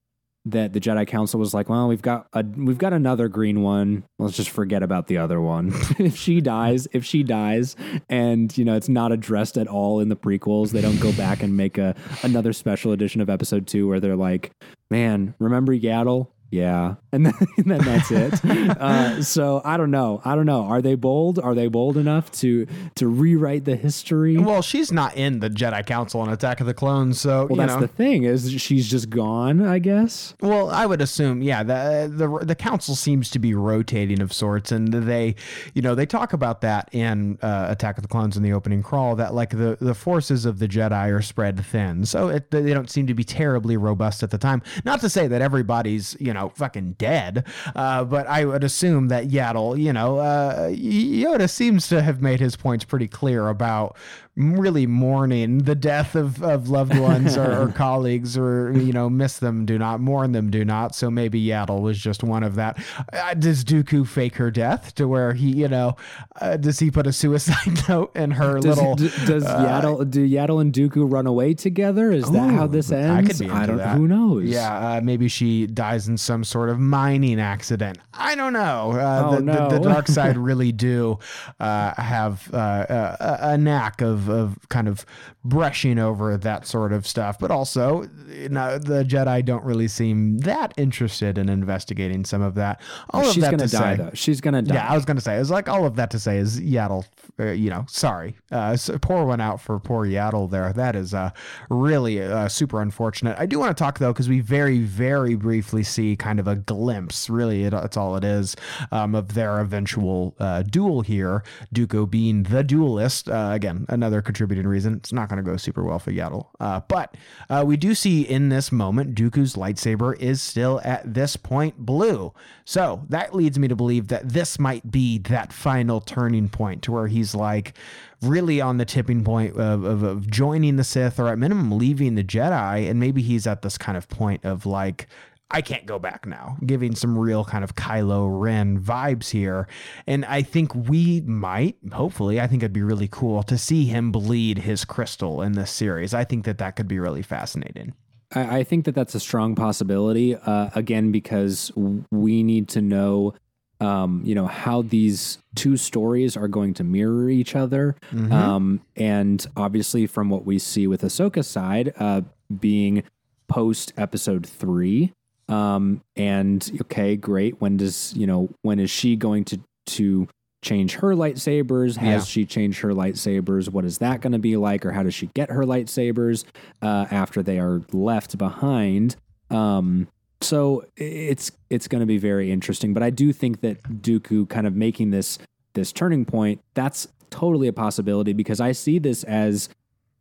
that 0.47 0.73
the 0.73 0.81
Jedi 0.81 1.07
Council 1.07 1.41
was 1.41 1.53
like, 1.53 1.69
well, 1.69 1.89
we've 1.89 2.03
got 2.03 2.29
a 2.33 2.45
we've 2.45 2.79
got 2.79 2.93
another 2.93 3.29
green 3.29 3.63
one. 3.63 4.05
Let's 4.19 4.37
just 4.37 4.51
forget 4.51 4.83
about 4.83 5.09
the 5.09 5.19
other 5.19 5.41
one. 5.41 5.73
if 5.99 6.17
she 6.17 6.41
dies, 6.41 6.87
if 6.93 7.05
she 7.05 7.25
dies, 7.25 7.75
and 8.09 8.57
you 8.57 8.65
know 8.65 8.77
it's 8.77 8.89
not 8.89 9.13
addressed 9.13 9.59
at 9.59 9.67
all 9.67 10.01
in 10.01 10.09
the 10.09 10.17
prequels, 10.17 10.71
they 10.71 10.81
don't 10.81 11.01
go 11.01 11.13
back 11.13 11.43
and 11.43 11.57
make 11.57 11.79
a 11.79 11.95
another 12.23 12.53
special 12.53 12.93
edition 12.93 13.21
of 13.21 13.29
Episode 13.29 13.67
Two 13.67 13.89
where 13.89 13.99
they're 13.99 14.17
like, 14.17 14.53
man, 14.91 15.35
remember 15.41 15.75
Yaddle? 15.77 16.29
Yeah, 16.57 16.95
and 17.13 17.27
then, 17.27 17.35
and 17.59 17.71
then 17.71 17.79
that's 17.81 18.11
it. 18.11 18.45
uh, 18.45 19.23
so 19.23 19.61
I 19.65 19.77
don't 19.77 19.91
know. 19.91 20.23
I 20.25 20.35
don't 20.35 20.47
know. 20.47 20.63
Are 20.63 20.81
they 20.81 20.95
bold? 20.95 21.39
Are 21.39 21.55
they 21.55 21.69
bold 21.69 21.97
enough 21.97 22.31
to 22.33 22.67
to 22.95 23.09
rewrite 23.09 23.65
the 23.65 23.77
history? 23.77 24.39
Well, 24.39 24.63
she's 24.63 24.91
not 24.91 25.17
in 25.17 25.41
the 25.41 25.51
Jedi 25.51 25.85
Council 25.85 26.21
on 26.21 26.31
Attack 26.31 26.61
of 26.61 26.67
the 26.67 26.75
Clones, 26.75 27.21
so 27.21 27.47
well, 27.47 27.51
you 27.51 27.57
that's 27.57 27.75
know. 27.75 27.81
the 27.81 27.89
thing 27.89 28.25
is 28.25 28.51
she's 28.61 28.89
just 28.89 29.11
gone. 29.11 29.65
I 29.65 29.79
guess. 29.79 30.35
Well, 30.41 30.71
I 30.71 30.87
would 30.87 31.03
assume, 31.03 31.43
yeah, 31.43 31.63
the 31.63 32.11
the 32.13 32.47
the 32.47 32.55
council 32.55 32.95
seems 32.95 33.31
to 33.31 33.39
be 33.39 33.55
rotating 33.55 34.23
of 34.23 34.33
sorts, 34.33 34.73
and 34.73 34.89
they, 34.89 35.35
you 35.75 35.83
know, 35.83 35.95
they 35.95 36.07
talk 36.07 36.33
about 36.33 36.63
that 36.63 36.89
in 36.93 37.39
uh, 37.43 37.67
Attack 37.69 37.99
of 37.99 38.03
the 38.03 38.09
Clones 38.09 38.37
in 38.37 38.43
the 38.43 38.53
opening 38.53 38.83
crawl 38.83 39.15
that 39.17 39.35
like 39.35 39.51
the 39.51 39.77
the 39.81 39.95
forces 39.95 40.47
of 40.47 40.59
the 40.59 40.69
Jedi 40.69 41.13
are 41.13 41.23
spread 41.23 41.63
thin, 41.65 42.07
so 42.07 42.29
it, 42.29 42.51
they 42.51 42.73
don't 42.73 42.91
seem 42.91 43.07
to 43.07 43.15
be 43.15 43.25
terribly 43.25 43.77
robust 43.77 44.23
at 44.23 44.31
the 44.31 44.39
time. 44.39 44.63
Not 44.85 45.01
to 45.01 45.11
say 45.11 45.27
that 45.29 45.43
everybody's 45.43 46.17
you 46.19 46.33
know 46.33 46.46
fucking 46.51 46.93
dead, 46.99 47.45
uh, 47.75 48.05
but 48.05 48.27
I 48.27 48.45
would 48.45 48.65
assume 48.65 49.09
that 49.09 49.29
Yaddle, 49.29 49.79
you 49.79 49.93
know, 49.93 50.19
uh, 50.19 50.69
Yoda 50.69 51.49
seems 51.49 51.89
to 51.89 52.03
have 52.03 52.21
made 52.23 52.41
his 52.41 52.57
points 52.57 52.85
pretty 52.85 53.09
clear 53.09 53.49
about 53.49 53.97
really 54.37 54.87
mourning 54.87 55.59
the 55.59 55.75
death 55.75 56.15
of, 56.15 56.43
of 56.43 56.69
loved 56.69 56.97
ones 56.99 57.37
or, 57.39 57.63
or 57.63 57.69
colleagues 57.75 58.37
or 58.37 58.71
you 58.73 58.93
know 58.93 59.09
miss 59.09 59.39
them 59.39 59.65
do 59.65 59.79
not 59.79 59.99
mourn 59.99 60.33
them 60.33 60.51
do 60.51 60.63
not 60.65 60.95
so 60.95 61.11
maybe 61.11 61.43
yaddle 61.43 61.81
was 61.81 61.99
just 61.99 62.23
one 62.23 62.43
of 62.43 62.55
that 62.55 62.79
uh, 63.15 63.33
does 63.35 63.65
dooku 63.65 64.07
fake 64.07 64.35
her 64.37 64.51
death 64.51 64.95
to 64.95 65.09
where 65.09 65.33
he 65.33 65.51
you 65.53 65.69
know 65.69 65.97
uh, 66.41 66.57
does 66.59 66.79
he 66.79 66.91
put 66.91 67.07
a 67.07 67.13
suicide 67.13 67.57
note 67.89 68.15
in 68.15 68.31
her 68.33 68.57
Does, 68.61 68.77
little 68.77 68.95
d- 68.95 69.09
does 69.25 69.45
Yaddle 69.45 70.09
do 70.11 70.27
Yaddle 70.29 70.61
and 70.61 70.73
Dooku 70.73 71.11
run 71.11 71.27
away 71.27 71.55
together? 71.55 72.11
Is 72.13 72.31
that 72.31 72.51
how 72.51 72.67
this 72.67 72.93
ends? 72.93 73.41
I 73.41 73.45
into 73.45 73.67
don't. 73.67 73.77
that. 73.79 73.97
Who 73.97 74.07
knows? 74.07 74.45
Yeah, 74.45 74.97
uh, 74.97 75.01
maybe 75.03 75.29
she 75.29 75.67
dies 75.67 76.09
in 76.09 76.19
some 76.19 76.45
sort 76.45 76.69
of 76.69 76.79
mining 76.79 77.41
accident. 77.41 77.99
I 78.13 78.35
don't 78.35 78.53
know. 78.53 78.93
Uh, 78.93 79.23
Oh, 79.27 79.37
the, 79.37 79.43
the, 79.43 79.69
the 79.69 79.79
dark 79.81 80.09
side 80.09 80.37
really 80.51 80.73
do 80.73 81.19
uh, 81.59 81.95
have 82.01 82.53
uh, 82.53 83.17
a, 83.21 83.39
a 83.53 83.59
knack 83.59 84.03
of, 84.03 84.26
of 84.29 84.59
kind 84.69 84.89
of 84.89 85.05
brushing 85.45 85.99
over 85.99 86.37
that 86.37 86.67
sort 86.67 86.93
of 86.93 87.07
stuff, 87.07 87.39
but 87.39 87.51
also 87.51 88.07
you 88.29 88.49
know, 88.49 88.79
the 88.79 89.05
Jedi 89.05 89.45
don't 89.45 89.65
really 89.65 89.89
seem 89.89 90.39
that 90.39 90.75
interested 90.77 91.39
in 91.39 91.49
investigating 91.49 92.25
some 92.25 92.43
of 92.43 92.55
that. 92.57 92.81
All 93.11 93.27
of 93.27 93.33
she's 93.33 93.43
that 93.43 93.51
gonna 93.53 93.67
to 93.67 93.77
die 93.77 93.97
say, 93.97 94.03
though. 94.03 94.11
She's 94.15 94.41
gonna 94.41 94.63
die. 94.63 94.75
yeah, 94.75 94.89
I 94.89 94.95
was 94.95 95.05
gonna 95.05 95.21
say 95.21 95.37
it's 95.37 95.51
like 95.51 95.69
all 95.69 95.85
of 95.85 95.97
that 95.97 96.11
to 96.11 96.19
say 96.19 96.39
is 96.39 96.61
Yaddle. 96.61 97.05
Uh, 97.39 97.47
you 97.51 97.69
know, 97.69 97.85
sorry, 97.89 98.37
uh, 98.51 98.77
so 98.77 98.99
pour 98.99 99.27
one 99.27 99.41
out 99.41 99.61
for 99.61 99.79
poor 99.79 100.07
Yaddle 100.07 100.51
there. 100.51 100.73
That 100.73 100.97
is 100.97 101.13
uh, 101.15 101.31
really 101.69 102.23
uh, 102.23 102.49
super 102.49 102.81
unfortunate. 102.81 103.39
I 103.39 103.47
do 103.47 103.59
want 103.59 103.77
to 103.77 103.83
talk 103.83 103.99
though 103.99 104.13
because 104.13 104.29
we 104.29 104.41
very, 104.41 104.81
very 104.81 105.35
briefly 105.35 105.83
see 105.83 106.17
kind 106.17 106.41
of 106.41 106.49
a 106.49 106.57
glimpse. 106.57 107.29
Really, 107.29 107.65
it, 107.65 107.75
it's 107.75 107.97
all 107.97 108.17
it 108.17 108.25
is 108.25 108.57
um, 108.91 109.15
of 109.15 109.35
their 109.35 109.61
eventual 109.61 110.35
uh, 110.39 110.63
duel 110.63 111.03
here. 111.03 111.43
Dooku 111.75 112.09
being 112.11 112.45
the 112.45 112.63
duelist. 112.63 113.29
Uh, 113.29 113.51
again, 113.53 113.87
another 113.89 114.16
contributing 114.23 114.67
reason. 114.67 114.95
It's 114.95 115.13
not 115.13 115.29
going 115.29 115.43
to 115.43 115.49
go 115.49 115.57
super 115.57 115.83
well 115.83 115.99
for 115.99 116.13
Yaddle. 116.13 116.49
Uh, 116.61 116.81
but 116.89 117.17
uh, 117.49 117.65
we 117.67 117.77
do 117.77 117.95
see 117.95 118.23
in 118.23 118.49
this 118.49 118.71
moment 118.71 119.15
Dooku's 119.15 119.55
lightsaber 119.55 120.19
is 120.19 120.43
still 120.43 120.81
at 120.85 121.15
this 121.15 121.37
point 121.37 121.79
blue. 121.79 122.33
So 122.65 123.05
that 123.09 123.35
leads 123.35 123.59
me 123.59 123.69
to 123.69 123.77
believe 123.77 124.09
that 124.09 124.29
this 124.29 124.59
might 124.59 124.91
be 124.91 125.19
that 125.19 125.53
final 125.53 126.01
turning 126.01 126.49
point 126.49 126.83
to 126.83 126.93
where 126.93 127.07
he's 127.07 127.35
like 127.35 127.75
really 128.23 128.61
on 128.61 128.79
the 128.79 128.85
tipping 128.85 129.23
point 129.25 129.57
of, 129.57 129.85
of, 129.85 130.03
of 130.03 130.31
joining 130.31 130.77
the 130.77 130.85
Sith 130.85 131.21
or 131.21 131.29
at 131.29 131.39
minimum 131.39 131.79
leaving 131.79 132.15
the 132.15 132.25
Jedi. 132.25 132.89
And 132.89 132.99
maybe 132.99 133.23
he's 133.23 133.47
at 133.47 133.63
this 133.63 133.79
kind 133.79 133.97
of 133.97 134.09
point 134.09 134.45
of 134.45 134.67
like, 134.67 135.07
I 135.49 135.61
can't 135.61 135.87
go 135.87 136.01
back 136.01 136.27
now, 136.27 136.57
giving 136.67 136.97
some 136.97 137.17
real 137.17 137.45
kind 137.45 137.63
of 137.63 137.77
Kylo 137.77 138.29
Ren 138.29 138.81
vibes 138.81 139.31
here. 139.31 139.69
And 140.07 140.25
I 140.25 140.43
think 140.43 140.75
we 140.75 141.21
might, 141.21 141.77
hopefully, 141.93 142.41
I 142.41 142.49
think 142.49 142.65
it'd 142.65 142.73
be 142.73 142.83
really 142.83 143.09
cool 143.09 143.45
to 143.45 143.57
see 143.57 143.85
him 143.85 144.11
bleed 144.11 144.59
his 144.59 144.85
crystal 144.85 145.43
in 145.43 145.53
this 145.53 145.71
series. 145.71 146.13
I 146.15 146.25
think 146.25 146.47
that 146.47 146.59
that 146.59 146.75
could 146.75 146.89
be 146.89 146.99
really 146.99 147.23
fascinating. 147.23 147.95
I, 148.35 148.59
I 148.59 148.65
think 148.65 148.87
that 148.87 148.97
that's 148.97 149.15
a 149.15 149.21
strong 149.21 149.55
possibility. 149.55 150.35
Uh, 150.35 150.71
again, 150.75 151.13
because 151.13 151.71
we 152.11 152.43
need 152.43 152.69
to 152.71 152.81
know, 152.81 153.35
um, 153.81 154.23
you 154.25 154.35
know, 154.35 154.49
how 154.49 154.83
these 154.83 155.39
two 155.55 155.77
stories 155.77 156.37
are 156.37 156.49
going 156.49 156.75
to 156.75 156.83
mirror 156.83 157.31
each 157.31 157.55
other. 157.55 157.95
Mm-hmm. 158.11 158.33
Um, 158.33 158.81
and 158.97 159.47
obviously, 159.57 160.09
from 160.09 160.29
what 160.29 160.45
we 160.45 160.59
see 160.59 160.89
with 160.89 161.03
Ahsoka's 161.03 161.47
side, 161.47 161.93
uh, 162.01 162.23
being 162.59 163.05
post 163.47 163.93
episode 163.97 164.45
three. 164.45 165.13
Um, 165.49 166.01
and 166.17 166.69
okay, 166.83 167.17
great. 167.17 167.61
When 167.61 167.77
does 167.77 168.13
you 168.17 168.27
know 168.27 168.49
when 168.63 168.79
is 168.79 168.91
she 168.91 169.17
going 169.17 169.45
to 169.47 169.61
to 169.87 170.29
change 170.63 170.95
her 170.97 171.15
lightsabers? 171.15 171.97
Has 171.97 172.23
Yeah. 172.23 172.25
she 172.25 172.45
changed 172.45 172.81
her 172.81 172.91
lightsabers? 172.91 173.69
What 173.71 173.85
is 173.85 173.99
that 173.99 174.21
going 174.21 174.33
to 174.33 174.39
be 174.39 174.57
like, 174.57 174.85
or 174.85 174.93
how 174.93 175.03
does 175.05 175.15
she 175.15 175.27
get 175.35 175.51
her 175.51 175.63
lightsabers 175.63 176.45
uh, 176.83 177.07
after 177.11 177.43
they 177.43 177.59
are 177.61 177.83
left 177.93 178.37
behind? 178.37 179.17
Um, 179.51 180.09
so 180.41 180.85
it's 180.97 181.53
it's 181.71 181.87
going 181.89 182.01
to 182.01 182.07
be 182.07 182.19
very 182.19 182.51
interesting. 182.51 182.93
But 182.93 183.03
I 183.03 183.11
do 183.11 183.33
think 183.33 183.61
that 183.61 183.83
Dooku 183.85 184.49
kind 184.49 184.67
of 184.67 184.75
making 184.75 185.11
this 185.11 185.39
this 185.75 185.93
turning 185.93 186.25
point 186.25 186.61
that's 186.75 187.07
totally 187.31 187.69
a 187.69 187.73
possibility 187.73 188.33
because 188.33 188.61
I 188.61 188.73
see 188.73 188.99
this 188.99 189.23
as 189.25 189.69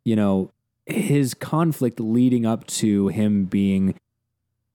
you 0.04 0.14
know 0.14 0.50
his 0.86 1.34
conflict 1.34 1.98
leading 1.98 2.46
up 2.46 2.66
to 2.68 3.08
him 3.08 3.44
being 3.46 3.94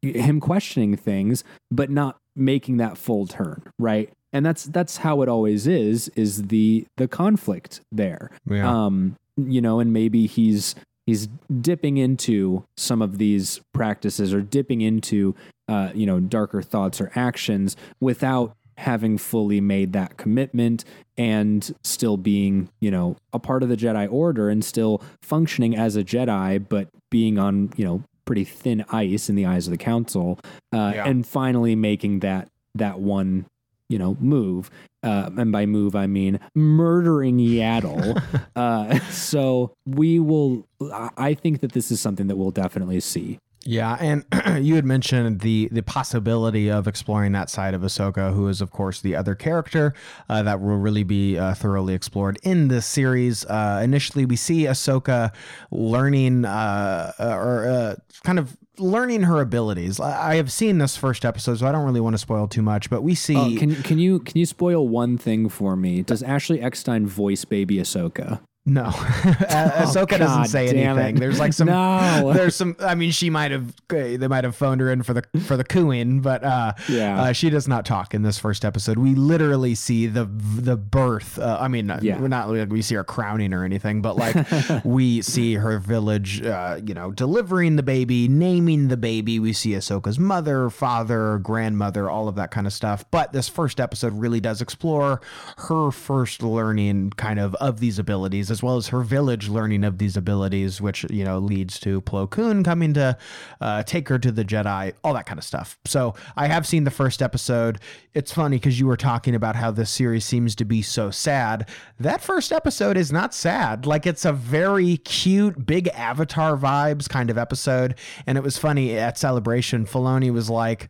him 0.02 0.40
questioning 0.40 0.96
things 0.96 1.44
but 1.70 1.90
not 1.90 2.18
making 2.36 2.78
that 2.78 2.98
full 2.98 3.28
turn 3.28 3.62
right 3.78 4.10
and 4.34 4.46
that's 4.46 4.64
that's 4.66 4.98
how 4.98 5.22
it 5.22 5.30
always 5.30 5.68
is 5.68 6.08
is 6.16 6.44
the 6.48 6.86
the 6.98 7.08
conflict 7.08 7.82
there 7.92 8.32
Yeah. 8.50 8.86
um 8.86 9.16
you 9.38 9.62
know 9.62 9.80
and 9.80 9.94
maybe 9.94 10.26
he's 10.28 10.76
he's 11.06 11.28
dipping 11.62 11.98
into 11.98 12.64
some 12.78 13.02
of 13.02 13.18
these 13.18 13.60
practices 13.74 14.34
or 14.34 14.42
dipping 14.42 14.82
into 14.82 15.36
uh 15.68 15.92
you 15.94 16.06
know 16.06 16.20
darker 16.20 16.62
thoughts 16.62 17.00
or 17.02 17.12
actions 17.16 17.76
without 18.00 18.56
having 18.78 19.18
fully 19.18 19.62
made 19.62 19.94
that 19.94 20.18
commitment 20.18 20.84
and 21.18 21.76
still 21.84 22.18
being 22.18 22.70
you 22.80 22.90
know 22.90 23.16
a 23.34 23.38
part 23.40 23.62
of 23.62 23.70
the 23.70 23.78
jedi 23.78 24.12
order 24.12 24.50
and 24.50 24.64
still 24.66 25.02
functioning 25.22 25.76
as 25.76 25.96
a 25.96 26.04
jedi 26.04 26.64
but 26.70 26.88
being 27.12 27.38
on 27.38 27.70
you 27.76 27.86
know 27.86 28.02
pretty 28.26 28.44
thin 28.46 28.84
ice 28.90 29.30
in 29.30 29.36
the 29.36 29.46
eyes 29.46 29.68
of 29.68 29.72
the 29.72 29.78
council 29.78 30.40
uh, 30.74 30.92
Yeah. 30.96 31.06
and 31.08 31.26
finally 31.26 31.76
making 31.76 32.20
that 32.20 32.48
that 32.76 33.00
one 33.00 33.46
you 33.90 33.98
know 34.00 34.16
move. 34.20 34.70
Uh, 35.04 35.32
and 35.36 35.52
by 35.52 35.66
move 35.66 35.96
i 35.96 36.06
mean 36.06 36.40
murdering 36.56 37.38
yaddle. 37.40 38.22
Uh, 38.56 39.00
so 39.10 39.74
we 39.86 40.20
will 40.20 40.68
I- 40.82 41.10
i 41.18 41.34
think 41.34 41.62
that 41.62 41.72
this 41.72 41.90
is 41.92 42.00
something 42.00 42.28
that 42.28 42.36
we'll 42.36 42.52
definitely 42.52 43.00
see 43.00 43.40
Yeah, 43.64 43.96
and 44.00 44.26
you 44.66 44.76
had 44.76 44.86
mentioned 44.86 45.42
the 45.42 45.70
the 45.72 45.84
possibility 45.84 46.70
of 46.70 46.88
exploring 46.88 47.32
that 47.34 47.50
side 47.50 47.74
of 47.74 47.82
Ahsoka, 47.82 48.34
who 48.34 48.48
is 48.48 48.62
of 48.62 48.72
course 48.72 49.02
the 49.02 49.16
other 49.16 49.36
character 49.36 49.94
uh, 50.30 50.42
that 50.44 50.60
will 50.62 50.78
really 50.78 51.04
be 51.04 51.38
uh, 51.38 51.54
thoroughly 51.54 51.94
explored 51.94 52.40
in 52.44 52.70
this 52.70 52.86
series. 52.86 53.46
Uh, 53.46 53.82
initially, 53.84 54.26
we 54.26 54.36
see 54.36 54.64
Ahsoka 54.64 55.32
learning 55.70 56.46
uh, 56.46 57.14
or 57.20 57.68
uh, 57.68 57.96
kind 58.24 58.40
of 58.40 58.58
learning 58.80 59.24
her 59.24 59.40
abilities. 59.40 60.00
I 60.00 60.32
I 60.32 60.36
have 60.36 60.52
seen 60.52 60.80
this 60.80 60.98
first 60.98 61.24
episode, 61.24 61.60
so 61.60 61.68
I 61.68 61.72
don't 61.72 61.86
really 61.86 62.02
want 62.02 62.16
to 62.16 62.20
spoil 62.20 62.48
too 62.48 62.64
much. 62.64 62.90
But 62.90 63.04
we 63.04 63.14
see. 63.14 63.38
Oh, 63.38 63.56
can 63.58 63.76
can 63.84 64.00
you 64.00 64.20
can 64.20 64.40
you 64.40 64.46
spoil 64.48 64.88
one 64.88 65.20
thing 65.20 65.50
for 65.50 65.76
me? 65.76 66.02
Does 66.02 66.24
Ashley 66.24 66.62
Eckstein 66.62 67.06
voice 67.06 67.46
baby 67.46 67.78
Ahsoka? 67.78 68.42
No, 68.64 68.84
uh, 68.84 68.92
Ahsoka 68.94 70.20
doesn't 70.20 70.42
Oh, 70.42 70.46
say 70.46 70.68
anything. 70.70 71.18
it. 71.18 71.20
There's 71.20 71.40
like 71.40 71.52
some. 71.52 71.66
No. 71.66 72.32
There's 72.36 72.56
some. 72.56 72.76
I 72.80 72.94
mean, 72.94 73.10
she 73.10 73.32
might 73.32 73.50
have. 73.50 73.74
They 73.90 74.28
might 74.28 74.44
have 74.44 74.56
phoned 74.56 74.82
her 74.82 74.92
in 74.92 75.02
for 75.02 75.16
the 75.16 75.24
for 75.48 75.58
the 75.58 75.64
cooing, 75.64 76.22
but 76.22 76.44
uh, 76.44 76.74
Yeah. 76.88 77.20
uh, 77.24 77.34
she 77.34 77.50
does 77.50 77.68
not 77.68 77.88
talk 77.88 78.14
in 78.14 78.22
this 78.22 78.38
first 78.38 78.64
episode. 78.64 79.00
We 79.00 79.16
literally 79.16 79.74
see 79.74 80.06
the 80.06 80.26
the 80.26 80.78
birth. 80.78 81.40
Uh, 81.40 81.58
I 81.60 81.70
mean, 81.70 81.92
Yeah. 82.04 82.20
we're 82.22 82.28
not 82.28 82.52
like 82.52 82.70
we 82.70 82.84
see 82.84 82.94
her 82.94 83.04
crowning 83.04 83.52
or 83.52 83.64
anything, 83.66 84.04
but 84.04 84.16
like 84.16 84.36
we 84.86 85.24
see 85.24 85.56
her 85.56 85.80
village. 85.80 86.44
Uh, 86.46 86.80
you 86.86 86.94
know, 86.94 87.12
delivering 87.12 87.78
the 87.78 87.84
baby, 87.84 88.28
naming 88.28 88.90
the 88.90 88.98
baby. 88.98 89.40
We 89.40 89.54
see 89.54 89.72
Ahsoka's 89.72 90.20
mother, 90.20 90.70
father, 90.70 91.40
grandmother, 91.40 92.12
all 92.12 92.28
of 92.28 92.36
that 92.36 92.52
kind 92.52 92.68
of 92.68 92.74
stuff. 92.74 93.06
But 93.10 93.34
this 93.34 93.50
first 93.50 93.80
episode 93.80 94.14
really 94.14 94.40
does 94.40 94.62
explore 94.62 95.20
her 95.58 95.90
first 95.90 96.44
learning, 96.44 97.14
kind 97.18 97.40
of, 97.40 97.56
of 97.56 97.80
these 97.80 97.98
abilities, 97.98 98.51
as 98.52 98.62
well 98.62 98.78
as 98.78 98.90
her 98.90 99.02
village 99.02 99.50
learning 99.50 99.84
of 99.84 99.98
these 99.98 100.16
abilities, 100.16 100.80
which 100.80 101.04
you 101.10 101.24
know 101.24 101.40
leads 101.40 101.80
to 101.80 102.02
Plo 102.02 102.30
Koon 102.30 102.64
coming 102.64 102.94
to 102.94 103.18
uh, 103.60 103.84
take 103.84 104.08
her 104.10 104.20
to 104.20 104.32
the 104.32 104.46
Jedi, 104.46 104.94
all 105.04 105.14
that 105.14 105.26
kind 105.26 105.40
of 105.40 105.44
stuff. 105.44 105.80
So 105.86 106.14
I 106.36 106.48
have 106.48 106.68
seen 106.68 106.84
the 106.84 106.92
first 106.92 107.22
episode. 107.22 107.80
It's 108.14 108.32
funny 108.32 108.58
because 108.58 108.80
you 108.80 108.86
were 108.86 108.98
talking 108.98 109.34
about 109.34 109.56
how 109.56 109.72
this 109.72 109.90
series 109.90 110.26
seems 110.26 110.56
to 110.56 110.66
be 110.66 110.82
so 110.82 111.10
sad. 111.10 111.68
That 112.00 112.22
first 112.22 112.52
episode 112.52 112.98
is 112.98 113.12
not 113.12 113.34
sad. 113.34 113.86
Like 113.86 114.06
it's 114.06 114.26
a 114.26 114.34
very 114.34 114.98
cute, 114.98 115.66
big 115.66 115.88
Avatar 115.90 116.58
vibes 116.58 117.10
kind 117.10 117.30
of 117.30 117.38
episode. 117.38 117.96
And 118.28 118.38
it 118.38 118.44
was 118.44 118.58
funny 118.58 118.98
at 118.98 119.18
Celebration, 119.18 119.86
Filoni 119.86 120.32
was 120.32 120.50
like 120.50 120.90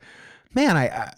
man, 0.54 0.78
I, 0.78 0.88
I 0.88 1.14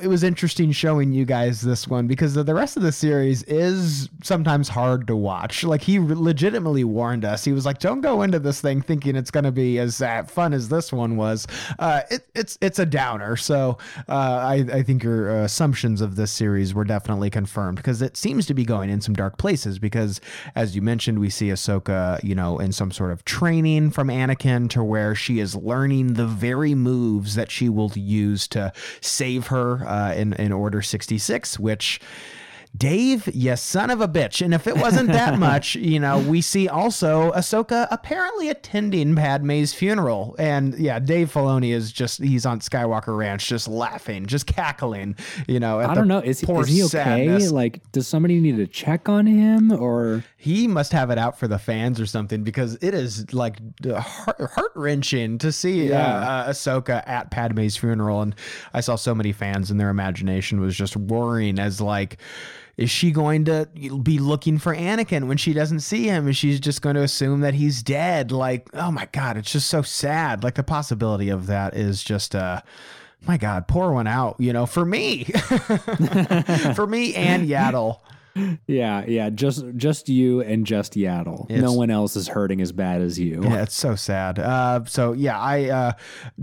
it 0.00 0.08
was 0.08 0.22
interesting 0.22 0.72
showing 0.72 1.12
you 1.12 1.24
guys 1.24 1.60
this 1.60 1.86
one 1.86 2.06
because 2.06 2.34
the 2.34 2.54
rest 2.54 2.76
of 2.76 2.82
the 2.82 2.92
series 2.92 3.42
is 3.44 4.08
sometimes 4.22 4.68
hard 4.68 5.06
to 5.06 5.16
watch. 5.16 5.64
Like 5.64 5.82
he 5.82 5.98
legitimately 5.98 6.84
warned 6.84 7.24
us. 7.24 7.44
He 7.44 7.52
was 7.52 7.66
like, 7.66 7.78
"Don't 7.78 8.00
go 8.00 8.22
into 8.22 8.38
this 8.38 8.60
thing 8.60 8.80
thinking 8.80 9.16
it's 9.16 9.30
going 9.30 9.44
to 9.44 9.52
be 9.52 9.78
as 9.78 10.00
uh, 10.00 10.22
fun 10.24 10.52
as 10.52 10.68
this 10.68 10.92
one 10.92 11.16
was." 11.16 11.46
Uh, 11.78 12.02
it, 12.10 12.26
it's 12.34 12.58
it's 12.60 12.78
a 12.78 12.86
downer. 12.86 13.36
So 13.36 13.78
uh, 14.08 14.12
I 14.12 14.66
I 14.72 14.82
think 14.82 15.02
your 15.02 15.42
assumptions 15.42 16.00
of 16.00 16.16
this 16.16 16.30
series 16.30 16.74
were 16.74 16.84
definitely 16.84 17.30
confirmed 17.30 17.76
because 17.76 18.00
it 18.00 18.16
seems 18.16 18.46
to 18.46 18.54
be 18.54 18.64
going 18.64 18.90
in 18.90 19.00
some 19.00 19.14
dark 19.14 19.38
places. 19.38 19.78
Because 19.78 20.20
as 20.54 20.74
you 20.74 20.82
mentioned, 20.82 21.18
we 21.18 21.30
see 21.30 21.48
Ahsoka, 21.48 22.22
you 22.24 22.34
know, 22.34 22.58
in 22.58 22.72
some 22.72 22.90
sort 22.90 23.12
of 23.12 23.24
training 23.24 23.90
from 23.90 24.08
Anakin 24.08 24.70
to 24.70 24.82
where 24.82 25.14
she 25.14 25.40
is 25.40 25.54
learning 25.54 26.14
the 26.14 26.26
very 26.26 26.74
moves 26.74 27.34
that 27.34 27.50
she 27.50 27.68
will 27.68 27.92
use 27.94 28.48
to 28.48 28.72
save 29.00 29.48
her 29.48 29.57
her 29.58 29.86
uh, 29.86 30.14
in 30.14 30.32
in 30.34 30.52
Order 30.52 30.82
sixty 30.82 31.18
six, 31.18 31.58
which. 31.58 32.00
Dave, 32.76 33.28
you 33.34 33.56
son 33.56 33.90
of 33.90 34.00
a 34.00 34.08
bitch. 34.08 34.42
And 34.42 34.54
if 34.54 34.66
it 34.66 34.76
wasn't 34.76 35.08
that 35.08 35.38
much, 35.38 35.74
you 35.74 35.98
know, 35.98 36.18
we 36.18 36.40
see 36.40 36.68
also 36.68 37.32
Ahsoka 37.32 37.88
apparently 37.90 38.48
attending 38.48 39.16
Padme's 39.16 39.72
funeral. 39.74 40.36
And 40.38 40.78
yeah, 40.78 40.98
Dave 40.98 41.32
Filoni 41.32 41.72
is 41.72 41.92
just, 41.92 42.22
he's 42.22 42.46
on 42.46 42.60
Skywalker 42.60 43.16
Ranch 43.16 43.46
just 43.48 43.68
laughing, 43.68 44.26
just 44.26 44.46
cackling, 44.46 45.16
you 45.46 45.60
know. 45.60 45.80
I 45.80 45.94
don't 45.94 46.08
know. 46.08 46.18
Is, 46.18 46.42
is 46.42 46.68
he 46.68 46.82
okay? 46.84 46.88
Sadness. 46.88 47.50
Like, 47.50 47.80
does 47.92 48.06
somebody 48.06 48.40
need 48.40 48.56
to 48.56 48.66
check 48.66 49.08
on 49.08 49.26
him 49.26 49.72
or? 49.72 50.24
He 50.36 50.68
must 50.68 50.92
have 50.92 51.10
it 51.10 51.18
out 51.18 51.38
for 51.38 51.48
the 51.48 51.58
fans 51.58 52.00
or 52.00 52.06
something 52.06 52.44
because 52.44 52.76
it 52.80 52.94
is 52.94 53.32
like 53.32 53.58
heart 53.84 54.72
wrenching 54.74 55.38
to 55.38 55.50
see 55.50 55.92
uh, 55.92 55.98
yeah. 55.98 56.18
uh, 56.18 56.50
Ahsoka 56.50 57.02
at 57.08 57.30
Padme's 57.30 57.76
funeral. 57.76 58.22
And 58.22 58.34
I 58.72 58.80
saw 58.80 58.96
so 58.96 59.14
many 59.14 59.32
fans 59.32 59.70
and 59.70 59.80
their 59.80 59.90
imagination 59.90 60.60
was 60.60 60.76
just 60.76 60.94
roaring 60.96 61.58
as 61.58 61.80
like, 61.80 62.18
is 62.78 62.90
she 62.90 63.10
going 63.10 63.44
to 63.46 63.68
be 64.02 64.20
looking 64.20 64.56
for 64.56 64.74
Anakin 64.74 65.26
when 65.26 65.36
she 65.36 65.52
doesn't 65.52 65.80
see 65.80 66.04
him? 66.04 66.28
Is 66.28 66.36
she 66.36 66.56
just 66.60 66.80
going 66.80 66.94
to 66.94 67.02
assume 67.02 67.40
that 67.40 67.54
he's 67.54 67.82
dead? 67.82 68.30
Like, 68.30 68.70
oh 68.72 68.92
my 68.92 69.08
God, 69.10 69.36
it's 69.36 69.50
just 69.50 69.68
so 69.68 69.82
sad. 69.82 70.44
Like 70.44 70.54
the 70.54 70.62
possibility 70.62 71.28
of 71.28 71.48
that 71.48 71.74
is 71.74 72.04
just, 72.04 72.36
uh, 72.36 72.62
my 73.26 73.36
God, 73.36 73.66
pour 73.66 73.92
one 73.92 74.06
out, 74.06 74.36
you 74.38 74.52
know, 74.52 74.64
for 74.64 74.84
me, 74.84 75.24
for 75.24 76.86
me 76.86 77.16
and 77.16 77.48
Yaddle 77.48 77.98
yeah, 78.66 79.04
yeah, 79.06 79.30
just 79.30 79.64
just 79.76 80.08
you 80.08 80.40
and 80.40 80.66
just 80.66 80.94
Yaddle. 80.94 81.46
It's, 81.50 81.62
no 81.62 81.72
one 81.72 81.90
else 81.90 82.16
is 82.16 82.28
hurting 82.28 82.60
as 82.60 82.72
bad 82.72 83.00
as 83.00 83.18
you. 83.18 83.42
Yeah, 83.42 83.62
it's 83.62 83.74
so 83.74 83.94
sad. 83.94 84.38
Uh, 84.38 84.84
so 84.84 85.12
yeah, 85.12 85.38
I 85.38 85.68
uh, 85.68 85.92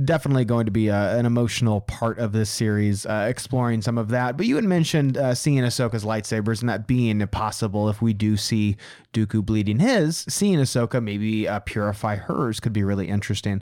definitely 0.04 0.46
going 0.46 0.66
to 0.66 0.72
be 0.72 0.88
a, 0.88 0.96
uh, 0.96 1.18
an 1.18 1.26
emotional 1.26 1.82
part 1.82 2.20
of 2.20 2.32
this 2.32 2.50
series, 2.50 3.06
uh, 3.06 3.28
exploring 3.30 3.82
some 3.82 3.98
of 3.98 4.10
that. 4.10 4.38
But 4.38 4.46
you 4.46 4.56
had 4.56 4.66
mentioned 4.66 5.18
uh, 5.18 5.36
seeing 5.36 5.60
Ahsoka's 5.60 6.04
lightsabers 6.04 6.62
and 6.62 6.70
that 6.70 6.88
being 6.88 7.26
possible 7.28 7.90
if 7.90 8.02
we 8.02 8.14
do 8.14 8.38
see 8.38 8.78
Dooku 9.14 9.46
bleeding 9.46 9.80
his, 9.80 10.26
seeing 10.28 10.60
Ahsoka 10.60 11.02
maybe 11.02 11.48
uh, 11.48 11.60
purify 11.60 12.16
hers 12.16 12.60
could 12.60 12.74
be 12.74 12.84
really 12.84 13.08
interesting. 13.08 13.62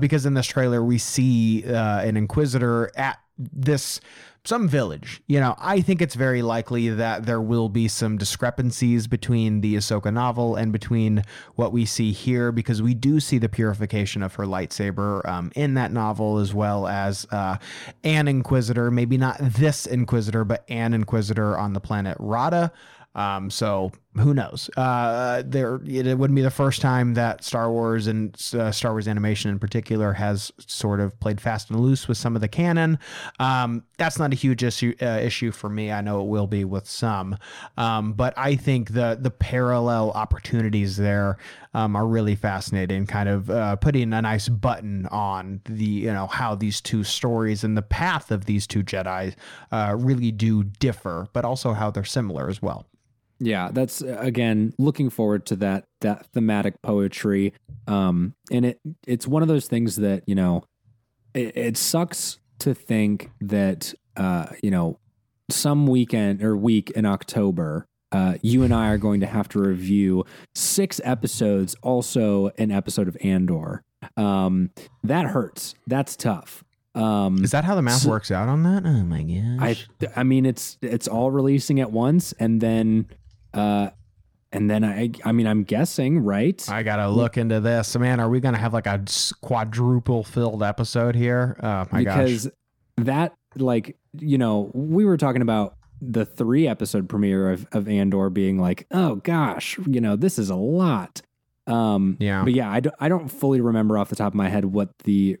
because 0.00 0.26
in 0.26 0.34
this 0.34 0.46
trailer 0.46 0.84
we 0.84 0.98
see 0.98 1.64
an 1.64 2.16
Inquisitor 2.16 2.90
at 2.96 3.18
this 3.38 4.00
some 4.44 4.68
village. 4.68 5.22
You 5.26 5.40
know, 5.40 5.54
I 5.58 5.80
think 5.80 6.00
it's 6.00 6.14
very 6.14 6.42
likely 6.42 6.88
that 6.88 7.26
there 7.26 7.40
will 7.40 7.68
be 7.68 7.88
some 7.88 8.16
discrepancies 8.16 9.06
between 9.06 9.60
the 9.60 9.74
Ahsoka 9.74 10.12
novel 10.12 10.56
and 10.56 10.72
between 10.72 11.22
what 11.56 11.72
we 11.72 11.84
see 11.84 12.12
here 12.12 12.50
because 12.52 12.80
we 12.80 12.94
do 12.94 13.20
see 13.20 13.38
the 13.38 13.48
purification 13.48 14.22
of 14.22 14.34
her 14.34 14.44
lightsaber 14.44 15.26
um, 15.28 15.52
in 15.54 15.74
that 15.74 15.92
novel 15.92 16.38
as 16.38 16.54
well 16.54 16.86
as 16.86 17.26
uh, 17.30 17.56
an 18.02 18.28
Inquisitor, 18.28 18.90
maybe 18.90 19.18
not 19.18 19.36
this 19.40 19.86
Inquisitor, 19.86 20.44
but 20.44 20.64
an 20.68 20.94
Inquisitor 20.94 21.58
on 21.58 21.72
the 21.72 21.80
planet 21.80 22.16
Raada. 22.18 22.70
Um, 23.14 23.50
so 23.50 23.90
who 24.16 24.34
knows? 24.34 24.68
Uh, 24.76 25.42
there, 25.46 25.80
it 25.86 26.18
wouldn't 26.18 26.34
be 26.34 26.42
the 26.42 26.50
first 26.50 26.80
time 26.80 27.14
that 27.14 27.44
Star 27.44 27.70
Wars 27.70 28.08
and 28.08 28.34
uh, 28.54 28.72
Star 28.72 28.90
Wars 28.90 29.06
animation 29.06 29.52
in 29.52 29.60
particular 29.60 30.12
has 30.14 30.50
sort 30.58 30.98
of 30.98 31.18
played 31.20 31.40
fast 31.40 31.70
and 31.70 31.78
loose 31.78 32.08
with 32.08 32.18
some 32.18 32.34
of 32.34 32.40
the 32.40 32.48
canon. 32.48 32.98
Um, 33.38 33.84
that's 33.98 34.18
not 34.18 34.32
a 34.32 34.36
huge 34.36 34.64
issue 34.64 34.94
uh, 35.00 35.20
issue 35.22 35.52
for 35.52 35.68
me. 35.68 35.92
I 35.92 36.00
know 36.00 36.22
it 36.22 36.26
will 36.26 36.48
be 36.48 36.64
with 36.64 36.88
some, 36.88 37.36
um, 37.76 38.14
but 38.14 38.34
I 38.36 38.56
think 38.56 38.94
the 38.94 39.16
the 39.20 39.30
parallel 39.30 40.10
opportunities 40.10 40.96
there 40.96 41.38
um, 41.72 41.94
are 41.94 42.06
really 42.06 42.34
fascinating. 42.34 43.06
Kind 43.06 43.28
of 43.28 43.48
uh, 43.48 43.76
putting 43.76 44.12
a 44.12 44.22
nice 44.22 44.48
button 44.48 45.06
on 45.06 45.60
the 45.66 45.84
you 45.84 46.12
know 46.12 46.26
how 46.26 46.56
these 46.56 46.80
two 46.80 47.04
stories 47.04 47.62
and 47.62 47.76
the 47.76 47.82
path 47.82 48.32
of 48.32 48.46
these 48.46 48.66
two 48.66 48.82
Jedi 48.82 49.36
uh, 49.70 49.94
really 49.96 50.32
do 50.32 50.64
differ, 50.64 51.28
but 51.32 51.44
also 51.44 51.74
how 51.74 51.92
they're 51.92 52.02
similar 52.04 52.48
as 52.48 52.60
well. 52.60 52.86
Yeah, 53.40 53.70
that's 53.72 54.02
again 54.02 54.74
looking 54.78 55.10
forward 55.10 55.46
to 55.46 55.56
that 55.56 55.86
that 56.02 56.26
thematic 56.26 56.80
poetry. 56.82 57.54
Um, 57.88 58.34
and 58.52 58.66
it 58.66 58.80
it's 59.06 59.26
one 59.26 59.42
of 59.42 59.48
those 59.48 59.66
things 59.66 59.96
that 59.96 60.24
you 60.26 60.34
know, 60.34 60.64
it, 61.34 61.56
it 61.56 61.76
sucks 61.76 62.38
to 62.60 62.74
think 62.74 63.30
that 63.40 63.94
uh, 64.16 64.46
you 64.62 64.70
know, 64.70 64.98
some 65.48 65.86
weekend 65.86 66.42
or 66.42 66.56
week 66.56 66.90
in 66.90 67.06
October, 67.06 67.86
uh, 68.12 68.34
you 68.42 68.62
and 68.62 68.74
I 68.74 68.88
are 68.88 68.98
going 68.98 69.20
to 69.20 69.26
have 69.26 69.48
to 69.50 69.60
review 69.60 70.24
six 70.54 71.00
episodes, 71.02 71.74
also 71.82 72.50
an 72.58 72.70
episode 72.70 73.08
of 73.08 73.16
Andor. 73.22 73.82
Um, 74.16 74.70
that 75.02 75.26
hurts. 75.26 75.74
That's 75.86 76.16
tough. 76.16 76.62
Um, 76.94 77.44
Is 77.44 77.52
that 77.52 77.64
how 77.64 77.76
the 77.76 77.82
math 77.82 78.02
so, 78.02 78.10
works 78.10 78.30
out 78.30 78.48
on 78.48 78.64
that? 78.64 78.84
Oh 78.84 79.04
my 79.04 79.22
gosh! 79.22 79.86
I 80.02 80.20
I 80.20 80.22
mean 80.24 80.44
it's 80.44 80.76
it's 80.82 81.06
all 81.06 81.30
releasing 81.30 81.78
at 81.78 81.92
once, 81.92 82.32
and 82.32 82.60
then 82.60 83.06
uh, 83.54 83.90
and 84.52 84.68
then 84.68 84.84
I, 84.84 85.10
I 85.24 85.32
mean, 85.32 85.46
I'm 85.46 85.62
guessing, 85.62 86.20
right? 86.20 86.64
I 86.68 86.82
gotta 86.82 87.08
look 87.08 87.36
into 87.36 87.60
this, 87.60 87.96
man. 87.96 88.18
Are 88.20 88.28
we 88.28 88.40
gonna 88.40 88.58
have 88.58 88.72
like 88.72 88.86
a 88.86 89.04
quadruple 89.40 90.24
filled 90.24 90.62
episode 90.62 91.14
here? 91.14 91.56
Oh 91.62 91.86
my 91.92 91.98
because 92.04 92.46
gosh! 92.46 92.54
that, 93.06 93.34
like, 93.56 93.96
you 94.18 94.38
know, 94.38 94.70
we 94.74 95.04
were 95.04 95.16
talking 95.16 95.42
about 95.42 95.76
the 96.00 96.24
three 96.24 96.66
episode 96.66 97.08
premiere 97.08 97.50
of, 97.50 97.66
of 97.72 97.88
Andor 97.88 98.30
being 98.30 98.58
like, 98.58 98.86
oh 98.90 99.16
gosh, 99.16 99.78
you 99.86 100.00
know, 100.00 100.16
this 100.16 100.38
is 100.38 100.50
a 100.50 100.56
lot. 100.56 101.22
Um, 101.66 102.16
yeah. 102.18 102.42
But 102.42 102.54
yeah, 102.54 102.70
I 102.70 102.80
don't, 102.80 102.96
I 102.98 103.08
don't 103.08 103.28
fully 103.28 103.60
remember 103.60 103.98
off 103.98 104.08
the 104.08 104.16
top 104.16 104.32
of 104.32 104.34
my 104.34 104.48
head 104.48 104.64
what 104.64 104.96
the 105.04 105.36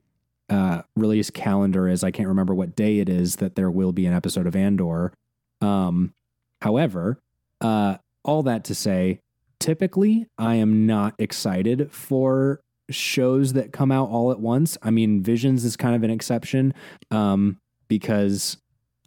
uh, 0.48 0.82
release 0.96 1.30
calendar 1.30 1.88
is. 1.88 2.04
I 2.04 2.10
can't 2.10 2.28
remember 2.28 2.54
what 2.54 2.76
day 2.76 2.98
it 2.98 3.08
is 3.08 3.36
that 3.36 3.56
there 3.56 3.70
will 3.70 3.92
be 3.92 4.06
an 4.06 4.12
episode 4.12 4.46
of 4.46 4.54
Andor. 4.54 5.12
Um, 5.60 6.14
however, 6.60 7.20
uh, 7.60 7.96
all 8.24 8.42
that 8.44 8.64
to 8.64 8.74
say, 8.74 9.20
typically 9.58 10.26
I 10.38 10.56
am 10.56 10.86
not 10.86 11.14
excited 11.18 11.92
for 11.92 12.60
shows 12.90 13.52
that 13.52 13.72
come 13.72 13.92
out 13.92 14.08
all 14.08 14.32
at 14.32 14.40
once. 14.40 14.76
I 14.82 14.90
mean, 14.90 15.22
Visions 15.22 15.64
is 15.64 15.76
kind 15.76 15.94
of 15.94 16.02
an 16.02 16.10
exception 16.10 16.74
um, 17.10 17.58
because 17.88 18.56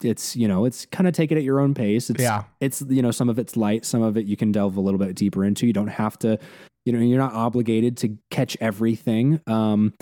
it's 0.03 0.35
you 0.35 0.47
know 0.47 0.65
it's 0.65 0.85
kind 0.87 1.07
of 1.07 1.13
take 1.13 1.31
it 1.31 1.37
at 1.37 1.43
your 1.43 1.59
own 1.59 1.73
pace. 1.73 2.09
It's 2.09 2.21
yeah. 2.21 2.43
it's 2.59 2.81
you 2.87 3.01
know 3.01 3.11
some 3.11 3.29
of 3.29 3.39
it's 3.39 3.57
light, 3.57 3.85
some 3.85 4.01
of 4.01 4.17
it 4.17 4.25
you 4.25 4.37
can 4.37 4.51
delve 4.51 4.77
a 4.77 4.81
little 4.81 4.99
bit 4.99 5.15
deeper 5.15 5.43
into. 5.43 5.67
You 5.67 5.73
don't 5.73 5.87
have 5.87 6.17
to, 6.19 6.39
you 6.85 6.93
know, 6.93 6.99
you're 6.99 7.19
not 7.19 7.33
obligated 7.33 7.97
to 7.97 8.17
catch 8.29 8.57
everything. 8.61 9.41
Um, 9.47 9.93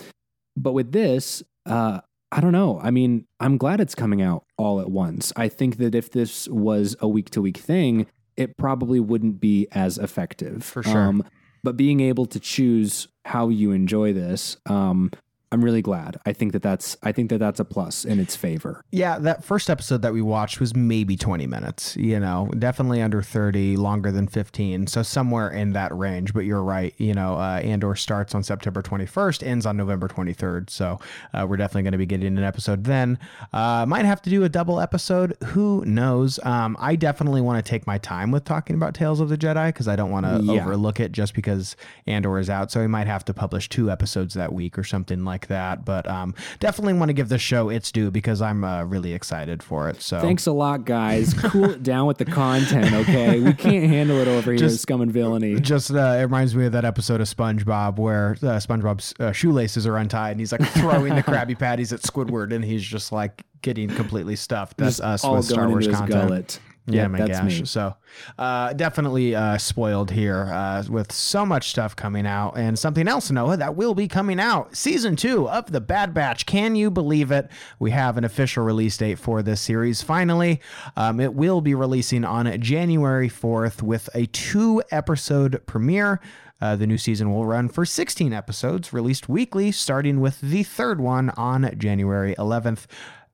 but 0.58 0.74
with 0.74 0.92
this, 0.92 1.44
uh, 1.66 2.02
I 2.32 2.42
don't 2.42 2.52
know. 2.52 2.80
I 2.82 2.92
mean, 2.92 3.26
I'm 3.40 3.58
glad 3.58 3.80
it's 3.80 3.96
coming 3.96 4.22
out 4.22 4.46
all 4.58 4.80
at 4.80 4.90
once. 4.90 5.34
I 5.36 5.50
think 5.50 5.78
that 5.78 5.96
if 5.96 6.12
this 6.12 6.48
was 6.48 6.96
a 7.00 7.08
week 7.08 7.30
to 7.32 7.42
week 7.42 7.58
thing, 7.58 8.08
it 8.38 8.58
probably 8.58 9.00
wouldn't 9.00 9.40
be 9.40 9.68
as 9.72 9.98
effective. 9.98 10.64
For 10.64 10.84
sure. 10.84 10.98
Um, 10.98 11.24
but 11.64 11.78
being 11.78 12.00
able 12.00 12.26
to 12.28 12.40
choose 12.40 13.08
how 13.26 13.50
you 13.50 13.72
enjoy 13.72 14.14
this, 14.14 14.58
um, 14.66 15.12
I'm 15.54 15.64
really 15.66 15.82
glad. 15.82 16.18
I 16.26 16.32
think 16.32 16.54
that 16.54 16.62
that's 16.62 16.96
I 17.04 17.12
think 17.12 17.30
that 17.30 17.40
that's 17.40 17.60
a 17.60 17.66
plus 17.66 18.06
in 18.06 18.22
its 18.22 18.38
favor. 18.38 18.86
Yeah, 18.92 19.20
that 19.20 19.44
first 19.44 19.70
episode 19.70 20.02
that 20.02 20.14
we 20.14 20.22
watched 20.22 20.62
was 20.62 20.74
maybe 20.74 21.18
20 21.18 21.46
minutes, 21.46 21.98
you 21.98 22.22
know, 22.22 22.50
definitely 22.58 23.02
under 23.02 23.22
30, 23.22 23.76
longer 23.76 24.14
than 24.14 24.28
15, 24.28 24.88
so 24.88 25.04
somewhere 25.04 25.50
in 25.50 25.74
that 25.74 25.94
range, 25.96 26.34
but 26.34 26.42
you're 26.42 26.64
right, 26.64 26.94
you 26.98 27.14
know, 27.14 27.36
uh, 27.36 27.60
Andor 27.64 27.96
starts 27.96 28.34
on 28.34 28.44
September 28.44 28.82
21st, 28.82 29.46
ends 29.46 29.66
on 29.66 29.76
November 29.76 30.08
23rd, 30.08 30.70
so 30.70 31.00
uh, 31.34 31.46
we're 31.48 31.58
definitely 31.58 31.84
going 31.84 31.92
to 31.92 31.98
be 31.98 32.06
getting 32.06 32.38
an 32.38 32.44
episode 32.44 32.86
then. 32.86 33.20
Uh, 33.52 33.86
might 33.86 34.06
have 34.06 34.22
to 34.22 34.30
do 34.30 34.46
a 34.46 34.50
double 34.50 34.80
episode, 34.80 35.36
who 35.48 35.84
knows. 35.86 36.40
Um, 36.44 36.78
I 36.80 36.96
definitely 36.96 37.42
want 37.42 37.64
to 37.64 37.70
take 37.70 37.86
my 37.86 37.98
time 37.98 38.32
with 38.32 38.46
talking 38.46 38.78
about 38.78 38.94
Tales 38.94 39.20
of 39.20 39.28
the 39.28 39.38
Jedi 39.38 39.68
because 39.68 39.90
I 39.90 39.98
don't 39.98 40.12
want 40.12 40.26
to 40.26 40.42
yeah. 40.44 40.62
overlook 40.62 41.02
it 41.02 41.12
just 41.12 41.34
because 41.34 41.76
Andor 42.08 42.40
is 42.40 42.50
out, 42.50 42.72
so 42.72 42.80
we 42.80 42.88
might 42.88 43.08
have 43.08 43.26
to 43.26 43.34
publish 43.34 43.68
two 43.68 43.92
episodes 43.92 44.34
that 44.36 44.54
week 44.54 44.78
or 44.78 44.86
something 44.86 45.26
like 45.26 45.41
like 45.42 45.48
that. 45.48 45.86
But 45.86 46.08
um, 46.08 46.34
definitely 46.60 46.94
want 46.94 47.10
to 47.10 47.14
give 47.14 47.30
the 47.30 47.38
show 47.38 47.70
its 47.70 47.92
due 47.92 48.12
because 48.12 48.42
I'm 48.42 48.64
uh, 48.64 48.84
really 48.84 49.14
excited 49.14 49.64
for 49.64 49.90
it. 49.90 50.02
So 50.02 50.20
Thanks 50.20 50.46
a 50.48 50.52
lot, 50.52 50.86
guys. 50.86 51.34
Cool 51.34 51.72
it 51.72 51.84
down 51.84 52.08
with 52.08 52.18
the 52.18 52.26
content, 52.26 52.94
okay? 52.94 53.40
We 53.40 53.54
can't 53.54 53.86
handle 53.90 54.18
it 54.18 54.28
over 54.28 54.52
here 54.52 54.60
Just- 54.60 54.76
at 54.76 54.82
Scum 54.82 55.02
and 55.02 55.12
Villainy. 55.12 55.60
Just 55.60 55.92
uh, 55.92 56.18
it 56.20 56.22
reminds 56.24 56.56
me 56.56 56.66
of 56.66 56.72
that 56.74 56.86
episode 56.86 57.22
of 57.22 57.28
SpongeBob 57.28 57.98
where 57.98 58.32
uh, 58.42 58.58
SpongeBob's 58.60 59.14
uh, 59.20 59.32
shoelaces 59.32 59.88
are 59.88 59.98
untied 59.98 60.32
and 60.32 60.40
he's 60.40 60.52
like 60.52 60.66
throwing 60.70 61.16
the 61.16 61.24
Krabby 61.24 61.58
Patties 61.58 61.92
at 61.94 62.02
Squidward 62.02 62.54
and 62.54 62.64
he's 62.64 62.84
just 62.84 63.12
like 63.12 63.44
getting 63.62 63.90
completely 63.90 64.36
stuffed. 64.36 64.78
That's 64.78 64.98
Just 64.98 65.04
us 65.04 65.24
all 65.24 65.38
with 65.38 65.46
Star 65.46 65.68
Wars 65.70 65.88
content. 65.88 66.10
gullet. 66.10 66.60
Yeah, 66.88 67.04
Yep, 67.04 67.12
my 67.12 67.28
gosh. 67.28 67.60
me. 67.60 67.66
So, 67.66 67.96
uh, 68.40 68.74
definitely 68.74 69.36
uh, 69.36 69.58
spoiled 69.60 70.10
here 70.10 70.46
uh, 70.52 70.84
with 70.90 71.12
so 71.12 71.46
much 71.46 71.70
stuff 71.70 71.96
coming 71.96 72.26
out, 72.26 72.58
and 72.58 72.78
something 72.78 73.08
else, 73.08 73.30
Noah, 73.30 73.58
that 73.58 73.76
will 73.76 73.94
be 73.94 74.08
coming 74.08 74.40
out. 74.40 74.76
Season 74.76 75.16
two 75.16 75.48
of 75.48 75.72
the 75.72 75.80
Bad 75.80 76.14
Batch. 76.14 76.46
Can 76.48 76.76
you 76.76 76.90
believe 76.90 77.32
it? 77.32 77.50
We 77.80 77.92
have 77.92 78.18
an 78.18 78.24
official 78.24 78.64
release 78.64 78.98
date 78.98 79.20
for 79.20 79.44
this 79.44 79.62
series. 79.62 80.02
Finally, 80.02 80.60
um, 80.98 81.20
it 81.20 81.36
will 81.36 81.62
be 81.62 81.76
releasing 81.76 82.26
on 82.26 82.60
January 82.60 83.30
fourth 83.30 83.84
with 83.84 84.10
a 84.16 84.26
two-episode 84.26 85.62
premiere. 85.68 86.20
Uh, 86.60 86.76
the 86.76 86.86
new 86.86 86.98
season 86.98 87.32
will 87.34 87.46
run 87.46 87.68
for 87.68 87.86
16 87.86 88.34
episodes, 88.34 88.94
released 88.94 89.28
weekly, 89.28 89.72
starting 89.72 90.20
with 90.20 90.40
the 90.42 90.62
third 90.64 91.02
one 91.02 91.32
on 91.32 91.74
January 91.78 92.36
11th. 92.38 92.86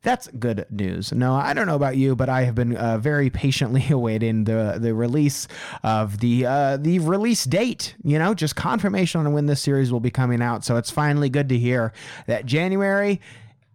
That's 0.07 0.29
good 0.29 0.65
news. 0.69 1.11
No, 1.11 1.33
I 1.33 1.53
don't 1.53 1.67
know 1.67 1.75
about 1.75 1.97
you, 1.97 2.15
but 2.15 2.29
I 2.29 2.43
have 2.43 2.55
been 2.55 2.77
uh, 2.77 2.97
very 2.97 3.29
patiently 3.29 3.85
awaiting 3.89 4.45
the 4.45 4.77
the 4.79 4.93
release 4.93 5.49
of 5.83 6.21
the 6.21 6.45
uh, 6.45 6.77
the 6.77 6.99
release 6.99 7.43
date. 7.43 7.93
You 8.05 8.17
know, 8.17 8.33
just 8.33 8.55
confirmation 8.55 9.25
on 9.25 9.33
when 9.33 9.47
this 9.47 9.59
series 9.59 9.91
will 9.91 9.99
be 9.99 10.09
coming 10.09 10.41
out. 10.41 10.63
So 10.63 10.77
it's 10.77 10.89
finally 10.89 11.27
good 11.27 11.49
to 11.49 11.57
hear 11.57 11.91
that 12.25 12.45
January, 12.45 13.19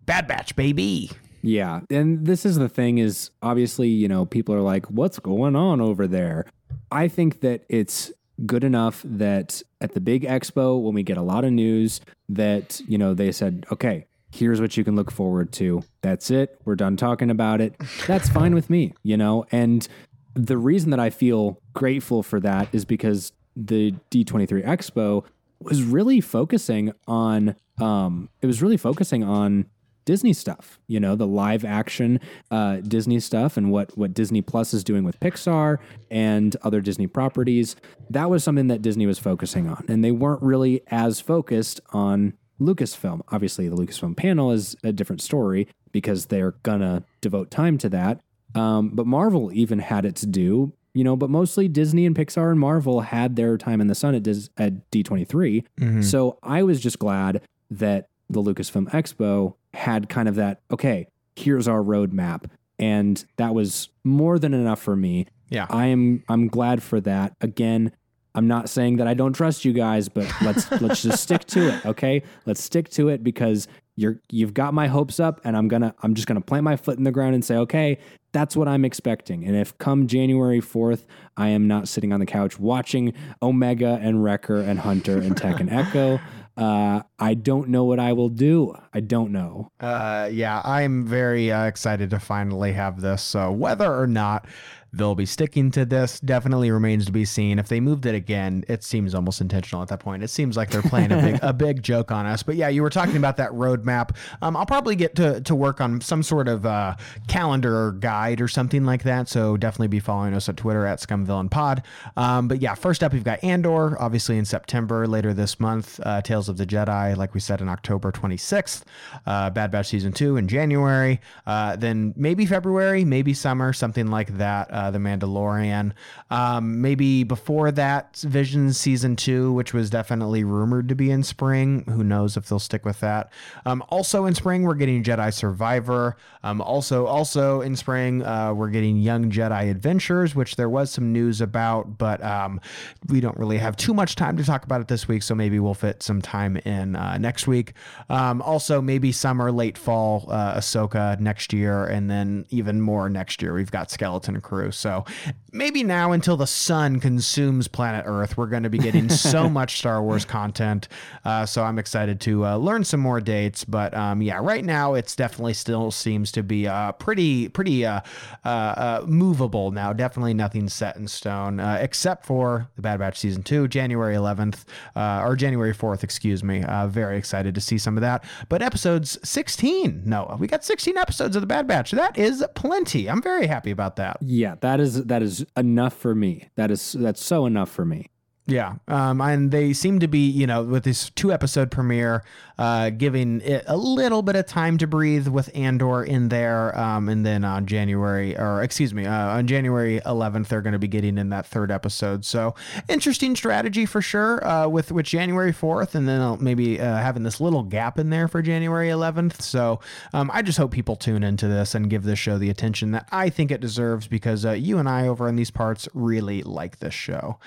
Bad 0.07 0.27
Batch, 0.27 0.57
baby. 0.57 1.11
Yeah. 1.43 1.81
And 1.91 2.25
this 2.25 2.47
is 2.47 2.57
the 2.57 2.71
thing 2.71 2.97
is 2.97 3.31
obviously, 3.43 3.89
you 3.89 4.09
know, 4.09 4.25
people 4.25 4.55
are 4.55 4.63
like, 4.63 4.87
what's 4.87 5.19
going 5.19 5.55
on 5.55 5.83
over 5.83 6.07
there? 6.07 6.47
I 6.91 7.09
think 7.09 7.41
that 7.41 7.65
it's 7.69 8.11
good 8.47 8.65
enough 8.65 9.03
that 9.05 9.63
at 9.83 9.93
the 9.93 10.01
big 10.01 10.23
expo, 10.23 10.81
when 10.81 10.95
we 10.95 11.03
get 11.03 11.19
a 11.19 11.23
lot 11.23 11.45
of 11.45 11.53
news, 11.53 12.01
that, 12.31 12.81
you 12.89 12.97
know, 12.97 13.13
they 13.13 13.33
said, 13.33 13.67
okay, 13.71 14.07
here's 14.33 14.61
what 14.61 14.77
you 14.77 14.85
can 14.85 14.97
look 14.97 15.11
forward 15.11 15.53
to. 15.53 15.83
That's 16.01 16.31
it. 16.31 16.61
We're 16.65 16.75
done 16.75 16.97
talking 16.97 17.31
about 17.31 17.61
it. 17.61 17.75
That's 18.07 18.29
fine 18.29 18.55
with 18.55 18.71
me, 18.71 18.95
you 19.03 19.17
know? 19.17 19.45
And 19.53 19.87
the 20.35 20.57
reason 20.57 20.91
that 20.91 21.01
I 21.01 21.11
feel 21.11 21.61
grateful 21.75 22.23
for 22.23 22.41
that 22.41 22.69
is 22.73 22.85
because 22.85 23.33
the 23.55 23.95
D23 24.11 24.65
Expo 24.65 25.25
was 25.61 25.83
really 25.83 26.21
focusing 26.21 26.93
on 27.07 27.55
um 27.81 28.29
it 28.41 28.47
was 28.47 28.63
really 28.63 28.77
focusing 28.77 29.23
on 29.23 29.67
Disney 30.05 30.33
stuff, 30.33 30.81
you 30.89 30.99
know, 30.99 31.15
the 31.15 31.27
live 31.27 31.65
action 31.65 32.19
uh, 32.51 32.79
Disney 32.79 33.21
stuff 33.21 33.57
and 33.57 33.71
what 33.71 33.97
what 33.97 34.15
Disney 34.15 34.43
Plus 34.43 34.75
is 34.75 34.83
doing 34.83 35.05
with 35.05 35.21
Pixar 35.21 35.79
and 36.11 36.57
other 36.63 36.81
Disney 36.81 37.07
properties. 37.07 37.77
That 38.11 38.29
was 38.29 38.43
something 38.43 38.67
that 38.67 38.83
Disney 38.83 39.07
was 39.07 39.19
focusing 39.19 39.69
on, 39.69 39.85
and 39.89 40.05
they 40.05 40.11
weren't 40.11 40.43
really 40.43 40.83
as 40.89 41.21
focused 41.21 41.81
on 41.91 42.35
Lucasfilm. 42.61 43.21
Obviously, 43.31 43.69
the 43.69 43.77
Lucasfilm 43.77 44.17
panel 44.17 44.53
is 44.53 44.77
a 44.85 44.93
different 44.93 45.21
story 45.23 45.69
because 45.93 46.27
they're 46.27 46.53
gonna 46.63 47.05
devote 47.21 47.51
time 47.51 47.79
to 47.79 47.89
that. 47.91 48.21
Um, 48.55 48.91
but 48.91 49.07
Marvel 49.07 49.51
even 49.53 49.79
had 49.79 50.05
its 50.05 50.23
due, 50.23 50.73
you 50.95 51.05
know. 51.05 51.17
But 51.17 51.31
mostly 51.31 51.69
Disney 51.69 52.07
and 52.07 52.15
Pixar 52.17 52.51
and 52.51 52.61
Marvel 52.61 53.01
had 53.01 53.37
their 53.37 53.57
time 53.57 53.81
in 53.81 53.87
the 53.87 53.95
sun 53.95 54.15
at, 54.15 54.23
Dis- 54.23 54.51
at 54.59 54.91
D23. 54.91 55.65
So 56.03 56.39
I 56.43 56.63
was 56.63 56.81
just 56.81 56.99
glad 56.99 57.41
that 57.71 58.09
the 58.29 58.43
Lucasfilm 58.43 58.91
Expo 58.91 59.55
had 59.75 60.09
kind 60.09 60.29
of 60.29 60.35
that, 60.37 60.61
okay, 60.71 61.07
here's 61.37 61.67
our 61.67 61.83
roadmap. 61.83 62.45
And 62.79 63.25
that 63.37 63.55
was 63.55 63.89
more 64.05 64.39
than 64.39 64.53
enough 64.55 64.81
for 64.83 64.97
me. 64.97 65.27
Yeah. 65.49 65.67
I 65.71 65.87
am 65.87 66.25
I'm 66.29 66.49
glad 66.49 66.83
for 66.83 67.01
that. 67.03 67.35
Again, 67.41 67.93
I'm 68.35 68.49
not 68.49 68.69
saying 68.69 68.97
that 68.97 69.07
I 69.07 69.15
don't 69.15 69.33
trust 69.33 69.65
you 69.65 69.73
guys, 69.73 70.09
but 70.09 70.31
let's 70.43 70.71
let's 70.81 71.03
just 71.03 71.23
stick 71.23 71.45
to 71.47 71.75
it, 71.75 71.87
okay? 71.87 72.23
Let's 72.47 72.63
stick 72.63 72.89
to 72.91 73.09
it 73.09 73.23
because 73.23 73.69
you're 73.97 74.21
you've 74.31 74.55
got 74.55 74.73
my 74.73 74.89
hopes 74.89 75.21
up 75.21 75.41
and 75.45 75.57
I'm 75.57 75.69
going 75.69 75.83
to 75.83 75.95
I'm 76.03 76.15
just 76.15 76.27
going 76.27 76.41
to 76.41 76.45
plant 76.45 76.65
my 76.65 76.77
foot 76.77 76.97
in 76.97 77.05
the 77.05 77.13
ground 77.13 77.35
and 77.35 77.45
say, 77.45 77.57
"Okay, 77.57 77.99
that's 78.33 78.57
what 78.57 78.69
I'm 78.69 78.85
expecting." 78.85 79.45
And 79.45 79.55
if 79.55 79.77
come 79.79 80.07
January 80.07 80.61
4th, 80.61 81.05
I 81.37 81.49
am 81.49 81.69
not 81.69 81.89
sitting 81.89 82.13
on 82.13 82.21
the 82.21 82.27
couch 82.27 82.59
watching 82.59 83.13
Omega 83.43 83.99
and 84.01 84.25
Wrecker 84.25 84.61
and 84.61 84.79
Hunter 84.79 85.19
and 85.19 85.37
Tech 85.37 85.61
and 85.61 85.71
Echo, 85.71 86.19
uh, 86.57 87.03
I 87.19 87.35
don't 87.35 87.69
know 87.69 87.85
what 87.85 87.99
I 87.99 88.13
will 88.13 88.29
do. 88.29 88.75
I 88.93 89.01
don't 89.01 89.33
know. 89.33 89.71
Uh, 89.81 90.29
yeah, 90.31 90.61
I'm 90.65 91.07
very 91.07 91.51
uh, 91.51 91.65
excited 91.65 92.11
to 92.11 92.19
finally 92.19 92.73
have 92.73 93.01
this. 93.01 93.23
So 93.23 93.51
whether 93.51 93.93
or 93.93 94.07
not 94.07 94.47
they'll 94.93 95.15
be 95.15 95.27
sticking 95.27 95.71
to 95.71 95.85
this 95.85 96.21
definitely 96.21 96.71
remains 96.71 97.07
to 97.07 97.13
be 97.13 97.25
seen. 97.25 97.59
If 97.59 97.69
they 97.69 97.81
moved 97.81 98.05
it 98.07 98.15
again, 98.15 98.65
it 98.69 98.85
seems 98.85 99.15
almost 99.15 99.41
intentional 99.41 99.83
at 99.83 99.89
that 99.89 100.01
point. 100.01 100.23
It 100.23 100.29
seems 100.29 100.57
like 100.57 100.71
they're 100.71 100.83
playing 100.83 101.13
a 101.13 101.21
big 101.21 101.39
a 101.43 101.53
big 101.53 101.83
joke 101.83 102.11
on 102.13 102.27
us. 102.27 102.43
But 102.43 102.57
yeah, 102.57 102.69
you 102.69 102.83
were 102.83 102.91
talking 102.91 103.17
about 103.17 103.37
that 103.39 103.51
roadmap. 103.53 104.15
Um, 104.43 104.57
I'll 104.57 104.67
probably 104.67 104.97
get 104.97 105.15
to 105.17 105.41
to 105.41 105.55
work 105.55 105.81
on 105.81 106.01
some 106.01 106.23
sort 106.23 106.49
of 106.49 106.67
uh, 106.67 106.97
calendar 107.29 107.87
or 107.87 107.93
guide 107.93 108.41
or 108.41 108.49
something 108.49 108.85
like 108.85 109.03
that. 109.05 109.29
So 109.29 109.57
definitely 109.57 109.89
be 109.89 110.01
following 110.01 110.35
us 110.35 110.49
at 110.49 110.57
Twitter 110.57 110.87
at 110.87 111.01
ScumVillainPod. 111.01 111.83
Um, 112.17 112.49
but 112.49 112.61
yeah, 112.61 112.75
first 112.75 113.03
up 113.03 113.13
we've 113.13 113.25
got 113.25 113.43
Andor, 113.43 114.01
obviously 114.01 114.39
in 114.39 114.45
September 114.45 115.07
later 115.07 115.33
this 115.33 115.59
month. 115.59 116.01
Uh, 116.03 116.21
Tales 116.21 116.49
of 116.49 116.57
the 116.57 116.67
Jedi, 116.67 117.17
like 117.17 117.35
we 117.35 117.41
said, 117.41 117.61
in 117.61 117.69
October 117.69 118.13
26th. 118.13 118.83
Uh, 119.27 119.51
Bad 119.51 119.71
Batch 119.71 119.89
season 119.89 120.13
two 120.13 120.37
in 120.37 120.49
January. 120.49 121.21
Uh, 121.47 121.77
then 121.77 122.13
maybe 122.17 122.45
February, 122.47 123.05
maybe 123.05 123.33
summer, 123.35 123.73
something 123.73 124.09
like 124.09 124.37
that. 124.39 124.69
Uh, 124.83 124.91
the 124.91 124.99
Mandalorian. 124.99 125.93
Um, 126.29 126.81
maybe 126.81 127.23
before 127.23 127.71
that, 127.71 128.17
Vision 128.17 128.73
season 128.73 129.15
two, 129.15 129.53
which 129.53 129.73
was 129.73 129.91
definitely 129.91 130.43
rumored 130.43 130.89
to 130.89 130.97
be 130.97 131.09
in 131.13 131.23
spring. 131.23 131.85
Who 131.89 132.03
knows 132.03 132.37
if 132.37 132.49
they'll 132.49 132.59
stick 132.59 132.85
with 132.85 132.99
that? 132.99 133.33
Um, 133.65 133.85
also 133.91 134.27
in 134.27 134.35
spring, 134.35 134.65
we're 134.65 134.75
getting 134.75 135.05
Jedi 135.05 135.33
Survivor. 135.33 136.17
Um, 136.43 136.61
also, 136.61 137.07
also 137.07 137.61
in 137.61 137.77
spring, 137.77 138.25
uh, 138.25 138.53
we're 138.55 138.71
getting 138.71 138.97
Young 138.97 139.31
Jedi 139.31 139.71
Adventures, 139.71 140.35
which 140.35 140.57
there 140.57 140.69
was 140.69 140.91
some 140.91 141.13
news 141.13 141.41
about, 141.41 141.97
but 141.97 142.21
um, 142.25 142.61
we 143.07 143.21
don't 143.21 143.39
really 143.39 143.59
have 143.59 143.77
too 143.77 143.95
much 143.95 144.17
time 144.17 144.37
to 144.37 144.43
talk 144.43 144.65
about 144.65 144.81
it 144.81 144.89
this 144.89 145.07
week. 145.07 145.23
So 145.23 145.37
maybe 145.37 145.61
we'll 145.61 145.75
fit 145.75 146.03
some 146.03 146.21
time 146.21 146.57
in 146.57 146.97
uh, 146.97 147.19
next 147.19 147.47
week. 147.47 147.75
Um, 148.09 148.43
also, 148.43 148.83
maybe 148.83 149.13
summer, 149.13 149.53
late 149.53 149.79
fall, 149.79 150.27
uh, 150.29 150.57
Ahsoka 150.57 151.21
next 151.21 151.53
year, 151.53 151.85
and 151.85 152.11
then 152.11 152.47
even 152.51 152.81
more 152.81 153.09
next 153.09 153.41
year. 153.43 153.55
We've 153.55 153.71
got 153.71 153.93
Skeleton 153.93 154.41
Crew. 154.41 154.72
So 154.73 155.05
maybe 155.53 155.85
now 155.85 156.13
until 156.13 156.37
the 156.37 156.47
sun 156.47 156.99
consumes 156.99 157.69
planet 157.69 158.05
Earth, 158.07 158.37
we're 158.37 158.47
going 158.47 158.63
to 158.63 158.71
be 158.71 158.79
getting 158.79 159.09
so 159.09 159.49
much 159.51 159.79
Star 159.79 160.03
Wars 160.03 160.25
content. 160.25 160.89
Uh, 161.25 161.47
so 161.47 161.63
I'm 161.63 161.79
excited 161.79 162.21
to 162.23 162.47
uh, 162.47 162.57
learn 162.57 162.85
some 162.85 163.01
more 163.01 163.21
dates. 163.21 163.65
But 163.65 163.95
um, 163.95 164.23
yeah, 164.23 164.39
right 164.43 164.65
now 164.65 164.95
it's 164.95 165.15
definitely 165.15 165.55
still 165.55 165.91
seems 165.91 166.33
to 166.33 166.43
be 166.43 166.67
uh, 166.67 166.93
pretty 166.93 167.49
pretty 167.49 167.85
uh, 167.85 168.01
uh, 168.45 168.49
uh, 168.49 169.05
movable 169.07 169.71
now. 169.71 169.93
Definitely 169.93 170.35
nothing 170.35 170.69
set 170.69 170.97
in 170.97 171.07
stone 171.07 171.61
uh, 171.61 171.79
except 171.81 172.27
for 172.27 172.69
the 172.77 172.83
Bad 172.83 172.99
Batch 172.99 173.19
season 173.19 173.43
two, 173.43 173.69
January 173.69 174.15
11th 174.15 174.65
uh, 174.97 175.23
or 175.25 175.37
January 175.37 175.75
4th, 175.75 176.03
excuse 176.03 176.43
me. 176.43 176.63
Uh, 176.63 176.87
very 176.87 177.19
excited 177.19 177.55
to 177.55 177.61
see 177.61 177.79
some 177.79 177.97
of 177.97 178.01
that. 178.01 178.25
But 178.49 178.63
episodes 178.63 179.19
16, 179.23 180.03
Noah, 180.05 180.37
we 180.39 180.47
got 180.47 180.65
16 180.65 180.97
episodes 180.97 181.37
of 181.37 181.43
the 181.43 181.47
Bad 181.47 181.67
Batch. 181.67 181.91
That 181.91 182.19
is 182.19 182.45
plenty. 182.55 183.09
I'm 183.09 183.23
very 183.23 183.47
happy 183.47 183.71
about 183.71 183.97
that. 183.97 184.17
Yeah, 184.21 184.57
that 184.61 184.81
is 184.81 185.05
that 185.05 185.23
is 185.23 185.42
enough 185.57 185.95
for 185.95 186.15
me. 186.15 186.49
That 186.57 186.71
is 186.71 186.93
that's 186.93 187.23
so 187.23 187.47
enough 187.47 187.71
for 187.71 187.85
me. 187.85 188.09
Yeah, 188.47 188.75
um, 188.89 189.21
and 189.21 189.53
they 189.53 189.73
seem 189.73 190.01
to 190.01 190.09
be, 190.09 190.29
you 190.29 190.49
know, 190.49 190.65
with 190.65 190.83
this 190.83 191.11
two 191.11 191.33
episode 191.33 191.71
premiere, 191.71 192.25
uh, 192.63 192.91
giving 192.91 193.41
it 193.41 193.65
a 193.67 193.77
little 193.77 194.23
bit 194.23 194.37
of 194.37 194.47
time 194.47 194.79
to 194.79 194.87
breathe 194.87 195.27
with 195.27 195.51
Andor 195.53 196.05
in 196.05 196.29
there, 196.29 196.79
um, 196.79 197.09
and 197.09 197.27
then 197.27 197.45
on 197.45 197.67
January, 197.67 198.39
or 198.39 198.63
excuse 198.63 198.95
me, 198.95 199.05
uh, 199.05 199.31
on 199.37 199.49
January 199.49 200.01
11th, 200.07 200.47
they're 200.47 200.63
going 200.63 200.73
to 200.73 200.79
be 200.79 200.87
getting 200.87 201.19
in 201.19 201.31
that 201.31 201.45
third 201.45 201.73
episode. 201.73 202.25
So 202.25 202.55
interesting 202.89 203.35
strategy 203.35 203.85
for 203.85 204.01
sure, 204.01 204.47
uh, 204.47 204.69
with 204.69 204.93
with 204.93 205.07
January 205.07 205.53
4th, 205.53 205.97
and 205.97 206.07
then 206.09 206.21
uh, 206.21 206.37
maybe 206.37 206.81
uh, 206.81 206.99
having 206.99 207.25
this 207.25 207.41
little 207.41 207.65
gap 207.65 207.99
in 207.99 208.11
there 208.11 208.29
for 208.29 208.41
January 208.43 208.91
11th. 208.91 209.43
So 209.43 209.81
um, 210.13 210.31
I 210.33 210.43
just 210.43 210.57
hope 210.57 210.71
people 210.71 210.95
tune 210.95 211.25
into 211.25 211.49
this 211.49 211.75
and 211.75 211.91
give 211.91 212.05
this 212.05 212.21
show 212.21 212.39
the 212.39 212.49
attention 212.49 212.93
that 212.93 213.09
I 213.11 213.29
think 213.29 213.51
it 213.51 213.61
deserves 213.61 214.07
because 214.07 214.47
uh, 214.47 214.53
you 214.53 214.79
and 214.79 214.89
I 214.89 215.09
over 215.09 215.27
in 215.27 215.35
these 215.35 215.51
parts 215.51 215.89
really 215.95 216.45
like 216.45 216.79
this 216.79 216.95
show. 216.95 217.41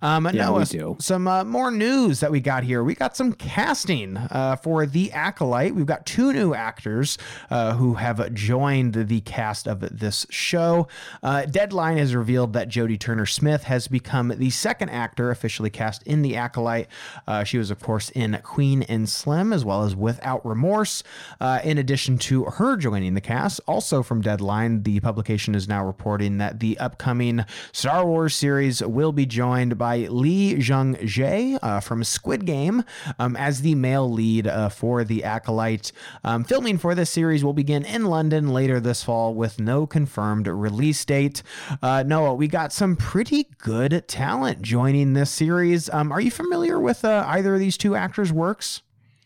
Um, 0.00 0.28
Yeah, 0.32 0.50
we 0.50 0.64
do. 0.64 0.96
some 0.98 1.28
uh, 1.28 1.44
more 1.44 1.70
news 1.70 2.20
that 2.20 2.30
we 2.30 2.40
got 2.40 2.64
here. 2.64 2.82
We 2.82 2.94
got 2.94 3.16
some 3.18 3.34
casting 3.34 4.16
uh, 4.16 4.56
for 4.62 4.86
The 4.86 5.12
Acolyte, 5.12 5.74
we've 5.74 5.86
got 5.86 6.06
two 6.06 6.32
new 6.32 6.54
actors 6.54 7.18
uh, 7.50 7.74
who 7.74 7.94
have 7.94 8.32
joined 8.34 8.94
the 8.94 9.20
cast 9.22 9.66
of 9.66 9.80
this 9.98 10.26
show. 10.30 10.88
Uh, 11.22 11.44
Deadline 11.46 11.98
has 11.98 12.14
revealed 12.14 12.52
that 12.52 12.68
Jodie 12.68 12.98
Turner 12.98 13.26
Smith 13.26 13.64
has 13.64 13.88
become 13.88 14.32
the 14.36 14.50
second 14.50 14.90
actor 14.90 15.30
officially 15.30 15.70
cast 15.70 16.02
in 16.04 16.22
The 16.22 16.36
Acolyte. 16.36 16.88
Uh, 17.26 17.44
she 17.44 17.58
was, 17.58 17.70
of 17.70 17.80
course, 17.80 18.10
in 18.10 18.38
Queen 18.42 18.82
and 18.84 19.08
Slim 19.08 19.52
as 19.52 19.64
well 19.64 19.82
as 19.82 19.96
Without 19.96 20.44
Remorse. 20.44 21.02
In 21.40 21.78
addition 21.78 22.18
to 22.18 22.44
her 22.44 22.76
joining 22.76 23.14
the 23.14 23.20
cast, 23.20 23.60
also 23.66 24.02
from 24.02 24.20
Deadline, 24.20 24.82
the 24.82 25.00
publication 25.00 25.54
is 25.54 25.68
now 25.68 25.84
reporting 25.84 26.38
that 26.38 26.60
the 26.60 26.78
upcoming 26.78 27.44
Star 27.72 28.06
Wars 28.06 28.34
series 28.34 28.82
will 28.82 29.12
be 29.12 29.26
joined 29.26 29.78
by 29.78 29.98
Lee 30.08 30.54
Jung 30.56 30.96
Jae 30.96 31.58
uh, 31.62 31.80
from 31.80 32.04
Squid 32.04 32.44
Game 32.44 32.84
um, 33.18 33.36
as 33.36 33.62
the 33.62 33.74
male 33.74 34.10
lead 34.10 34.46
uh, 34.52 34.68
for 34.68 35.04
The 35.04 35.24
Acolyte. 35.24 35.92
Um, 36.24 36.44
filming 36.44 36.78
for 36.78 36.94
this 36.94 37.10
series 37.10 37.42
will 37.42 37.52
begin 37.52 37.84
in 37.84 38.04
London 38.04 38.52
later 38.52 38.80
this 38.80 39.02
fall 39.02 39.34
with 39.34 39.58
no 39.58 39.86
confirmed 39.86 40.46
release 40.46 41.04
date. 41.04 41.42
Uh, 41.82 42.02
Noah, 42.06 42.34
we 42.34 42.48
got 42.48 42.72
some 42.72 42.96
pretty 42.96 43.48
good 43.58 44.04
talent 44.06 44.62
joining 44.62 45.14
this 45.14 45.30
series. 45.30 45.88
Um, 45.90 46.12
are 46.12 46.20
you 46.20 46.30
familiar 46.30 46.78
with 46.78 47.04
uh, 47.04 47.24
either 47.26 47.54
of 47.54 47.60
these 47.60 47.76
two 47.76 47.96
actors' 47.96 48.32
works? 48.32 48.82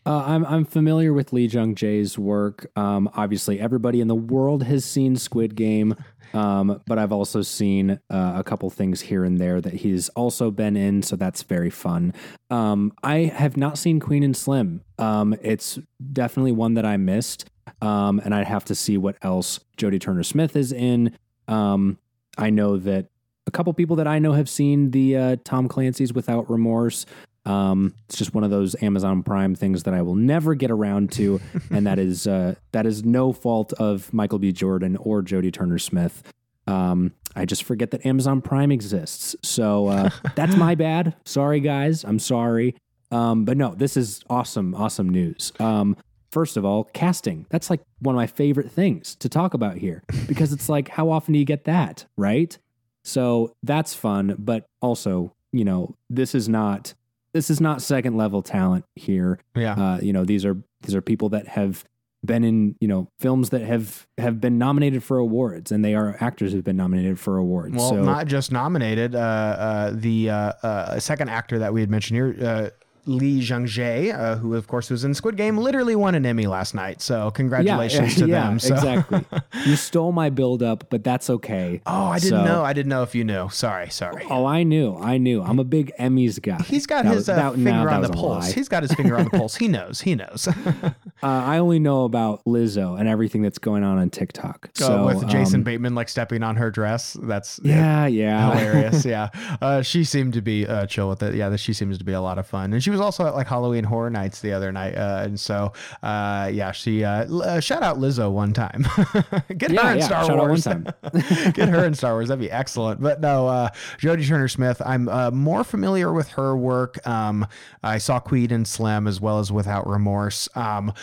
Uh, 0.07 0.23
I'm 0.25 0.45
I'm 0.45 0.63
familiar 0.63 1.11
with 1.11 1.33
Lee 1.33 1.47
Jung 1.47 1.75
Jae's 1.75 2.17
work. 2.17 2.71
Um, 2.77 3.09
obviously, 3.13 3.59
everybody 3.59 3.99
in 3.99 4.07
the 4.07 4.15
world 4.15 4.63
has 4.63 4.85
seen 4.85 5.17
Squid 5.17 5.53
Game, 5.53 5.97
um, 6.33 6.81
but 6.85 6.97
I've 6.97 7.11
also 7.11 7.41
seen 7.41 7.99
uh, 8.09 8.33
a 8.35 8.43
couple 8.43 8.69
things 8.69 9.01
here 9.01 9.23
and 9.23 9.39
there 9.39 9.61
that 9.61 9.73
he's 9.73 10.09
also 10.09 10.51
been 10.51 10.75
in, 10.75 11.01
so 11.01 11.15
that's 11.15 11.43
very 11.43 11.69
fun. 11.69 12.13
Um, 12.49 12.93
I 13.03 13.31
have 13.35 13.57
not 13.57 13.77
seen 13.77 13.99
Queen 13.99 14.23
and 14.23 14.35
Slim. 14.35 14.81
Um, 14.97 15.35
it's 15.41 15.79
definitely 16.13 16.51
one 16.51 16.73
that 16.75 16.85
I 16.85 16.97
missed, 16.97 17.45
um, 17.81 18.19
and 18.23 18.33
I'd 18.33 18.47
have 18.47 18.65
to 18.65 18.75
see 18.75 18.97
what 18.97 19.17
else 19.21 19.59
Jodie 19.77 20.01
Turner 20.01 20.23
Smith 20.23 20.55
is 20.55 20.71
in. 20.71 21.17
Um, 21.47 21.97
I 22.37 22.49
know 22.49 22.77
that 22.77 23.07
a 23.47 23.51
couple 23.51 23.73
people 23.73 23.95
that 23.95 24.07
I 24.07 24.19
know 24.19 24.33
have 24.33 24.49
seen 24.49 24.91
the 24.91 25.17
uh, 25.17 25.35
Tom 25.43 25.67
Clancy's 25.67 26.13
Without 26.13 26.49
Remorse. 26.49 27.05
Um, 27.47 27.93
it's 28.07 28.17
just 28.17 28.33
one 28.33 28.43
of 28.43 28.49
those 28.49 28.75
Amazon 28.83 29.23
Prime 29.23 29.55
things 29.55 29.83
that 29.83 29.93
I 29.93 30.01
will 30.01 30.15
never 30.15 30.53
get 30.53 30.69
around 30.69 31.11
to, 31.13 31.39
and 31.71 31.87
that 31.87 31.97
is 31.97 32.27
uh, 32.27 32.55
that 32.73 32.85
is 32.85 33.03
no 33.03 33.31
fault 33.31 33.73
of 33.73 34.13
Michael 34.13 34.39
B. 34.39 34.51
Jordan 34.51 34.97
or 34.97 35.23
Jodie 35.23 35.53
Turner 35.53 35.79
Smith. 35.79 36.23
Um, 36.67 37.13
I 37.35 37.45
just 37.45 37.63
forget 37.63 37.91
that 37.91 38.05
Amazon 38.05 38.41
Prime 38.41 38.71
exists, 38.71 39.35
so 39.41 39.87
uh, 39.87 40.09
that's 40.35 40.55
my 40.57 40.75
bad. 40.75 41.15
Sorry, 41.25 41.61
guys. 41.61 42.03
I'm 42.03 42.19
sorry. 42.19 42.75
Um, 43.09 43.45
but 43.45 43.55
no, 43.55 43.73
this 43.73 43.95
is 43.95 44.21
awesome, 44.29 44.75
awesome 44.75 45.07
news. 45.07 45.53
Um, 45.59 45.95
first 46.31 46.57
of 46.57 46.65
all, 46.65 46.83
casting. 46.83 47.45
That's 47.49 47.69
like 47.69 47.81
one 47.99 48.15
of 48.15 48.17
my 48.17 48.27
favorite 48.27 48.69
things 48.69 49.15
to 49.15 49.29
talk 49.29 49.53
about 49.53 49.77
here 49.77 50.03
because 50.27 50.51
it's 50.51 50.67
like, 50.67 50.89
how 50.89 51.09
often 51.09 51.33
do 51.33 51.39
you 51.39 51.45
get 51.45 51.63
that, 51.63 52.05
right? 52.17 52.57
So 53.05 53.53
that's 53.63 53.93
fun, 53.93 54.35
but 54.37 54.65
also, 54.81 55.33
you 55.53 55.63
know, 55.63 55.95
this 56.09 56.35
is 56.35 56.49
not 56.49 56.93
this 57.37 57.51
is 57.51 57.61
not 57.61 57.83
second 57.83 58.17
level 58.17 58.41
talent 58.41 58.83
here. 58.95 59.39
Yeah. 59.55 59.73
Uh, 59.73 59.99
you 60.01 60.11
know, 60.11 60.25
these 60.25 60.43
are 60.43 60.57
these 60.81 60.95
are 60.95 61.01
people 61.01 61.29
that 61.29 61.47
have 61.47 61.85
been 62.25 62.43
in 62.43 62.75
you 62.79 62.87
know 62.87 63.09
films 63.19 63.51
that 63.51 63.61
have 63.61 64.07
have 64.17 64.41
been 64.41 64.57
nominated 64.57 65.03
for 65.03 65.19
awards 65.19 65.71
and 65.71 65.85
they 65.85 65.93
are 65.93 66.17
actors 66.19 66.51
who've 66.51 66.63
been 66.63 66.75
nominated 66.75 67.19
for 67.19 67.37
awards 67.37 67.75
Well, 67.75 67.89
so 67.89 68.03
not 68.03 68.25
just 68.25 68.51
nominated. 68.51 69.13
Uh, 69.13 69.19
uh, 69.19 69.91
the 69.93 70.31
uh, 70.31 70.35
uh, 70.63 70.99
second 70.99 71.29
actor 71.29 71.59
that 71.59 71.73
we 71.73 71.79
had 71.81 71.91
mentioned 71.91 72.17
here, 72.17 72.71
Lee 73.07 73.39
Jung 73.39 73.65
Jae, 73.65 74.13
uh, 74.13 74.35
who 74.35 74.53
of 74.55 74.67
course 74.67 74.89
was 74.89 75.03
in 75.03 75.13
Squid 75.13 75.37
Game, 75.37 75.57
literally 75.57 75.95
won 75.95 76.13
an 76.15 76.25
Emmy 76.25 76.45
last 76.47 76.75
night. 76.75 77.01
So 77.01 77.31
congratulations 77.31 78.15
to 78.15 78.27
yeah, 78.27 78.43
them. 78.43 78.59
So. 78.59 78.75
exactly 78.75 79.25
you 79.65 79.75
stole 79.75 80.11
my 80.11 80.29
build 80.29 80.61
up 80.61 80.89
but 80.89 81.03
that's 81.03 81.29
okay 81.29 81.81
Oh, 81.85 82.05
I 82.07 82.19
didn't 82.19 82.29
So- 82.39 82.45
know. 82.45 82.63
I 82.63 82.73
didn't 82.73 82.89
know 82.89 83.03
if 83.03 83.15
you 83.15 83.23
knew. 83.23 83.49
Sorry, 83.49 83.89
sorry. 83.89 84.25
oh 84.29 84.45
i 84.45 84.63
knew 84.63 84.95
i 84.97 85.17
knew 85.17 85.41
i'm 85.41 85.59
a 85.59 85.63
big 85.63 85.91
emmys 85.99 86.41
guy 86.41 86.61
He's 86.63 86.85
got 86.85 87.03
That 87.05 87.09
his 87.09 87.17
was- 87.27 87.29
uh, 87.29 87.35
that- 87.35 87.53
finger 87.55 87.71
that 87.71 87.87
on 87.93 88.01
the 88.01 88.09
pulse. 88.09 88.51
He's 88.51 88.67
got 88.69 88.83
his 88.83 88.93
finger 88.93 89.17
on 89.17 89.23
the 89.25 89.29
pulse. 89.37 89.55
He 89.55 89.67
knows. 89.67 90.01
He 90.01 90.15
knows. 90.15 90.47
uh, 90.47 90.91
i 91.23 91.57
only 91.57 91.79
know 91.79 92.03
about 92.03 92.43
lizzo 92.45 92.99
and 92.99 93.07
everything 93.09 93.41
that's 93.41 93.57
going 93.57 93.83
on 93.83 93.97
on 93.97 94.09
tiktok 94.09 94.69
so 94.73 95.05
with 95.05 95.27
Jason 95.29 95.61
um, 95.61 95.63
Bateman 95.63 95.95
like 95.95 96.09
stepping 96.09 96.43
on 96.43 96.55
her 96.57 96.69
dress. 96.69 97.17
That's 97.21 97.59
yeah 97.63 98.05
yeah 98.07 98.51
hilarious. 98.51 99.05
yeah, 99.05 99.29
uh, 99.61 99.81
she 99.81 100.03
seemed 100.03 100.33
to 100.33 100.41
be 100.41 100.67
uh, 100.67 100.85
chill 100.85 101.09
with 101.09 101.23
it. 101.23 101.35
Yeah, 101.35 101.55
she 101.55 101.73
seems 101.73 101.97
to 101.97 102.03
be 102.03 102.13
a 102.13 102.21
lot 102.21 102.37
of 102.37 102.45
fun, 102.47 102.73
and 102.73 102.83
she 102.83 102.89
was 102.89 102.96
also 102.99 103.25
at 103.27 103.35
like 103.35 103.47
Halloween 103.47 103.83
Horror 103.83 104.09
Nights 104.09 104.41
the 104.41 104.53
other 104.53 104.71
night. 104.71 104.95
Uh, 104.95 105.21
and 105.23 105.39
so, 105.39 105.73
uh, 106.03 106.49
yeah, 106.53 106.71
she 106.71 107.03
uh, 107.03 107.25
uh, 107.41 107.59
shout 107.59 107.83
out 107.83 107.97
Lizzo 107.97 108.31
one 108.31 108.53
time. 108.53 108.85
Get 109.57 109.71
Yeah, 109.71 109.83
her 109.87 109.91
in 109.93 109.97
yeah, 109.99 110.05
Star 110.05 110.25
shout 110.25 110.37
Wars. 110.37 110.63
Get 111.53 111.69
her 111.69 111.85
in 111.85 111.93
Star 111.93 112.13
Wars. 112.13 112.27
That'd 112.29 112.41
be 112.41 112.51
excellent. 112.51 113.01
But 113.01 113.21
no, 113.21 113.47
uh, 113.47 113.69
Jodie 113.99 114.27
Turner 114.27 114.47
Smith. 114.47 114.81
I'm 114.85 115.09
uh, 115.09 115.31
more 115.31 115.63
familiar 115.63 116.11
with 116.13 116.29
her 116.29 116.55
work. 116.55 117.05
Um, 117.07 117.45
I 117.83 117.97
saw 117.97 118.19
Queen 118.19 118.51
and 118.51 118.67
Slim 118.67 119.07
as 119.07 119.19
well 119.21 119.39
as 119.39 119.51
Without 119.51 119.87
Remorse. 119.87 120.49
Um, 120.55 120.93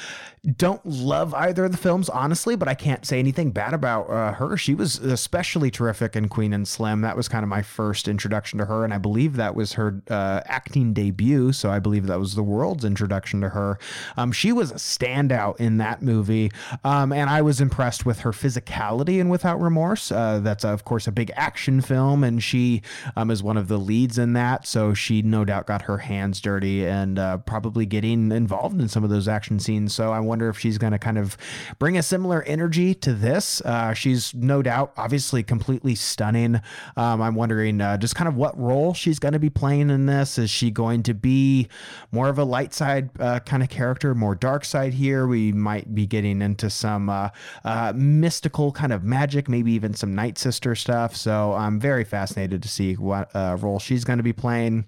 don't 0.44 0.84
love 0.84 1.32
either 1.34 1.64
of 1.64 1.72
the 1.72 1.78
films, 1.78 2.08
honestly, 2.10 2.54
but 2.54 2.68
I 2.68 2.74
can't 2.74 3.06
say 3.06 3.18
anything 3.18 3.50
bad 3.50 3.72
about 3.72 4.10
uh, 4.10 4.32
her. 4.32 4.56
She 4.56 4.74
was 4.74 4.98
especially 4.98 5.70
terrific 5.70 6.16
in 6.16 6.28
Queen 6.28 6.52
and 6.52 6.68
Slim. 6.68 7.00
That 7.00 7.16
was 7.16 7.28
kind 7.28 7.42
of 7.42 7.48
my 7.48 7.62
first 7.62 8.08
introduction 8.08 8.58
to 8.58 8.66
her, 8.66 8.84
and 8.84 8.92
I 8.92 8.98
believe 8.98 9.36
that 9.36 9.54
was 9.54 9.72
her 9.74 10.02
uh, 10.10 10.42
acting 10.44 10.92
debut. 10.92 11.52
So 11.52 11.70
I 11.70 11.78
believe 11.78 12.06
that 12.08 12.20
was 12.20 12.34
the 12.34 12.42
world's 12.42 12.84
introduction 12.84 13.40
to 13.40 13.50
her. 13.50 13.78
Um, 14.16 14.32
she 14.32 14.52
was 14.52 14.70
a 14.70 14.74
standout 14.74 15.58
in 15.60 15.78
that 15.78 16.02
movie, 16.02 16.50
um, 16.84 17.12
and 17.12 17.30
I 17.30 17.40
was 17.40 17.60
impressed 17.60 18.04
with 18.04 18.20
her 18.20 18.32
physicality 18.32 19.20
in 19.20 19.30
Without 19.30 19.60
Remorse. 19.60 20.12
Uh, 20.12 20.40
that's 20.40 20.64
of 20.64 20.84
course 20.84 21.06
a 21.06 21.12
big 21.12 21.32
action 21.36 21.80
film, 21.80 22.22
and 22.22 22.42
she 22.42 22.82
um, 23.16 23.30
is 23.30 23.42
one 23.42 23.56
of 23.56 23.68
the 23.68 23.78
leads 23.78 24.18
in 24.18 24.34
that. 24.34 24.66
So 24.66 24.92
she 24.92 25.22
no 25.22 25.44
doubt 25.44 25.66
got 25.66 25.82
her 25.82 25.98
hands 25.98 26.40
dirty 26.40 26.86
and 26.86 27.18
uh, 27.18 27.38
probably 27.38 27.86
getting 27.86 28.30
involved 28.30 28.80
in 28.80 28.88
some 28.88 29.04
of 29.04 29.10
those 29.10 29.26
action 29.26 29.58
scenes. 29.58 29.94
So 29.94 30.12
I 30.12 30.20
wonder 30.34 30.48
if 30.48 30.58
she's 30.58 30.78
going 30.78 30.92
to 30.92 30.98
kind 30.98 31.16
of 31.16 31.36
bring 31.78 31.96
a 31.96 32.02
similar 32.02 32.42
energy 32.42 32.92
to 32.92 33.14
this. 33.14 33.60
Uh, 33.60 33.94
she's 33.94 34.34
no 34.34 34.62
doubt, 34.62 34.92
obviously, 34.96 35.44
completely 35.44 35.94
stunning. 35.94 36.56
Um, 36.96 37.22
I'm 37.22 37.36
wondering 37.36 37.80
uh, 37.80 37.98
just 37.98 38.16
kind 38.16 38.26
of 38.26 38.34
what 38.34 38.58
role 38.58 38.94
she's 38.94 39.20
going 39.20 39.34
to 39.34 39.38
be 39.38 39.48
playing 39.48 39.90
in 39.90 40.06
this. 40.06 40.36
Is 40.36 40.50
she 40.50 40.72
going 40.72 41.04
to 41.04 41.14
be 41.14 41.68
more 42.10 42.28
of 42.28 42.36
a 42.36 42.42
light 42.42 42.74
side 42.74 43.10
uh, 43.20 43.38
kind 43.38 43.62
of 43.62 43.68
character, 43.68 44.12
more 44.12 44.34
dark 44.34 44.64
side 44.64 44.94
here? 44.94 45.28
We 45.28 45.52
might 45.52 45.94
be 45.94 46.04
getting 46.04 46.42
into 46.42 46.68
some 46.68 47.08
uh, 47.08 47.28
uh, 47.64 47.92
mystical 47.94 48.72
kind 48.72 48.92
of 48.92 49.04
magic, 49.04 49.48
maybe 49.48 49.70
even 49.70 49.94
some 49.94 50.16
Night 50.16 50.36
Sister 50.36 50.74
stuff. 50.74 51.14
So 51.14 51.52
I'm 51.52 51.78
very 51.78 52.02
fascinated 52.02 52.60
to 52.64 52.68
see 52.68 52.94
what 52.94 53.30
uh, 53.36 53.56
role 53.60 53.78
she's 53.78 54.02
going 54.02 54.18
to 54.18 54.24
be 54.24 54.32
playing. 54.32 54.86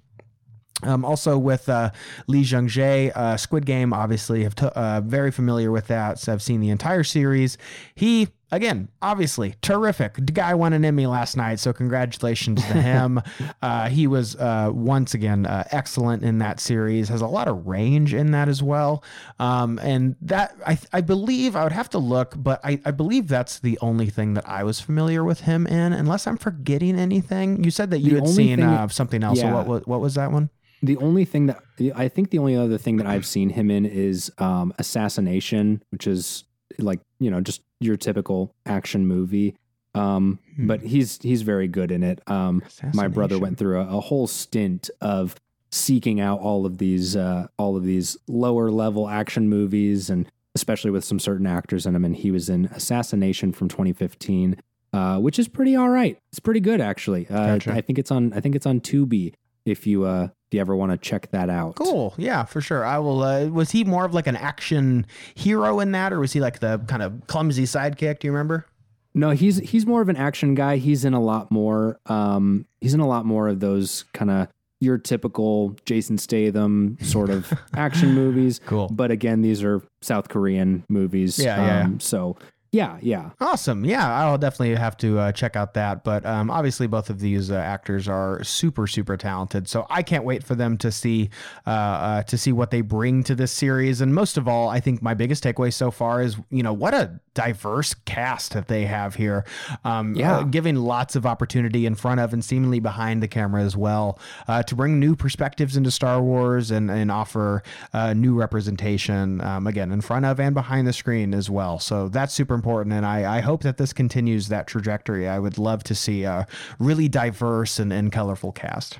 Um, 0.82 1.04
also 1.06 1.38
with 1.38 1.68
uh, 1.70 1.90
Lee 2.26 2.40
Jung 2.42 2.68
Jae, 2.68 3.10
uh, 3.16 3.38
Squid 3.38 3.64
Game, 3.64 3.94
obviously, 3.94 4.42
have 4.42 4.54
t- 4.54 4.66
uh, 4.66 5.00
very 5.00 5.30
familiar 5.30 5.70
with 5.70 5.86
that. 5.86 6.18
So 6.18 6.32
I've 6.34 6.42
seen 6.42 6.60
the 6.60 6.68
entire 6.68 7.02
series. 7.02 7.56
He 7.94 8.28
again, 8.52 8.88
obviously, 9.00 9.54
terrific. 9.62 10.14
The 10.16 10.32
guy 10.32 10.52
won 10.54 10.74
an 10.74 10.84
Emmy 10.84 11.06
last 11.06 11.34
night, 11.34 11.60
so 11.60 11.72
congratulations 11.72 12.62
to 12.66 12.74
him. 12.82 13.22
uh, 13.62 13.88
he 13.88 14.06
was 14.06 14.36
uh, 14.36 14.70
once 14.70 15.14
again 15.14 15.46
uh, 15.46 15.64
excellent 15.72 16.22
in 16.22 16.38
that 16.38 16.60
series. 16.60 17.08
Has 17.08 17.22
a 17.22 17.26
lot 17.26 17.48
of 17.48 17.66
range 17.66 18.12
in 18.12 18.32
that 18.32 18.48
as 18.48 18.62
well. 18.62 19.02
Um, 19.38 19.78
and 19.82 20.14
that 20.20 20.54
I, 20.66 20.78
I 20.92 21.00
believe 21.00 21.56
I 21.56 21.62
would 21.62 21.72
have 21.72 21.88
to 21.90 21.98
look, 21.98 22.34
but 22.36 22.60
I, 22.62 22.80
I 22.84 22.90
believe 22.90 23.28
that's 23.28 23.60
the 23.60 23.78
only 23.80 24.10
thing 24.10 24.34
that 24.34 24.46
I 24.46 24.62
was 24.62 24.78
familiar 24.78 25.24
with 25.24 25.40
him 25.40 25.66
in, 25.66 25.94
unless 25.94 26.26
I'm 26.26 26.36
forgetting 26.36 26.98
anything. 26.98 27.64
You 27.64 27.70
said 27.70 27.90
that 27.92 28.00
you 28.00 28.10
The 28.10 28.16
had 28.16 28.28
seen 28.28 28.56
thing- 28.58 28.66
uh, 28.66 28.88
something 28.88 29.22
else. 29.24 29.40
So 29.40 29.50
what, 29.54 29.66
what 29.66 29.88
what 29.88 30.00
was 30.02 30.14
that 30.16 30.30
one? 30.30 30.50
The 30.82 30.96
only 30.98 31.24
thing 31.24 31.46
that 31.46 31.62
I 31.94 32.08
think 32.08 32.30
the 32.30 32.38
only 32.38 32.56
other 32.56 32.78
thing 32.78 32.96
that 32.98 33.06
I've 33.06 33.26
seen 33.26 33.50
him 33.50 33.70
in 33.70 33.86
is 33.86 34.30
um, 34.38 34.72
Assassination, 34.78 35.82
which 35.90 36.06
is 36.06 36.44
like 36.78 37.00
you 37.18 37.30
know 37.30 37.40
just 37.40 37.62
your 37.80 37.96
typical 37.96 38.54
action 38.66 39.06
movie. 39.06 39.56
Um, 39.94 40.38
Hmm. 40.56 40.66
But 40.66 40.82
he's 40.82 41.20
he's 41.22 41.42
very 41.42 41.68
good 41.68 41.90
in 41.90 42.02
it. 42.02 42.20
Um, 42.26 42.62
my 42.94 43.08
brother 43.08 43.38
went 43.38 43.58
through 43.58 43.80
a, 43.80 43.96
a 43.96 44.00
whole 44.00 44.26
stint 44.26 44.88
of 45.00 45.34
seeking 45.70 46.20
out 46.20 46.40
all 46.40 46.64
of 46.66 46.78
these 46.78 47.14
uh, 47.16 47.48
all 47.58 47.76
of 47.76 47.84
these 47.84 48.16
lower 48.26 48.70
level 48.70 49.08
action 49.08 49.48
movies, 49.48 50.08
and 50.10 50.30
especially 50.54 50.90
with 50.90 51.04
some 51.04 51.18
certain 51.18 51.46
actors 51.46 51.84
in 51.86 51.92
them. 51.92 52.04
And 52.04 52.16
he 52.16 52.30
was 52.30 52.48
in 52.48 52.66
Assassination 52.66 53.52
from 53.52 53.68
2015, 53.68 54.56
uh, 54.94 55.18
which 55.18 55.38
is 55.38 55.48
pretty 55.48 55.76
all 55.76 55.90
right. 55.90 56.18
It's 56.30 56.40
pretty 56.40 56.60
good 56.60 56.80
actually. 56.80 57.26
Uh, 57.28 57.46
Gotcha. 57.58 57.72
I 57.72 57.80
think 57.82 57.98
it's 57.98 58.10
on 58.10 58.32
I 58.32 58.40
think 58.40 58.54
it's 58.56 58.66
on 58.66 58.80
Tubi 58.80 59.34
if 59.66 59.86
you 59.86 60.04
uh, 60.04 60.28
if 60.48 60.54
you 60.54 60.60
ever 60.60 60.76
want 60.76 60.92
to 60.92 60.98
check 60.98 61.30
that 61.32 61.50
out. 61.50 61.74
Cool. 61.76 62.14
Yeah, 62.16 62.44
for 62.44 62.60
sure. 62.60 62.84
I 62.84 62.98
will. 62.98 63.22
Uh, 63.22 63.46
was 63.46 63.70
he 63.72 63.84
more 63.84 64.04
of 64.04 64.14
like 64.14 64.26
an 64.26 64.36
action 64.36 65.06
hero 65.34 65.80
in 65.80 65.92
that, 65.92 66.12
or 66.12 66.20
was 66.20 66.32
he 66.32 66.40
like 66.40 66.60
the 66.60 66.78
kind 66.86 67.02
of 67.02 67.26
clumsy 67.26 67.64
sidekick? 67.64 68.20
Do 68.20 68.28
you 68.28 68.32
remember? 68.32 68.66
No, 69.14 69.30
he's 69.30 69.56
he's 69.58 69.86
more 69.86 70.02
of 70.02 70.08
an 70.08 70.16
action 70.16 70.54
guy. 70.54 70.76
He's 70.76 71.04
in 71.04 71.14
a 71.14 71.20
lot 71.20 71.50
more. 71.50 71.98
Um, 72.06 72.66
he's 72.80 72.94
in 72.94 73.00
a 73.00 73.08
lot 73.08 73.24
more 73.24 73.48
of 73.48 73.60
those 73.60 74.04
kind 74.12 74.30
of 74.30 74.48
your 74.78 74.98
typical 74.98 75.74
Jason 75.86 76.18
Statham 76.18 76.98
sort 77.00 77.30
of 77.30 77.52
action 77.74 78.12
movies. 78.12 78.60
Cool. 78.66 78.88
But 78.88 79.10
again, 79.10 79.40
these 79.40 79.64
are 79.64 79.82
South 80.02 80.28
Korean 80.28 80.84
movies. 80.88 81.38
Yeah, 81.38 81.56
yeah, 81.56 81.84
um, 81.84 81.98
So 81.98 82.36
yeah, 82.72 82.98
yeah. 83.00 83.30
Awesome. 83.40 83.84
Yeah, 83.84 84.06
I'll 84.12 84.38
definitely 84.38 84.74
have 84.74 84.96
to 84.98 85.18
uh, 85.18 85.32
check 85.32 85.56
out 85.56 85.74
that. 85.74 86.04
But 86.04 86.26
um, 86.26 86.50
obviously, 86.50 86.86
both 86.86 87.10
of 87.10 87.20
these 87.20 87.50
uh, 87.50 87.54
actors 87.56 88.08
are 88.08 88.42
super, 88.44 88.86
super 88.86 89.16
talented. 89.16 89.68
So 89.68 89.86
I 89.88 90.02
can't 90.02 90.24
wait 90.24 90.44
for 90.44 90.54
them 90.54 90.76
to 90.78 90.90
see 90.92 91.30
uh, 91.66 91.70
uh, 91.70 92.22
to 92.24 92.36
see 92.36 92.52
what 92.52 92.70
they 92.70 92.80
bring 92.82 93.22
to 93.24 93.34
this 93.34 93.52
series. 93.52 94.00
And 94.00 94.14
most 94.14 94.36
of 94.36 94.46
all, 94.48 94.68
I 94.68 94.80
think 94.80 95.02
my 95.02 95.14
biggest 95.14 95.42
takeaway 95.44 95.72
so 95.72 95.90
far 95.90 96.22
is 96.22 96.36
you 96.50 96.62
know 96.62 96.72
what 96.72 96.92
a 96.94 97.20
diverse 97.34 97.92
cast 98.06 98.52
that 98.54 98.66
they 98.68 98.86
have 98.86 99.14
here. 99.14 99.44
Um, 99.84 100.14
Yeah. 100.14 100.38
uh, 100.38 100.42
giving 100.44 100.76
lots 100.76 101.16
of 101.16 101.26
opportunity 101.26 101.84
in 101.86 101.94
front 101.94 102.18
of 102.20 102.32
and 102.32 102.42
seemingly 102.44 102.80
behind 102.80 103.22
the 103.22 103.28
camera 103.28 103.62
as 103.62 103.76
well 103.76 104.18
uh, 104.48 104.62
to 104.64 104.74
bring 104.74 104.98
new 104.98 105.14
perspectives 105.14 105.76
into 105.76 105.90
Star 105.90 106.22
Wars 106.22 106.70
and 106.70 106.90
and 106.90 107.10
offer 107.10 107.62
uh, 107.92 108.12
new 108.14 108.34
representation 108.34 109.40
um, 109.42 109.66
again 109.66 109.92
in 109.92 110.00
front 110.00 110.24
of 110.24 110.40
and 110.40 110.54
behind 110.54 110.86
the 110.86 110.92
screen 110.92 111.34
as 111.34 111.48
well. 111.50 111.78
So 111.78 112.08
that's 112.08 112.32
super 112.32 112.55
important, 112.56 112.92
and 112.92 113.06
I, 113.06 113.36
I 113.36 113.40
hope 113.40 113.62
that 113.62 113.76
this 113.76 113.92
continues 113.92 114.48
that 114.48 114.66
trajectory. 114.66 115.28
I 115.28 115.38
would 115.38 115.58
love 115.58 115.84
to 115.84 115.94
see 115.94 116.24
a 116.24 116.48
really 116.80 117.08
diverse 117.08 117.78
and, 117.78 117.92
and 117.92 118.10
colorful 118.10 118.50
cast. 118.50 118.98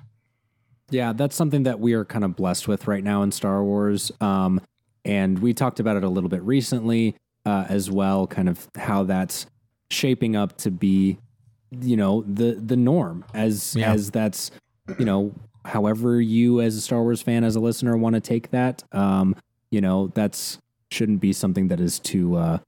Yeah, 0.91 1.13
that's 1.13 1.35
something 1.35 1.65
that 1.65 1.81
we 1.81 1.95
are 1.95 2.05
kind 2.05 2.25
of 2.25 2.37
blessed 2.37 2.69
with 2.69 2.87
right 2.87 3.03
now 3.03 3.23
in 3.25 3.33
Star 3.33 3.65
Wars. 3.65 4.13
Um, 4.21 4.61
and 5.05 5.41
we 5.41 5.53
talked 5.53 5.81
about 5.81 5.97
it 5.97 6.05
a 6.05 6.09
little 6.09 6.31
bit 6.31 6.43
recently 6.43 7.17
uh, 7.45 7.67
as 7.69 7.91
well, 7.91 8.29
kind 8.29 8.49
of 8.49 8.69
how 8.77 9.03
that's 9.03 9.47
shaping 9.91 10.37
up 10.37 10.57
to 10.59 10.71
be, 10.71 11.19
you 11.81 11.97
know, 11.97 12.23
the 12.23 12.55
the 12.55 12.77
norm 12.77 13.25
as 13.35 13.75
Yeah. 13.75 13.93
as 13.93 14.13
that's, 14.13 14.53
you 14.99 15.05
know, 15.05 15.33
however 15.65 16.21
you 16.21 16.61
as 16.61 16.77
a 16.77 16.81
Star 16.81 17.03
Wars 17.03 17.21
fan 17.21 17.43
as 17.43 17.57
a 17.57 17.61
listener 17.61 17.97
want 17.97 18.15
to 18.15 18.21
take 18.21 18.51
that. 18.51 18.85
Um, 18.93 19.35
you 19.73 19.81
know, 19.81 20.13
that's 20.15 20.59
shouldn't 20.93 21.21
be 21.21 21.33
something 21.33 21.67
that 21.69 21.81
is 21.81 21.99
too 21.99 22.37
uh, 22.37 22.59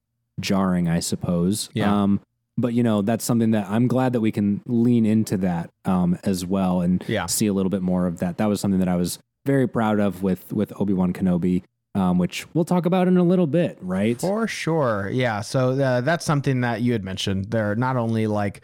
jarring, 0.40 0.88
I 0.88 1.00
suppose. 1.00 1.70
Yeah. 1.74 2.02
Um, 2.02 2.20
but 2.56 2.74
you 2.74 2.82
know, 2.82 3.02
that's 3.02 3.24
something 3.24 3.52
that 3.52 3.68
I'm 3.68 3.86
glad 3.86 4.12
that 4.14 4.20
we 4.20 4.32
can 4.32 4.62
lean 4.66 5.06
into 5.06 5.36
that 5.38 5.70
um, 5.84 6.18
as 6.24 6.44
well 6.44 6.80
and 6.80 7.04
Yeah. 7.06 7.26
see 7.26 7.46
a 7.46 7.52
little 7.52 7.70
bit 7.70 7.82
more 7.82 8.06
of 8.06 8.18
that. 8.18 8.38
That 8.38 8.46
was 8.46 8.60
something 8.60 8.80
that 8.80 8.88
I 8.88 8.96
was 8.96 9.18
very 9.46 9.68
proud 9.68 10.00
of 10.00 10.22
with 10.22 10.52
with 10.52 10.72
Obi 10.80 10.92
Wan 10.92 11.12
Kenobi, 11.12 11.62
um, 11.94 12.18
which 12.18 12.46
we'll 12.54 12.64
talk 12.64 12.84
about 12.84 13.06
in 13.08 13.16
a 13.16 13.22
little 13.22 13.46
bit, 13.46 13.78
right? 13.80 14.20
For 14.20 14.46
sure. 14.48 15.08
Yeah. 15.12 15.40
So 15.40 15.70
uh, 15.80 16.00
that's 16.00 16.24
something 16.24 16.60
that 16.62 16.82
you 16.82 16.92
had 16.92 17.04
mentioned. 17.04 17.46
They're 17.46 17.76
not 17.76 17.96
only 17.96 18.26
like, 18.26 18.60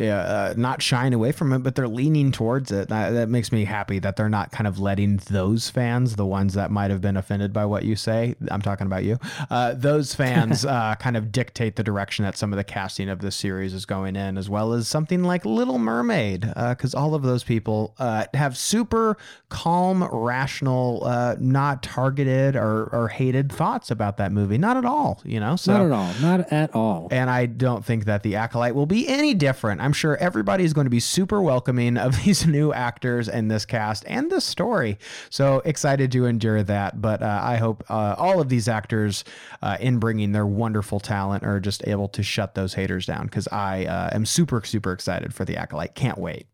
uh, 0.00 0.54
not 0.56 0.82
shying 0.82 1.14
away 1.14 1.32
from 1.32 1.52
it, 1.52 1.60
but 1.60 1.74
they're 1.74 1.88
leaning 1.88 2.32
towards 2.32 2.72
it. 2.72 2.88
That, 2.88 3.10
that 3.10 3.28
makes 3.28 3.52
me 3.52 3.64
happy 3.64 3.98
that 3.98 4.16
they're 4.16 4.28
not 4.28 4.50
kind 4.50 4.66
of 4.66 4.78
letting 4.78 5.16
those 5.30 5.70
fans, 5.70 6.16
the 6.16 6.26
ones 6.26 6.54
that 6.54 6.70
might 6.70 6.90
have 6.90 7.00
been 7.00 7.16
offended 7.16 7.52
by 7.52 7.64
what 7.66 7.84
you 7.84 7.96
say, 7.96 8.34
I'm 8.50 8.62
talking 8.62 8.86
about 8.86 9.04
you, 9.04 9.18
uh, 9.50 9.74
those 9.74 10.14
fans 10.14 10.64
uh, 10.66 10.94
kind 10.96 11.16
of 11.16 11.32
dictate 11.32 11.76
the 11.76 11.82
direction 11.82 12.24
that 12.24 12.36
some 12.36 12.52
of 12.52 12.56
the 12.56 12.64
casting 12.64 13.08
of 13.08 13.20
this 13.20 13.36
series 13.36 13.74
is 13.74 13.84
going 13.84 14.16
in, 14.16 14.38
as 14.38 14.48
well 14.48 14.72
as 14.72 14.88
something 14.88 15.22
like 15.22 15.44
Little 15.44 15.78
Mermaid, 15.78 16.52
because 16.70 16.94
all 16.94 17.14
of 17.14 17.22
those 17.22 17.44
people 17.44 17.94
uh, 17.98 18.24
have 18.34 18.56
super 18.56 19.16
calm, 19.48 20.04
rational, 20.04 21.02
uh, 21.04 21.36
not 21.38 21.82
targeted 21.82 22.56
or, 22.56 22.84
or 22.92 23.08
hated 23.08 23.52
thoughts 23.52 23.90
about 23.90 24.16
that 24.18 24.32
movie. 24.32 24.58
Not 24.58 24.76
at 24.76 24.84
all, 24.84 25.20
you 25.24 25.40
know? 25.40 25.56
So 25.56 25.72
not 25.72 25.86
at 25.86 25.92
all. 25.92 26.14
Not 26.20 26.52
at 26.52 26.74
all. 26.74 27.08
and 27.10 27.28
I 27.30 27.46
don't 27.46 27.84
think 27.84 28.04
that 28.04 28.22
the 28.22 28.36
Acolyte 28.36 28.74
will 28.74 28.86
be 28.86 29.08
any 29.08 29.34
different. 29.34 29.80
I'm 29.80 29.89
sure 29.92 30.16
everybody 30.16 30.64
is 30.64 30.72
going 30.72 30.86
to 30.86 30.90
be 30.90 31.00
super 31.00 31.40
welcoming 31.40 31.96
of 31.96 32.16
these 32.24 32.46
new 32.46 32.72
actors 32.72 33.28
and 33.28 33.50
this 33.50 33.64
cast 33.64 34.04
and 34.06 34.30
this 34.30 34.44
story. 34.44 34.98
So 35.30 35.62
excited 35.64 36.12
to 36.12 36.26
endure 36.26 36.62
that. 36.62 37.00
But 37.00 37.22
uh, 37.22 37.40
I 37.42 37.56
hope 37.56 37.84
uh, 37.88 38.14
all 38.18 38.40
of 38.40 38.48
these 38.48 38.68
actors, 38.68 39.24
uh, 39.62 39.76
in 39.80 39.98
bringing 39.98 40.32
their 40.32 40.46
wonderful 40.46 41.00
talent, 41.00 41.44
are 41.44 41.60
just 41.60 41.86
able 41.86 42.08
to 42.08 42.22
shut 42.22 42.54
those 42.54 42.74
haters 42.74 43.06
down 43.06 43.24
because 43.26 43.48
I 43.48 43.86
uh, 43.86 44.10
am 44.12 44.26
super, 44.26 44.62
super 44.64 44.92
excited 44.92 45.34
for 45.34 45.44
the 45.44 45.56
Acolyte. 45.56 45.94
Can't 45.94 46.18
wait. 46.18 46.46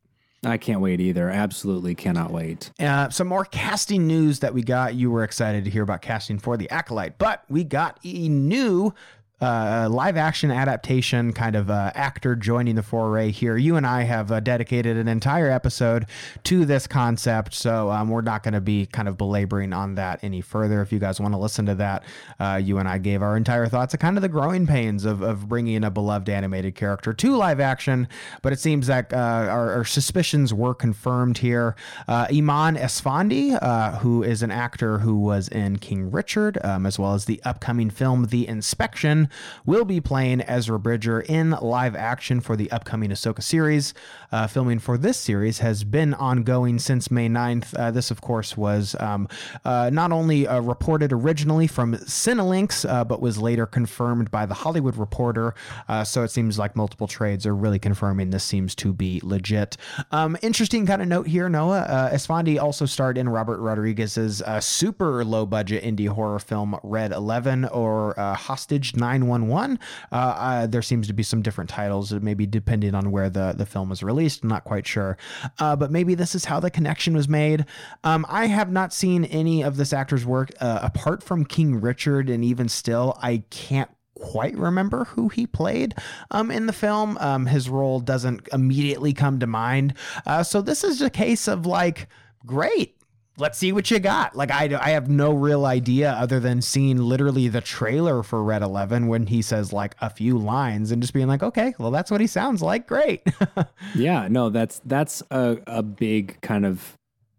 I 0.44 0.58
can't 0.58 0.80
wait 0.80 1.00
either. 1.00 1.28
Absolutely 1.28 1.94
cannot 1.94 2.30
wait. 2.30 2.70
Uh, 2.78 3.08
some 3.10 3.26
more 3.26 3.44
casting 3.44 4.06
news 4.06 4.40
that 4.40 4.54
we 4.54 4.62
got. 4.62 4.94
You 4.94 5.10
were 5.10 5.24
excited 5.24 5.64
to 5.64 5.70
hear 5.70 5.82
about 5.82 6.02
casting 6.02 6.38
for 6.38 6.56
the 6.56 6.70
Acolyte, 6.70 7.18
but 7.18 7.44
we 7.48 7.64
got 7.64 7.98
a 8.04 8.28
new 8.28 8.94
uh, 9.40 9.86
live 9.90 10.16
action 10.16 10.50
adaptation 10.50 11.30
kind 11.30 11.54
of 11.54 11.70
uh, 11.70 11.92
actor 11.94 12.34
joining 12.34 12.74
the 12.74 12.82
foray 12.82 13.30
here. 13.30 13.58
You 13.58 13.76
and 13.76 13.86
I 13.86 14.02
have 14.04 14.32
uh, 14.32 14.40
dedicated 14.40 14.96
an 14.96 15.08
entire 15.08 15.50
episode 15.50 16.06
to 16.44 16.64
this 16.64 16.86
concept, 16.86 17.52
so 17.52 17.90
um, 17.90 18.08
we're 18.08 18.22
not 18.22 18.42
going 18.42 18.54
to 18.54 18.62
be 18.62 18.86
kind 18.86 19.08
of 19.08 19.18
belaboring 19.18 19.74
on 19.74 19.96
that 19.96 20.20
any 20.22 20.40
further. 20.40 20.80
If 20.80 20.90
you 20.90 20.98
guys 20.98 21.20
want 21.20 21.34
to 21.34 21.38
listen 21.38 21.66
to 21.66 21.74
that, 21.74 22.04
uh, 22.40 22.60
you 22.62 22.78
and 22.78 22.88
I 22.88 22.96
gave 22.96 23.20
our 23.20 23.36
entire 23.36 23.66
thoughts 23.66 23.92
of 23.92 24.00
kind 24.00 24.16
of 24.16 24.22
the 24.22 24.28
growing 24.30 24.66
pains 24.66 25.04
of, 25.04 25.20
of 25.20 25.48
bringing 25.48 25.84
a 25.84 25.90
beloved 25.90 26.30
animated 26.30 26.74
character 26.74 27.12
to 27.12 27.36
live 27.36 27.60
action, 27.60 28.08
but 28.40 28.54
it 28.54 28.58
seems 28.58 28.86
that 28.86 29.12
uh, 29.12 29.16
our, 29.16 29.74
our 29.74 29.84
suspicions 29.84 30.54
were 30.54 30.74
confirmed 30.74 31.38
here. 31.38 31.76
Eman 32.08 32.78
Esfandi, 32.78 33.98
who 33.98 34.22
is 34.22 34.42
an 34.42 34.50
actor 34.50 34.98
who 35.00 35.18
was 35.18 35.48
in 35.48 35.76
King 35.76 36.10
Richard, 36.10 36.58
um, 36.64 36.86
as 36.86 36.98
well 36.98 37.12
as 37.12 37.26
the 37.26 37.42
upcoming 37.44 37.90
film 37.90 38.26
The 38.26 38.48
Inspection, 38.48 39.25
will 39.64 39.84
be 39.84 40.00
playing 40.00 40.42
Ezra 40.42 40.78
Bridger 40.78 41.20
in 41.20 41.50
live 41.50 41.94
action 41.94 42.40
for 42.40 42.56
the 42.56 42.70
upcoming 42.70 43.10
Ahsoka 43.10 43.42
series. 43.42 43.94
Uh, 44.32 44.46
filming 44.46 44.78
for 44.78 44.98
this 44.98 45.16
series 45.16 45.60
has 45.60 45.84
been 45.84 46.14
ongoing 46.14 46.78
since 46.78 47.10
May 47.10 47.28
9th. 47.28 47.74
Uh, 47.78 47.90
this, 47.90 48.10
of 48.10 48.20
course, 48.20 48.56
was 48.56 48.96
um, 49.00 49.28
uh, 49.64 49.90
not 49.92 50.12
only 50.12 50.46
uh, 50.46 50.60
reported 50.60 51.12
originally 51.12 51.66
from 51.66 51.94
Cinelinx, 51.94 52.88
uh, 52.88 53.04
but 53.04 53.20
was 53.20 53.38
later 53.38 53.66
confirmed 53.66 54.30
by 54.30 54.46
The 54.46 54.54
Hollywood 54.54 54.96
Reporter. 54.96 55.54
So 56.04 56.22
it 56.22 56.30
seems 56.30 56.58
like 56.58 56.76
multiple 56.76 57.06
trades 57.06 57.46
are 57.46 57.54
really 57.54 57.78
confirming 57.78 58.30
this 58.30 58.44
seems 58.44 58.74
to 58.76 58.92
be 58.92 59.20
legit. 59.22 59.76
Um, 60.10 60.36
interesting 60.42 60.86
kind 60.86 61.02
of 61.02 61.08
note 61.08 61.26
here, 61.26 61.48
Noah. 61.48 61.80
Uh, 61.80 62.10
Esfandi 62.10 62.60
also 62.60 62.86
starred 62.86 63.18
in 63.18 63.28
Robert 63.28 63.58
Rodriguez's 63.60 64.42
super 64.60 65.24
low 65.24 65.46
budget 65.46 65.82
indie 65.82 66.08
horror 66.08 66.38
film 66.38 66.78
Red 66.82 67.12
11 67.12 67.66
or 67.66 68.14
Hostage 68.16 68.94
911. 69.18 69.78
Uh, 70.10 70.14
uh, 70.14 70.66
there 70.66 70.82
seems 70.82 71.06
to 71.06 71.12
be 71.12 71.22
some 71.22 71.42
different 71.42 71.70
titles, 71.70 72.12
maybe 72.12 72.46
depending 72.46 72.94
on 72.94 73.10
where 73.10 73.30
the, 73.30 73.54
the 73.56 73.66
film 73.66 73.88
was 73.88 74.02
released. 74.02 74.42
I'm 74.42 74.48
not 74.48 74.64
quite 74.64 74.86
sure. 74.86 75.16
Uh, 75.58 75.76
but 75.76 75.90
maybe 75.90 76.14
this 76.14 76.34
is 76.34 76.44
how 76.44 76.60
the 76.60 76.70
connection 76.70 77.14
was 77.14 77.28
made. 77.28 77.66
Um, 78.04 78.26
I 78.28 78.46
have 78.46 78.70
not 78.70 78.92
seen 78.92 79.24
any 79.24 79.62
of 79.62 79.76
this 79.76 79.92
actor's 79.92 80.24
work 80.26 80.50
uh, 80.60 80.80
apart 80.82 81.22
from 81.22 81.44
King 81.44 81.80
Richard, 81.80 82.30
and 82.30 82.44
even 82.44 82.68
still, 82.68 83.18
I 83.22 83.44
can't 83.50 83.90
quite 84.14 84.56
remember 84.56 85.04
who 85.04 85.28
he 85.28 85.46
played 85.46 85.94
um, 86.30 86.50
in 86.50 86.66
the 86.66 86.72
film. 86.72 87.18
Um, 87.18 87.46
his 87.46 87.68
role 87.68 88.00
doesn't 88.00 88.48
immediately 88.52 89.12
come 89.12 89.38
to 89.40 89.46
mind. 89.46 89.94
Uh, 90.24 90.42
so 90.42 90.62
this 90.62 90.82
is 90.82 91.02
a 91.02 91.10
case 91.10 91.46
of 91.46 91.66
like, 91.66 92.08
great. 92.44 92.95
Let's 93.38 93.58
see 93.58 93.70
what 93.72 93.90
you 93.90 93.98
got. 93.98 94.34
Like 94.34 94.50
I, 94.50 94.76
I 94.80 94.90
have 94.90 95.08
no 95.08 95.32
real 95.32 95.66
idea 95.66 96.12
other 96.12 96.40
than 96.40 96.62
seeing 96.62 96.96
literally 96.96 97.48
the 97.48 97.60
trailer 97.60 98.22
for 98.22 98.42
Red 98.42 98.62
Eleven 98.62 99.08
when 99.08 99.26
he 99.26 99.42
says 99.42 99.72
like 99.72 99.94
a 100.00 100.08
few 100.08 100.38
lines 100.38 100.90
and 100.90 101.02
just 101.02 101.12
being 101.12 101.28
like, 101.28 101.42
okay, 101.42 101.74
well 101.78 101.90
that's 101.90 102.10
what 102.10 102.20
he 102.20 102.26
sounds 102.26 102.62
like. 102.62 102.86
Great. 102.86 103.22
Yeah, 103.94 104.28
no, 104.28 104.50
that's 104.50 104.80
that's 104.84 105.22
a, 105.30 105.58
a 105.66 105.82
big 105.82 106.40
kind 106.42 106.66
of 106.66 106.96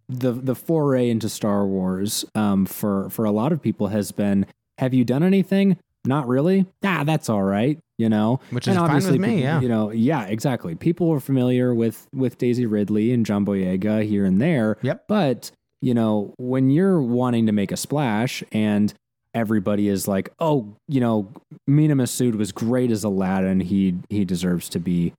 the 0.09 0.31
the 0.31 0.55
foray 0.55 1.09
into 1.09 1.29
Star 1.29 1.65
Wars 1.65 2.25
um, 2.35 2.65
for 2.65 3.09
for 3.09 3.25
a 3.25 3.31
lot 3.31 3.51
of 3.51 3.61
people 3.61 3.87
has 3.87 4.11
been. 4.11 4.45
Have 4.77 4.93
you 4.93 5.03
done 5.03 5.23
anything? 5.23 5.77
Not 6.05 6.27
really. 6.27 6.65
Ah, 6.83 7.03
that's 7.03 7.29
all 7.29 7.43
right. 7.43 7.79
You 7.97 8.09
know, 8.09 8.39
Which 8.51 8.67
is 8.67 8.75
fine 8.77 8.95
with 8.95 9.19
me, 9.19 9.41
yeah. 9.41 9.59
You 9.59 9.67
know, 9.67 9.91
yeah, 9.91 10.25
exactly. 10.25 10.75
People 10.75 11.11
are 11.11 11.19
familiar 11.19 11.73
with 11.73 12.07
with 12.13 12.37
Daisy 12.37 12.65
Ridley 12.65 13.11
and 13.11 13.25
John 13.25 13.45
Boyega 13.45 14.07
here 14.07 14.23
and 14.23 14.39
there. 14.39 14.77
Yep. 14.83 15.05
But 15.07 15.51
you 15.82 15.93
know, 15.93 16.34
when 16.38 16.69
you're 16.69 17.01
wanting 17.01 17.45
to 17.45 17.51
make 17.51 17.71
a 17.71 17.78
splash 17.78 18.43
and 18.51 18.93
everybody 19.34 19.88
is 19.88 20.07
like, 20.07 20.30
"Oh, 20.39 20.75
you 20.88 20.99
know, 20.99 21.32
Mena 21.67 21.95
Massoud 21.95 22.36
was 22.36 22.51
great 22.51 22.91
as 22.91 23.03
Aladdin. 23.03 23.59
He 23.59 23.95
he 24.09 24.25
deserves 24.25 24.69
to 24.69 24.80
be 24.80 25.13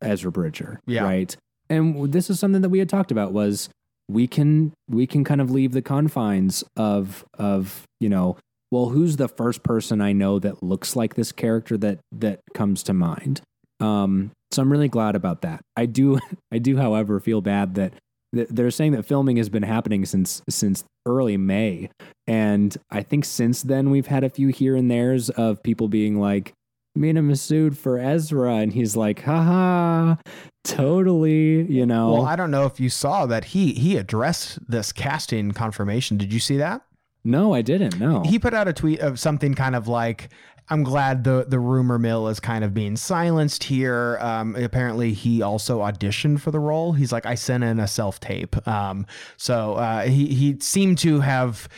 Ezra 0.00 0.32
Bridger." 0.32 0.80
Yeah. 0.86 1.04
Right. 1.04 1.36
And 1.68 2.12
this 2.12 2.30
is 2.30 2.40
something 2.40 2.62
that 2.62 2.68
we 2.68 2.80
had 2.80 2.88
talked 2.88 3.12
about 3.12 3.32
was 3.32 3.68
we 4.10 4.26
can 4.26 4.72
we 4.88 5.06
can 5.06 5.24
kind 5.24 5.40
of 5.40 5.50
leave 5.50 5.72
the 5.72 5.82
confines 5.82 6.64
of 6.76 7.24
of 7.38 7.84
you 8.00 8.08
know 8.08 8.36
well 8.70 8.88
who's 8.88 9.16
the 9.16 9.28
first 9.28 9.62
person 9.62 10.00
i 10.00 10.12
know 10.12 10.38
that 10.38 10.62
looks 10.62 10.96
like 10.96 11.14
this 11.14 11.30
character 11.30 11.78
that 11.78 12.00
that 12.10 12.40
comes 12.52 12.82
to 12.82 12.92
mind 12.92 13.40
um 13.78 14.32
so 14.50 14.60
i'm 14.60 14.72
really 14.72 14.88
glad 14.88 15.14
about 15.14 15.42
that 15.42 15.60
i 15.76 15.86
do 15.86 16.18
i 16.52 16.58
do 16.58 16.76
however 16.76 17.20
feel 17.20 17.40
bad 17.40 17.74
that 17.76 17.94
that 17.94 17.94
they're 18.32 18.70
saying 18.70 18.92
that 18.92 19.04
filming 19.04 19.36
has 19.36 19.48
been 19.48 19.62
happening 19.62 20.04
since 20.04 20.42
since 20.48 20.84
early 21.06 21.36
may 21.36 21.90
and 22.26 22.76
i 22.90 23.02
think 23.02 23.24
since 23.24 23.62
then 23.62 23.90
we've 23.90 24.06
had 24.06 24.24
a 24.24 24.30
few 24.30 24.48
here 24.48 24.76
and 24.76 24.90
there's 24.90 25.30
of 25.30 25.62
people 25.62 25.88
being 25.88 26.18
like 26.20 26.52
Mena 26.96 27.22
Massoud 27.22 27.76
for 27.76 27.98
Ezra, 27.98 28.56
and 28.56 28.72
he's 28.72 28.96
like, 28.96 29.22
haha, 29.22 30.16
totally, 30.64 31.62
you 31.72 31.86
know. 31.86 32.14
Well, 32.14 32.26
I 32.26 32.34
don't 32.34 32.50
know 32.50 32.66
if 32.66 32.80
you 32.80 32.90
saw 32.90 33.26
that 33.26 33.44
he 33.44 33.74
he 33.74 33.96
addressed 33.96 34.58
this 34.68 34.92
casting 34.92 35.52
confirmation. 35.52 36.16
Did 36.16 36.32
you 36.32 36.40
see 36.40 36.56
that? 36.56 36.82
no, 37.24 37.52
I 37.52 37.62
didn't. 37.62 37.98
No. 37.98 38.22
He 38.22 38.38
put 38.38 38.54
out 38.54 38.68
a 38.68 38.72
tweet 38.72 39.00
of 39.00 39.20
something 39.20 39.54
kind 39.54 39.76
of 39.76 39.88
like, 39.88 40.30
I'm 40.70 40.84
glad 40.84 41.24
the 41.24 41.44
the 41.48 41.58
rumor 41.58 41.98
mill 41.98 42.28
is 42.28 42.38
kind 42.38 42.64
of 42.64 42.72
being 42.72 42.96
silenced 42.96 43.64
here. 43.64 44.18
Um, 44.20 44.54
apparently, 44.54 45.12
he 45.12 45.42
also 45.42 45.80
auditioned 45.80 46.40
for 46.40 46.52
the 46.52 46.60
role. 46.60 46.92
He's 46.92 47.10
like, 47.10 47.26
I 47.26 47.34
sent 47.34 47.64
in 47.64 47.80
a 47.80 47.88
self 47.88 48.20
tape. 48.20 48.66
Um, 48.68 49.06
so 49.36 49.74
uh, 49.74 50.02
he 50.02 50.28
he 50.28 50.58
seemed 50.60 50.98
to 50.98 51.20
have 51.20 51.68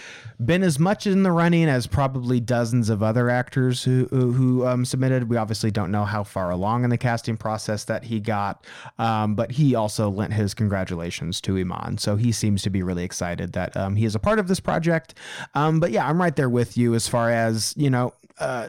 been 0.44 0.62
as 0.62 0.78
much 0.78 1.06
in 1.06 1.22
the 1.22 1.30
running 1.30 1.68
as 1.68 1.86
probably 1.86 2.40
dozens 2.40 2.90
of 2.90 3.02
other 3.02 3.30
actors 3.30 3.82
who 3.82 4.06
who, 4.10 4.32
who 4.32 4.66
um, 4.66 4.84
submitted. 4.84 5.30
We 5.30 5.38
obviously 5.38 5.70
don't 5.70 5.90
know 5.90 6.04
how 6.04 6.22
far 6.22 6.50
along 6.50 6.84
in 6.84 6.90
the 6.90 6.98
casting 6.98 7.38
process 7.38 7.84
that 7.84 8.04
he 8.04 8.20
got, 8.20 8.66
um, 8.98 9.34
but 9.34 9.52
he 9.52 9.74
also 9.74 10.10
lent 10.10 10.34
his 10.34 10.52
congratulations 10.52 11.40
to 11.42 11.54
Eman. 11.54 11.98
So 11.98 12.16
he 12.16 12.30
seems 12.30 12.60
to 12.62 12.70
be 12.70 12.82
really 12.82 13.04
excited 13.04 13.54
that 13.54 13.74
um, 13.74 13.96
he 13.96 14.04
is 14.04 14.14
a 14.14 14.18
part 14.20 14.38
of 14.38 14.48
this 14.48 14.60
project. 14.60 15.14
Um, 15.54 15.80
but 15.80 15.92
yeah, 15.92 16.06
I'm 16.06 16.20
right 16.20 16.36
there 16.36 16.50
with 16.50 16.76
you 16.76 16.94
as 16.94 17.08
far 17.08 17.30
as 17.30 17.72
you 17.78 17.88
know. 17.88 18.12
Uh, 18.38 18.68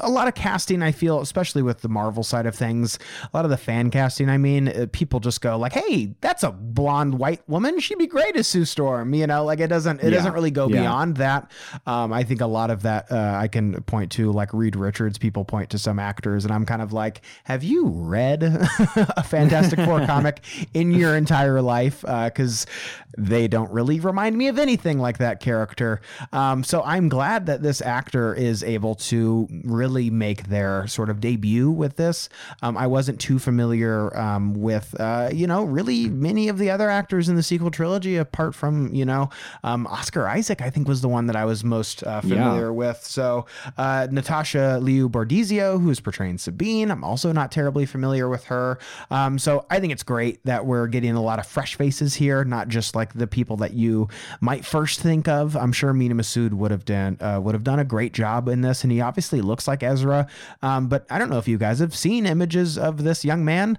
a 0.00 0.08
lot 0.08 0.26
of 0.26 0.34
casting 0.34 0.82
i 0.82 0.90
feel 0.90 1.20
especially 1.20 1.60
with 1.62 1.82
the 1.82 1.88
marvel 1.88 2.22
side 2.22 2.46
of 2.46 2.54
things 2.54 2.98
a 3.22 3.28
lot 3.36 3.44
of 3.44 3.50
the 3.50 3.56
fan 3.56 3.90
casting 3.90 4.30
i 4.30 4.38
mean 4.38 4.68
uh, 4.68 4.86
people 4.92 5.20
just 5.20 5.42
go 5.42 5.58
like 5.58 5.74
hey 5.74 6.14
that's 6.22 6.42
a 6.42 6.50
blonde 6.50 7.18
white 7.18 7.46
woman 7.48 7.78
she'd 7.78 7.98
be 7.98 8.06
great 8.06 8.34
as 8.34 8.46
sue 8.46 8.64
storm 8.64 9.12
you 9.12 9.26
know 9.26 9.44
like 9.44 9.60
it 9.60 9.66
doesn't 9.66 10.00
it 10.00 10.04
Yeah. 10.04 10.10
doesn't 10.10 10.32
really 10.32 10.50
go 10.50 10.68
Yeah. 10.68 10.80
beyond 10.80 11.16
that 11.18 11.50
um, 11.86 12.14
i 12.14 12.24
think 12.24 12.40
a 12.40 12.46
lot 12.46 12.70
of 12.70 12.82
that 12.82 13.12
uh, 13.12 13.36
i 13.38 13.46
can 13.46 13.82
point 13.82 14.10
to 14.12 14.32
like 14.32 14.54
reed 14.54 14.74
richards 14.74 15.18
people 15.18 15.44
point 15.44 15.68
to 15.70 15.78
some 15.78 15.98
actors 15.98 16.44
and 16.46 16.52
i'm 16.54 16.64
kind 16.64 16.80
of 16.80 16.94
like 16.94 17.20
have 17.44 17.62
you 17.62 17.88
read 17.88 18.42
a 19.16 19.22
fantastic 19.22 19.80
four 19.80 20.00
comic 20.06 20.40
in 20.72 20.92
your 20.92 21.14
entire 21.14 21.60
life 21.60 22.00
because 22.24 22.64
they 23.18 23.46
don't 23.48 23.70
really 23.70 24.00
remind 24.00 24.36
me 24.36 24.48
of 24.48 24.58
anything 24.58 24.98
like 24.98 25.18
that 25.18 25.40
character 25.40 26.00
um, 26.32 26.64
so 26.64 26.82
i'm 26.84 27.08
glad 27.10 27.44
that 27.46 27.62
this 27.62 27.82
actor 27.82 28.32
is 28.34 28.62
able 28.62 28.94
to 28.94 29.46
really 29.70 30.10
make 30.10 30.44
their 30.48 30.86
sort 30.86 31.10
of 31.10 31.20
debut 31.20 31.70
with 31.70 31.96
this. 31.96 32.28
Um, 32.62 32.76
i 32.76 32.86
wasn't 32.86 33.20
too 33.20 33.38
familiar 33.38 34.16
um, 34.18 34.54
with 34.54 34.94
uh, 35.00 35.30
you 35.32 35.46
know 35.46 35.64
really 35.64 36.08
many 36.08 36.48
of 36.48 36.58
the 36.58 36.70
other 36.70 36.88
actors 36.90 37.28
in 37.28 37.36
the 37.36 37.42
sequel 37.42 37.70
trilogy 37.70 38.16
apart 38.16 38.54
from 38.54 38.94
you 38.94 39.04
know 39.04 39.30
um, 39.64 39.86
oscar 39.86 40.26
isaac 40.28 40.60
i 40.62 40.70
think 40.70 40.88
was 40.88 41.00
the 41.02 41.08
one 41.08 41.26
that 41.26 41.36
i 41.36 41.44
was 41.44 41.62
most 41.64 42.02
uh, 42.04 42.20
Yeah. 42.24 42.34
familiar 42.36 42.72
with. 42.72 42.98
So 43.04 43.46
uh, 43.76 44.06
natasha 44.10 44.78
liu 44.82 45.08
bordizzo 45.08 45.80
who's 45.80 46.00
portraying 46.00 46.38
sabine 46.38 46.90
i'm 46.90 47.04
also 47.04 47.32
not 47.32 47.50
terribly 47.52 47.86
familiar 47.86 48.28
with 48.28 48.44
her. 48.44 48.78
Um, 49.10 49.38
so 49.38 49.66
i 49.70 49.80
think 49.80 49.92
it's 49.92 50.02
great 50.02 50.44
that 50.44 50.66
we're 50.66 50.86
getting 50.86 51.12
a 51.14 51.22
lot 51.22 51.38
of 51.38 51.46
fresh 51.46 51.74
faces 51.76 52.14
here 52.14 52.44
not 52.44 52.68
just 52.68 52.94
like 52.94 53.12
the 53.14 53.26
people 53.26 53.56
that 53.58 53.74
you 53.74 54.08
might 54.40 54.64
first 54.64 55.00
think 55.00 55.28
of. 55.28 55.56
I'm 55.56 55.72
sure 55.72 55.92
mena 55.92 56.14
massoud 56.14 56.52
would 56.52 56.70
have 56.70 56.84
done 56.84 57.16
uh, 57.20 57.40
would 57.42 57.54
have 57.54 57.64
done 57.64 57.78
a 57.78 57.84
great 57.84 58.12
job 58.12 58.48
in 58.48 58.60
this 58.62 58.82
and 58.84 58.92
he 58.92 59.00
obviously 59.00 59.40
looks 59.48 59.66
like 59.66 59.82
ezra. 59.82 60.28
Um, 60.62 60.88
but 60.88 61.06
i 61.10 61.18
don't 61.18 61.30
know 61.30 61.38
if 61.38 61.48
you 61.48 61.58
guys 61.58 61.78
have 61.80 61.96
seen 61.96 62.26
images 62.26 62.78
of 62.78 63.02
this 63.02 63.24
young 63.24 63.44
man 63.44 63.78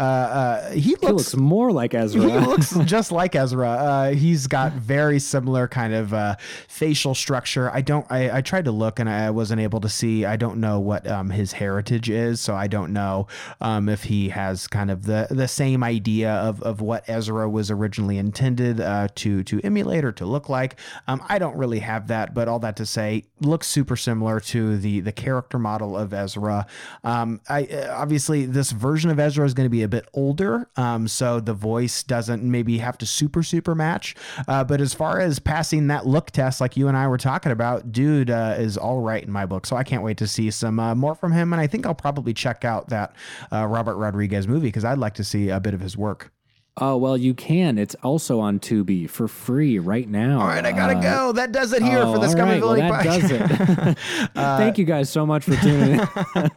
uh, 0.00 0.02
uh, 0.02 0.70
he 0.70 0.80
he 0.80 0.96
looks 0.96 1.12
looks 1.12 1.36
more 1.36 1.70
like 1.70 1.92
Ezra. 1.92 2.22
he 2.22 2.38
looks 2.38 2.74
just 2.86 3.12
like 3.12 3.34
Ezra. 3.34 3.68
Uh, 3.68 4.10
he's 4.12 4.46
got 4.46 4.72
very 4.72 5.18
similar 5.18 5.68
kind 5.68 5.92
of 5.92 6.14
uh, 6.14 6.36
facial 6.68 7.14
structure. 7.14 7.70
I 7.70 7.82
don't. 7.82 8.06
I, 8.08 8.38
I 8.38 8.40
tried 8.40 8.64
to 8.64 8.72
look 8.72 8.98
and 8.98 9.10
I 9.10 9.28
wasn't 9.30 9.60
able 9.60 9.80
to 9.80 9.90
see. 9.90 10.24
I 10.24 10.36
don't 10.36 10.58
know 10.58 10.80
what 10.80 11.06
um, 11.06 11.28
his 11.28 11.52
heritage 11.52 12.08
is, 12.08 12.40
so 12.40 12.54
I 12.54 12.66
don't 12.66 12.94
know 12.94 13.26
um, 13.60 13.90
if 13.90 14.04
he 14.04 14.30
has 14.30 14.66
kind 14.66 14.90
of 14.90 15.04
the 15.04 15.26
the 15.28 15.46
same 15.46 15.84
idea 15.84 16.32
of, 16.32 16.62
of 16.62 16.80
what 16.80 17.04
Ezra 17.06 17.46
was 17.50 17.70
originally 17.70 18.16
intended 18.16 18.80
uh, 18.80 19.08
to 19.16 19.44
to 19.44 19.60
emulate 19.62 20.02
or 20.02 20.12
to 20.12 20.24
look 20.24 20.48
like. 20.48 20.76
Um, 21.08 21.22
I 21.28 21.38
don't 21.38 21.58
really 21.58 21.80
have 21.80 22.06
that, 22.06 22.32
but 22.32 22.48
all 22.48 22.60
that 22.60 22.76
to 22.76 22.86
say, 22.86 23.24
looks 23.42 23.66
super 23.66 23.96
similar 23.96 24.40
to 24.40 24.78
the 24.78 25.00
the 25.00 25.12
character 25.12 25.58
model 25.58 25.94
of 25.94 26.14
Ezra. 26.14 26.66
Um, 27.04 27.42
I 27.50 27.64
uh, 27.64 27.94
obviously 27.98 28.46
this 28.46 28.70
version 28.70 29.10
of 29.10 29.18
Ezra 29.18 29.44
is 29.44 29.52
going 29.52 29.66
to 29.66 29.70
be 29.70 29.82
a 29.82 29.89
bit 29.90 30.08
older, 30.14 30.70
um, 30.76 31.06
so 31.06 31.40
the 31.40 31.52
voice 31.52 32.02
doesn't 32.02 32.42
maybe 32.42 32.78
have 32.78 32.96
to 32.98 33.06
super 33.06 33.42
super 33.42 33.74
match. 33.74 34.14
Uh, 34.48 34.64
but 34.64 34.80
as 34.80 34.94
far 34.94 35.20
as 35.20 35.38
passing 35.38 35.88
that 35.88 36.06
look 36.06 36.30
test, 36.30 36.60
like 36.60 36.76
you 36.76 36.88
and 36.88 36.96
I 36.96 37.06
were 37.08 37.18
talking 37.18 37.52
about, 37.52 37.92
dude 37.92 38.30
uh, 38.30 38.54
is 38.58 38.76
all 38.76 39.00
right 39.00 39.22
in 39.22 39.30
my 39.30 39.46
book. 39.46 39.66
So 39.66 39.76
I 39.76 39.84
can't 39.84 40.02
wait 40.02 40.16
to 40.18 40.26
see 40.26 40.50
some 40.50 40.80
uh, 40.80 40.94
more 40.94 41.14
from 41.14 41.32
him, 41.32 41.52
and 41.52 41.60
I 41.60 41.66
think 41.66 41.86
I'll 41.86 41.94
probably 41.94 42.32
check 42.32 42.64
out 42.64 42.88
that 42.88 43.14
uh, 43.52 43.66
Robert 43.66 43.96
Rodriguez 43.96 44.48
movie 44.48 44.68
because 44.68 44.84
I'd 44.84 44.98
like 44.98 45.14
to 45.14 45.24
see 45.24 45.50
a 45.50 45.60
bit 45.60 45.74
of 45.74 45.80
his 45.80 45.96
work. 45.96 46.32
Oh 46.76 46.96
well, 46.96 47.16
you 47.16 47.34
can. 47.34 47.76
It's 47.78 47.94
also 47.96 48.38
on 48.40 48.58
Tubi 48.60 49.10
for 49.10 49.26
free 49.28 49.78
right 49.78 50.08
now. 50.08 50.40
All 50.40 50.46
right, 50.46 50.64
I 50.64 50.72
gotta 50.72 50.96
Uh, 50.96 51.02
go. 51.02 51.32
That 51.32 51.52
does 51.52 51.72
it 51.72 51.82
here 51.82 51.98
oh, 51.98 52.12
for 52.12 52.18
the 52.20 52.26
all 52.26 52.32
Scum 52.32 52.48
right, 52.48 52.62
well, 52.62 52.74
that 52.76 53.04
does 53.04 53.30
it. 53.30 53.98
Thank 54.34 54.78
you 54.78 54.84
guys 54.84 55.10
so 55.10 55.26
much 55.26 55.44
for 55.44 55.56
tuning 55.56 56.00
in. 56.00 56.50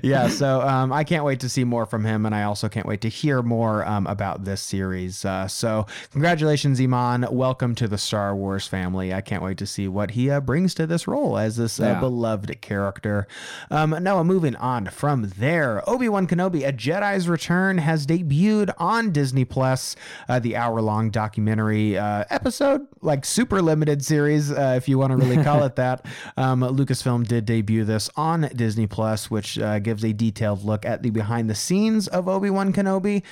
yeah, 0.02 0.28
so 0.28 0.60
um, 0.60 0.92
I 0.92 1.02
can't 1.02 1.24
wait 1.24 1.40
to 1.40 1.48
see 1.48 1.64
more 1.64 1.86
from 1.86 2.04
him, 2.04 2.26
and 2.26 2.34
I 2.34 2.42
also 2.44 2.68
can't 2.68 2.86
wait 2.86 3.00
to 3.00 3.08
hear 3.08 3.42
more 3.42 3.84
um, 3.86 4.06
about 4.06 4.44
this 4.44 4.60
series. 4.60 5.24
Uh, 5.24 5.48
so, 5.48 5.86
congratulations, 6.12 6.78
Eman. 6.78 7.28
Welcome 7.32 7.74
to 7.76 7.88
the 7.88 7.98
Star 7.98 8.36
Wars 8.36 8.66
family. 8.66 9.12
I 9.14 9.22
can't 9.22 9.42
wait 9.42 9.56
to 9.58 9.66
see 9.66 9.88
what 9.88 10.12
he 10.12 10.30
uh, 10.30 10.40
brings 10.40 10.74
to 10.74 10.86
this 10.86 11.08
role 11.08 11.38
as 11.38 11.56
this 11.56 11.80
uh, 11.80 11.84
Yeah. 11.84 12.00
beloved 12.00 12.60
character. 12.60 13.26
Um, 13.70 13.96
Noah, 14.02 14.24
moving 14.24 14.56
on 14.56 14.86
from 14.86 15.30
there, 15.38 15.82
Obi 15.88 16.08
Wan 16.08 16.26
Kenobi: 16.28 16.68
A 16.68 16.72
Jedi's 16.72 17.28
Return 17.28 17.78
has 17.78 18.06
debuted 18.06 18.72
on 18.78 19.10
Disney 19.10 19.37
Plus. 19.44 19.96
Uh, 20.28 20.38
the 20.38 20.56
hour-long 20.56 21.10
documentary 21.10 21.96
uh, 21.98 22.24
episode, 22.30 22.86
like 23.00 23.24
super 23.24 23.60
limited 23.62 24.04
series, 24.04 24.50
uh, 24.50 24.74
if 24.76 24.88
you 24.88 24.98
want 24.98 25.10
to 25.10 25.16
really 25.16 25.42
call 25.44 25.62
it 25.64 25.76
that. 25.76 26.04
Um, 26.36 26.60
Lucasfilm 26.60 27.26
did 27.26 27.44
debut 27.46 27.84
this 27.84 28.10
on 28.16 28.48
Disney 28.54 28.86
Plus, 28.86 29.30
which 29.30 29.58
uh, 29.58 29.78
gives 29.78 30.04
a 30.04 30.12
detailed 30.12 30.64
look 30.64 30.84
at 30.84 31.02
the 31.02 31.10
behind 31.10 31.48
the 31.48 31.54
scenes 31.54 32.08
of 32.08 32.28
Obi 32.28 32.50
Wan 32.50 32.72
Kenobi. 32.72 33.22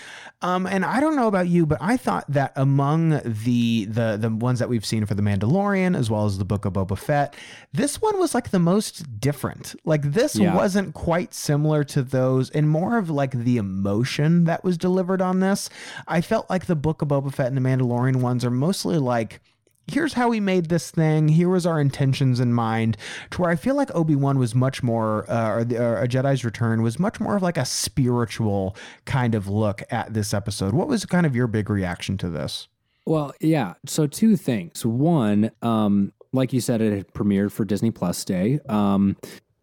Um, 0.43 0.67
and 0.67 0.85
I 0.85 1.01
don't 1.01 1.17
know 1.17 1.29
about 1.29 1.49
you, 1.49 1.67
but 1.67 1.79
I 1.81 1.97
thought 1.97 2.25
that 2.29 2.53
among 2.57 3.21
the 3.25 3.87
the 3.87 4.17
the 4.21 4.29
ones 4.31 4.59
that 4.59 4.69
we've 4.69 4.85
seen 4.85 5.07
for 5.07 5.15
the 5.15 5.23
Mandalorian 5.23 5.97
as 5.97 6.11
well 6.11 6.27
as 6.27 6.39
the 6.39 6.45
Book 6.45 6.65
of 6.65 6.75
Boba 6.75 6.97
Fett, 6.99 7.35
this 7.73 8.01
one 8.03 8.19
was 8.19 8.35
like 8.35 8.51
the 8.51 8.59
most 8.59 9.19
different. 9.21 9.75
Like 9.85 10.03
this 10.03 10.37
Yeah. 10.37 10.55
wasn't 10.55 10.95
quite 10.95 11.33
similar 11.35 11.85
to 11.85 12.03
those, 12.03 12.51
and 12.51 12.69
more 12.69 12.99
of 12.99 13.09
like 13.11 13.33
the 13.33 13.57
emotion 13.57 14.45
that 14.45 14.63
was 14.65 14.77
delivered 14.77 15.23
on 15.23 15.41
this. 15.41 15.71
I 16.07 16.21
felt 16.21 16.49
like 16.51 16.67
the 16.67 16.77
Book 16.77 17.03
of 17.03 17.09
Boba 17.09 17.33
Fett 17.33 17.49
and 17.49 17.57
the 17.57 17.61
Mandalorian 17.61 18.17
ones 18.17 18.45
are 18.45 18.51
mostly 18.51 18.99
like 18.99 19.41
here's 19.89 20.15
how 20.15 20.29
we 20.29 20.41
made 20.41 20.69
this 20.69 20.91
thing. 20.91 21.29
Here 21.29 21.49
was 21.49 21.67
our 21.67 21.81
intentions 21.81 22.41
in 22.41 22.53
mind. 22.53 22.97
To 23.31 23.43
where 23.43 23.51
I 23.51 23.57
feel 23.57 23.75
like 23.75 23.95
Obi 23.95 24.17
Wan 24.17 24.39
was 24.39 24.55
much 24.55 24.83
more, 24.83 25.31
uh, 25.31 25.59
or, 25.59 25.65
the, 25.65 25.83
or 25.83 26.03
a 26.03 26.09
Jedi's 26.09 26.45
Return 26.45 26.83
was 26.83 26.99
much 26.99 27.21
more 27.21 27.37
of 27.37 27.43
like 27.43 27.57
a 27.57 27.65
spiritual 27.65 28.77
kind 29.05 29.35
of 29.35 29.49
look 29.49 29.83
at 29.91 30.13
this 30.13 30.35
episode. 30.35 30.75
What 30.75 30.89
was 30.89 31.07
kind 31.07 31.27
of 31.27 31.37
your 31.37 31.47
big 31.47 31.71
reaction 31.71 32.19
to 32.19 32.29
this? 32.29 32.69
Well, 33.05 33.33
yeah. 33.41 33.75
So 33.87 34.07
two 34.07 34.37
things. 34.37 34.85
One, 34.85 35.53
um, 35.63 36.13
like 36.33 36.53
you 36.53 36.61
said, 36.61 36.81
it 36.81 36.93
had 36.93 37.13
premiered 37.15 37.53
for 37.53 37.65
Disney 37.65 37.93
Plus 37.93 38.25
Day. 38.25 38.59
Um, 38.69 39.17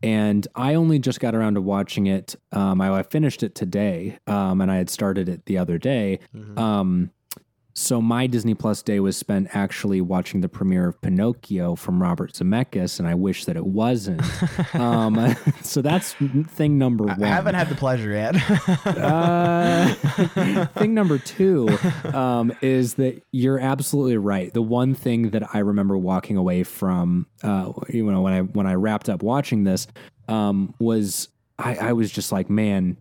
and 0.04 0.45
I 0.54 0.76
only 0.76 0.99
just 0.99 1.20
got 1.20 1.34
around 1.34 1.56
to 1.56 1.62
watching 1.62 2.08
it. 2.08 2.36
Um, 2.51 2.82
I, 2.82 2.99
I 2.99 3.04
finished 3.04 3.41
it 3.41 3.56
today, 3.56 4.20
um, 4.28 4.60
and 4.62 4.70
I 4.70 4.76
had 4.76 4.89
started 4.89 5.30
it 5.30 5.45
the 5.45 5.58
other 5.58 5.78
day. 5.78 6.20
Um, 6.58 7.10
so 7.76 8.01
my 8.01 8.28
Disney 8.28 8.53
Plus 8.53 8.84
day 8.84 8.99
was 8.99 9.17
spent 9.17 9.47
actually 9.55 9.99
watching 9.99 10.41
the 10.41 10.49
premiere 10.49 10.88
of 10.88 11.01
Pinocchio 11.01 11.76
from 11.76 12.01
Robert 12.01 12.34
Zemeckis, 12.34 12.99
and 12.99 13.07
I 13.07 13.15
wish 13.15 13.45
that 13.45 13.55
it 13.55 13.65
wasn't. 13.65 14.21
um, 14.76 15.36
so 15.61 15.82
that's 15.82 16.13
thing 16.47 16.78
number 16.78 17.05
one. 17.05 17.24
I 17.24 17.28
haven't 17.28 17.55
had 17.55 17.69
the 17.69 17.76
pleasure 17.76 18.11
yet. 18.11 18.36
Uh, 18.86 19.93
thing 20.78 20.93
number 20.93 21.17
two 21.17 21.67
um, 22.13 22.53
is 22.61 22.93
that 22.95 23.24
you're 23.32 23.59
absolutely 23.59 24.17
right. 24.17 24.53
The 24.53 24.61
one 24.61 24.93
thing 24.93 25.32
that 25.32 25.55
I 25.55 25.59
remember 25.59 25.97
walking 25.97 26.38
away 26.38 26.63
from, 26.63 27.26
uh, 27.41 27.74
you 27.89 28.03
know, 28.03 28.21
when 28.21 28.34
I 28.34 28.41
when 28.41 28.67
I 28.67 28.76
wrapped 28.76 29.09
up 29.09 29.24
watching 29.24 29.63
this, 29.63 29.88
um, 30.28 30.76
was 30.80 31.30
I, 31.57 31.76
I 31.76 31.93
was 31.93 32.11
just 32.11 32.32
like, 32.32 32.49
man, 32.51 32.97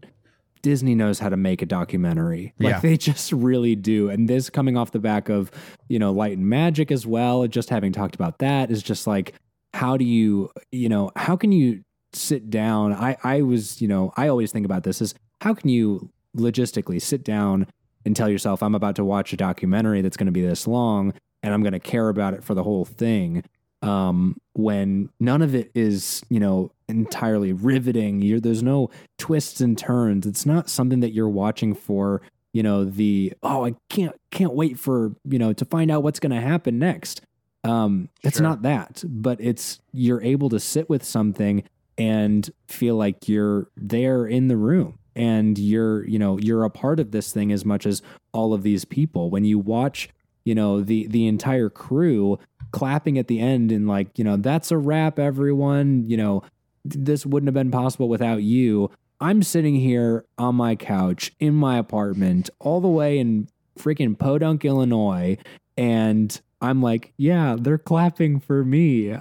Disney 0.62 0.94
knows 0.94 1.18
how 1.18 1.28
to 1.28 1.36
make 1.36 1.60
a 1.60 1.66
documentary. 1.66 2.54
Like 2.58 2.70
Yeah. 2.70 2.80
they 2.80 2.96
just 2.96 3.32
really 3.32 3.74
do. 3.74 4.08
And 4.08 4.28
this 4.28 4.48
coming 4.48 4.76
off 4.76 4.92
the 4.92 4.98
back 5.00 5.28
of, 5.28 5.50
you 5.88 5.98
know, 5.98 6.12
Light 6.12 6.36
and 6.36 6.48
Magic 6.48 6.90
as 6.90 7.06
well, 7.06 7.46
just 7.46 7.68
having 7.70 7.92
talked 7.92 8.14
about 8.14 8.38
that 8.38 8.70
is 8.70 8.82
just 8.82 9.06
like, 9.06 9.34
how 9.74 9.96
do 9.96 10.04
you, 10.04 10.50
you 10.70 10.88
know, 10.88 11.10
how 11.16 11.36
can 11.36 11.50
you 11.52 11.82
sit 12.12 12.50
down? 12.50 12.92
I, 12.92 13.16
I 13.24 13.42
was, 13.42 13.80
you 13.82 13.88
know, 13.88 14.12
I 14.16 14.28
always 14.28 14.52
think 14.52 14.64
about 14.64 14.84
this 14.84 15.00
is 15.02 15.14
how 15.40 15.54
can 15.54 15.68
you 15.68 16.10
logistically 16.36 17.00
sit 17.00 17.24
down 17.24 17.66
and 18.04 18.14
tell 18.14 18.28
yourself, 18.28 18.62
I'm 18.62 18.74
about 18.74 18.96
to 18.96 19.04
watch 19.04 19.32
a 19.32 19.36
documentary 19.36 20.02
that's 20.02 20.16
going 20.16 20.26
to 20.26 20.32
be 20.32 20.42
this 20.42 20.66
long 20.66 21.12
and 21.42 21.52
I'm 21.52 21.62
going 21.62 21.72
to 21.72 21.80
care 21.80 22.08
about 22.08 22.34
it 22.34 22.44
for 22.44 22.54
the 22.54 22.62
whole 22.62 22.84
thing. 22.84 23.42
Um, 23.82 24.40
when 24.54 25.10
none 25.18 25.42
of 25.42 25.54
it 25.54 25.70
is, 25.74 26.22
you 26.28 26.40
know, 26.40 26.70
entirely 26.88 27.52
riveting. 27.52 28.22
You're, 28.22 28.40
there's 28.40 28.62
no 28.62 28.90
twists 29.18 29.60
and 29.60 29.76
turns. 29.76 30.26
It's 30.26 30.46
not 30.46 30.68
something 30.68 31.00
that 31.00 31.12
you're 31.12 31.28
watching 31.28 31.74
for, 31.74 32.22
you 32.52 32.62
know, 32.62 32.84
the 32.84 33.32
oh, 33.42 33.64
I 33.66 33.74
can't 33.88 34.14
can't 34.30 34.54
wait 34.54 34.78
for 34.78 35.14
you 35.24 35.38
know 35.38 35.52
to 35.52 35.64
find 35.64 35.90
out 35.90 36.02
what's 36.02 36.20
going 36.20 36.32
to 36.32 36.40
happen 36.40 36.78
next. 36.78 37.22
Um, 37.64 38.08
it's 38.22 38.38
Sure. 38.38 38.46
not 38.46 38.62
that, 38.62 39.04
but 39.06 39.40
it's 39.40 39.80
you're 39.92 40.20
able 40.22 40.48
to 40.50 40.58
sit 40.60 40.88
with 40.90 41.04
something 41.04 41.62
and 41.96 42.50
feel 42.68 42.96
like 42.96 43.28
you're 43.28 43.68
there 43.76 44.26
in 44.26 44.48
the 44.48 44.56
room 44.56 44.98
and 45.14 45.58
you're 45.58 46.06
you 46.08 46.18
know 46.18 46.38
you're 46.38 46.64
a 46.64 46.70
part 46.70 46.98
of 46.98 47.10
this 47.10 47.32
thing 47.32 47.52
as 47.52 47.64
much 47.64 47.86
as 47.86 48.02
all 48.32 48.54
of 48.54 48.62
these 48.62 48.84
people 48.84 49.28
when 49.30 49.44
you 49.44 49.58
watch 49.58 50.08
you 50.44 50.54
know 50.54 50.80
the 50.80 51.06
the 51.08 51.26
entire 51.26 51.68
crew 51.68 52.38
clapping 52.72 53.18
at 53.18 53.28
the 53.28 53.40
end 53.40 53.70
and 53.70 53.86
like 53.86 54.18
you 54.18 54.24
know 54.24 54.36
that's 54.36 54.70
a 54.70 54.78
wrap 54.78 55.18
everyone. 55.18 56.04
You 56.08 56.16
know 56.16 56.42
this 56.84 57.24
wouldn't 57.24 57.48
have 57.48 57.54
been 57.54 57.70
possible 57.70 58.08
without 58.08 58.42
you. 58.42 58.90
I'm 59.20 59.42
sitting 59.42 59.76
here 59.76 60.24
on 60.36 60.56
my 60.56 60.74
couch 60.74 61.30
in 61.38 61.54
my 61.54 61.78
apartment 61.78 62.50
all 62.58 62.80
the 62.80 62.88
way 62.88 63.18
in 63.18 63.48
freaking 63.78 64.18
podunk 64.18 64.64
illinois 64.64 65.38
and 65.76 66.40
i'm 66.62 66.80
like 66.80 67.12
yeah 67.18 67.56
they're 67.58 67.76
clapping 67.78 68.40
for 68.40 68.64
me 68.64 69.12
i'm 69.12 69.20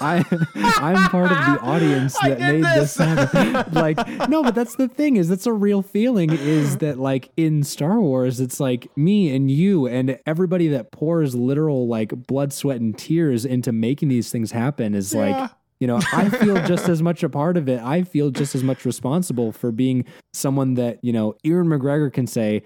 i 0.00 0.24
i'm 0.56 1.08
part 1.10 1.30
of 1.30 1.38
the 1.38 1.60
audience 1.62 2.18
that 2.20 2.38
made 2.38 2.62
this. 2.64 2.94
this 2.94 2.96
happen 2.96 3.72
like 3.74 4.28
no 4.28 4.42
but 4.42 4.54
that's 4.54 4.76
the 4.76 4.88
thing 4.88 5.16
is 5.16 5.28
that's 5.28 5.46
a 5.46 5.52
real 5.52 5.82
feeling 5.82 6.30
is 6.30 6.78
that 6.78 6.98
like 6.98 7.30
in 7.36 7.62
star 7.62 8.00
wars 8.00 8.40
it's 8.40 8.60
like 8.60 8.94
me 8.96 9.34
and 9.34 9.50
you 9.50 9.86
and 9.86 10.18
everybody 10.26 10.68
that 10.68 10.90
pours 10.92 11.34
literal 11.34 11.86
like 11.88 12.10
blood 12.26 12.52
sweat 12.52 12.80
and 12.80 12.98
tears 12.98 13.44
into 13.44 13.72
making 13.72 14.08
these 14.08 14.30
things 14.30 14.52
happen 14.52 14.94
is 14.94 15.14
Yeah. 15.14 15.20
like 15.42 15.50
you 15.80 15.86
know 15.86 16.00
i 16.12 16.28
feel 16.28 16.54
just 16.66 16.88
as 16.88 17.00
much 17.02 17.22
a 17.22 17.28
part 17.28 17.56
of 17.56 17.68
it 17.68 17.80
i 17.80 18.02
feel 18.02 18.30
just 18.30 18.54
as 18.56 18.64
much 18.64 18.84
responsible 18.84 19.52
for 19.52 19.70
being 19.70 20.04
someone 20.32 20.74
that 20.74 20.98
you 21.02 21.12
know 21.12 21.34
ewan 21.44 21.66
mcgregor 21.68 22.12
can 22.12 22.26
say 22.26 22.62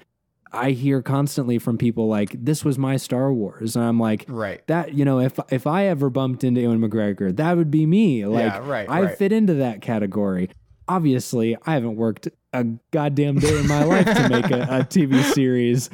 i 0.52 0.70
hear 0.70 1.02
constantly 1.02 1.58
from 1.58 1.78
people 1.78 2.08
like 2.08 2.36
this 2.44 2.64
was 2.64 2.78
my 2.78 2.96
star 2.96 3.32
wars 3.32 3.74
and 3.76 3.84
i'm 3.84 3.98
like 3.98 4.24
Right. 4.28 4.64
that 4.66 4.94
you 4.94 5.04
know 5.04 5.18
if 5.20 5.38
if 5.50 5.66
i 5.66 5.86
ever 5.86 6.10
bumped 6.10 6.44
into 6.44 6.60
ewan 6.60 6.80
mcgregor 6.80 7.34
that 7.36 7.56
would 7.56 7.70
be 7.70 7.86
me 7.86 8.26
like 8.26 8.52
Yeah, 8.52 8.68
right, 8.68 8.88
i 8.88 9.02
right. 9.02 9.18
fit 9.18 9.32
into 9.32 9.54
that 9.54 9.80
category 9.82 10.50
obviously 10.88 11.56
i 11.66 11.74
haven't 11.74 11.96
worked 11.96 12.28
a 12.52 12.64
goddamn 12.90 13.38
day 13.38 13.58
in 13.58 13.66
my 13.66 13.84
life 13.84 14.04
to 14.04 14.28
make 14.28 14.50
a, 14.50 14.60
a 14.62 14.66
tv 14.84 15.22
series 15.32 15.88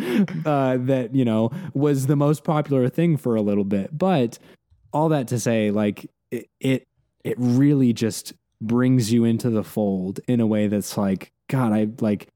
uh, 0.45 0.77
that 0.81 1.15
you 1.15 1.25
know 1.25 1.51
was 1.75 2.07
the 2.07 2.17
most 2.17 2.43
popular 2.43 2.89
thing 2.89 3.17
for 3.17 3.37
a 3.37 3.43
little 3.43 3.65
bit 3.65 3.97
but 3.97 4.39
all 4.93 5.09
that 5.11 5.29
to 5.29 5.39
say 5.39 5.71
like 5.71 6.11
it 6.31 6.47
it, 6.61 6.85
it 7.23 7.37
really 7.39 7.93
just 7.93 8.33
brings 8.61 9.13
you 9.13 9.25
into 9.25 9.51
the 9.51 9.63
fold 9.63 10.19
in 10.27 10.41
a 10.41 10.47
way 10.47 10.67
that's 10.67 10.97
like 10.97 11.31
god 11.49 11.73
i 11.73 11.87
like 12.01 12.27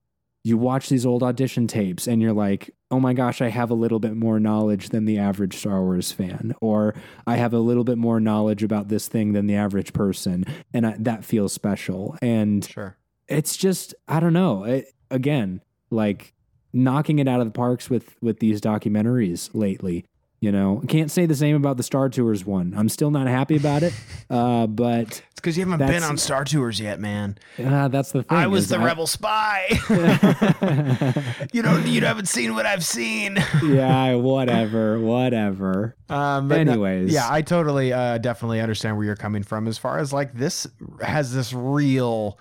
you 0.45 0.59
watch 0.59 0.89
these 0.89 1.07
old 1.07 1.23
audition 1.23 1.67
tapes 1.69 2.09
and 2.09 2.21
you're 2.21 2.33
like, 2.33 2.71
oh 2.91 2.99
my 2.99 3.13
gosh, 3.15 3.41
I 3.41 3.49
have 3.49 3.71
a 3.71 3.75
little 3.75 4.01
bit 4.01 4.17
more 4.17 4.41
knowledge 4.41 4.89
than 4.89 5.05
the 5.05 5.19
average 5.19 5.57
Star 5.57 5.81
Wars 5.83 6.11
fan, 6.11 6.55
or 6.61 6.95
I 7.27 7.37
have 7.37 7.53
a 7.55 7.59
little 7.61 7.85
bit 7.85 7.97
more 7.97 8.19
knowledge 8.19 8.63
about 8.63 8.89
this 8.89 9.07
thing 9.07 9.33
than 9.33 9.47
the 9.47 9.55
average 9.55 9.93
person. 9.93 10.45
And 10.75 10.87
I, 10.87 10.97
that 10.99 11.25
feels 11.25 11.53
special. 11.53 12.17
And 12.21 12.65
Sure. 12.65 12.97
it's 13.29 13.57
just, 13.57 13.95
I 14.09 14.19
don't 14.19 14.33
know. 14.33 14.65
It, 14.65 14.87
again, 15.11 15.61
like 15.91 16.35
knocking 16.73 17.19
it 17.21 17.29
out 17.29 17.41
of 17.41 17.47
the 17.47 17.53
parks 17.53 17.89
with, 17.89 18.17
with 18.21 18.41
these 18.41 18.61
documentaries 18.61 19.51
lately. 19.55 20.05
You 20.43 20.51
know, 20.51 20.83
can't 20.89 21.09
say 21.09 21.27
the 21.27 21.37
same 21.37 21.55
about 21.55 21.77
the 21.77 21.85
Star 21.85 22.09
Tours 22.09 22.45
one. 22.45 22.75
I'm 22.77 22.89
still 22.89 23.13
not 23.13 23.29
happy 23.29 23.57
about 23.57 23.85
it, 23.85 23.95
uh, 24.31 24.67
but 24.67 25.03
It's 25.09 25.23
because 25.37 25.57
you 25.57 25.65
haven't 25.65 25.87
been 25.87 26.03
on 26.03 26.19
Star 26.19 26.45
Tours 26.45 26.81
yet, 26.81 26.99
man. 26.99 27.39
uh, 27.65 27.87
that's 27.87 28.11
the 28.11 28.25
thing. 28.25 28.37
I 28.39 28.49
was 28.49 28.69
the 28.69 28.77
I- 28.79 28.85
rebel 28.85 29.07
spy. 29.07 29.69
you 31.53 31.63
don't. 31.63 31.87
You 31.87 32.01
haven't 32.01 32.27
seen 32.27 32.55
what 32.55 32.67
I've 32.67 32.85
seen. 32.85 33.39
yeah, 33.65 34.15
whatever, 34.17 34.99
whatever. 34.99 35.95
Um, 36.09 36.49
but 36.49 36.65
no- 36.65 36.73
Anyways. 36.73 37.13
yeah, 37.13 37.29
I 37.31 37.43
totally, 37.43 37.93
uh, 37.93 38.19
definitely 38.19 38.61
understand 38.61 38.97
where 38.97 39.07
you're 39.07 39.15
coming 39.15 39.45
from. 39.45 39.69
As 39.69 39.79
far 39.79 39.99
as 40.01 40.13
like 40.13 40.35
this 40.35 40.67
has 41.03 41.33
this 41.33 41.53
real 41.53 42.37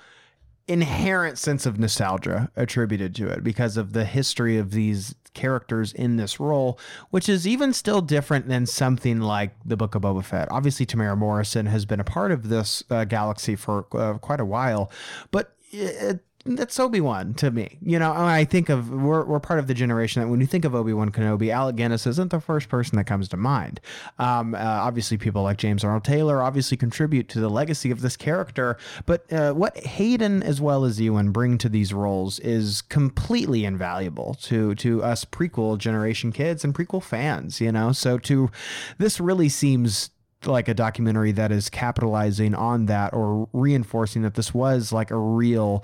inherent 0.67 1.37
sense 1.37 1.65
of 1.65 1.77
nostalgia 1.79 2.49
attributed 2.55 3.13
to 3.15 3.27
it 3.27 3.43
because 3.43 3.77
of 3.77 3.93
the 3.93 4.05
history 4.05 4.57
of 4.57 4.71
these 4.71 5.13
characters 5.33 5.93
in 5.93 6.17
this 6.17 6.39
role, 6.39 6.79
which 7.09 7.29
is 7.29 7.47
even 7.47 7.73
still 7.73 8.01
different 8.01 8.47
than 8.47 8.65
something 8.65 9.19
like 9.19 9.55
the 9.65 9.77
Book 9.77 9.95
of 9.95 10.01
Boba 10.01 10.23
Fett. 10.23 10.51
Obviously, 10.51 10.85
Temuera 10.85 11.17
Morrison 11.17 11.65
has 11.67 11.85
been 11.85 11.99
a 11.99 12.05
part 12.05 12.31
of 12.31 12.49
this 12.49 12.83
uh, 12.89 13.05
galaxy 13.05 13.55
for 13.55 13.85
uh, 13.93 14.17
quite 14.17 14.39
a 14.39 14.45
while, 14.45 14.91
but 15.31 15.55
it, 15.71 16.23
that's 16.45 16.80
Obi 16.80 17.01
Wan 17.01 17.34
to 17.35 17.51
me. 17.51 17.77
You 17.81 17.99
know, 17.99 18.11
I 18.13 18.45
think 18.45 18.69
of 18.69 18.89
we're, 18.89 19.23
we're 19.26 19.39
part 19.39 19.59
of 19.59 19.68
the 19.68 19.73
generation 19.73 20.22
that 20.22 20.27
when 20.27 20.41
you 20.41 20.47
think 20.47 20.65
of 20.65 20.73
Obi 20.73 20.93
Wan 20.93 21.11
Kenobi, 21.11 21.49
Alec 21.49 21.76
Guinness 21.76 22.07
isn't 22.07 22.31
the 22.31 22.39
first 22.39 22.69
person 22.69 22.97
that 22.97 23.05
comes 23.05 23.27
to 23.30 23.38
mind. 23.38 23.80
Um, 24.19 24.55
uh, 24.55 24.57
obviously, 24.57 25.18
people 25.18 25.43
like 25.43 25.57
James 25.57 25.84
Arnold 25.84 26.03
Taylor 26.03 26.41
obviously 26.41 26.77
contribute 26.77 27.30
to 27.30 27.39
the 27.39 27.49
legacy 27.49 27.91
of 27.91 28.01
this 28.01 28.18
character, 28.18 28.77
but 29.05 29.31
uh, 29.31 29.53
what 29.53 29.77
Hayden 29.77 30.41
as 30.43 30.59
well 30.59 30.84
as 30.85 30.99
Ewan 30.99 31.31
bring 31.31 31.57
to 31.59 31.69
these 31.69 31.93
roles 31.93 32.39
is 32.39 32.81
completely 32.81 33.65
invaluable 33.65 34.35
to 34.41 34.76
to 34.76 35.03
us 35.03 35.26
prequel 35.26 35.77
generation 35.77 36.31
kids 36.31 36.63
and 36.63 36.73
prequel 36.73 37.03
fans. 37.03 37.61
You 37.61 37.72
know, 37.72 37.91
so 37.91 38.18
to 38.19 38.49
this 38.97 39.19
really 39.19 39.49
seems 39.49 40.09
like 40.45 40.68
a 40.68 40.73
documentary 40.73 41.31
that 41.31 41.51
is 41.51 41.69
capitalizing 41.69 42.55
on 42.55 42.88
that 42.88 43.13
or 43.13 43.47
reinforcing 43.53 44.23
that 44.23 44.34
this 44.34 44.53
was 44.53 44.91
like 44.91 45.11
a 45.11 45.18
real 45.18 45.84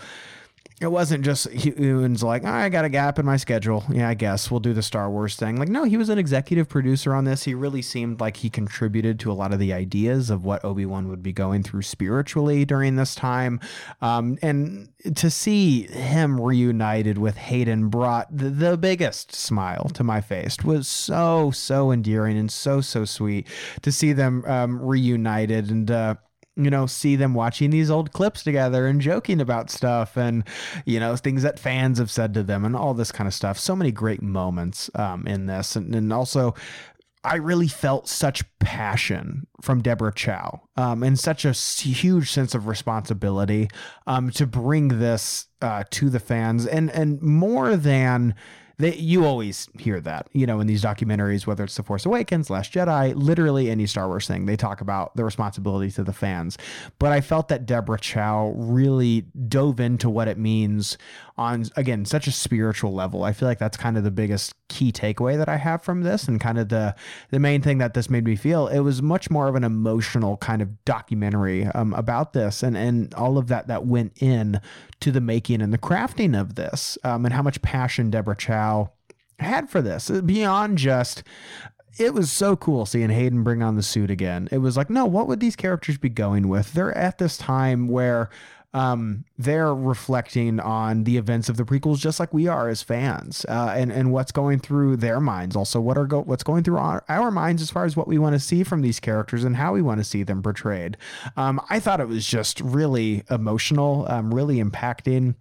it 0.79 0.91
wasn't 0.91 1.25
just 1.25 1.51
Ewan's 1.51 2.21
like, 2.21 2.43
"Oh, 2.45 2.51
I 2.51 2.69
got 2.69 2.85
a 2.85 2.89
gap 2.89 3.17
in 3.17 3.25
my 3.25 3.37
schedule. 3.37 3.83
Yeah, 3.89 4.09
I 4.09 4.13
guess 4.13 4.51
we'll 4.51 4.59
do 4.59 4.73
the 4.73 4.83
Star 4.83 5.09
Wars 5.09 5.35
thing. 5.35 5.57
Like, 5.57 5.69
no, 5.69 5.85
he 5.85 5.97
was 5.97 6.09
an 6.09 6.19
executive 6.19 6.69
producer 6.69 7.15
on 7.15 7.23
this. 7.23 7.45
He 7.45 7.55
really 7.55 7.81
seemed 7.81 8.19
like 8.19 8.37
he 8.37 8.51
contributed 8.51 9.19
to 9.21 9.31
a 9.31 9.33
lot 9.33 9.53
of 9.53 9.59
the 9.59 9.73
ideas 9.73 10.29
of 10.29 10.45
what 10.45 10.63
Obi 10.63 10.85
Wan 10.85 11.07
would 11.07 11.23
be 11.23 11.33
going 11.33 11.63
through 11.63 11.81
spiritually 11.81 12.63
during 12.63 12.95
this 12.95 13.15
time. 13.15 13.59
Um, 14.01 14.37
and 14.43 14.89
to 15.15 15.31
see 15.31 15.87
him 15.87 16.39
reunited 16.39 17.17
with 17.17 17.37
Hayden 17.37 17.89
brought 17.89 18.35
the, 18.35 18.51
the 18.51 18.77
biggest 18.77 19.33
smile 19.33 19.89
to 19.95 20.03
my 20.03 20.21
face. 20.21 20.59
it 20.59 20.63
Was 20.63 20.87
so 20.87 21.49
so 21.49 21.91
endearing 21.91 22.37
and 22.37 22.51
so 22.51 22.81
so 22.81 23.03
sweet 23.03 23.47
to 23.81 23.91
see 23.91 24.13
them 24.13 24.43
um, 24.45 24.79
reunited 24.79 25.71
and. 25.71 25.89
Uh, 25.89 26.15
you 26.57 26.69
know, 26.69 26.85
see 26.85 27.15
them 27.15 27.33
watching 27.33 27.69
these 27.69 27.91
old 27.91 28.11
clips 28.11 28.43
together 28.43 28.87
and 28.87 28.99
joking 28.99 29.39
about 29.39 29.69
stuff 29.69 30.17
and, 30.17 30.43
you 30.85 30.99
know, 30.99 31.15
things 31.15 31.43
that 31.43 31.59
fans 31.59 31.99
have 31.99 32.11
said 32.11 32.33
to 32.33 32.43
them 32.43 32.65
and 32.65 32.75
all 32.75 32.93
this 32.93 33.11
kind 33.11 33.27
of 33.27 33.33
stuff. 33.33 33.59
So 33.59 33.75
many 33.75 33.91
great 33.91 34.21
moments 34.21 34.89
um, 34.95 35.27
in 35.27 35.45
this. 35.45 35.75
And, 35.75 35.93
and 35.93 36.11
also, 36.11 36.55
I 37.23 37.35
really 37.35 37.67
felt 37.67 38.07
such 38.07 38.43
passion 38.59 39.47
from 39.61 39.81
Deborah 39.81 40.13
Chow 40.13 40.61
um, 40.77 41.03
and 41.03 41.19
such 41.19 41.45
a 41.45 41.51
huge 41.51 42.31
sense 42.31 42.55
of 42.55 42.67
responsibility 42.67 43.69
um, 44.05 44.29
to 44.31 44.47
bring 44.47 44.99
this 44.99 45.47
uh, 45.61 45.83
to 45.91 46.09
the 46.09 46.19
fans 46.19 46.65
and, 46.65 46.89
and 46.91 47.21
more 47.21 47.75
than 47.75 48.33
they, 48.79 48.95
you 48.95 49.25
always 49.25 49.67
hear 49.79 49.99
that, 50.01 50.27
you 50.33 50.45
know, 50.45 50.59
in 50.59 50.67
these 50.67 50.83
documentaries, 50.83 51.47
whether 51.47 51.63
it's 51.63 51.75
The 51.75 51.81
Force 51.81 52.05
Awakens, 52.05 52.51
Last 52.51 52.71
Jedi, 52.71 53.13
literally 53.15 53.71
any 53.71 53.87
Star 53.87 54.07
Wars 54.07 54.27
thing, 54.27 54.45
they 54.45 54.55
talk 54.55 54.81
about 54.81 55.15
the 55.15 55.25
responsibility 55.25 55.89
to 55.91 56.03
the 56.03 56.13
fans. 56.13 56.59
But 56.99 57.11
I 57.11 57.21
felt 57.21 57.47
that 57.47 57.65
Deborah 57.65 57.99
Chow 57.99 58.53
really 58.55 59.25
dove 59.47 59.79
into 59.79 60.11
what 60.11 60.27
it 60.27 60.37
means 60.37 60.95
on, 61.39 61.65
again, 61.75 62.05
such 62.05 62.27
a 62.27 62.31
spiritual 62.31 62.93
level. 62.93 63.23
I 63.23 63.33
feel 63.33 63.47
like 63.47 63.59
that's 63.59 63.77
kind 63.77 63.97
of 63.97 64.03
the 64.03 64.11
biggest 64.11 64.53
key 64.69 64.91
takeaway 64.91 65.37
that 65.37 65.49
I 65.49 65.57
have 65.57 65.81
from 65.81 66.01
this 66.01 66.27
and 66.27 66.39
kind 66.39 66.59
of 66.59 66.69
the, 66.69 66.93
the 67.31 67.39
main 67.39 67.61
thing 67.61 67.77
that 67.79 67.93
this 67.93 68.09
made 68.09 68.25
me 68.25 68.35
feel. 68.35 68.67
It 68.67 68.79
was 68.79 69.01
much 69.01 69.31
more 69.31 69.47
of 69.47 69.55
an 69.55 69.63
emotional 69.63 70.37
kind 70.37 70.61
of 70.61 70.83
documentary 70.83 71.65
um, 71.67 71.93
about 71.93 72.33
this 72.33 72.63
and, 72.63 72.75
and 72.77 73.13
all 73.15 73.37
of 73.37 73.47
that 73.47 73.67
that 73.67 73.85
went 73.85 74.21
in 74.21 74.59
to 74.99 75.11
the 75.11 75.21
making 75.21 75.61
and 75.61 75.71
the 75.71 75.77
crafting 75.77 76.39
of 76.39 76.55
this 76.55 76.97
um, 77.03 77.23
and 77.23 77.33
how 77.33 77.41
much 77.41 77.61
passion 77.61 78.09
Deborah 78.09 78.35
Chow 78.35 78.66
had 79.39 79.69
for 79.69 79.81
this 79.81 80.09
beyond 80.09 80.77
just 80.77 81.23
it 81.99 82.13
was 82.13 82.31
so 82.31 82.55
cool 82.55 82.85
seeing 82.85 83.09
Hayden 83.09 83.43
bring 83.43 83.63
on 83.63 83.75
the 83.75 83.83
suit 83.83 84.11
again. 84.11 84.47
It 84.51 84.59
was 84.59 84.77
like, 84.77 84.89
no, 84.89 85.05
what 85.05 85.27
would 85.27 85.39
these 85.39 85.55
characters 85.55 85.97
be 85.97 86.09
going 86.09 86.47
with? 86.47 86.73
They're 86.73 86.95
at 86.95 87.17
this 87.17 87.37
time 87.37 87.87
where 87.87 88.29
um, 88.73 89.23
they're 89.37 89.73
reflecting 89.73 90.59
on 90.59 91.05
the 91.05 91.17
events 91.17 91.49
of 91.49 91.57
the 91.57 91.63
prequels, 91.63 91.97
just 91.97 92.19
like 92.19 92.33
we 92.33 92.47
are 92.47 92.69
as 92.69 92.83
fans, 92.83 93.45
uh, 93.49 93.73
and 93.75 93.91
and 93.91 94.11
what's 94.11 94.31
going 94.31 94.59
through 94.59 94.97
their 94.97 95.19
minds. 95.19 95.55
Also, 95.55 95.79
what 95.79 95.97
are 95.97 96.05
go- 96.05 96.21
what's 96.21 96.43
going 96.43 96.63
through 96.63 96.77
our, 96.77 97.03
our 97.09 97.31
minds 97.31 97.61
as 97.61 97.71
far 97.71 97.85
as 97.85 97.95
what 97.95 98.07
we 98.07 98.19
want 98.19 98.33
to 98.33 98.39
see 98.39 98.63
from 98.63 98.81
these 98.81 98.99
characters 98.99 99.43
and 99.43 99.55
how 99.55 99.73
we 99.73 99.81
want 99.81 99.99
to 99.99 100.03
see 100.03 100.21
them 100.21 100.43
portrayed. 100.43 100.97
Um, 101.37 101.61
I 101.69 101.79
thought 101.79 102.01
it 102.01 102.07
was 102.07 102.27
just 102.27 102.59
really 102.59 103.23
emotional, 103.31 104.05
um, 104.09 104.33
really 104.33 104.57
impacting 104.57 105.35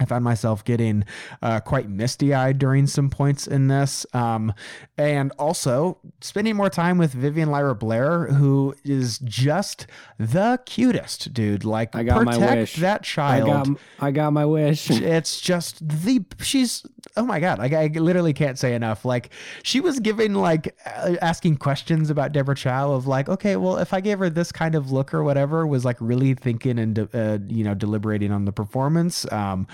I 0.00 0.04
found 0.04 0.24
myself 0.24 0.64
getting 0.64 1.04
uh, 1.42 1.60
quite 1.60 1.88
misty 1.88 2.34
eyed 2.34 2.58
during 2.58 2.86
some 2.86 3.10
points 3.10 3.46
in 3.46 3.68
this. 3.68 4.06
Um, 4.12 4.52
and 4.96 5.32
also 5.38 5.98
spending 6.20 6.56
more 6.56 6.70
time 6.70 6.98
with 6.98 7.12
Vivian 7.12 7.50
Lyra 7.50 7.74
Blair, 7.74 8.26
who 8.26 8.74
is 8.84 9.18
just 9.18 9.86
the 10.18 10.60
cutest, 10.66 11.32
dude. 11.32 11.64
Like, 11.64 11.94
I 11.94 12.02
got 12.02 12.24
my 12.24 12.32
protect 12.32 12.56
wish. 12.56 12.76
that 12.76 13.00
I 13.00 13.04
child. 13.04 13.66
got 13.66 13.80
I 14.00 14.10
got 14.10 14.32
my 14.32 14.44
wish. 14.44 14.90
it's 14.90 15.40
just 15.40 15.86
the 15.86 16.24
she's 16.40 16.84
oh 17.16 17.24
my 17.24 17.40
god 17.40 17.58
like 17.58 17.72
i 17.72 17.86
literally 17.86 18.32
can't 18.32 18.58
say 18.58 18.74
enough. 18.74 19.04
Like 19.04 19.30
she 19.62 19.80
was 19.80 20.00
giving 20.00 20.34
like 20.34 20.76
uh, 20.86 21.16
asking 21.22 21.56
questions 21.58 22.10
about 22.10 22.32
deborah 22.32 22.56
chow 22.56 22.92
of 22.92 23.06
like 23.06 23.28
okay 23.28 23.56
well 23.56 23.76
if 23.78 23.92
i 23.92 24.00
gave 24.00 24.18
her 24.18 24.28
this 24.30 24.52
kind 24.52 24.74
of 24.74 24.90
look 24.90 25.14
or 25.14 25.22
whatever 25.22 25.66
was 25.66 25.84
like 25.84 25.96
really 26.00 26.34
thinking 26.34 26.78
and 26.78 26.98
uh, 27.14 27.38
you 27.46 27.64
know 27.64 27.74
deliberating 27.74 28.32
on 28.32 28.44
the 28.44 28.52
performance. 28.52 29.30
Um 29.32 29.66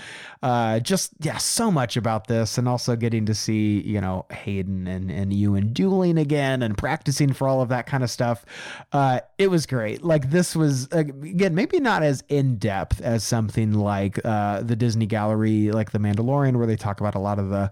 uh 0.43 0.79
just 0.79 1.13
yeah 1.21 1.37
so 1.37 1.71
much 1.71 1.97
about 1.97 2.27
this 2.27 2.57
and 2.57 2.67
also 2.67 2.95
getting 2.95 3.25
to 3.25 3.33
see 3.33 3.81
you 3.81 3.99
know 3.99 4.25
hayden 4.31 4.87
and 4.87 5.09
and 5.09 5.33
ewan 5.33 5.73
dueling 5.73 6.17
again 6.17 6.61
and 6.61 6.77
practicing 6.77 7.33
for 7.33 7.47
all 7.47 7.61
of 7.61 7.69
that 7.69 7.85
kind 7.87 8.03
of 8.03 8.09
stuff. 8.09 8.45
Uh 8.91 9.19
it 9.37 9.49
was 9.49 9.65
great. 9.65 10.03
Like 10.03 10.29
this 10.29 10.55
was 10.55 10.87
again 10.91 11.55
maybe 11.55 11.79
not 11.79 12.03
as 12.03 12.23
in-depth 12.29 13.01
as 13.01 13.23
something 13.23 13.73
like 13.73 14.19
uh 14.25 14.61
the 14.61 14.75
disney 14.75 15.05
gallery 15.05 15.71
like 15.71 15.91
the 15.91 15.99
mandalorian 15.99 16.55
where 16.57 16.67
they 16.67 16.75
talk 16.75 16.99
about 16.99 17.14
a 17.15 17.19
lot 17.19 17.39
of 17.39 17.49
the 17.49 17.71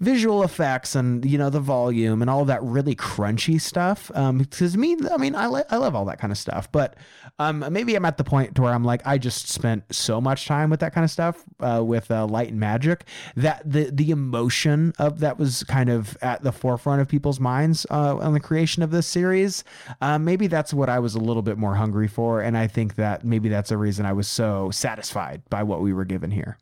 visual 0.00 0.42
effects 0.42 0.94
and 0.94 1.24
you 1.24 1.38
know 1.38 1.50
the 1.50 1.60
volume 1.60 2.22
and 2.22 2.30
all 2.30 2.44
that 2.44 2.62
really 2.62 2.94
crunchy 2.94 3.60
stuff. 3.60 4.10
Um 4.14 4.38
because 4.38 4.76
me 4.76 4.96
i 5.10 5.16
mean 5.16 5.34
i, 5.34 5.46
li- 5.46 5.62
I 5.70 5.76
love 5.76 5.94
all 5.94 6.04
that 6.06 6.18
kind 6.18 6.30
of 6.30 6.38
stuff 6.38 6.70
but 6.70 6.96
um 7.38 7.64
maybe 7.70 7.94
i'm 7.94 8.04
at 8.04 8.16
the 8.16 8.24
point 8.24 8.54
to 8.56 8.62
where 8.62 8.72
i'm 8.72 8.84
like 8.84 9.00
i 9.06 9.18
just 9.18 9.48
spent 9.48 9.84
so 9.94 10.20
much 10.20 10.46
time 10.46 10.70
with 10.70 10.80
that 10.80 10.92
kind 10.92 11.04
of 11.04 11.10
stuff 11.10 11.42
uh, 11.60 11.82
with 11.84 12.10
uh, 12.10 12.26
light 12.26 12.48
and 12.48 12.60
magic 12.60 13.04
that 13.36 13.62
the 13.64 13.90
the 13.90 14.10
emotion 14.10 14.92
of 14.98 15.20
that 15.20 15.38
was 15.38 15.64
kind 15.64 15.88
of 15.88 16.16
at 16.22 16.42
the 16.42 16.52
forefront 16.52 17.00
of 17.00 17.08
people's 17.08 17.40
minds 17.40 17.86
uh, 17.90 18.16
on 18.18 18.32
the 18.32 18.40
creation 18.40 18.82
of 18.82 18.90
this 18.90 19.06
series. 19.06 19.64
Uh, 20.00 20.18
maybe 20.18 20.46
that's 20.46 20.74
what 20.74 20.88
i 20.88 20.98
was 20.98 21.14
a 21.14 21.18
little 21.20 21.42
bit 21.42 21.56
more 21.58 21.74
hungry 21.74 22.08
for 22.08 22.40
and 22.40 22.56
i 22.56 22.66
think 22.66 22.96
that 22.96 23.24
maybe 23.24 23.48
that's 23.48 23.70
a 23.70 23.76
reason 23.76 24.04
i 24.06 24.12
was 24.12 24.28
so 24.28 24.70
satisfied 24.70 25.42
by 25.50 25.62
what 25.62 25.80
we 25.80 25.92
were 25.92 26.04
given 26.04 26.30
here 26.30 26.58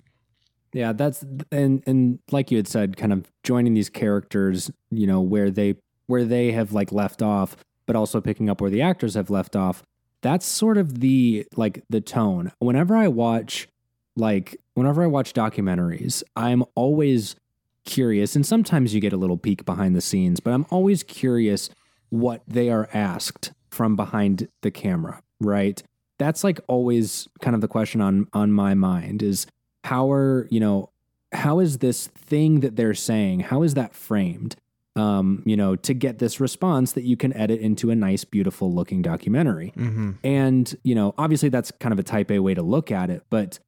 Yeah, 0.72 0.92
that's 0.92 1.24
and 1.50 1.82
and 1.86 2.20
like 2.30 2.50
you 2.50 2.56
had 2.56 2.68
said, 2.68 2.96
kind 2.96 3.12
of 3.12 3.30
joining 3.42 3.74
these 3.74 3.88
characters, 3.88 4.70
you 4.90 5.06
know, 5.06 5.20
where 5.20 5.50
they 5.50 5.76
where 6.06 6.24
they 6.24 6.52
have 6.52 6.72
like 6.72 6.92
left 6.92 7.22
off, 7.22 7.56
but 7.86 7.96
also 7.96 8.20
picking 8.20 8.48
up 8.48 8.60
where 8.60 8.70
the 8.70 8.82
actors 8.82 9.14
have 9.14 9.30
left 9.30 9.56
off. 9.56 9.82
That's 10.22 10.46
sort 10.46 10.76
of 10.76 11.00
the 11.00 11.46
like 11.56 11.82
the 11.88 12.00
tone. 12.00 12.52
Whenever 12.58 12.96
I 12.96 13.08
watch 13.08 13.68
like 14.16 14.56
whenever 14.74 15.02
I 15.02 15.06
watch 15.06 15.32
documentaries, 15.32 16.22
I'm 16.36 16.64
always 16.74 17.36
curious 17.84 18.36
and 18.36 18.46
sometimes 18.46 18.94
you 18.94 19.00
get 19.00 19.12
a 19.12 19.16
little 19.16 19.38
peek 19.38 19.64
behind 19.64 19.96
the 19.96 20.00
scenes, 20.00 20.38
but 20.38 20.52
I'm 20.52 20.66
always 20.70 21.02
curious 21.02 21.70
what 22.10 22.42
they 22.46 22.70
are 22.70 22.88
asked 22.92 23.52
from 23.70 23.96
behind 23.96 24.48
the 24.62 24.70
camera, 24.70 25.22
right? 25.40 25.82
That's 26.18 26.44
like 26.44 26.60
always 26.68 27.28
kind 27.40 27.54
of 27.54 27.60
the 27.60 27.68
question 27.68 28.00
on 28.00 28.28
on 28.32 28.52
my 28.52 28.74
mind 28.74 29.22
is 29.22 29.46
how 29.84 30.10
are 30.10 30.46
you 30.50 30.60
know 30.60 30.90
how 31.32 31.60
is 31.60 31.78
this 31.78 32.08
thing 32.08 32.60
that 32.60 32.76
they're 32.76 32.94
saying 32.94 33.40
how 33.40 33.62
is 33.62 33.74
that 33.74 33.94
framed 33.94 34.56
um 34.96 35.42
you 35.46 35.56
know 35.56 35.76
to 35.76 35.94
get 35.94 36.18
this 36.18 36.40
response 36.40 36.92
that 36.92 37.04
you 37.04 37.16
can 37.16 37.32
edit 37.34 37.60
into 37.60 37.90
a 37.90 37.94
nice 37.94 38.24
beautiful 38.24 38.72
looking 38.72 39.02
documentary? 39.02 39.72
Mm-hmm. 39.76 40.12
and 40.24 40.74
you 40.82 40.94
know 40.94 41.14
obviously 41.16 41.48
that's 41.48 41.70
kind 41.72 41.92
of 41.92 41.98
a 41.98 42.02
type 42.02 42.30
a 42.30 42.38
way 42.40 42.54
to 42.54 42.62
look 42.62 42.90
at 42.90 43.10
it 43.10 43.24
but 43.30 43.58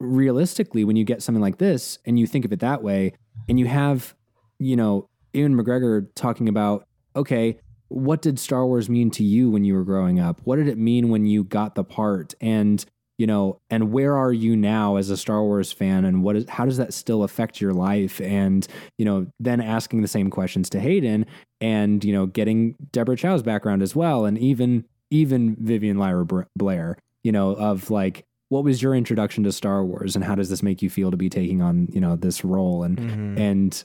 realistically 0.00 0.84
when 0.84 0.96
you 0.96 1.04
get 1.04 1.22
something 1.22 1.42
like 1.42 1.58
this 1.58 1.98
and 2.04 2.18
you 2.18 2.26
think 2.26 2.44
of 2.44 2.52
it 2.52 2.60
that 2.60 2.82
way 2.82 3.12
and 3.48 3.58
you 3.58 3.66
have 3.66 4.14
you 4.58 4.76
know 4.76 5.08
Ewan 5.32 5.54
McGregor 5.54 6.08
talking 6.14 6.48
about 6.48 6.86
okay 7.14 7.58
what 7.92 8.22
did 8.22 8.38
Star 8.38 8.66
Wars 8.66 8.88
mean 8.88 9.10
to 9.12 9.24
you 9.24 9.50
when 9.50 9.64
you 9.64 9.74
were 9.74 9.84
growing 9.84 10.18
up? 10.18 10.40
What 10.44 10.56
did 10.56 10.68
it 10.68 10.78
mean 10.78 11.10
when 11.10 11.26
you 11.26 11.44
got 11.44 11.74
the 11.74 11.84
part? 11.84 12.34
And 12.40 12.84
you 13.22 13.26
know 13.28 13.60
and 13.70 13.92
where 13.92 14.16
are 14.16 14.32
you 14.32 14.56
now 14.56 14.96
as 14.96 15.08
a 15.10 15.16
Star 15.16 15.42
Wars 15.44 15.70
fan 15.70 16.04
and 16.04 16.24
what 16.24 16.34
is 16.36 16.44
how 16.48 16.64
does 16.64 16.76
that 16.78 16.92
still 16.92 17.22
affect 17.22 17.60
your 17.60 17.72
life? 17.72 18.20
And 18.20 18.66
you 18.98 19.04
know 19.04 19.26
then 19.38 19.60
asking 19.60 20.02
the 20.02 20.08
same 20.16 20.28
questions 20.28 20.68
to 20.70 20.80
Hayden 20.80 21.24
and 21.60 22.04
you 22.04 22.12
know 22.12 22.26
getting 22.26 22.74
Deborah 22.90 23.16
Chow's 23.16 23.42
background 23.44 23.80
as 23.82 23.94
well 23.94 24.24
and 24.24 24.36
even 24.38 24.84
even 25.10 25.56
Vivian 25.60 25.98
Lyra 25.98 26.26
Blair 26.56 26.98
you 27.22 27.30
know 27.30 27.50
of 27.52 27.90
like 27.90 28.24
what 28.48 28.64
was 28.64 28.82
your 28.82 28.94
introduction 28.94 29.44
to 29.44 29.52
Star 29.52 29.84
Wars 29.84 30.14
and 30.16 30.24
how 30.24 30.34
does 30.34 30.50
this 30.50 30.62
make 30.62 30.82
you 30.82 30.90
feel 30.90 31.10
to 31.12 31.16
be 31.16 31.30
taking 31.30 31.62
on 31.62 31.88
you 31.92 32.00
know 32.00 32.16
this 32.16 32.44
role? 32.44 32.82
And 32.82 32.98
Mhm. 32.98 33.38
and 33.38 33.84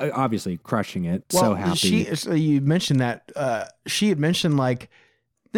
uh, 0.00 0.10
obviously 0.14 0.56
crushing 0.70 1.04
it 1.04 1.24
so 1.30 1.54
happy. 1.54 1.76
She, 1.76 2.04
so 2.16 2.32
you 2.32 2.60
mentioned 2.60 3.00
that 3.00 3.30
uh, 3.36 3.64
she 3.86 4.08
had 4.08 4.18
mentioned 4.18 4.56
like 4.56 4.88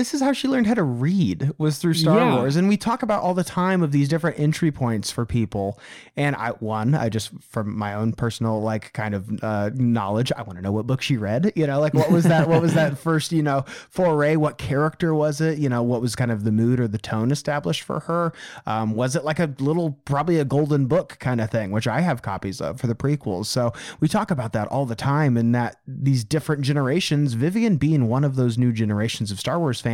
this 0.00 0.14
is 0.14 0.22
how 0.22 0.32
she 0.32 0.48
learned 0.48 0.66
how 0.66 0.72
to 0.72 0.82
read 0.82 1.52
was 1.58 1.76
through 1.76 1.92
Star 1.92 2.16
Yeah. 2.16 2.36
Wars, 2.36 2.56
and 2.56 2.68
we 2.70 2.78
talk 2.78 3.02
about 3.02 3.22
all 3.22 3.34
the 3.34 3.44
time 3.44 3.82
of 3.82 3.92
these 3.92 4.08
different 4.08 4.38
entry 4.40 4.72
points 4.72 5.10
for 5.10 5.26
people. 5.26 5.78
And 6.16 6.34
I 6.36 6.52
one, 6.52 6.94
I 6.94 7.10
just 7.10 7.30
from 7.42 7.76
my 7.76 7.92
own 7.92 8.14
personal 8.14 8.62
like 8.62 8.94
kind 8.94 9.14
of 9.14 9.44
uh, 9.44 9.70
knowledge, 9.74 10.32
I 10.34 10.40
want 10.42 10.56
to 10.56 10.62
know 10.62 10.72
what 10.72 10.86
book 10.86 11.02
she 11.02 11.18
read. 11.18 11.52
You 11.54 11.66
know, 11.66 11.80
like 11.80 11.92
what 11.92 12.10
was 12.10 12.24
that? 12.24 12.48
what 12.48 12.62
was 12.62 12.72
that 12.72 12.96
first? 13.06 13.30
You 13.30 13.42
know, 13.42 13.66
foray? 13.90 14.36
What 14.36 14.56
character 14.56 15.14
was 15.14 15.42
it? 15.42 15.58
You 15.58 15.68
know, 15.68 15.82
what 15.82 16.00
was 16.00 16.16
kind 16.16 16.30
of 16.30 16.44
the 16.44 16.52
mood 16.52 16.80
or 16.80 16.88
the 16.88 16.96
tone 16.96 17.30
established 17.30 17.82
for 17.82 18.00
her? 18.00 18.32
Um, 18.64 18.94
was 18.94 19.14
it 19.14 19.22
like 19.22 19.38
a 19.38 19.54
little, 19.58 19.98
probably 20.06 20.38
a 20.38 20.46
golden 20.46 20.86
book 20.86 21.18
kind 21.20 21.42
of 21.42 21.50
thing, 21.50 21.72
which 21.72 21.86
I 21.86 22.00
have 22.00 22.22
copies 22.22 22.62
of 22.62 22.80
for 22.80 22.86
the 22.86 22.94
prequels. 22.94 23.46
So 23.46 23.74
we 24.00 24.08
talk 24.08 24.30
about 24.30 24.54
that 24.54 24.66
all 24.68 24.86
the 24.86 24.94
time, 24.94 25.36
and 25.36 25.54
that 25.54 25.76
these 25.86 26.24
different 26.24 26.62
generations, 26.62 27.34
Vivian 27.34 27.76
being 27.76 28.08
one 28.08 28.24
of 28.24 28.36
those 28.36 28.56
new 28.56 28.72
generations 28.72 29.30
of 29.30 29.38
Star 29.38 29.58
Wars 29.58 29.80
fans, 29.80 29.89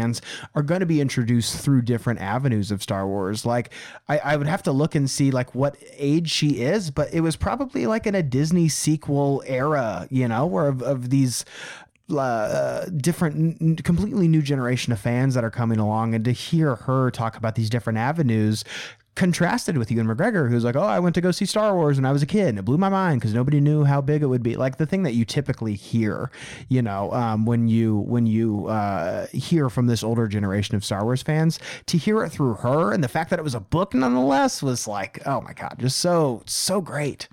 are 0.55 0.62
going 0.62 0.81
to 0.81 0.86
be 0.86 1.01
introduced 1.01 1.59
through 1.59 1.82
different 1.82 2.20
avenues 2.20 2.70
of 2.70 2.82
Star 2.82 3.06
Wars. 3.06 3.44
Like 3.44 3.70
I, 4.09 4.18
I 4.18 4.36
would 4.36 4.47
have 4.47 4.62
to 4.64 4.73
look 4.73 4.94
and 4.94 5.09
see 5.10 5.31
like 5.31 5.55
what 5.55 5.77
age 5.97 6.31
she 6.31 6.60
is, 6.60 6.90
but 6.90 7.12
it 7.12 7.20
was 7.20 7.36
probably 7.36 7.86
like 7.86 8.06
in 8.06 8.14
a 8.14 8.23
Disney 8.23 8.68
sequel 8.68 9.43
era, 9.47 10.06
you 10.10 10.28
know, 10.28 10.47
where 10.47 10.68
of, 10.68 10.82
of 10.82 11.10
these 11.10 11.44
uh, 12.16 12.85
different, 12.97 13.60
n- 13.60 13.77
completely 13.77 14.28
new 14.28 14.43
generation 14.43 14.93
of 14.93 15.01
fans 15.01 15.35
that 15.35 15.44
are 15.44 15.51
coming 15.51 15.78
along, 15.78 16.14
and 16.14 16.24
to 16.24 16.32
hear 16.32 16.77
her 16.77 17.10
talk 17.10 17.36
about 17.36 17.55
these 17.55 17.70
different 17.70 17.98
avenues. 17.98 18.64
Contrasted 19.16 19.78
with 19.78 19.90
Ewan 19.90 20.06
McGregor, 20.06 20.48
who's 20.48 20.62
like, 20.62 20.76
"Oh, 20.76 20.82
I 20.82 21.01
went 21.01 21.14
to 21.14 21.22
go 21.22 21.30
see 21.30 21.47
Star 21.47 21.74
Wars 21.74 21.97
when 21.97 22.05
I 22.05 22.12
was 22.12 22.22
a 22.22 22.26
kid, 22.26 22.48
and 22.48 22.59
it 22.59 22.66
blew 22.66 22.76
my 22.76 22.90
mind 22.90 23.20
because 23.20 23.32
nobody 23.34 23.60
knew 23.60 23.82
how 23.82 24.01
big 24.01 24.22
it 24.22 24.26
would 24.26 24.43
be." 24.43 24.56
Like 24.56 24.76
the 24.76 24.84
thing 24.84 25.02
that 25.05 25.14
you 25.14 25.24
typically 25.24 25.74
hear, 25.74 26.30
you 26.68 26.82
know, 26.82 27.10
um, 27.12 27.47
when 27.47 27.66
you 27.66 27.97
when 27.97 28.26
you 28.26 28.66
uh, 28.66 29.26
hear 29.28 29.70
from 29.70 29.86
this 29.86 30.05
older 30.05 30.28
generation 30.28 30.76
of 30.76 30.84
Star 30.84 31.02
Wars 31.02 31.22
fans, 31.22 31.59
to 31.86 31.97
hear 31.97 32.22
it 32.24 32.30
through 32.30 32.55
her, 32.56 32.93
and 32.93 33.02
the 33.02 33.09
fact 33.09 33.30
that 33.30 33.38
it 33.38 33.43
was 33.43 33.55
a 33.55 33.60
book 33.60 33.94
nonetheless 33.94 34.62
was 34.62 34.86
like, 34.86 35.26
oh 35.26 35.40
my 35.40 35.55
god, 35.55 35.76
just 35.78 35.98
so 35.98 36.43
so 36.47 36.80
great. 36.80 37.26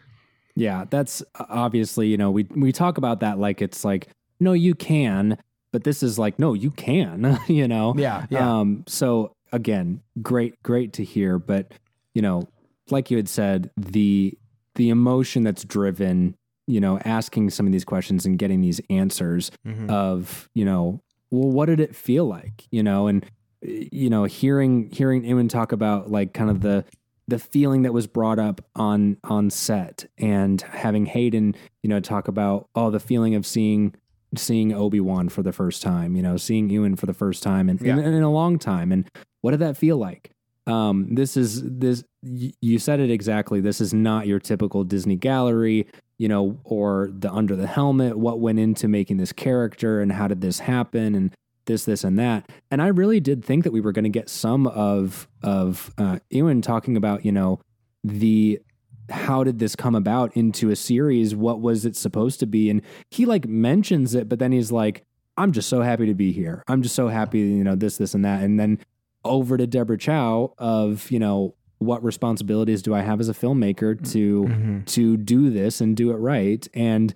Yeah, 0.56 0.86
that's 0.90 1.22
uh, 1.36 1.46
obviously, 1.50 2.08
you 2.08 2.18
know, 2.18 2.32
we 2.32 2.48
we 2.56 2.72
talk 2.72 2.98
about 2.98 3.20
that 3.20 3.40
like 3.40 3.62
it's 3.62 3.84
like 3.84 4.08
no 4.40 4.54
you 4.54 4.74
can, 4.74 5.38
but 5.74 5.84
this 5.84 6.02
is 6.02 6.18
like 6.18 6.40
no 6.40 6.54
you 6.54 6.72
can, 6.72 7.40
you 7.48 7.68
know. 7.68 7.94
Yeah, 7.98 8.26
yeah. 8.30 8.60
Um 8.60 8.86
so 8.88 9.34
again, 9.54 10.02
great 10.22 10.62
great 10.64 10.92
to 10.94 11.04
hear, 11.06 11.40
but 11.40 11.72
you 12.14 12.22
know, 12.22 12.50
like 12.90 13.10
you 13.10 13.16
had 13.18 13.30
said, 13.30 13.72
the 13.78 14.38
the 14.76 14.90
emotion 14.90 15.44
that's 15.44 15.64
driven, 15.64 16.36
you 16.68 16.82
know, 16.82 17.00
asking 17.06 17.50
some 17.52 17.66
of 17.66 17.72
these 17.72 17.86
questions 17.86 18.26
and 18.26 18.38
getting 18.38 18.60
these 18.62 18.82
answers 18.90 19.52
Mhm. 19.66 19.90
of, 19.90 20.50
you 20.54 20.66
know, 20.66 21.02
well 21.32 21.50
what 21.50 21.68
did 21.68 21.80
it 21.80 21.96
feel 21.96 22.26
like, 22.26 22.68
you 22.72 22.84
know, 22.84 23.08
and 23.08 23.26
you 23.62 24.10
know, 24.10 24.26
hearing 24.26 24.90
hearing 24.92 25.24
Ewan 25.24 25.48
talk 25.48 25.72
about 25.72 26.12
like 26.12 26.34
kind 26.34 26.50
of 26.50 26.60
the 26.62 26.84
the 27.30 27.40
feeling 27.40 27.84
that 27.84 27.94
was 27.94 28.06
brought 28.06 28.38
up 28.38 28.60
on 28.76 29.16
on 29.24 29.50
set 29.50 30.06
and 30.18 30.62
having 30.62 31.06
Hayden, 31.06 31.56
you 31.82 31.90
know, 31.90 32.02
talk 32.02 32.28
about 32.28 32.68
oh 32.76 32.90
the 32.92 33.00
feeling 33.00 33.36
of 33.36 33.46
seeing 33.46 33.94
seeing 34.38 34.74
Obi-Wan 34.74 35.30
for 35.30 35.44
the 35.44 35.52
first 35.52 35.82
time, 35.82 36.16
you 36.16 36.22
know, 36.24 36.38
seeing 36.38 36.70
Ewan 36.70 36.96
for 36.96 37.06
the 37.06 37.14
first 37.14 37.44
time 37.44 37.70
and 37.70 37.82
in, 37.82 37.98
Yeah. 37.98 38.04
in 38.06 38.24
a 38.24 38.32
long 38.32 38.58
time 38.60 38.92
and 38.92 39.10
what 39.42 39.52
did 39.52 39.60
that 39.62 39.78
feel 39.78 39.98
like? 39.98 40.32
Um 40.66 41.14
this 41.16 41.36
is 41.36 41.62
this 41.64 42.04
y- 42.24 42.54
you 42.62 42.80
said 42.80 43.00
it 43.00 43.10
exactly. 43.12 43.60
This 43.60 43.82
is 43.82 43.94
not 43.94 44.28
your 44.28 44.40
typical 44.40 44.84
Disney 44.86 45.18
gallery, 45.18 45.88
you 46.18 46.30
know, 46.30 46.58
or 46.64 47.10
the 47.12 47.30
under 47.32 47.56
the 47.56 47.68
helmet, 47.68 48.18
what 48.18 48.40
went 48.40 48.60
into 48.60 48.88
making 48.88 49.18
this 49.18 49.34
character 49.34 50.00
and 50.02 50.12
how 50.14 50.28
did 50.30 50.40
this 50.42 50.60
happen 50.60 51.16
and 51.16 51.34
this, 51.66 51.86
this, 51.86 52.04
and 52.04 52.18
that. 52.20 52.50
And 52.72 52.82
I 52.82 52.88
really 52.88 53.20
did 53.22 53.44
think 53.44 53.64
that 53.64 53.72
we 53.72 53.80
were 53.82 53.92
going 53.94 54.04
to 54.04 54.10
get 54.10 54.30
some 54.30 54.68
of 54.68 55.28
of 55.42 55.94
uh, 55.98 56.20
Ewan 56.30 56.62
talking 56.62 56.96
about, 56.98 57.26
you 57.26 57.32
know, 57.32 57.60
the 58.04 58.60
how 59.10 59.44
did 59.44 59.60
this 59.60 59.76
come 59.76 59.96
about 59.96 60.36
into 60.36 60.70
a 60.70 60.76
series? 60.76 61.36
What 61.36 61.62
was 61.62 61.86
it 61.86 61.96
supposed 61.96 62.40
to 62.40 62.46
be? 62.46 62.70
And 62.70 62.82
he 63.12 63.26
like 63.26 63.48
mentions 63.48 64.16
it, 64.16 64.30
but 64.30 64.40
then 64.40 64.52
he's 64.52 64.72
like, 64.72 65.04
"I'm 65.38 65.52
just 65.52 65.70
so 65.70 65.82
happy 65.82 66.06
to 66.06 66.14
be 66.14 66.32
here. 66.32 66.64
I'm 66.68 66.82
just 66.82 66.96
so 66.96 67.08
happy, 67.10 67.40
you 67.40 67.64
know, 67.64 67.76
this, 67.76 67.98
this, 67.98 68.14
and 68.14 68.24
that." 68.26 68.42
And 68.44 68.60
then 68.60 68.80
over 69.26 69.58
to 69.58 69.66
Deborah 69.68 69.98
Chow 69.98 70.54
of, 70.58 71.10
you 71.12 71.20
know, 71.20 71.56
what 71.80 72.04
responsibilities 72.04 72.82
do 72.82 72.94
I 72.94 73.02
have 73.02 73.20
as 73.20 73.28
a 73.30 73.34
filmmaker 73.34 74.10
to 74.14 74.44
Mhm. 74.46 74.86
to 74.86 75.18
do 75.18 75.50
this 75.50 75.82
and 75.82 75.98
do 75.98 76.12
it 76.12 76.16
right 76.16 76.66
and 76.74 77.14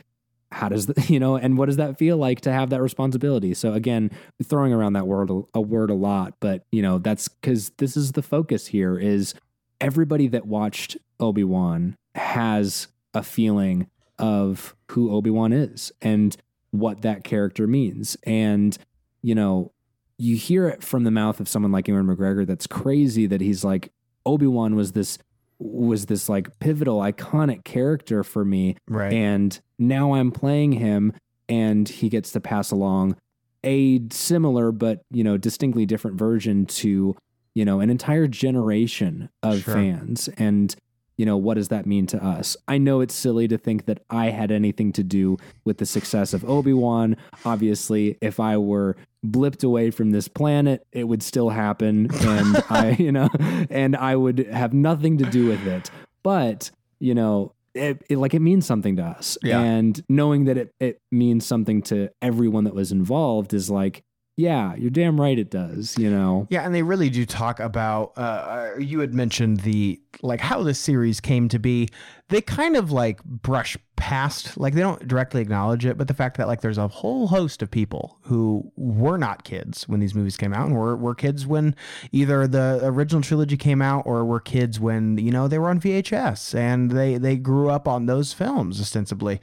how 0.51 0.68
does 0.69 0.88
the, 0.88 0.93
you 1.14 1.19
know 1.22 1.35
and 1.38 1.57
what 1.57 1.68
does 1.68 1.77
that 1.77 1.97
feel 1.97 2.18
like 2.18 2.41
to 2.41 2.51
have 2.51 2.69
that 2.72 2.81
responsibility 2.81 3.53
so 3.53 3.72
again 3.73 4.09
throwing 4.43 4.73
around 4.73 4.93
that 4.93 5.07
word 5.07 5.30
a, 5.30 5.41
a 5.53 5.61
word 5.61 5.89
a 5.89 5.93
lot 5.93 6.34
but 6.41 6.65
you 6.72 6.81
know 6.81 6.97
that's 6.97 7.27
cuz 7.41 7.72
this 7.77 7.95
is 7.97 8.11
the 8.14 8.22
focus 8.22 8.68
here 8.68 8.97
is 8.97 9.34
everybody 9.82 10.28
that 10.28 10.45
watched 10.48 10.98
Obi-Wan 11.20 11.95
has 12.16 12.88
a 13.14 13.24
feeling 13.24 13.88
of 14.20 14.76
who 14.91 15.12
Obi-Wan 15.14 15.54
is 15.54 15.91
and 16.02 16.36
what 16.72 17.02
that 17.02 17.24
character 17.24 17.66
means 17.68 18.18
and 18.24 18.78
you 19.22 19.34
know 19.36 19.72
you 20.18 20.36
hear 20.36 20.68
it 20.68 20.84
from 20.84 21.04
the 21.04 21.12
mouth 21.12 21.40
of 21.40 21.48
someone 21.48 21.72
like 21.72 21.88
Ewan 21.88 22.08
McGregor 22.08 22.45
that's 22.45 22.68
crazy 22.68 23.26
that 23.28 23.41
he's 23.41 23.64
like 23.64 23.91
Obi-Wan 24.26 24.76
was 24.76 24.91
this 24.94 25.18
was 25.60 26.08
this 26.08 26.28
like 26.30 26.60
pivotal 26.60 26.99
iconic 26.99 27.64
character 27.64 28.24
for 28.24 28.44
me 28.45 28.76
Right. 28.88 29.14
and 29.14 29.60
now 29.80 30.14
I'm 30.14 30.32
playing 30.32 30.74
him 30.74 31.14
and 31.49 31.88
he 31.88 32.10
gets 32.10 32.32
to 32.34 32.40
pass 32.40 32.72
along 32.72 33.16
a 33.64 34.02
similar 34.12 34.72
but 34.72 35.02
you 35.12 35.24
know 35.24 35.38
distinctly 35.38 35.86
different 35.86 36.18
version 36.18 36.66
to 36.66 37.16
you 37.57 37.65
know 37.65 37.79
an 37.79 37.89
entire 37.89 38.27
generation 38.27 39.29
of 39.41 39.63
Sure. 39.63 39.73
fans. 39.73 40.29
And 40.38 40.75
you 41.17 41.25
know 41.25 41.38
what 41.38 41.55
does 41.55 41.69
that 41.69 41.88
mean 41.88 42.05
to 42.13 42.23
us? 42.23 42.55
I 42.67 42.77
know 42.77 43.01
it's 43.01 43.15
silly 43.15 43.47
to 43.47 43.57
think 43.57 43.85
that 43.88 43.99
i 44.11 44.25
had 44.39 44.51
anything 44.51 44.89
to 44.93 45.03
do 45.03 45.38
with 45.65 45.77
the 45.79 45.85
success 45.85 46.34
of 46.35 46.45
obi-wan. 46.45 47.17
Obviously 47.45 48.03
if 48.21 48.39
i 48.39 48.55
were 48.71 48.95
blipped 49.25 49.63
away 49.63 49.89
from 49.89 50.11
this 50.11 50.27
planet 50.27 50.85
it 50.91 51.05
would 51.09 51.23
still 51.23 51.49
happen. 51.49 51.93
And 52.35 52.63
i 52.69 52.95
you 52.99 53.11
know 53.11 53.29
and 53.71 53.95
i 53.95 54.15
would 54.15 54.39
have 54.61 54.73
nothing 54.73 55.17
to 55.17 55.25
do 55.25 55.47
with 55.47 55.65
it. 55.65 55.89
But 56.21 56.69
you 56.99 57.15
know 57.15 57.53
it, 57.73 58.03
it 58.09 58.17
like 58.17 58.34
it 58.34 58.41
means 58.51 58.65
something 58.65 58.95
to 58.97 59.03
us. 59.03 59.38
Yeah. 59.43 59.59
and 59.61 59.93
knowing 60.09 60.45
that 60.45 60.57
it, 60.57 60.73
it 60.79 61.01
means 61.11 61.45
something 61.45 61.81
to 61.84 62.09
everyone 62.21 62.63
that 62.65 62.73
was 62.75 62.91
involved 62.91 63.53
is 63.53 63.69
like 63.69 64.03
yeah 64.38 64.73
you're 64.76 64.89
damn 64.89 65.19
right 65.19 65.38
it 65.38 65.49
does 65.51 65.97
you 65.97 66.09
know 66.09 66.47
Yeah, 66.49 66.65
and 66.65 66.73
they 66.73 66.84
really 66.84 67.09
do 67.09 67.26
talk 67.26 67.59
about. 67.59 68.14
Uh, 68.15 68.72
you 68.80 68.99
had 68.99 69.14
mentioned 69.14 69.61
the 69.61 69.99
like 70.22 70.39
how 70.39 70.64
this 70.64 70.80
series 70.80 71.19
came 71.19 71.49
to 71.49 71.59
be. 71.59 71.89
They 72.30 72.41
kind 72.41 72.76
of 72.76 72.91
like 72.91 73.23
brush 73.23 73.77
past, 73.95 74.57
like 74.57 74.73
they 74.73 74.81
don't 74.81 75.07
directly 75.07 75.41
acknowledge 75.41 75.85
it, 75.85 75.97
but 75.97 76.07
the 76.07 76.14
fact 76.14 76.38
that 76.38 76.47
like 76.47 76.61
there's 76.61 76.77
a 76.77 76.88
whole 76.88 77.27
host 77.27 77.61
of 77.61 77.72
people 77.72 78.18
who 78.23 78.72
were 78.76 79.18
not 79.18 79.43
kids 79.43 79.88
when 79.88 79.99
these 79.99 80.14
movies 80.15 80.38
came 80.38 80.53
out, 80.53 80.68
and 80.68 80.76
were 80.76 80.95
were 80.95 81.15
kids 81.15 81.45
when 81.47 81.76
either 82.11 82.47
the 82.47 82.80
original 82.84 83.22
trilogy 83.22 83.57
came 83.57 83.81
out, 83.81 84.05
or 84.05 84.26
were 84.26 84.39
kids 84.39 84.80
when 84.80 85.18
you 85.18 85.31
know 85.31 85.47
they 85.47 85.59
were 85.59 85.69
on 85.69 85.80
VHS 85.80 86.55
and 86.55 86.91
they 86.91 87.18
they 87.18 87.35
grew 87.38 87.69
up 87.69 87.88
on 87.88 88.05
those 88.05 88.34
films 88.34 88.80
ostensibly. 88.80 89.39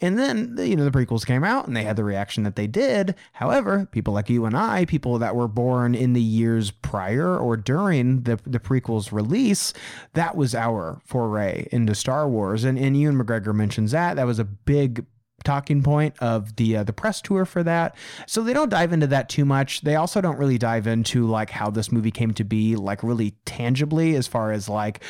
And 0.00 0.18
then, 0.18 0.56
you 0.58 0.76
know, 0.76 0.88
the 0.88 0.90
prequels 0.90 1.26
came 1.26 1.42
out 1.42 1.66
and 1.66 1.76
they 1.76 1.82
had 1.82 1.96
the 1.96 2.04
reaction 2.04 2.44
that 2.44 2.56
they 2.56 2.66
did. 2.66 3.14
However, 3.32 3.88
people 3.90 4.14
like 4.14 4.30
you 4.30 4.44
and 4.44 4.56
I, 4.56 4.84
people 4.84 5.18
that 5.18 5.34
were 5.34 5.48
born 5.48 5.94
in 5.94 6.12
the 6.12 6.22
years 6.22 6.70
prior 6.70 7.36
or 7.36 7.56
during 7.56 8.22
the, 8.22 8.38
the 8.46 8.60
prequels 8.60 9.10
release, 9.12 9.72
that 10.14 10.36
was 10.36 10.54
our 10.54 11.00
foray 11.04 11.66
into 11.72 11.94
Star 11.94 12.28
Wars. 12.28 12.64
And, 12.64 12.78
and 12.78 12.96
Ewan 12.96 13.18
McGregor 13.18 13.54
mentions 13.54 13.90
that. 13.90 14.14
That 14.14 14.26
was 14.26 14.38
a 14.38 14.44
big 14.44 15.04
talking 15.44 15.82
point 15.82 16.14
of 16.20 16.56
the 16.56 16.78
uh, 16.78 16.82
the 16.82 16.92
press 16.92 17.20
tour 17.20 17.44
for 17.44 17.62
that. 17.62 17.96
So 18.26 18.42
they 18.42 18.52
don't 18.52 18.68
dive 18.68 18.92
into 18.92 19.06
that 19.08 19.28
too 19.28 19.44
much. 19.44 19.82
They 19.82 19.94
also 19.94 20.20
don't 20.20 20.38
really 20.38 20.58
dive 20.58 20.86
into 20.86 21.26
like 21.26 21.50
how 21.50 21.70
this 21.70 21.92
movie 21.92 22.10
came 22.10 22.34
to 22.34 22.44
be 22.44 22.76
like 22.76 23.02
really 23.02 23.36
tangibly 23.44 24.16
as 24.16 24.26
far 24.26 24.52
as 24.52 24.68
like 24.68 25.02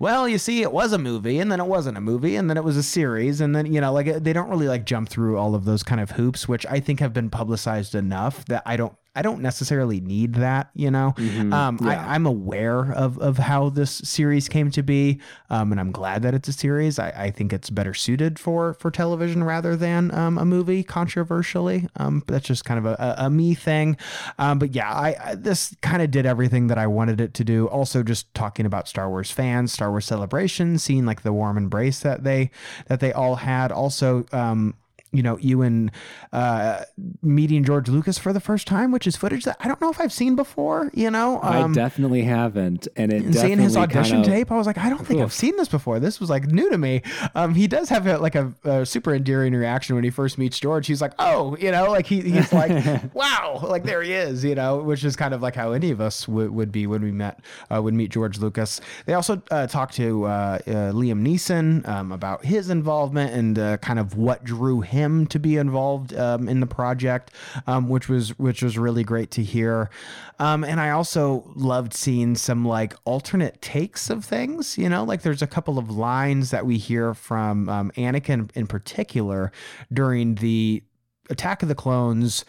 well, 0.00 0.26
you 0.26 0.38
see, 0.38 0.62
it 0.62 0.72
was 0.72 0.94
a 0.94 0.98
movie, 0.98 1.38
and 1.38 1.52
then 1.52 1.60
it 1.60 1.66
wasn't 1.66 1.98
a 1.98 2.00
movie, 2.00 2.34
and 2.34 2.48
then 2.48 2.56
it 2.56 2.64
was 2.64 2.78
a 2.78 2.82
series, 2.82 3.42
and 3.42 3.54
then 3.54 3.70
you 3.70 3.82
know, 3.82 3.92
like 3.92 4.06
they 4.06 4.32
don't 4.32 4.48
really 4.48 4.66
like 4.66 4.86
jump 4.86 5.10
through 5.10 5.36
all 5.36 5.54
of 5.54 5.66
those 5.66 5.82
kind 5.82 6.00
of 6.00 6.12
hoops, 6.12 6.48
which 6.48 6.64
I 6.64 6.80
think 6.80 7.00
have 7.00 7.12
been 7.12 7.28
publicized 7.28 7.94
enough 7.94 8.46
that 8.46 8.62
I 8.64 8.78
don't, 8.78 8.94
I 9.16 9.22
don't 9.22 9.40
necessarily 9.42 10.00
need 10.00 10.34
that. 10.34 10.70
You 10.74 10.90
know, 10.90 11.14
Mhm. 11.16 11.52
um, 11.52 11.78
Yeah. 11.82 11.88
I, 11.88 12.14
I'm 12.14 12.26
aware 12.26 12.92
of 12.92 13.18
of 13.18 13.38
how 13.38 13.68
this 13.70 13.90
series 14.04 14.48
came 14.48 14.70
to 14.70 14.82
be, 14.82 15.18
um, 15.50 15.72
and 15.72 15.80
I'm 15.80 15.90
glad 15.90 16.22
that 16.22 16.32
it's 16.34 16.48
a 16.48 16.52
series. 16.52 16.98
I, 16.98 17.10
I 17.10 17.30
think 17.30 17.52
it's 17.52 17.70
better 17.70 17.92
suited 17.92 18.38
for 18.38 18.74
for 18.74 18.90
television 18.90 19.42
rather 19.42 19.74
than 19.76 20.14
um, 20.14 20.38
a 20.38 20.44
movie, 20.44 20.82
controversially. 20.84 21.88
Um, 21.96 22.22
that's 22.26 22.46
just 22.46 22.64
kind 22.64 22.78
of 22.78 22.86
a, 22.86 23.16
a, 23.18 23.26
a 23.26 23.30
me 23.30 23.54
thing. 23.54 23.96
Um, 24.38 24.58
but 24.58 24.74
yeah, 24.74 24.90
I, 24.92 25.16
I 25.30 25.34
this 25.34 25.74
kind 25.82 26.02
of 26.02 26.10
did 26.10 26.24
everything 26.26 26.68
that 26.68 26.78
I 26.78 26.86
wanted 26.86 27.20
it 27.20 27.34
to 27.34 27.44
do. 27.44 27.66
Also, 27.68 28.02
just 28.02 28.32
talking 28.34 28.64
about 28.66 28.86
Star 28.88 29.08
Wars 29.10 29.30
fans, 29.30 29.72
Star 29.72 29.90
Wars 29.90 30.04
celebration, 30.06 30.78
seeing 30.78 31.04
like 31.04 31.22
the 31.22 31.32
warm 31.32 31.56
embrace 31.56 32.00
that 32.00 32.22
they 32.24 32.50
that 32.86 33.00
they 33.00 33.12
all 33.12 33.36
had. 33.36 33.72
Also, 33.72 34.24
um, 34.32 34.74
you 35.12 35.22
know, 35.22 35.38
Ewan 35.38 35.90
uh, 36.32 36.84
meeting 37.22 37.64
George 37.64 37.88
Lucas 37.88 38.18
for 38.18 38.32
the 38.32 38.40
first 38.40 38.66
time, 38.66 38.92
which 38.92 39.06
is 39.06 39.16
footage 39.16 39.44
that 39.44 39.56
I 39.60 39.66
don't 39.66 39.80
know 39.80 39.90
if 39.90 40.00
I've 40.00 40.12
seen 40.12 40.36
before. 40.36 40.90
You 40.94 41.10
know, 41.10 41.38
i 41.40 41.60
um, 41.60 41.72
definitely 41.72 42.22
haven't 42.22 42.86
and 42.96 43.12
it 43.12 43.34
seeing 43.34 43.58
his 43.58 43.76
audition 43.76 44.22
kind 44.22 44.26
of- 44.26 44.32
tape, 44.32 44.52
I 44.52 44.56
was 44.56 44.66
like, 44.66 44.78
I 44.78 44.88
don't 44.88 45.04
think 45.06 45.20
I've 45.20 45.32
seen 45.32 45.56
this 45.56 45.68
before. 45.68 45.98
This 45.98 46.20
was 46.20 46.30
like 46.30 46.46
new 46.46 46.70
to 46.70 46.78
me. 46.78 47.02
Um, 47.34 47.54
he 47.54 47.66
does 47.66 47.88
have 47.88 48.06
a, 48.06 48.18
like 48.18 48.34
a, 48.34 48.52
a 48.64 48.86
super 48.86 49.14
endearing 49.14 49.54
reaction 49.54 49.94
when 49.94 50.04
he 50.04 50.10
first 50.10 50.38
meets 50.38 50.58
George. 50.60 50.86
He's 50.86 51.00
like, 51.00 51.12
oh, 51.18 51.56
you 51.56 51.70
know, 51.70 51.90
like 51.90 52.06
he, 52.06 52.20
he's 52.20 52.52
like, 52.52 53.14
wow, 53.14 53.60
like 53.62 53.82
there 53.84 54.02
he 54.02 54.12
is, 54.12 54.44
you 54.44 54.54
know, 54.54 54.78
which 54.78 55.04
is 55.04 55.16
kind 55.16 55.34
of 55.34 55.42
like 55.42 55.56
how 55.56 55.72
any 55.72 55.90
of 55.90 56.00
us 56.00 56.28
would, 56.28 56.50
would 56.50 56.70
be 56.70 56.86
when 56.86 57.02
we 57.02 57.10
met, 57.10 57.40
uh, 57.74 57.82
would 57.82 57.94
meet 57.94 58.10
George 58.10 58.38
Lucas. 58.38 58.80
They 59.06 59.14
also 59.14 59.42
uh, 59.50 59.66
talked 59.66 59.94
to 59.94 60.24
uh, 60.24 60.28
uh, 60.28 60.70
Liam 60.92 61.26
Neeson 61.26 61.86
um, 61.88 62.12
about 62.12 62.44
his 62.44 62.70
involvement 62.70 63.32
and 63.32 63.58
uh, 63.58 63.76
kind 63.78 63.98
of 63.98 64.16
what 64.16 64.44
drew 64.44 64.80
him 64.80 64.99
to 65.26 65.38
be 65.38 65.56
involved 65.56 66.14
um, 66.14 66.48
in 66.48 66.60
the 66.60 66.66
project, 66.66 67.32
um, 67.66 67.88
which 67.88 68.08
was 68.08 68.38
which 68.38 68.62
was 68.62 68.78
really 68.78 69.04
great 69.04 69.30
to 69.32 69.42
hear. 69.42 69.90
Um, 70.38 70.64
and 70.64 70.80
I 70.80 70.90
also 70.90 71.50
loved 71.54 71.92
seeing 71.94 72.34
some 72.34 72.64
like 72.64 72.94
alternate 73.04 73.60
takes 73.60 74.10
of 74.10 74.24
things. 74.24 74.78
You 74.78 74.88
know, 74.88 75.04
like 75.04 75.22
there's 75.22 75.42
a 75.42 75.46
couple 75.46 75.78
of 75.78 75.90
lines 75.90 76.50
that 76.50 76.66
we 76.66 76.78
hear 76.78 77.14
from 77.14 77.68
um, 77.68 77.90
Anakin 77.96 78.50
in 78.54 78.66
particular 78.66 79.52
during 79.92 80.36
the 80.36 80.82
Attack 81.30 81.62
of 81.62 81.68
the 81.68 81.74
Clones 81.74 82.44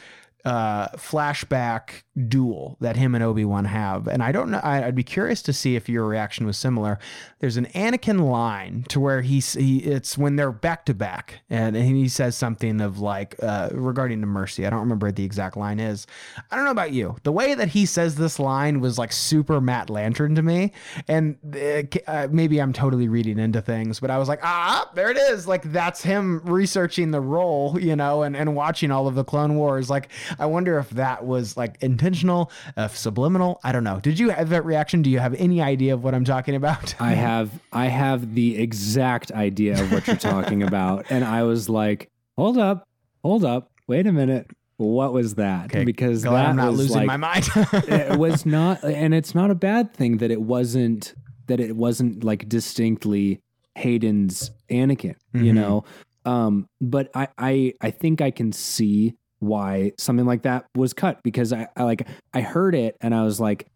uh 0.45 0.88
flashback 0.89 2.03
duel 2.27 2.77
that 2.81 2.97
him 2.97 3.15
and 3.15 3.23
Obi-Wan 3.23 3.65
have. 3.65 4.07
And 4.07 4.22
I 4.22 4.31
don't 4.31 4.51
know 4.51 4.59
I, 4.63 4.85
I'd 4.85 4.95
be 4.95 5.03
curious 5.03 5.41
to 5.43 5.53
see 5.53 5.76
if 5.76 5.88
your 5.88 6.05
reaction 6.05 6.45
was 6.45 6.57
similar. 6.57 6.99
There's 7.39 7.57
an 7.57 7.68
Anakin 7.68 8.30
line 8.30 8.85
to 8.89 8.99
where 8.99 9.22
he's 9.22 9.53
he 9.53 9.80
it's 9.80 10.18
when 10.18 10.35
they're 10.35 10.51
back 10.51 10.85
to 10.85 10.93
back 10.93 11.41
and, 11.49 11.76
and 11.76 11.85
he 11.85 12.09
says 12.09 12.35
something 12.35 12.81
of 12.81 12.99
like 12.99 13.35
uh 13.41 13.69
regarding 13.72 14.19
the 14.19 14.27
mercy. 14.27 14.65
I 14.65 14.69
don't 14.69 14.81
remember 14.81 15.07
what 15.07 15.15
the 15.15 15.23
exact 15.23 15.55
line 15.55 15.80
is. 15.80 16.05
I 16.49 16.55
don't 16.55 16.65
know 16.65 16.72
about 16.72 16.91
you. 16.91 17.15
The 17.23 17.31
way 17.31 17.53
that 17.53 17.69
he 17.69 17.85
says 17.85 18.15
this 18.15 18.39
line 18.39 18.81
was 18.81 18.97
like 18.97 19.11
super 19.13 19.61
Matt 19.61 19.89
Lantern 19.89 20.35
to 20.35 20.41
me 20.41 20.73
and 21.07 21.38
uh, 21.55 21.84
uh, 22.07 22.27
maybe 22.30 22.59
I'm 22.61 22.73
totally 22.73 23.07
reading 23.07 23.39
into 23.39 23.61
things 23.61 23.99
but 23.99 24.11
I 24.11 24.18
was 24.18 24.27
like 24.27 24.39
ah 24.43 24.89
there 24.95 25.09
it 25.11 25.18
is. 25.18 25.47
Like 25.47 25.72
that's 25.72 26.01
him 26.03 26.41
researching 26.43 27.11
the 27.11 27.22
role 27.22 27.80
you 27.80 27.95
know 27.95 28.23
and, 28.23 28.35
and 28.35 28.53
watching 28.55 28.91
all 28.91 29.07
of 29.07 29.15
the 29.15 29.23
Clone 29.23 29.55
Wars. 29.55 29.89
Like 29.89 30.09
I 30.39 30.45
wonder 30.45 30.77
if 30.79 30.89
that 30.91 31.25
was 31.25 31.57
like 31.57 31.77
intentional 31.81 32.51
if 32.77 32.97
subliminal 32.97 33.59
I 33.63 33.71
don't 33.71 33.83
know 33.83 33.99
did 33.99 34.19
you 34.19 34.29
have 34.29 34.49
that 34.49 34.65
reaction 34.65 35.01
do 35.01 35.09
you 35.09 35.19
have 35.19 35.33
any 35.35 35.61
idea 35.61 35.93
of 35.93 36.03
what 36.03 36.13
I'm 36.13 36.25
talking 36.25 36.55
about 36.55 36.95
I 37.01 37.13
have 37.13 37.49
I 37.71 37.87
have 37.87 38.33
the 38.35 38.57
exact 38.57 39.31
idea 39.31 39.79
of 39.81 39.91
what 39.91 40.07
you're 40.07 40.17
talking 40.17 40.63
about, 40.63 41.05
and 41.09 41.23
I 41.23 41.43
was 41.43 41.69
like, 41.69 42.07
"Hold 42.37 42.57
up, 42.57 42.85
hold 43.23 43.43
up, 43.45 43.71
wait 43.87 44.07
a 44.07 44.11
minute, 44.11 44.47
what 44.77 45.13
was 45.13 45.35
that?" 45.35 45.65
Okay, 45.65 45.83
because 45.85 46.23
that 46.23 46.33
I'm 46.33 46.55
not 46.55 46.73
losing 46.73 46.97
like, 46.97 47.07
my 47.07 47.17
mind 47.17 47.49
it 47.87 48.17
was 48.17 48.45
not, 48.45 48.83
and 48.83 49.13
it's 49.13 49.33
not 49.35 49.51
a 49.51 49.55
bad 49.55 49.93
thing 49.93 50.17
that 50.17 50.31
it 50.31 50.41
wasn't 50.41 51.13
that 51.47 51.59
it 51.59 51.75
wasn't 51.75 52.23
like 52.23 52.47
distinctly 52.49 53.39
Hayden's 53.75 54.51
Anakin, 54.69 55.15
you 55.33 55.51
Mhm. 55.51 55.55
know. 55.55 55.83
Um, 56.25 56.67
but 56.79 57.09
I 57.15 57.27
I 57.37 57.73
I 57.81 57.91
think 57.91 58.21
I 58.21 58.31
can 58.31 58.51
see 58.51 59.15
why 59.41 59.91
something 59.97 60.26
like 60.26 60.43
that 60.43 60.65
was 60.77 60.93
cut 60.93 61.22
because 61.23 61.51
I, 61.51 61.68
I 61.76 61.84
like 61.84 62.07
I 62.34 62.41
heard 62.41 62.73
it 62.76 62.95
and 63.01 63.13
I 63.13 63.23
was 63.23 63.39
like, 63.39 63.68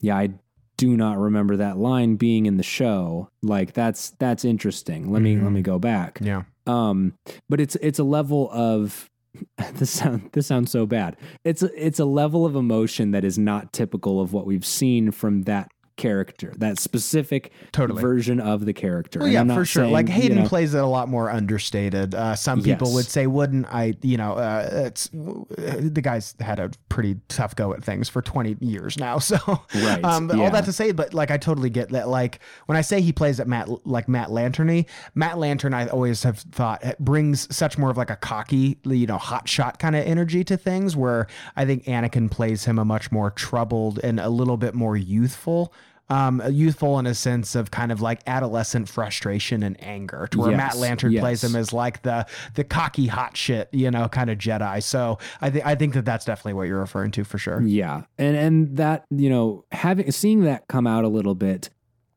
yeah, 0.00 0.16
I 0.16 0.30
do 0.76 0.96
not 0.96 1.18
remember 1.18 1.56
that 1.56 1.76
line 1.76 2.14
being 2.16 2.46
in 2.46 2.56
the 2.56 2.62
show. 2.62 3.28
Like 3.42 3.72
that's 3.74 4.10
that's 4.20 4.44
interesting. 4.44 5.10
Let 5.12 5.20
me 5.22 5.34
Mhm. 5.34 5.42
let 5.42 5.52
me 5.52 5.60
go 5.60 5.78
back. 5.78 6.20
yeah 6.22 6.44
Um, 6.66 7.14
but 7.48 7.60
it's 7.60 7.76
it's 7.82 7.98
a 7.98 8.04
level 8.04 8.48
of 8.52 9.10
this 9.74 9.90
sound 9.90 10.30
this 10.32 10.46
sounds 10.46 10.70
so 10.70 10.86
bad. 10.86 11.16
It's 11.44 11.62
a, 11.62 11.86
it's 11.86 11.98
a 11.98 12.04
level 12.04 12.46
of 12.46 12.54
emotion 12.56 13.10
that 13.10 13.24
is 13.24 13.38
not 13.38 13.72
typical 13.72 14.20
of 14.20 14.32
what 14.32 14.46
we've 14.46 14.64
seen 14.64 15.10
from 15.10 15.42
that 15.42 15.68
character, 15.98 16.54
that 16.56 16.78
specific 16.78 17.52
Totally. 17.72 18.00
version 18.00 18.40
of 18.40 18.64
the 18.64 18.72
character. 18.72 19.18
Well, 19.18 19.28
yeah, 19.28 19.40
I'm 19.40 19.48
not 19.48 19.56
for 19.58 19.64
sure. 19.66 19.82
saying, 19.82 19.92
like 19.92 20.06
you 20.06 20.14
Hayden 20.14 20.38
know- 20.38 20.48
plays 20.48 20.72
it 20.72 20.78
a 20.82 20.86
lot 20.86 21.10
more 21.10 21.28
understated. 21.30 22.14
Uh, 22.14 22.34
some 22.34 22.62
people 22.62 22.88
Yes. 22.88 22.94
would 22.94 23.04
say 23.06 23.26
wouldn't. 23.26 23.66
I, 23.66 23.94
you 24.00 24.16
know, 24.16 24.32
uh, 24.32 24.68
it's 24.86 25.10
the 25.12 26.00
guy's 26.02 26.34
had 26.40 26.58
a 26.58 26.70
pretty 26.88 27.16
tough 27.28 27.54
go 27.54 27.74
at 27.74 27.84
things 27.84 28.08
for 28.08 28.22
20 28.22 28.56
years 28.60 28.98
now. 28.98 29.18
So, 29.28 29.36
Right, 29.74 30.02
um, 30.04 30.28
but 30.28 30.38
all 30.38 30.50
that 30.50 30.64
to 30.64 30.72
say, 30.72 30.92
but 30.92 31.12
like 31.12 31.30
I 31.30 31.36
totally 31.36 31.68
get 31.68 31.90
that. 31.90 32.08
Like 32.08 32.38
when 32.64 32.78
I 32.78 32.80
say 32.80 33.02
he 33.02 33.12
plays 33.12 33.40
at 33.40 33.46
Matt, 33.48 33.86
like 33.86 34.08
Matt 34.08 34.28
Lanterny, 34.28 34.86
Matt 35.14 35.36
Lantern, 35.38 35.74
I 35.74 35.86
always 35.88 36.22
have 36.22 36.38
thought 36.38 36.82
it 36.82 36.98
brings 36.98 37.54
such 37.54 37.76
more 37.76 37.90
of 37.90 37.96
like 37.98 38.08
a 38.08 38.16
cocky, 38.16 38.78
you 38.84 39.06
know, 39.06 39.18
hot 39.18 39.48
shot 39.48 39.78
kind 39.80 39.94
of 39.96 40.06
energy 40.06 40.44
to 40.44 40.56
things. 40.56 40.96
Where 40.96 41.26
I 41.56 41.66
think 41.66 41.84
Anakin 41.84 42.30
plays 42.30 42.64
him 42.64 42.78
a 42.78 42.84
much 42.86 43.12
more 43.12 43.30
troubled 43.30 43.98
and 44.02 44.18
a 44.20 44.30
little 44.30 44.56
bit 44.56 44.74
more 44.74 44.96
youthful 44.96 45.74
um, 46.10 46.42
youthful 46.50 46.98
in 46.98 47.06
a 47.06 47.14
sense 47.14 47.54
of 47.54 47.70
kind 47.70 47.92
of 47.92 48.00
like 48.00 48.20
adolescent 48.26 48.88
frustration 48.88 49.62
and 49.62 49.82
anger, 49.82 50.26
to 50.30 50.38
where 50.38 50.56
Matt 50.56 50.72
Yes, 50.72 50.76
Lantern 50.78 51.18
plays 51.18 51.44
him 51.44 51.54
as 51.54 51.72
like 51.72 52.02
the 52.02 52.26
the 52.54 52.64
cocky 52.64 53.06
hot 53.06 53.36
shit, 53.36 53.68
you 53.72 53.90
know, 53.90 54.08
kind 54.08 54.30
of 54.30 54.38
Jedi. 54.38 54.82
So 54.82 55.18
I 55.40 55.50
think 55.50 55.66
I 55.66 55.74
think 55.74 55.94
that 55.94 56.04
that's 56.04 56.24
definitely 56.24 56.54
what 56.54 56.68
you're 56.68 56.80
referring 56.80 57.10
to 57.12 57.24
for 57.24 57.38
sure. 57.38 57.62
Yeah, 57.62 58.02
and 58.16 58.36
and 58.36 58.76
that 58.78 59.04
you 59.10 59.28
know 59.28 59.64
having 59.72 60.10
seeing 60.10 60.44
that 60.44 60.66
come 60.68 60.86
out 60.86 61.04
a 61.04 61.08
little 61.08 61.34
bit, 61.34 61.68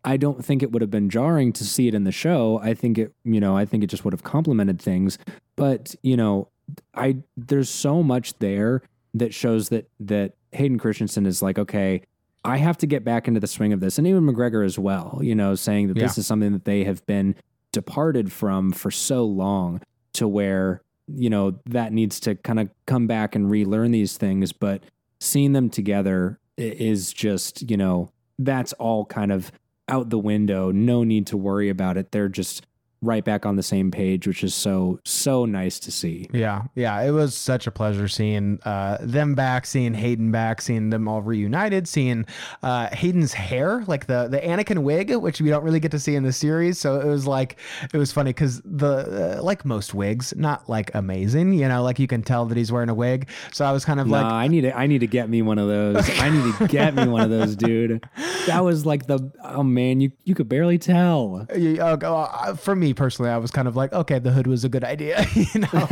I 0.06 0.18
don't 0.18 0.44
think 0.44 0.64
it 0.64 0.72
would 0.72 0.82
have 0.82 0.92
been 0.92 1.10
jarring 1.10 1.52
to 1.54 1.66
see 1.66 1.88
it 1.88 1.94
in 1.94 2.06
the 2.06 2.12
show. 2.12 2.60
I 2.64 2.74
think 2.74 2.98
it 2.98 3.14
you 3.24 3.40
know 3.42 3.58
I 3.58 3.66
think 3.66 3.84
it 3.84 3.88
just 3.88 4.06
would 4.06 4.14
have 4.14 4.24
complemented 4.24 4.82
things. 4.82 5.18
But 5.58 5.96
you 6.02 6.16
know, 6.16 6.48
I 6.96 7.18
there's 7.36 7.70
so 7.70 8.02
much 8.04 8.38
there 8.40 8.84
that 9.14 9.34
shows 9.34 9.70
that 9.70 9.90
that 10.00 10.34
Hayden 10.54 10.80
Christensen 10.80 11.26
is 11.26 11.42
like 11.42 11.60
okay. 11.60 12.04
I 12.44 12.58
have 12.58 12.78
to 12.80 12.88
get 12.88 13.04
back 13.04 13.28
into 13.28 13.40
the 13.40 13.48
swing 13.48 13.74
of 13.74 13.80
this, 13.80 13.98
and 13.98 14.08
even 14.08 14.26
McGregor 14.26 14.66
as 14.66 14.80
well. 14.80 15.20
You 15.22 15.36
know, 15.36 15.56
saying 15.56 15.88
that 15.90 15.98
this 15.98 16.18
is 16.18 16.26
something 16.26 16.54
that 16.54 16.66
they 16.66 16.84
have 16.84 17.06
been 17.06 17.36
departed 17.72 18.32
from 18.32 18.72
for 18.72 18.92
so 18.92 19.26
long, 19.26 19.82
to 20.14 20.28
where 20.28 20.82
you 21.08 21.30
know 21.30 21.60
that 21.66 21.94
needs 21.94 22.20
to 22.22 22.36
kind 22.36 22.60
of 22.60 22.70
come 22.86 23.08
back 23.08 23.36
and 23.36 23.50
relearn 23.50 23.92
these 23.92 24.18
things. 24.18 24.52
But 24.52 24.84
seeing 25.20 25.54
them 25.54 25.70
together 25.70 26.40
is 26.58 27.14
just 27.14 27.70
you 27.70 27.78
know 27.78 28.10
that's 28.40 28.74
all 28.74 29.06
kind 29.06 29.32
of 29.32 29.52
out 29.88 30.10
the 30.10 30.20
window. 30.20 30.72
No 30.72 31.04
need 31.04 31.28
to 31.28 31.38
worry 31.38 31.70
about 31.70 31.98
it. 31.98 32.12
They're 32.12 32.30
just 32.30 32.66
right 33.04 33.26
back 33.26 33.46
on 33.46 33.56
the 33.56 33.64
same 33.64 33.90
page, 33.90 34.28
which 34.28 34.44
is 34.44 34.54
so 34.54 35.00
so 35.04 35.46
nice 35.46 35.80
to 35.80 35.92
see. 35.92 36.30
Yeah, 36.34 36.64
yeah, 36.76 37.02
it 37.02 37.12
was 37.12 37.36
such 37.36 37.66
a 37.68 37.72
pleasure 37.72 38.08
seeing 38.08 38.60
uh, 38.64 38.98
them 39.02 39.34
back, 39.36 39.66
seeing 39.66 39.94
Hayden 39.94 40.32
back, 40.32 40.62
seeing 40.62 40.92
them 40.92 41.08
all 41.08 41.22
reunited, 41.22 41.88
seeing 41.88 42.26
uh, 42.62 42.88
Hayden's 42.94 43.34
hair, 43.34 43.84
like 43.88 44.06
the 44.06 44.28
the 44.28 44.40
Anakin 44.40 44.80
wig, 44.84 45.16
which 45.16 45.42
we 45.42 45.50
don't 45.50 45.64
really 45.64 45.80
get 45.80 45.92
to 45.92 46.00
see 46.00 46.16
in 46.16 46.24
the 46.24 46.32
series. 46.34 46.80
So 46.80 47.00
it 47.00 47.08
was 47.08 47.26
like 47.26 47.58
it 47.94 47.98
was 47.98 48.12
funny 48.12 48.30
because 48.30 48.62
the 48.64 49.38
uh, 49.40 49.44
like 49.44 49.66
most 49.66 49.94
wigs, 49.94 50.34
not 50.38 50.70
like 50.70 50.92
amazing, 50.94 51.54
you 51.54 51.68
know, 51.68 51.82
like 51.84 51.98
you 52.00 52.08
can 52.08 52.22
tell 52.22 52.46
that 52.46 52.58
he's 52.58 52.72
wearing 52.72 52.90
a 52.90 52.94
wig. 52.94 53.30
So 53.52 53.66
I 53.66 53.72
was 53.72 53.84
kind 53.86 54.00
of 54.00 54.08
Nah, 54.08 54.22
like, 54.22 54.32
I 54.32 54.48
need 54.48 54.62
to 54.62 54.78
I 54.78 54.86
need 54.88 55.00
to 55.00 55.08
get 55.08 55.28
me 55.30 55.42
one 55.42 55.58
of 55.58 55.68
those. 55.68 56.08
I 56.20 56.30
need 56.30 56.56
to 56.56 56.68
get 56.68 56.94
me 56.94 57.08
one 57.08 57.22
of 57.22 57.30
those, 57.30 57.56
dude. 57.56 58.04
That 58.46 58.64
was 58.64 58.86
like 58.86 59.08
the 59.08 59.32
oh 59.44 59.64
man, 59.64 60.02
you 60.02 60.12
you 60.24 60.36
could 60.36 60.48
barely 60.50 60.78
tell. 60.78 61.48
you- 61.56 61.80
uh, 61.82 61.98
uh, 62.02 62.56
for 62.56 62.76
me 62.76 62.91
personally, 62.94 63.32
I 63.32 63.38
was 63.38 63.52
kind 63.52 63.68
of 63.68 63.76
like, 63.76 63.94
okay, 63.94 64.20
the 64.20 64.32
hood 64.32 64.48
was 64.48 64.64
a 64.64 64.70
good 64.70 64.84
idea, 64.84 65.26
you 65.34 65.62
know. 65.62 65.88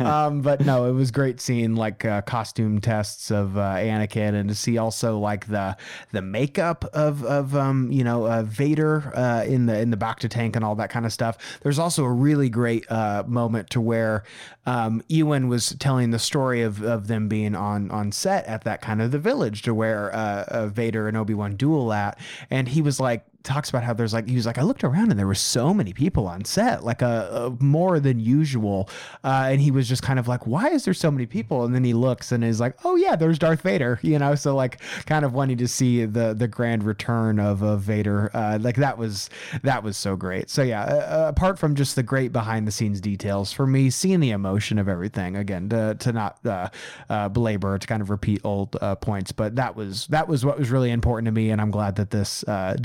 um, 0.06 0.42
but 0.42 0.60
no, 0.60 0.86
it 0.86 0.92
was 0.92 1.10
great 1.10 1.40
seeing 1.40 1.74
like 1.74 2.04
uh, 2.04 2.22
costume 2.22 2.80
tests 2.80 3.30
of 3.30 3.56
uh, 3.56 3.74
Anakin, 3.76 4.34
and 4.34 4.48
to 4.48 4.54
see 4.54 4.78
also 4.78 5.18
like 5.18 5.46
the 5.48 5.76
the 6.12 6.22
makeup 6.22 6.84
of 6.92 7.24
of 7.24 7.54
um, 7.56 7.90
you 7.90 8.04
know 8.04 8.26
uh, 8.26 8.42
Vader 8.42 9.12
uh, 9.16 9.44
in 9.44 9.66
the 9.66 9.78
in 9.78 9.90
the 9.90 9.96
Bacta 9.96 10.28
tank 10.28 10.56
and 10.56 10.64
all 10.64 10.74
that 10.76 10.90
kind 10.90 11.06
of 11.06 11.12
stuff. 11.12 11.58
There's 11.62 11.78
also 11.78 12.04
a 12.04 12.12
really 12.12 12.48
great 12.48 12.90
uh, 12.90 13.24
moment 13.26 13.70
to 13.70 13.80
where 13.80 14.24
um, 14.66 15.02
Ewan 15.08 15.48
was 15.48 15.70
telling 15.78 16.10
the 16.10 16.18
story 16.18 16.62
of 16.62 16.82
of 16.82 17.06
them 17.06 17.28
being 17.28 17.54
on 17.54 17.90
on 17.90 18.12
set 18.12 18.44
at 18.46 18.64
that 18.64 18.80
kind 18.80 19.02
of 19.02 19.10
the 19.10 19.18
village 19.18 19.62
to 19.62 19.74
where 19.74 20.10
uh, 20.12 20.66
Vader 20.68 21.08
and 21.08 21.16
Obi 21.16 21.34
Wan 21.34 21.56
duel 21.56 21.92
at, 21.92 22.18
and 22.50 22.68
he 22.68 22.82
was 22.82 23.00
like 23.00 23.24
talks 23.42 23.68
about 23.68 23.82
how 23.82 23.92
there's 23.92 24.12
like 24.12 24.28
he 24.28 24.36
was 24.36 24.46
like 24.46 24.58
I 24.58 24.62
looked 24.62 24.84
around 24.84 25.10
and 25.10 25.18
there 25.18 25.26
were 25.26 25.34
so 25.34 25.74
many 25.74 25.92
people 25.92 26.26
on 26.26 26.44
set 26.44 26.84
like 26.84 27.02
a, 27.02 27.50
a 27.58 27.62
more 27.62 28.00
than 28.00 28.20
usual. 28.20 28.88
Uh, 29.24 29.48
and 29.50 29.60
he 29.60 29.70
was 29.70 29.88
just 29.88 30.02
kind 30.02 30.18
of 30.18 30.28
like 30.28 30.46
why 30.46 30.68
is 30.68 30.84
there 30.84 30.94
so 30.94 31.10
many 31.10 31.26
people? 31.26 31.64
And 31.64 31.74
then 31.74 31.84
he 31.84 31.94
looks 31.94 32.32
and 32.32 32.44
is 32.44 32.60
like 32.60 32.76
oh 32.84 32.96
yeah 32.96 33.16
there's 33.16 33.38
Darth 33.38 33.62
Vader 33.62 33.98
you 34.02 34.18
know? 34.18 34.34
So 34.34 34.54
like 34.54 34.80
kind 35.06 35.24
of 35.24 35.32
wanting 35.32 35.58
to 35.58 35.68
see 35.68 36.04
the 36.04 36.34
the 36.34 36.48
grand 36.48 36.84
return 36.84 37.38
of, 37.38 37.62
of 37.62 37.80
Vader 37.80 38.30
uh, 38.34 38.58
like 38.60 38.76
that 38.76 38.98
was 38.98 39.30
that 39.62 39.82
was 39.82 39.96
so 39.96 40.16
great. 40.16 40.50
So 40.50 40.62
yeah 40.62 40.82
uh, 40.84 41.26
apart 41.28 41.58
from 41.58 41.74
just 41.74 41.96
the 41.96 42.02
great 42.02 42.32
behind 42.32 42.66
the 42.66 42.72
scenes 42.72 43.00
details 43.00 43.52
for 43.52 43.66
me 43.66 43.90
seeing 43.90 44.20
the 44.20 44.30
emotion 44.30 44.78
of 44.78 44.88
everything 44.88 45.36
again 45.36 45.68
to, 45.68 45.96
to 45.98 46.12
not 46.12 46.44
uh, 46.46 46.68
uh, 47.08 47.28
belabor 47.28 47.78
to 47.78 47.86
kind 47.86 48.02
of 48.02 48.10
repeat 48.10 48.40
old 48.44 48.76
uh, 48.80 48.94
points 48.94 49.32
but 49.32 49.56
that 49.56 49.74
was 49.76 50.06
that 50.08 50.28
was 50.28 50.44
what 50.44 50.58
was 50.58 50.70
really 50.70 50.90
important 50.90 51.26
to 51.26 51.32
me 51.32 51.50
and 51.50 51.60
I'm 51.60 51.70
glad 51.70 51.96
that 51.96 52.10
this 52.10 52.44
uh, 52.44 52.76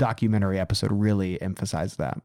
documentary 0.48 0.60
episode 0.60 0.92
really 0.92 1.40
emphasized 1.40 1.98
that 1.98 2.20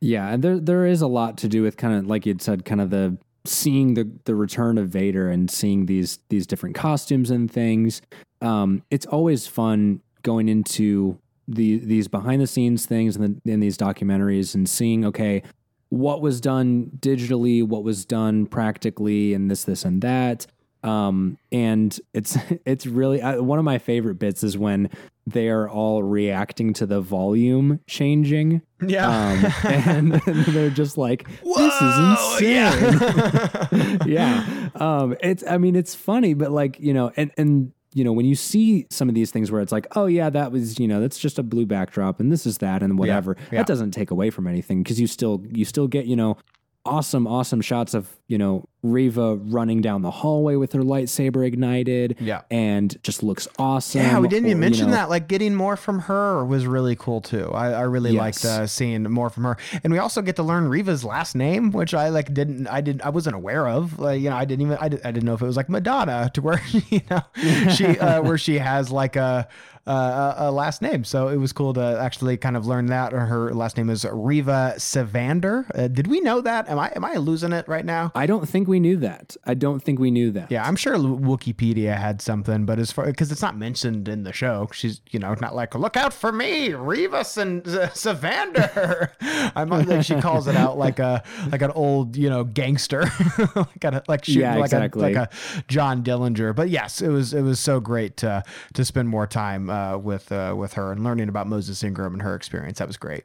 Yeah, 0.00 0.28
and 0.28 0.42
there 0.42 0.58
there 0.58 0.86
is 0.86 1.02
a 1.02 1.06
lot 1.06 1.38
to 1.38 1.48
do 1.48 1.62
with 1.62 1.76
kind 1.76 1.94
of 1.94 2.06
like 2.06 2.26
you'd 2.26 2.42
said, 2.42 2.64
kind 2.64 2.80
of 2.80 2.90
the 2.90 3.16
seeing 3.44 3.94
the 3.94 4.10
the 4.24 4.34
return 4.34 4.78
of 4.78 4.88
Vader 4.88 5.30
and 5.30 5.50
seeing 5.50 5.86
these 5.86 6.18
these 6.28 6.46
different 6.46 6.74
costumes 6.74 7.30
and 7.30 7.50
things. 7.50 8.02
Um, 8.40 8.82
it's 8.90 9.06
always 9.06 9.46
fun 9.46 10.00
going 10.22 10.48
into 10.48 11.18
the 11.46 11.78
these 11.78 12.08
behind 12.08 12.40
the 12.40 12.46
scenes 12.46 12.86
things 12.86 13.16
in, 13.16 13.22
the, 13.44 13.50
in 13.52 13.60
these 13.60 13.76
documentaries 13.76 14.54
and 14.54 14.68
seeing 14.68 15.04
okay 15.04 15.42
what 15.90 16.22
was 16.22 16.40
done 16.40 16.90
digitally, 16.98 17.62
what 17.62 17.84
was 17.84 18.06
done 18.06 18.46
practically, 18.46 19.34
and 19.34 19.50
this 19.50 19.64
this 19.64 19.84
and 19.84 20.02
that. 20.02 20.46
Um, 20.82 21.38
and 21.52 21.96
it's 22.12 22.36
it's 22.66 22.86
really 22.86 23.20
one 23.20 23.58
of 23.58 23.64
my 23.64 23.78
favorite 23.78 24.18
bits 24.18 24.42
is 24.42 24.58
when 24.58 24.90
they 25.26 25.48
are 25.48 25.68
all 25.68 26.02
reacting 26.02 26.72
to 26.74 26.86
the 26.86 27.00
volume 27.00 27.80
changing 27.86 28.62
yeah 28.86 29.08
um, 29.08 29.52
and 29.64 30.12
they're 30.26 30.70
just 30.70 30.98
like, 30.98 31.28
"This 31.42 31.80
is 31.80 31.98
insane." 31.98 33.98
yeah, 34.06 34.68
um, 34.74 35.16
it's. 35.20 35.44
I 35.48 35.58
mean, 35.58 35.76
it's 35.76 35.94
funny, 35.94 36.34
but 36.34 36.50
like 36.50 36.78
you 36.80 36.94
know, 36.94 37.12
and 37.16 37.30
and 37.36 37.72
you 37.94 38.04
know, 38.04 38.12
when 38.12 38.26
you 38.26 38.34
see 38.34 38.86
some 38.90 39.08
of 39.08 39.14
these 39.14 39.30
things 39.30 39.50
where 39.50 39.60
it's 39.60 39.72
like, 39.72 39.86
"Oh 39.96 40.06
yeah, 40.06 40.30
that 40.30 40.52
was 40.52 40.78
you 40.78 40.88
know, 40.88 41.00
that's 41.00 41.18
just 41.18 41.38
a 41.38 41.42
blue 41.42 41.66
backdrop, 41.66 42.20
and 42.20 42.32
this 42.32 42.46
is 42.46 42.58
that, 42.58 42.82
and 42.82 42.98
whatever," 42.98 43.36
yeah. 43.50 43.58
that 43.58 43.66
doesn't 43.66 43.92
take 43.92 44.10
away 44.10 44.30
from 44.30 44.46
anything 44.46 44.82
because 44.82 45.00
you 45.00 45.06
still 45.06 45.42
you 45.50 45.64
still 45.64 45.88
get 45.88 46.06
you 46.06 46.16
know. 46.16 46.36
Awesome, 46.84 47.28
awesome 47.28 47.60
shots 47.60 47.94
of 47.94 48.18
you 48.26 48.36
know 48.36 48.64
Reva 48.82 49.36
running 49.36 49.80
down 49.80 50.02
the 50.02 50.10
hallway 50.10 50.56
with 50.56 50.72
her 50.72 50.80
lightsaber 50.82 51.46
ignited, 51.46 52.16
Yeah. 52.20 52.42
and 52.50 52.96
just 53.02 53.22
looks 53.22 53.46
awesome. 53.58 54.00
Yeah, 54.02 54.18
we 54.18 54.28
didn't 54.28 54.46
Or, 54.46 54.48
even 54.48 54.56
you 54.58 54.60
mention 54.60 54.86
know, 54.86 54.92
that. 54.96 55.08
Like 55.10 55.28
getting 55.28 55.54
more 55.54 55.76
from 55.76 56.00
her 56.00 56.44
was 56.44 56.66
really 56.66 56.96
cool 56.96 57.20
too. 57.20 57.50
I, 57.52 57.72
I 57.72 57.80
really 57.82 58.12
Yes. 58.12 58.18
liked 58.20 58.44
uh, 58.44 58.66
seeing 58.66 59.04
more 59.04 59.30
from 59.30 59.44
her, 59.44 59.56
and 59.84 59.92
we 59.92 59.98
also 59.98 60.20
get 60.22 60.36
to 60.36 60.42
learn 60.42 60.68
Reva's 60.68 61.04
last 61.04 61.34
name, 61.34 61.70
which 61.70 61.94
I 61.94 62.08
like 62.08 62.34
didn't, 62.34 62.66
I 62.66 62.80
didn't, 62.80 63.02
I 63.02 63.10
wasn't 63.10 63.36
aware 63.36 63.68
of. 63.68 63.98
Like 63.98 64.20
you 64.20 64.30
know, 64.30 64.36
I 64.36 64.44
didn't 64.44 64.62
even, 64.66 64.78
I, 64.80 64.88
did, 64.88 65.00
I 65.04 65.12
didn't 65.12 65.24
know 65.26 65.34
if 65.34 65.42
it 65.42 65.46
was 65.46 65.56
like 65.56 65.68
Madonna 65.68 66.30
to 66.34 66.42
where 66.42 66.60
you 66.90 67.00
know 67.10 67.22
she 67.70 67.86
uh, 67.98 68.20
where 68.26 68.38
she 68.38 68.58
has 68.58 68.90
like 68.90 69.16
a. 69.16 69.48
Uh, 69.84 70.34
a 70.38 70.44
a 70.44 70.50
last 70.52 70.80
name, 70.80 71.02
so 71.02 71.26
it 71.26 71.38
was 71.38 71.52
cool 71.52 71.74
to 71.74 71.98
actually 72.00 72.36
kind 72.36 72.56
of 72.56 72.64
learn 72.68 72.86
that. 72.86 73.10
Her 73.10 73.52
last 73.52 73.76
name 73.76 73.90
is 73.90 74.04
Reva 74.08 74.74
Sevander. 74.76 75.64
Uh, 75.76 75.88
did 75.88 76.06
we 76.06 76.20
know 76.20 76.40
that? 76.40 76.68
Am 76.68 76.78
I 76.78 76.92
am 76.94 77.04
I 77.04 77.14
losing 77.14 77.52
it 77.52 77.66
right 77.66 77.84
now? 77.84 78.12
I 78.14 78.26
don't 78.26 78.48
think 78.48 78.68
we 78.68 78.71
knew 78.80 78.96
that. 78.98 79.36
I 79.44 79.54
don't 79.54 79.80
think 79.82 79.98
we 79.98 80.10
knew 80.10 80.30
that. 80.32 80.50
Yeah, 80.50 80.64
I'm 80.66 80.76
sure 80.76 80.94
Wikipedia 80.96 81.96
had 81.96 82.20
something, 82.20 82.64
but 82.64 82.78
as 82.78 82.92
far 82.92 83.06
because 83.06 83.32
it's 83.32 83.42
not 83.42 83.56
mentioned 83.56 84.08
in 84.08 84.24
the 84.24 84.32
show, 84.32 84.68
she's 84.72 85.00
you 85.10 85.18
know 85.18 85.34
not 85.40 85.54
like 85.54 85.74
look 85.74 85.96
out 85.96 86.12
for 86.12 86.32
me, 86.32 86.70
Revis 86.70 87.36
and 87.36 87.66
uh, 87.66 87.88
Sevander. 87.88 89.10
I'm 89.56 89.68
like 89.68 90.04
she 90.04 90.20
calls 90.20 90.46
it 90.48 90.56
out 90.56 90.78
like 90.78 90.98
a 90.98 91.22
like 91.50 91.62
an 91.62 91.70
old 91.72 92.16
you 92.16 92.30
know 92.30 92.44
gangster, 92.44 93.02
like 93.54 93.84
a, 93.84 94.02
like 94.08 94.24
shooting 94.24 94.42
Yeah, 94.42 94.56
like 94.56 94.72
a 94.72 94.90
like 94.94 95.16
a 95.16 95.28
John 95.68 96.02
Dillinger. 96.02 96.54
But 96.54 96.70
yes, 96.70 97.00
it 97.00 97.08
was 97.08 97.34
it 97.34 97.42
was 97.42 97.60
so 97.60 97.80
great 97.80 98.16
to 98.18 98.42
to 98.74 98.84
spend 98.84 99.08
more 99.08 99.26
time 99.26 99.70
uh, 99.70 99.96
with 99.96 100.30
uh, 100.32 100.54
with 100.56 100.74
her 100.74 100.92
and 100.92 101.04
learning 101.04 101.28
about 101.28 101.46
Moses 101.46 101.82
Ingram 101.82 102.12
and 102.14 102.22
her 102.22 102.34
experience. 102.34 102.78
That 102.78 102.88
was 102.88 102.96
great. 102.96 103.24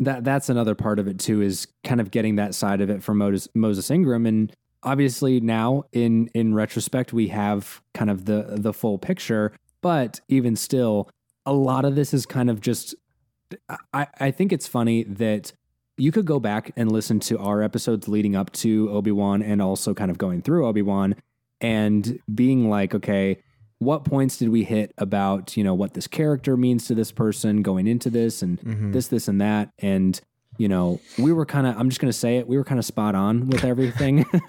That 0.00 0.24
that's 0.24 0.48
another 0.48 0.74
part 0.74 0.98
of 0.98 1.06
it 1.06 1.18
too 1.18 1.42
is 1.42 1.66
kind 1.84 2.00
of 2.00 2.10
getting 2.10 2.36
that 2.36 2.54
side 2.54 2.80
of 2.80 2.90
it 2.90 3.02
from 3.02 3.18
Moses, 3.18 3.48
Moses 3.54 3.90
Ingram. 3.90 4.26
And 4.26 4.52
obviously 4.82 5.40
now 5.40 5.84
in 5.92 6.28
in 6.34 6.54
retrospect 6.54 7.12
we 7.12 7.28
have 7.28 7.80
kind 7.94 8.10
of 8.10 8.24
the 8.24 8.54
the 8.56 8.72
full 8.72 8.98
picture 8.98 9.52
but 9.80 10.20
even 10.28 10.56
still 10.56 11.08
a 11.46 11.52
lot 11.52 11.84
of 11.84 11.94
this 11.94 12.12
is 12.12 12.26
kind 12.26 12.50
of 12.50 12.60
just 12.60 12.94
I 13.92 14.06
I 14.18 14.30
think 14.30 14.52
it's 14.52 14.66
funny 14.66 15.04
that 15.04 15.52
you 15.96 16.10
could 16.10 16.24
go 16.24 16.40
back 16.40 16.72
and 16.76 16.90
listen 16.90 17.20
to 17.20 17.38
our 17.38 17.62
episodes 17.62 18.08
leading 18.08 18.34
up 18.34 18.50
to 18.52 18.90
Obi-Wan 18.90 19.42
and 19.42 19.60
also 19.60 19.92
kind 19.92 20.10
of 20.10 20.18
going 20.18 20.40
through 20.40 20.66
Obi-Wan 20.66 21.14
and 21.60 22.18
being 22.34 22.68
like 22.68 22.94
okay 22.94 23.38
what 23.84 24.04
points 24.04 24.36
did 24.36 24.48
we 24.48 24.64
hit 24.64 24.92
about 24.98 25.56
you 25.56 25.64
know 25.64 25.74
what 25.74 25.94
this 25.94 26.06
character 26.06 26.56
means 26.56 26.86
to 26.86 26.94
this 26.94 27.10
person 27.12 27.62
going 27.62 27.86
into 27.86 28.10
this 28.10 28.42
and 28.42 28.60
Mhm. 28.60 28.92
this 28.92 29.08
this 29.08 29.28
and 29.28 29.40
that 29.40 29.70
and 29.78 30.20
you 30.58 30.68
know 30.68 31.00
we 31.18 31.32
were 31.32 31.46
kind 31.46 31.66
of 31.66 31.76
i'm 31.78 31.88
just 31.88 32.00
going 32.00 32.10
to 32.12 32.18
say 32.18 32.36
it 32.36 32.46
we 32.46 32.56
were 32.58 32.64
kind 32.64 32.78
of 32.78 32.84
spot 32.84 33.14
on 33.14 33.48
with 33.48 33.64
everything 33.64 34.24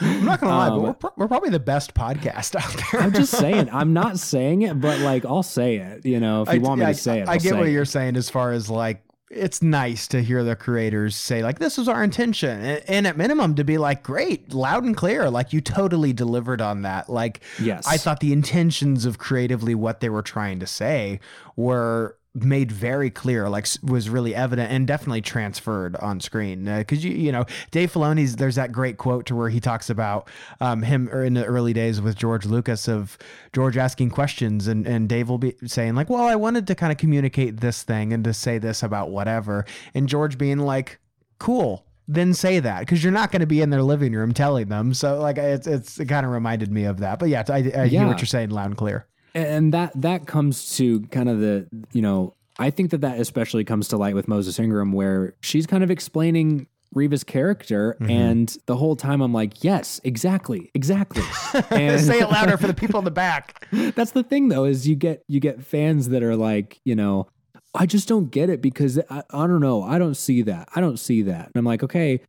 I'm 0.00 0.24
not 0.24 0.40
gonna 0.40 0.52
lie, 0.56 0.68
but 0.70 0.74
Um, 0.76 0.82
we're, 0.82 0.92
pro- 0.94 1.10
we're 1.16 1.28
probably 1.28 1.50
the 1.50 1.60
best 1.60 1.94
podcast 1.94 2.54
out 2.60 2.74
there. 2.92 3.00
i'm 3.02 3.12
just 3.12 3.32
saying 3.32 3.68
i'm 3.72 3.92
not 3.92 4.18
saying 4.18 4.62
it 4.62 4.80
but 4.80 5.00
like 5.00 5.24
i'll 5.24 5.42
say 5.42 5.76
it 5.76 6.04
you 6.06 6.18
know 6.20 6.42
if 6.42 6.48
you 6.48 6.54
I- 6.54 6.58
want 6.58 6.80
me 6.80 6.86
I, 6.86 6.92
to 6.92 6.98
say 6.98 7.20
it 7.20 7.28
I 7.28 7.32
I'll 7.34 7.38
get 7.38 7.56
what 7.56 7.68
it. 7.68 7.72
you're 7.72 7.84
saying 7.84 8.16
as 8.16 8.30
far 8.30 8.52
as 8.52 8.70
like 8.70 9.02
it's 9.34 9.62
nice 9.62 10.06
to 10.08 10.22
hear 10.22 10.44
the 10.44 10.56
creators 10.56 11.16
say 11.16 11.42
like 11.42 11.58
this 11.58 11.76
was 11.76 11.88
our 11.88 12.02
intention 12.02 12.60
and, 12.60 12.82
and 12.88 13.06
at 13.06 13.16
minimum 13.16 13.54
to 13.54 13.64
be 13.64 13.78
like 13.78 14.02
great 14.02 14.52
loud 14.52 14.84
and 14.84 14.96
clear 14.96 15.28
like 15.30 15.52
you 15.52 15.60
totally 15.60 16.12
delivered 16.12 16.60
on 16.60 16.82
that. 16.82 17.08
Like 17.08 17.40
yes. 17.60 17.86
i 17.86 17.96
thought 17.96 18.20
the 18.20 18.32
intentions 18.32 19.04
of 19.04 19.18
creatively 19.18 19.74
what 19.74 20.00
they 20.00 20.08
were 20.08 20.22
trying 20.22 20.60
to 20.60 20.66
say 20.66 21.20
were 21.56 22.16
made 22.34 22.72
very 22.72 23.10
clear 23.10 23.48
like 23.48 23.66
was 23.82 24.10
really 24.10 24.34
evident 24.34 24.70
and 24.72 24.88
definitely 24.88 25.20
transferred 25.20 25.94
on 25.96 26.20
screen 26.20 26.64
because 26.64 27.04
you 27.04 27.12
you 27.12 27.30
know 27.30 27.44
dave 27.70 27.92
filoni's 27.92 28.36
there's 28.36 28.56
that 28.56 28.72
great 28.72 28.98
quote 28.98 29.24
to 29.24 29.36
where 29.36 29.48
he 29.48 29.60
talks 29.60 29.88
about 29.88 30.28
um, 30.60 30.82
him 30.82 31.08
or 31.10 31.24
in 31.24 31.34
the 31.34 31.44
early 31.44 31.72
days 31.72 32.00
with 32.00 32.16
george 32.16 32.44
lucas 32.44 32.88
of 32.88 33.16
george 33.52 33.76
asking 33.76 34.10
questions 34.10 34.66
and 34.66 34.84
and 34.84 35.08
dave 35.08 35.28
will 35.28 35.38
be 35.38 35.54
saying 35.64 35.94
like 35.94 36.10
well 36.10 36.24
i 36.24 36.34
wanted 36.34 36.66
to 36.66 36.74
kind 36.74 36.90
of 36.90 36.98
communicate 36.98 37.60
this 37.60 37.84
thing 37.84 38.12
and 38.12 38.24
to 38.24 38.34
say 38.34 38.58
this 38.58 38.82
about 38.82 39.10
whatever 39.10 39.64
and 39.94 40.08
george 40.08 40.36
being 40.36 40.58
like 40.58 40.98
cool 41.38 41.86
then 42.08 42.34
say 42.34 42.58
that 42.58 42.80
because 42.80 43.02
you're 43.04 43.12
not 43.12 43.30
going 43.30 43.40
to 43.40 43.46
be 43.46 43.60
in 43.62 43.70
their 43.70 43.82
living 43.82 44.12
room 44.12 44.34
telling 44.34 44.68
them 44.68 44.92
so 44.92 45.20
like 45.20 45.38
it's, 45.38 45.68
it's 45.68 46.00
it 46.00 46.06
kind 46.06 46.26
of 46.26 46.32
reminded 46.32 46.72
me 46.72 46.84
of 46.84 46.98
that 46.98 47.20
but 47.20 47.28
yeah 47.28 47.44
i, 47.48 47.58
I 47.58 47.86
hear 47.86 48.06
what 48.06 48.18
you're 48.18 48.26
saying 48.26 48.50
loud 48.50 48.66
and 48.66 48.76
clear 48.76 49.06
and 49.34 49.72
that 49.74 49.92
that 50.00 50.26
comes 50.26 50.76
to 50.76 51.00
kind 51.08 51.28
of 51.28 51.40
the 51.40 51.66
you 51.92 52.00
know 52.02 52.34
i 52.58 52.70
think 52.70 52.90
that 52.90 53.00
that 53.00 53.18
especially 53.18 53.64
comes 53.64 53.88
to 53.88 53.96
light 53.96 54.14
with 54.14 54.28
moses 54.28 54.58
ingram 54.58 54.92
where 54.92 55.34
she's 55.40 55.66
kind 55.66 55.82
of 55.84 55.90
explaining 55.90 56.66
Reva's 56.94 57.24
character, 57.24 57.96
Mm-hmm. 58.00 58.08
and 58.10 58.56
the 58.66 58.76
whole 58.76 58.94
time 58.94 59.20
I'm 59.20 59.32
like, 59.32 59.64
yes, 59.64 60.00
exactly, 60.04 60.70
exactly. 60.74 61.24
And 61.70 62.00
say 62.04 62.20
it 62.20 62.30
louder 62.30 62.56
for 62.56 62.68
the 62.68 62.74
people 62.74 63.00
in 63.00 63.04
the 63.04 63.10
back 63.10 63.66
that's 63.96 64.12
the 64.12 64.22
thing, 64.22 64.46
though, 64.48 64.64
is 64.64 64.86
you 64.86 64.94
get 64.94 65.24
you 65.26 65.40
get 65.40 65.60
fans 65.64 66.10
that 66.10 66.22
are 66.22 66.36
like, 66.36 66.78
you 66.84 66.94
know, 66.94 67.26
I 67.74 67.86
just 67.86 68.06
don't 68.06 68.30
get 68.30 68.48
it 68.48 68.62
because 68.62 69.00
I, 69.10 69.24
I 69.30 69.46
don't 69.48 69.58
know, 69.58 69.82
I 69.82 69.98
don't 69.98 70.14
see 70.14 70.42
that, 70.42 70.68
I 70.76 70.80
don't 70.80 70.96
see 71.00 71.22
that, 71.22 71.46
and 71.46 71.56
I'm 71.56 71.64
like, 71.64 71.82
okay, 71.82 72.20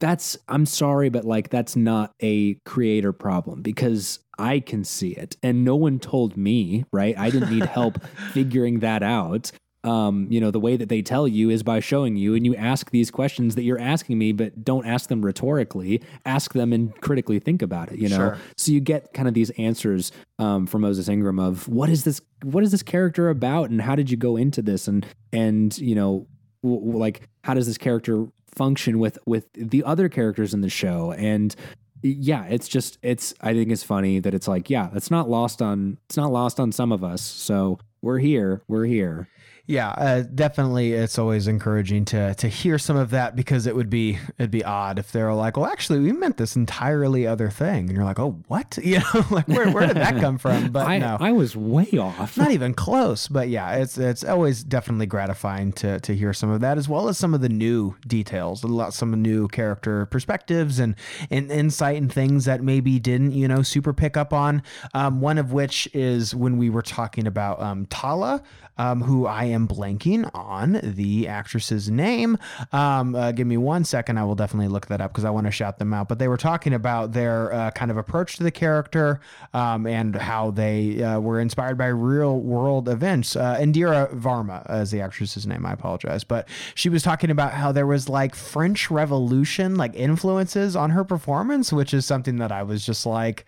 that's 0.00 0.36
I'm 0.48 0.66
sorry, 0.66 1.08
but 1.08 1.24
like 1.24 1.50
that's 1.50 1.76
not 1.76 2.12
a 2.20 2.54
creator 2.66 3.12
problem 3.12 3.62
because 3.62 4.18
I 4.40 4.60
can 4.60 4.84
see 4.84 5.10
it, 5.10 5.36
and 5.42 5.64
no 5.64 5.76
one 5.76 5.98
told 5.98 6.36
me, 6.36 6.84
right? 6.92 7.16
I 7.18 7.30
didn't 7.30 7.50
need 7.50 7.64
help 7.66 8.02
figuring 8.32 8.80
that 8.80 9.02
out. 9.02 9.52
Um, 9.82 10.26
you 10.28 10.42
know, 10.42 10.50
the 10.50 10.60
way 10.60 10.76
that 10.76 10.90
they 10.90 11.00
tell 11.00 11.26
you 11.26 11.48
is 11.48 11.62
by 11.62 11.80
showing 11.80 12.14
you, 12.16 12.34
and 12.34 12.44
you 12.44 12.54
ask 12.54 12.90
these 12.90 13.10
questions 13.10 13.54
that 13.54 13.62
you're 13.62 13.78
asking 13.78 14.18
me, 14.18 14.32
but 14.32 14.62
don't 14.62 14.84
ask 14.86 15.08
them 15.08 15.24
rhetorically. 15.24 16.02
Ask 16.26 16.52
them 16.52 16.74
and 16.74 16.94
critically 17.00 17.38
think 17.38 17.62
about 17.62 17.90
it. 17.90 17.98
You 17.98 18.10
know, 18.10 18.16
Sure. 18.16 18.38
so 18.58 18.72
you 18.72 18.80
get 18.80 19.14
kind 19.14 19.26
of 19.26 19.32
these 19.32 19.48
answers 19.50 20.12
um, 20.38 20.66
from 20.66 20.82
Moses 20.82 21.08
Ingram 21.08 21.38
of 21.38 21.66
what 21.66 21.88
is 21.88 22.04
this? 22.04 22.20
What 22.42 22.62
is 22.62 22.72
this 22.72 22.82
character 22.82 23.30
about, 23.30 23.70
and 23.70 23.80
how 23.80 23.94
did 23.96 24.10
you 24.10 24.18
go 24.18 24.36
into 24.36 24.60
this? 24.60 24.86
And 24.86 25.06
and 25.32 25.76
you 25.78 25.94
know, 25.94 26.26
w- 26.62 26.80
w- 26.80 26.98
like 26.98 27.22
how 27.44 27.54
does 27.54 27.66
this 27.66 27.78
character 27.78 28.26
function 28.54 28.98
with 28.98 29.18
with 29.24 29.46
the 29.54 29.82
other 29.84 30.10
characters 30.10 30.52
in 30.52 30.60
the 30.60 30.68
show? 30.68 31.12
And 31.12 31.56
yeah, 32.02 32.44
it's 32.44 32.68
just 32.68 32.98
it's. 33.02 33.34
I 33.40 33.52
think 33.52 33.70
it's 33.70 33.82
funny 33.82 34.20
that 34.20 34.34
it's 34.34 34.48
like 34.48 34.70
yeah, 34.70 34.90
it's 34.94 35.10
not 35.10 35.28
lost 35.28 35.60
on 35.60 35.98
it's 36.06 36.16
not 36.16 36.32
lost 36.32 36.58
on 36.60 36.72
some 36.72 36.92
of 36.92 37.04
us. 37.04 37.22
So 37.22 37.78
we're 38.02 38.18
here. 38.18 38.62
We're 38.68 38.86
here. 38.86 39.28
Yeah, 39.70 39.90
uh, 39.90 40.24
definitely. 40.34 40.94
It's 40.94 41.16
always 41.16 41.46
encouraging 41.46 42.04
to 42.06 42.34
to 42.34 42.48
hear 42.48 42.76
some 42.76 42.96
of 42.96 43.10
that 43.10 43.36
because 43.36 43.68
it 43.68 43.76
would 43.76 43.88
be 43.88 44.18
it'd 44.36 44.50
be 44.50 44.64
odd 44.64 44.98
if 44.98 45.12
they're 45.12 45.32
like, 45.32 45.56
well, 45.56 45.66
actually, 45.66 46.00
we 46.00 46.10
meant 46.10 46.38
this 46.38 46.56
entirely 46.56 47.24
other 47.24 47.50
thing, 47.50 47.86
and 47.86 47.92
you're 47.92 48.04
like, 48.04 48.18
oh, 48.18 48.42
what? 48.48 48.78
You 48.90 48.98
know, 48.98 49.24
like 49.30 49.46
where 49.46 49.70
where 49.70 49.86
did 49.86 49.98
that 49.98 50.18
come 50.20 50.36
from? 50.36 50.72
But 50.72 50.86
I 50.88 50.98
no, 50.98 51.16
I 51.20 51.30
was 51.30 51.54
way 51.54 51.86
off. 51.96 52.36
not 52.36 52.50
even 52.50 52.74
close. 52.74 53.28
But 53.28 53.48
yeah, 53.48 53.76
it's 53.76 53.96
it's 53.96 54.24
always 54.24 54.64
definitely 54.64 55.06
gratifying 55.06 55.70
to 55.74 56.00
to 56.00 56.16
hear 56.16 56.32
some 56.32 56.50
of 56.50 56.60
that 56.62 56.76
as 56.76 56.88
well 56.88 57.08
as 57.08 57.16
some 57.16 57.32
of 57.32 57.40
the 57.40 57.48
new 57.48 57.94
details, 58.04 58.64
a 58.64 58.66
lot 58.66 58.92
some 58.92 59.12
new 59.22 59.46
character 59.46 60.06
perspectives 60.06 60.80
and 60.80 60.96
and 61.30 61.52
insight 61.52 61.98
and 61.98 62.12
things 62.12 62.46
that 62.46 62.64
maybe 62.64 62.98
didn't 62.98 63.30
you 63.30 63.46
know 63.46 63.62
super 63.62 63.92
pick 63.92 64.16
up 64.16 64.32
on. 64.32 64.64
Um, 64.94 65.20
one 65.20 65.38
of 65.38 65.52
which 65.52 65.88
is 65.94 66.34
when 66.34 66.58
we 66.58 66.68
were 66.68 66.82
talking 66.82 67.28
about 67.28 67.62
um, 67.62 67.86
Tala. 67.86 68.42
Um, 68.80 69.02
who 69.02 69.26
I 69.26 69.44
am 69.44 69.68
blanking 69.68 70.30
on 70.32 70.80
the 70.82 71.28
actress's 71.28 71.90
name. 71.90 72.38
Um, 72.72 73.14
uh, 73.14 73.32
give 73.32 73.46
me 73.46 73.58
one 73.58 73.84
second. 73.84 74.16
I 74.16 74.24
will 74.24 74.34
definitely 74.34 74.68
look 74.68 74.86
that 74.86 75.02
up 75.02 75.12
because 75.12 75.26
I 75.26 75.30
want 75.30 75.46
to 75.46 75.50
shout 75.50 75.78
them 75.78 75.92
out. 75.92 76.08
But 76.08 76.18
they 76.18 76.28
were 76.28 76.38
talking 76.38 76.72
about 76.72 77.12
their 77.12 77.52
uh, 77.52 77.70
kind 77.72 77.90
of 77.90 77.98
approach 77.98 78.36
to 78.38 78.42
the 78.42 78.50
character 78.50 79.20
um, 79.52 79.86
and 79.86 80.16
how 80.16 80.50
they 80.50 81.02
uh, 81.02 81.20
were 81.20 81.40
inspired 81.40 81.76
by 81.76 81.88
real 81.88 82.40
world 82.40 82.88
events. 82.88 83.36
Uh, 83.36 83.58
Indira 83.60 84.10
Varma 84.14 84.64
is 84.80 84.90
the 84.90 85.02
actress's 85.02 85.46
name. 85.46 85.66
I 85.66 85.72
apologize. 85.74 86.24
But 86.24 86.48
she 86.74 86.88
was 86.88 87.02
talking 87.02 87.30
about 87.30 87.52
how 87.52 87.72
there 87.72 87.86
was 87.86 88.08
like 88.08 88.34
French 88.34 88.90
Revolution 88.90 89.76
like 89.76 89.94
influences 89.94 90.74
on 90.74 90.90
her 90.90 91.04
performance, 91.04 91.70
which 91.70 91.92
is 91.92 92.06
something 92.06 92.36
that 92.36 92.50
I 92.50 92.62
was 92.62 92.86
just 92.86 93.04
like, 93.04 93.44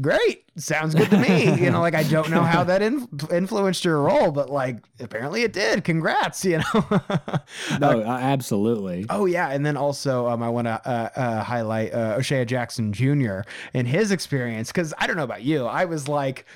great 0.00 0.44
sounds 0.56 0.94
good 0.94 1.08
to 1.08 1.18
me 1.18 1.44
you 1.62 1.70
know 1.70 1.80
like 1.80 1.94
i 1.94 2.02
don't 2.02 2.30
know 2.30 2.42
how 2.42 2.62
that 2.62 2.82
in- 2.82 3.08
influenced 3.30 3.84
your 3.84 4.02
role 4.02 4.30
but 4.30 4.50
like 4.50 4.76
apparently 5.00 5.42
it 5.42 5.52
did 5.52 5.84
congrats 5.84 6.44
you 6.44 6.58
know 6.58 6.86
no, 7.80 8.02
uh, 8.02 8.18
absolutely. 8.20 9.06
Oh 9.10 9.26
yeah, 9.26 9.50
and 9.50 9.64
then 9.64 9.76
also 9.76 10.28
um, 10.28 10.42
I 10.42 10.48
want 10.48 10.66
to 10.66 10.80
uh, 10.88 11.08
uh, 11.14 11.42
highlight 11.42 11.92
uh, 11.92 12.16
O'Shea 12.18 12.44
Jackson 12.44 12.92
Jr. 12.92 13.40
and 13.74 13.86
his 13.86 14.10
experience 14.10 14.68
because 14.68 14.94
I 14.98 15.06
don't 15.06 15.16
know 15.16 15.24
about 15.24 15.42
you, 15.42 15.66
I 15.66 15.84
was 15.84 16.08
like. 16.08 16.46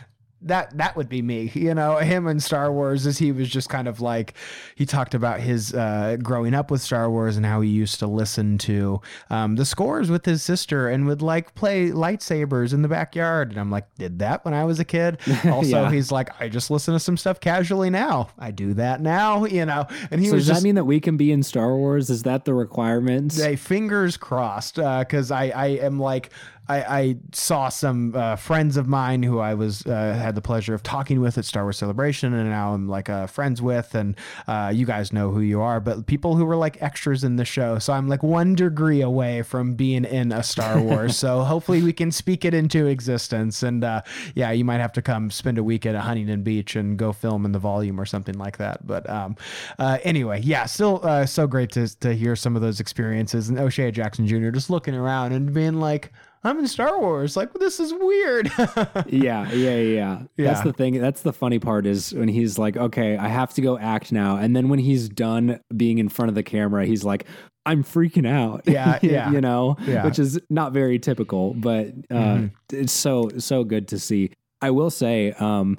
That 0.43 0.77
that 0.79 0.97
would 0.97 1.09
be 1.11 1.21
me, 1.21 1.51
you 1.55 1.75
know, 1.75 1.97
him 1.99 2.27
in 2.27 2.41
Star 2.41 2.73
Wars 2.73 3.07
as 3.07 3.19
he 3.19 3.31
was 3.31 3.49
just 3.51 3.69
kind 3.69 3.87
of 3.87 4.01
like 4.01 4.33
he 4.75 4.87
talked 4.87 5.15
about 5.15 5.41
his 5.41 5.75
uh, 5.75 6.17
growing 6.23 6.55
up 6.55 6.71
with 6.71 6.81
Star 6.81 7.11
Wars 7.11 7.37
and 7.37 7.45
how 7.45 7.61
he 7.61 7.69
used 7.69 7.99
to 7.99 8.07
listen 8.07 8.57
to 8.59 9.03
um, 9.29 9.57
the 9.57 9.67
scores 9.67 10.11
with 10.11 10.25
his 10.25 10.43
sister 10.43 10.89
and 10.89 11.07
would 11.07 11.21
like 11.21 11.55
play 11.55 11.91
lightsabers 11.91 12.73
in 12.73 12.81
the 12.81 12.89
backyard. 12.89 13.51
And 13.51 13.61
I'm 13.61 13.71
like, 13.71 13.95
did 13.97 14.19
that 14.21 14.43
when 14.47 14.55
I 14.55 14.65
was 14.65 14.81
a 14.81 14.85
kid. 14.85 15.19
Also, 15.51 15.83
Yeah. 15.83 15.91
he's 15.91 16.11
like, 16.13 16.31
I 16.41 16.49
just 16.49 16.71
listen 16.71 16.95
to 16.95 17.01
some 17.01 17.17
stuff 17.17 17.41
casually 17.41 17.91
now. 17.91 18.29
I 18.39 18.51
do 18.51 18.73
that 18.75 19.01
now, 19.03 19.45
you 19.47 19.67
know. 19.67 19.87
And 20.11 20.21
he 20.23 20.29
So 20.29 20.35
was 20.37 20.45
does 20.45 20.49
just 20.49 20.61
that 20.63 20.65
mean 20.67 20.77
that 20.77 20.85
we 20.85 21.01
can 21.01 21.17
be 21.17 21.33
in 21.33 21.43
Star 21.43 21.77
Wars? 21.77 22.09
Is 22.09 22.23
that 22.23 22.45
the 22.47 22.55
requirements? 22.55 23.39
Hey, 23.43 23.57
fingers 23.57 24.17
crossed, 24.17 24.77
because 24.77 25.31
I, 25.31 25.49
I 25.49 25.67
am 25.67 25.99
like 26.01 26.31
I, 26.69 27.01
I 27.01 27.17
saw 27.33 27.69
some 27.69 28.15
uh, 28.15 28.37
friends 28.37 28.77
of 28.77 28.87
mine 28.87 29.23
who 29.25 29.41
I 29.41 29.55
was 29.55 29.85
uh, 29.87 29.91
had 29.91 30.35
the 30.37 30.41
pleasure 30.41 30.73
of 30.73 30.83
talking 30.83 31.21
with 31.21 31.37
at 31.37 31.45
Star 31.45 31.65
Wars 31.65 31.79
Celebration, 31.79 32.33
and 32.33 32.49
now 32.49 32.75
I'm 32.75 32.89
like 32.89 33.09
uh, 33.09 33.27
friends 33.27 33.61
with, 33.61 33.95
and 33.95 34.17
uh, 34.47 34.71
you 34.73 34.87
guys 34.87 35.13
know 35.13 35.31
who 35.31 35.41
you 35.41 35.61
are, 35.61 35.81
but 35.81 36.07
people 36.07 36.37
who 36.37 36.45
were 36.45 36.57
like 36.57 36.81
extras 36.81 37.25
in 37.25 37.37
the 37.37 37.45
show. 37.45 37.79
So 37.79 37.93
I'm 37.93 38.09
like 38.09 38.23
one 38.23 38.55
degree 38.55 39.01
away 39.01 39.43
from 39.43 39.75
being 39.75 40.05
in 40.05 40.31
a 40.31 40.43
Star 40.43 40.81
Wars. 40.83 41.17
so 41.17 41.41
hopefully 41.41 41.83
we 41.83 41.93
can 41.93 42.13
speak 42.13 42.45
it 42.45 42.55
into 42.55 42.87
existence. 42.87 43.63
And 43.63 43.83
uh, 43.83 44.03
yeah, 44.35 44.53
you 44.53 44.65
might 44.65 44.79
have 44.79 44.93
to 44.93 45.03
come 45.03 45.31
spend 45.31 45.59
a 45.59 45.65
week 45.65 45.87
at 45.87 45.95
a 45.95 46.01
Huntington 46.01 46.43
Beach 46.43 46.77
and 46.77 46.97
go 46.97 47.13
film 47.13 47.45
in 47.45 47.53
the 47.53 47.59
volume 47.59 48.01
or 48.01 48.07
something 48.07 48.39
like 48.39 48.59
that. 48.59 48.87
But 48.87 49.09
um, 49.11 49.37
uh, 49.79 49.99
anyway, 50.05 50.41
yeah, 50.43 50.67
still 50.67 51.01
uh, 51.03 51.27
so 51.27 51.47
great 51.47 51.73
to 51.73 51.89
to 52.01 52.15
hear 52.15 52.37
some 52.37 52.55
of 52.55 52.63
those 52.63 52.79
experiences 52.79 53.49
and 53.49 53.59
O'Shea 53.59 53.91
Jackson 53.91 54.27
Jr. 54.27 54.51
just 54.51 54.71
looking 54.71 54.95
around 54.95 55.33
and 55.33 55.53
being 55.53 55.81
like. 55.81 56.13
I'm 56.43 56.59
in 56.59 56.67
Star 56.67 56.99
Wars. 57.01 57.37
Like 57.37 57.53
this 57.55 57.81
is 57.81 57.93
weird. 57.93 58.51
yeah, 58.59 59.51
yeah, 59.51 59.51
yeah, 59.53 59.77
yeah. 59.83 60.23
That's 60.37 60.63
the 60.63 60.73
thing. 60.73 60.99
That's 61.01 61.21
the 61.23 61.33
funny 61.33 61.59
part 61.59 61.85
is 61.87 62.15
when 62.15 62.29
he's 62.29 62.59
like, 62.59 62.77
okay, 62.77 63.17
I 63.17 63.29
have 63.29 63.53
to 63.55 63.61
go 63.61 63.79
act 63.79 64.11
now. 64.13 64.37
And 64.37 64.57
then 64.57 64.69
when 64.69 64.79
he's 64.79 65.09
done 65.09 65.61
being 65.77 65.99
in 65.99 66.09
front 66.09 66.29
of 66.31 66.35
the 66.35 66.43
camera, 66.43 66.87
he's 66.87 67.05
like, 67.05 67.27
I'm 67.67 67.85
freaking 67.85 68.27
out. 68.27 68.63
Yeah, 68.67 68.99
yeah. 69.03 69.31
you 69.31 69.41
know, 69.43 69.77
Yeah. 69.87 70.05
which 70.05 70.19
is 70.19 70.41
not 70.49 70.73
very 70.73 70.99
typical, 70.99 71.53
but 71.55 71.89
uh, 72.11 72.15
Mhm. 72.15 72.51
it's 72.73 72.93
so, 72.93 73.29
so 73.37 73.63
good 73.65 73.89
to 73.89 73.99
see. 73.99 74.31
I 74.63 74.71
will 74.71 74.91
say, 74.91 75.33
um, 75.33 75.79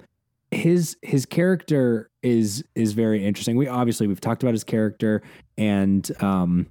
his 0.52 0.98
his 1.02 1.26
character 1.26 2.10
is 2.22 2.64
is 2.76 2.92
very 2.92 3.26
interesting. 3.26 3.56
We 3.56 3.68
obviously 3.70 4.06
we've 4.06 4.20
talked 4.22 4.44
about 4.44 4.54
his 4.54 4.66
character 4.66 5.24
and 5.58 6.10
um 6.22 6.68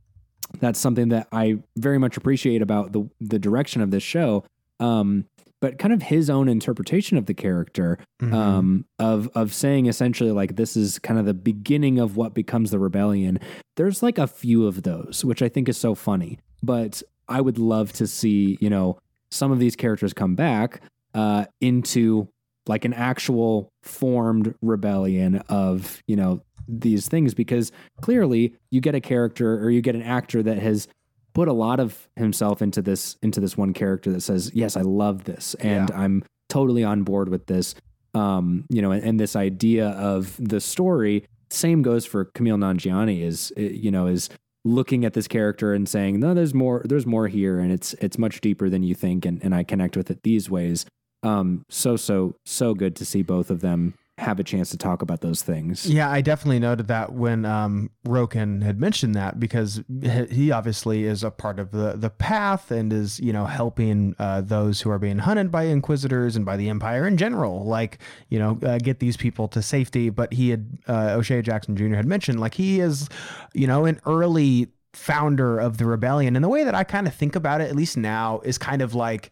that's 0.61 0.79
something 0.79 1.09
that 1.09 1.29
I 1.33 1.59
very 1.77 1.99
much 1.99 2.17
appreciate 2.17 2.63
about 2.63 2.93
the 2.93 3.09
the 3.21 3.39
direction 3.39 3.81
of 3.83 3.91
this 3.91 4.03
show. 4.03 4.45
Um, 4.79 5.27
but 5.61 5.79
kind 5.79 5.93
of 5.93 6.01
his 6.05 6.31
own 6.31 6.49
interpretation 6.49 7.19
of 7.19 7.27
the 7.27 7.35
character, 7.35 7.99
Mhm. 8.23 8.33
um, 8.33 8.85
of 8.99 9.29
of 9.35 9.53
saying 9.53 9.87
essentially 9.87 10.31
like 10.31 10.57
this 10.57 10.75
is 10.77 10.99
kind 10.99 11.19
of 11.21 11.27
the 11.27 11.35
beginning 11.35 11.99
of 11.99 12.17
what 12.17 12.33
becomes 12.35 12.71
the 12.71 12.79
rebellion. 12.79 13.39
There's 13.77 14.03
like 14.03 14.17
a 14.19 14.27
few 14.27 14.67
of 14.67 14.83
those, 14.85 15.23
which 15.25 15.43
I 15.43 15.49
think 15.51 15.69
is 15.69 15.77
so 15.77 15.95
funny. 15.95 16.39
But 16.63 17.03
I 17.29 17.41
would 17.41 17.59
love 17.59 17.93
to 17.95 18.07
see 18.07 18.57
you 18.61 18.71
know 18.71 18.99
some 19.31 19.53
of 19.53 19.59
these 19.59 19.77
characters 19.77 20.13
come 20.15 20.35
back 20.35 20.81
uh, 21.15 21.45
into 21.61 22.29
like 22.67 22.85
an 22.85 22.93
actual 22.95 23.69
formed 23.83 24.55
rebellion 24.63 25.37
of 25.49 26.03
you 26.07 26.17
know 26.17 26.41
these 26.69 27.09
things 27.09 27.35
because 27.35 27.73
clearly 28.01 28.55
you 28.71 28.81
get 28.81 28.95
a 28.95 29.01
character 29.01 29.63
or 29.63 29.71
you 29.71 29.81
get 29.81 29.95
an 29.95 30.03
actor 30.03 30.43
that 30.43 30.59
has 30.59 30.89
put 31.33 31.49
a 31.49 31.53
lot 31.53 31.81
of 31.81 32.09
himself 32.17 32.61
into 32.63 32.83
this 32.83 33.17
into 33.23 33.41
this 33.41 33.57
one 33.57 33.73
character 33.73 34.11
that 34.13 34.21
says 34.21 34.51
yes 34.55 34.77
i 34.77 34.81
love 34.81 35.25
this 35.25 35.55
and 35.61 35.89
Yeah. 35.91 36.01
i'm 36.01 36.25
totally 36.49 36.83
on 36.85 37.03
board 37.05 37.29
with 37.29 37.47
this 37.47 37.75
um 38.15 38.65
you 38.69 38.83
know 38.83 38.91
and, 38.91 39.05
and 39.05 39.21
this 39.21 39.37
idea 39.37 39.89
of 39.91 40.37
the 40.41 40.61
story 40.61 41.25
same 41.51 41.83
goes 41.83 42.05
for 42.05 42.25
kumail 42.25 42.57
nanjiani 42.59 43.23
is 43.23 43.53
uh, 43.57 43.61
you 43.61 43.91
know 43.91 44.07
is 44.07 44.29
looking 44.65 45.05
at 45.05 45.15
this 45.15 45.27
character 45.29 45.73
and 45.73 45.89
saying 45.89 46.19
no 46.21 46.35
there's 46.35 46.53
more 46.55 46.83
there's 46.85 47.07
more 47.07 47.29
here 47.29 47.59
and 47.61 47.71
it's 47.73 47.95
it's 47.95 48.19
much 48.19 48.41
deeper 48.41 48.69
than 48.69 48.83
you 48.83 48.95
think 48.95 49.25
and, 49.25 49.43
and 49.45 49.55
i 49.55 49.63
connect 49.63 49.97
with 49.97 50.11
it 50.11 50.23
these 50.25 50.51
ways 50.51 50.85
um 51.23 51.65
so 51.71 51.97
so 51.97 52.35
so 52.45 52.75
good 52.75 52.97
to 52.97 53.05
see 53.05 53.23
both 53.23 53.51
of 53.51 53.61
them 53.61 53.95
have 54.21 54.39
a 54.39 54.45
chance 54.45 54.71
to 54.71 54.77
talk 54.77 55.03
about 55.03 55.21
those 55.23 55.43
things 55.43 55.87
Yeah, 55.87 56.11
I 56.11 56.21
definitely 56.21 56.59
noted 56.59 56.89
that 56.89 57.13
when 57.13 57.45
um, 57.45 57.91
Roken 58.07 58.63
had 58.63 58.79
mentioned 58.79 59.15
that 59.15 59.41
because 59.41 59.83
he- 60.03 60.51
obviously 60.51 61.05
is 61.05 61.25
a 61.25 61.31
part 61.31 61.59
of 61.59 61.71
the 61.71 61.95
the 61.97 62.11
path 62.11 62.71
and 62.71 62.93
is 62.93 63.19
you 63.21 63.33
know 63.33 63.47
helping 63.47 64.15
uh, 64.19 64.41
those 64.43 64.81
who 64.83 64.91
are 64.91 64.99
being 64.99 65.19
hunted 65.19 65.51
by 65.51 65.65
inquisitors 65.65 66.37
and 66.37 66.45
by 66.45 66.57
the 66.57 66.69
empire 66.69 67.07
in 67.07 67.17
general, 67.17 67.65
like 67.65 67.99
you 68.29 68.39
know 68.39 68.59
uh, 68.63 68.79
get 68.79 68.99
these 69.01 69.17
people 69.17 69.49
to 69.49 69.63
safety. 69.63 70.11
But 70.11 70.33
he 70.33 70.51
had 70.51 70.79
uh, 70.87 71.15
O'Shea 71.19 71.43
Jackson 71.43 71.77
Jr. 71.77 71.95
had 71.95 72.07
mentioned 72.07 72.41
like 72.41 72.55
he 72.55 72.81
is 72.81 73.09
you 73.55 73.67
know 73.67 73.87
an 73.87 74.01
early 74.07 74.69
founder 74.93 75.59
of 75.59 75.79
the 75.79 75.87
rebellion, 75.87 76.37
and 76.37 76.45
the 76.45 76.49
way 76.49 76.65
that 76.65 76.75
I 76.75 76.85
kind 76.85 77.07
of 77.07 77.15
think 77.15 77.37
about 77.37 77.61
it, 77.61 77.71
at 77.71 77.77
least 77.77 77.97
now, 77.97 78.41
is 78.45 78.59
kind 78.59 78.83
of 78.83 78.95
like 78.95 79.31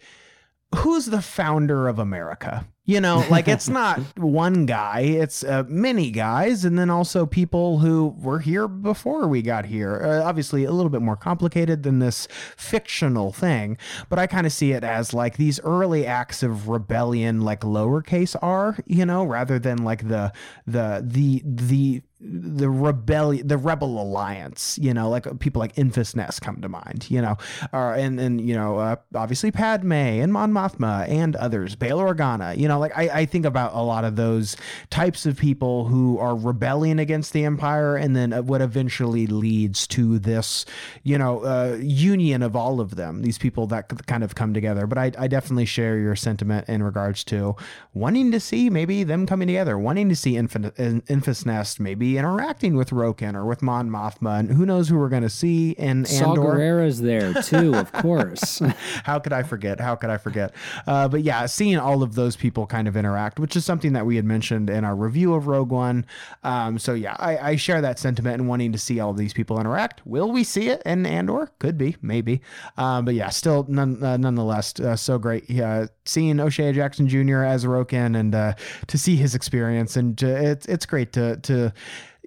who's 0.74 1.06
the 1.06 1.22
founder 1.22 1.88
of 1.88 1.98
America? 1.98 2.66
You 2.88 3.02
know, 3.02 3.22
like 3.28 3.48
it's 3.48 3.68
not 3.82 4.00
one 4.16 4.64
guy, 4.64 5.00
it's 5.00 5.44
uh, 5.44 5.64
many 5.68 6.10
guys, 6.10 6.64
and 6.64 6.78
then 6.78 6.88
also 6.88 7.26
people 7.26 7.80
who 7.80 8.14
were 8.18 8.38
here 8.38 8.66
before 8.66 9.28
we 9.28 9.42
got 9.42 9.66
here. 9.66 10.00
Uh, 10.02 10.24
obviously, 10.24 10.64
a 10.64 10.72
little 10.72 10.88
bit 10.88 11.02
more 11.02 11.14
complicated 11.14 11.82
than 11.82 11.98
this 11.98 12.26
fictional 12.56 13.30
thing, 13.30 13.76
but 14.08 14.18
I 14.18 14.26
kind 14.26 14.46
of 14.46 14.54
see 14.54 14.72
it 14.72 14.84
as 14.84 15.12
like 15.12 15.36
these 15.36 15.60
early 15.60 16.06
acts 16.06 16.42
of 16.42 16.70
rebellion, 16.70 17.42
like 17.42 17.60
lowercase 17.60 18.34
r, 18.40 18.78
you 18.86 19.04
know, 19.04 19.22
rather 19.22 19.58
than 19.58 19.84
like 19.84 20.08
the 20.08 20.32
the 20.66 21.04
the 21.04 21.42
the 21.44 22.02
the 22.20 22.68
rebellion 22.68 23.46
the 23.46 23.56
rebel 23.56 24.02
alliance 24.02 24.76
you 24.82 24.92
know 24.92 25.08
like 25.08 25.38
people 25.38 25.60
like 25.60 25.74
Enfys 25.76 26.16
Nest 26.16 26.42
come 26.42 26.60
to 26.60 26.68
mind 26.68 27.06
you 27.08 27.22
know 27.22 27.36
and 27.72 28.18
and 28.18 28.40
you 28.40 28.54
know 28.54 28.78
uh, 28.78 28.96
obviously 29.14 29.52
Padme 29.52 29.92
and 29.92 30.32
Mon 30.32 30.52
Mothma 30.52 31.08
and 31.08 31.36
others 31.36 31.76
Bail 31.76 31.98
Organa 31.98 32.56
you 32.58 32.66
know 32.66 32.80
like 32.80 32.96
I, 32.96 33.20
I 33.20 33.24
think 33.24 33.44
about 33.46 33.72
a 33.72 33.82
lot 33.82 34.04
of 34.04 34.16
those 34.16 34.56
types 34.90 35.26
of 35.26 35.36
people 35.36 35.84
who 35.84 36.18
are 36.18 36.34
rebelling 36.34 36.98
against 36.98 37.32
the 37.32 37.44
empire 37.44 37.94
and 37.94 38.16
then 38.16 38.32
uh, 38.32 38.42
what 38.42 38.62
eventually 38.62 39.28
leads 39.28 39.86
to 39.86 40.18
this 40.18 40.66
you 41.04 41.16
know 41.16 41.44
uh, 41.44 41.78
union 41.80 42.42
of 42.42 42.56
all 42.56 42.80
of 42.80 42.96
them 42.96 43.22
these 43.22 43.38
people 43.38 43.68
that 43.68 44.06
kind 44.06 44.24
of 44.24 44.34
come 44.34 44.52
together. 44.52 44.88
But 44.88 44.98
I, 44.98 45.12
I 45.16 45.28
definitely 45.28 45.66
share 45.66 45.98
your 45.98 46.16
sentiment 46.16 46.68
in 46.68 46.82
regards 46.82 47.22
to 47.24 47.54
wanting 47.94 48.32
to 48.32 48.40
see 48.40 48.70
maybe 48.70 49.04
them 49.04 49.24
coming 49.24 49.46
together 49.46 49.78
wanting 49.78 50.08
to 50.08 50.16
see 50.16 50.34
Enfys 50.34 51.46
Nest 51.46 51.78
maybe 51.78 52.07
interacting 52.16 52.76
with 52.76 52.90
Roken 52.90 53.34
or 53.34 53.44
with 53.44 53.60
Mon 53.62 53.90
Mothma 53.90 54.38
and 54.38 54.50
who 54.50 54.64
knows 54.64 54.88
who 54.88 54.98
we're 54.98 55.08
going 55.08 55.22
to 55.22 55.28
see 55.28 55.74
And 55.78 56.06
Saw 56.06 56.30
Andor 56.30 56.54
Gerrera's 56.54 57.00
there 57.00 57.34
too, 57.42 57.74
of 57.74 57.92
course. 57.92 58.60
how 59.04 59.18
could 59.18 59.32
I 59.32 59.42
forget? 59.42 59.80
How 59.80 59.94
could 59.96 60.10
I 60.10 60.16
forget? 60.16 60.54
Uh, 60.86 61.08
but 61.08 61.22
yeah, 61.22 61.46
seeing 61.46 61.76
all 61.78 62.02
of 62.02 62.14
those 62.14 62.36
people 62.36 62.66
kind 62.66 62.88
of 62.88 62.96
interact, 62.96 63.38
which 63.38 63.56
is 63.56 63.64
something 63.64 63.92
that 63.92 64.06
we 64.06 64.16
had 64.16 64.24
mentioned 64.24 64.70
in 64.70 64.84
our 64.84 64.96
review 64.96 65.34
of 65.34 65.46
Rogue 65.46 65.70
One. 65.70 66.06
Um, 66.44 66.78
so 66.78 66.94
yeah, 66.94 67.16
I, 67.18 67.50
I 67.50 67.56
share 67.56 67.80
that 67.80 67.98
sentiment 67.98 68.40
and 68.40 68.48
wanting 68.48 68.72
to 68.72 68.78
see 68.78 69.00
all 69.00 69.10
of 69.10 69.16
these 69.16 69.32
people 69.32 69.60
interact. 69.60 70.06
Will 70.06 70.30
we 70.30 70.44
see 70.44 70.68
it 70.68 70.82
in 70.86 71.04
Andor? 71.04 71.50
Could 71.58 71.76
be, 71.76 71.96
maybe. 72.00 72.40
Um, 72.76 73.04
but 73.04 73.14
yeah, 73.14 73.28
still 73.30 73.66
none, 73.68 74.02
uh, 74.02 74.16
nonetheless, 74.16 74.78
uh, 74.80 74.96
so 74.96 75.18
great. 75.18 75.48
Yeah, 75.50 75.86
seeing 76.04 76.40
O'Shea 76.40 76.72
Jackson 76.72 77.08
Jr. 77.08 77.42
as 77.42 77.64
Roken 77.64 78.18
and 78.18 78.34
uh, 78.34 78.54
to 78.86 78.98
see 78.98 79.16
his 79.16 79.34
experience, 79.34 79.96
and 79.96 80.16
to, 80.18 80.26
it's 80.28 80.66
it's 80.66 80.86
great 80.86 81.12
to 81.14 81.36
to. 81.38 81.72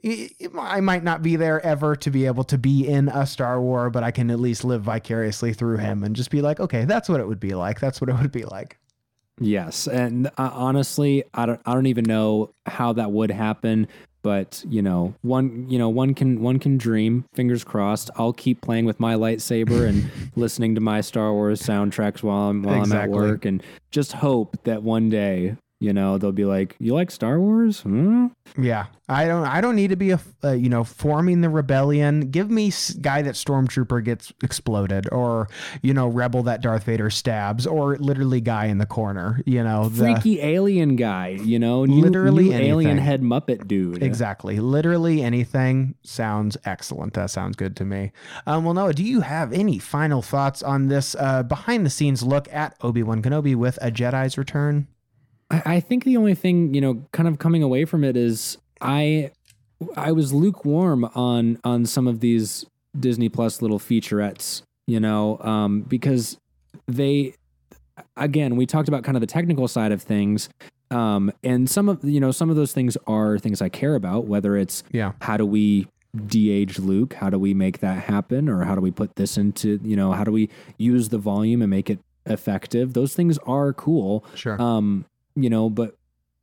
I 0.03 0.79
might 0.81 1.03
not 1.03 1.21
be 1.21 1.35
there 1.35 1.63
ever 1.65 1.95
to 1.97 2.09
be 2.09 2.25
able 2.25 2.43
to 2.45 2.57
be 2.57 2.87
in 2.87 3.09
a 3.09 3.25
Star 3.25 3.61
War, 3.61 3.89
but 3.89 4.03
I 4.03 4.11
can 4.11 4.31
at 4.31 4.39
least 4.39 4.63
live 4.63 4.81
vicariously 4.81 5.53
through 5.53 5.77
him 5.77 6.03
and 6.03 6.15
just 6.15 6.31
be 6.31 6.41
like, 6.41 6.59
okay, 6.59 6.85
that's 6.85 7.07
what 7.07 7.19
it 7.19 7.27
would 7.27 7.39
be 7.39 7.53
like. 7.53 7.79
That's 7.79 8.01
what 8.01 8.09
it 8.09 8.15
would 8.19 8.31
be 8.31 8.43
like. 8.43 8.77
Yes, 9.39 9.87
and 9.87 10.27
uh, 10.27 10.51
honestly, 10.53 11.23
I 11.33 11.45
don't 11.45 11.61
I 11.65 11.73
don't 11.73 11.87
even 11.87 12.03
know 12.05 12.53
how 12.67 12.93
that 12.93 13.11
would 13.11 13.31
happen, 13.31 13.87
but 14.21 14.63
you 14.67 14.81
know, 14.81 15.15
one 15.21 15.67
you 15.69 15.79
know, 15.79 15.89
one 15.89 16.13
can 16.13 16.41
one 16.41 16.59
can 16.59 16.77
dream, 16.77 17.25
fingers 17.33 17.63
crossed. 17.63 18.11
I'll 18.17 18.33
keep 18.33 18.61
playing 18.61 18.85
with 18.85 18.99
my 18.99 19.15
lightsaber 19.15 19.87
and 19.87 20.11
listening 20.35 20.75
to 20.75 20.81
my 20.81 21.01
Star 21.01 21.33
Wars 21.33 21.61
soundtracks 21.61 22.21
while 22.21 22.49
I'm 22.49 22.61
while 22.61 22.81
Exactly. 22.81 23.17
I'm 23.17 23.23
at 23.23 23.29
work 23.29 23.45
and 23.45 23.63
just 23.89 24.13
hope 24.13 24.57
that 24.63 24.83
one 24.83 25.09
day, 25.09 25.55
you 25.81 25.91
know, 25.93 26.19
they'll 26.19 26.31
be 26.31 26.45
like, 26.45 26.75
"You 26.79 26.93
like 26.93 27.09
Star 27.09 27.39
Wars?" 27.39 27.81
Hmm? 27.81 28.27
Yeah, 28.57 28.85
I 29.09 29.25
don't. 29.25 29.45
I 29.45 29.61
don't 29.61 29.75
need 29.75 29.89
to 29.89 29.95
be 29.95 30.11
a 30.11 30.19
uh, 30.43 30.51
you 30.51 30.69
know 30.69 30.83
forming 30.83 31.41
the 31.41 31.49
rebellion. 31.49 32.29
Give 32.29 32.51
me 32.51 32.67
s- 32.67 32.91
guy 32.93 33.23
that 33.23 33.33
stormtrooper 33.33 34.03
gets 34.03 34.31
exploded, 34.43 35.09
or 35.11 35.49
you 35.81 35.93
know 35.93 36.07
rebel 36.07 36.43
that 36.43 36.61
Darth 36.61 36.83
Vader 36.83 37.09
stabs, 37.09 37.65
or 37.65 37.97
literally 37.97 38.41
guy 38.41 38.65
in 38.65 38.77
the 38.77 38.85
corner. 38.85 39.41
You 39.47 39.63
know 39.63 39.89
the, 39.89 40.03
Freaky 40.03 40.39
alien 40.41 40.95
guy, 40.97 41.29
you 41.29 41.57
know, 41.57 41.85
new, 41.85 42.01
Literally 42.03 42.49
new 42.49 42.53
alien 42.53 42.99
head 42.99 43.21
Muppet 43.23 43.67
dude. 43.67 44.03
Exactly. 44.03 44.59
Literally 44.59 45.23
anything 45.23 45.95
sounds 46.03 46.57
excellent. 46.63 47.15
That 47.15 47.31
sounds 47.31 47.55
good 47.55 47.75
to 47.77 47.85
me. 47.85 48.11
Um, 48.45 48.65
well, 48.65 48.75
Noah, 48.75 48.93
do 48.93 49.03
you 49.03 49.21
have 49.21 49.51
any 49.51 49.79
final 49.79 50.21
thoughts 50.21 50.61
on 50.61 50.89
this 50.89 51.15
uh, 51.17 51.41
behind 51.41 51.85
the 51.87 51.89
scenes 51.89 52.21
look 52.21 52.47
at 52.53 52.75
Obi 52.81 53.01
Wan 53.01 53.23
Kenobi 53.23 53.55
with 53.55 53.79
a 53.81 53.89
Jedi's 53.89 54.37
return? 54.37 54.87
I, 55.51 55.61
I 55.75 55.79
think 55.79 56.03
the 56.05 56.17
only 56.17 56.33
thing 56.35 56.73
you 56.73 56.81
know, 56.81 57.03
kind 57.11 57.27
of 57.27 57.37
coming 57.39 57.61
away 57.61 57.85
from 57.85 58.03
it 58.03 58.15
is 58.17 58.57
I, 58.79 59.31
I 59.95 60.11
was 60.11 60.33
lukewarm 60.33 61.05
on 61.15 61.59
on 61.63 61.85
some 61.85 62.07
of 62.07 62.19
these 62.21 62.65
Disney 62.99 63.29
Plus 63.29 63.61
little 63.61 63.79
featurettes, 63.79 64.61
you 64.87 64.99
know, 64.99 65.37
um, 65.39 65.81
because 65.81 66.37
they, 66.87 67.33
again, 68.17 68.55
we 68.55 68.65
talked 68.65 68.87
about 68.87 69.03
kind 69.03 69.15
of 69.17 69.21
the 69.21 69.27
technical 69.27 69.67
side 69.67 69.91
of 69.91 70.01
things, 70.01 70.49
um, 70.89 71.31
and 71.43 71.69
some 71.69 71.89
of 71.89 72.03
you 72.03 72.19
know 72.19 72.31
some 72.31 72.49
of 72.49 72.55
those 72.55 72.73
things 72.73 72.97
are 73.07 73.37
things 73.39 73.61
I 73.61 73.69
care 73.69 73.95
about, 73.95 74.25
whether 74.25 74.55
it's 74.57 74.83
Yeah. 74.91 75.13
how 75.21 75.37
do 75.37 75.45
we 75.45 75.87
de-age 76.27 76.77
Luke, 76.77 77.13
how 77.13 77.29
do 77.29 77.39
we 77.39 77.53
make 77.53 77.79
that 77.79 78.03
happen, 78.03 78.49
or 78.49 78.63
how 78.65 78.75
do 78.75 78.81
we 78.81 78.91
put 78.91 79.15
this 79.15 79.37
into 79.37 79.79
you 79.83 79.95
know 79.95 80.11
how 80.11 80.23
do 80.23 80.31
we 80.31 80.49
use 80.77 81.09
the 81.09 81.17
volume 81.17 81.61
and 81.61 81.69
make 81.69 81.89
it 81.89 81.99
effective? 82.25 82.93
Those 82.93 83.13
things 83.15 83.37
are 83.47 83.73
cool. 83.73 84.23
Sure. 84.35 84.61
Um, 84.61 85.05
you 85.35 85.49
know, 85.49 85.69
but 85.69 85.95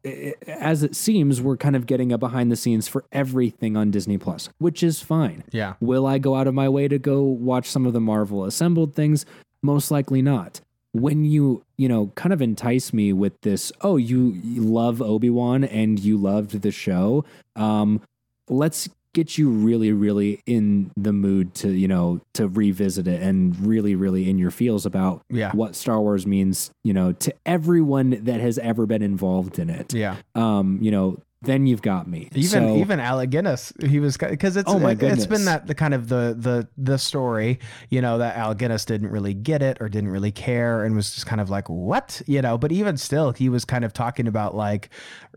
i- 0.05 0.35
i- 0.47 0.51
as 0.51 0.83
it 0.83 0.95
seems, 0.97 1.41
we're 1.43 1.57
kind 1.57 1.75
of 1.77 1.87
getting 1.87 2.13
a 2.13 2.19
behind 2.19 2.51
the 2.53 2.57
scenes 2.57 2.89
for 2.89 3.05
everything 3.13 3.77
on 3.77 3.91
Disney 3.91 4.19
Plus, 4.19 4.49
which 4.59 4.83
is 4.83 5.01
fine. 5.01 5.45
yeah. 5.53 5.75
Will 5.81 6.07
I 6.07 6.19
go 6.19 6.35
out 6.37 6.47
of 6.47 6.55
my 6.55 6.69
way 6.69 6.89
to 6.89 6.99
go 6.99 7.23
watch 7.23 7.69
some 7.69 7.87
of 7.87 7.93
the 7.93 8.01
Marvel 8.01 8.45
assembled 8.45 8.95
things? 8.95 9.27
Most 9.63 9.91
likely 9.91 10.23
not. 10.23 10.61
When 10.93 11.25
you, 11.25 11.65
you 11.77 11.89
know, 11.89 12.13
kind 12.15 12.33
of 12.33 12.41
entice 12.41 12.93
me 12.93 13.13
with 13.13 13.39
this, 13.43 13.71
oh, 13.83 13.97
you, 13.97 14.39
you 14.43 14.63
love 14.63 15.03
Obi-Wan 15.03 15.65
and 15.65 15.99
you 16.01 16.17
loved 16.17 16.63
the 16.63 16.71
show. 16.71 17.25
Um, 17.57 18.01
let's 18.49 18.89
get 19.19 19.37
you 19.37 19.51
really, 19.51 19.93
really 19.93 20.41
in 20.47 20.91
the 20.97 21.13
mood 21.13 21.55
to, 21.57 21.71
you 21.71 21.89
know, 21.89 22.21
to 22.35 22.47
revisit 22.47 23.09
it 23.09 23.21
and 23.23 23.59
really, 23.67 23.95
really 23.97 24.31
in 24.31 24.39
your 24.39 24.51
feels 24.51 24.87
about 24.87 25.23
Yeah. 25.29 25.51
what 25.53 25.75
Star 25.75 26.01
Wars 26.01 26.25
means, 26.27 26.71
you 26.85 26.93
know, 26.93 27.13
to 27.13 27.35
everyone 27.45 28.11
that 28.23 28.41
has 28.41 28.59
ever 28.59 28.87
been 28.87 29.03
involved 29.03 29.59
in 29.59 29.71
it. 29.71 29.93
Yeah. 29.93 30.17
Um, 30.35 30.79
you 30.81 30.91
know, 30.91 31.19
then 31.43 31.67
you've 31.67 31.83
got 31.83 32.09
me. 32.09 32.29
Even 32.35 32.47
So- 32.69 32.77
even 32.77 32.99
Alec 32.99 33.31
Guinness, 33.31 33.73
he 33.81 34.01
was 34.01 34.17
because 34.17 34.57
it's 34.57 34.71
Oh 34.71 34.79
my 34.79 34.93
it, 34.93 35.01
has 35.01 35.27
been 35.27 35.45
that 35.45 35.67
the 35.69 35.75
kind 35.75 35.95
of 35.95 36.09
the 36.09 36.35
the 36.37 36.69
the 36.77 36.99
story, 36.99 37.61
you 37.91 38.01
know, 38.03 38.19
that 38.19 38.37
Alec 38.37 38.59
Guinness 38.59 38.85
didn't 38.85 39.11
really 39.11 39.35
get 39.35 39.63
it 39.63 39.79
or 39.81 39.89
didn't 39.89 40.11
really 40.11 40.33
care 40.33 40.85
and 40.85 40.97
was 40.97 41.15
just 41.15 41.27
kind 41.27 41.41
of 41.41 41.49
like 41.49 41.69
what, 41.69 42.23
you 42.27 42.43
know. 42.43 42.59
But 42.59 42.73
even 42.73 42.97
still, 42.97 43.33
he 43.33 43.49
was 43.49 43.65
kind 43.65 43.85
of 43.85 43.93
talking 43.93 44.27
about 44.27 44.57
like 44.57 44.91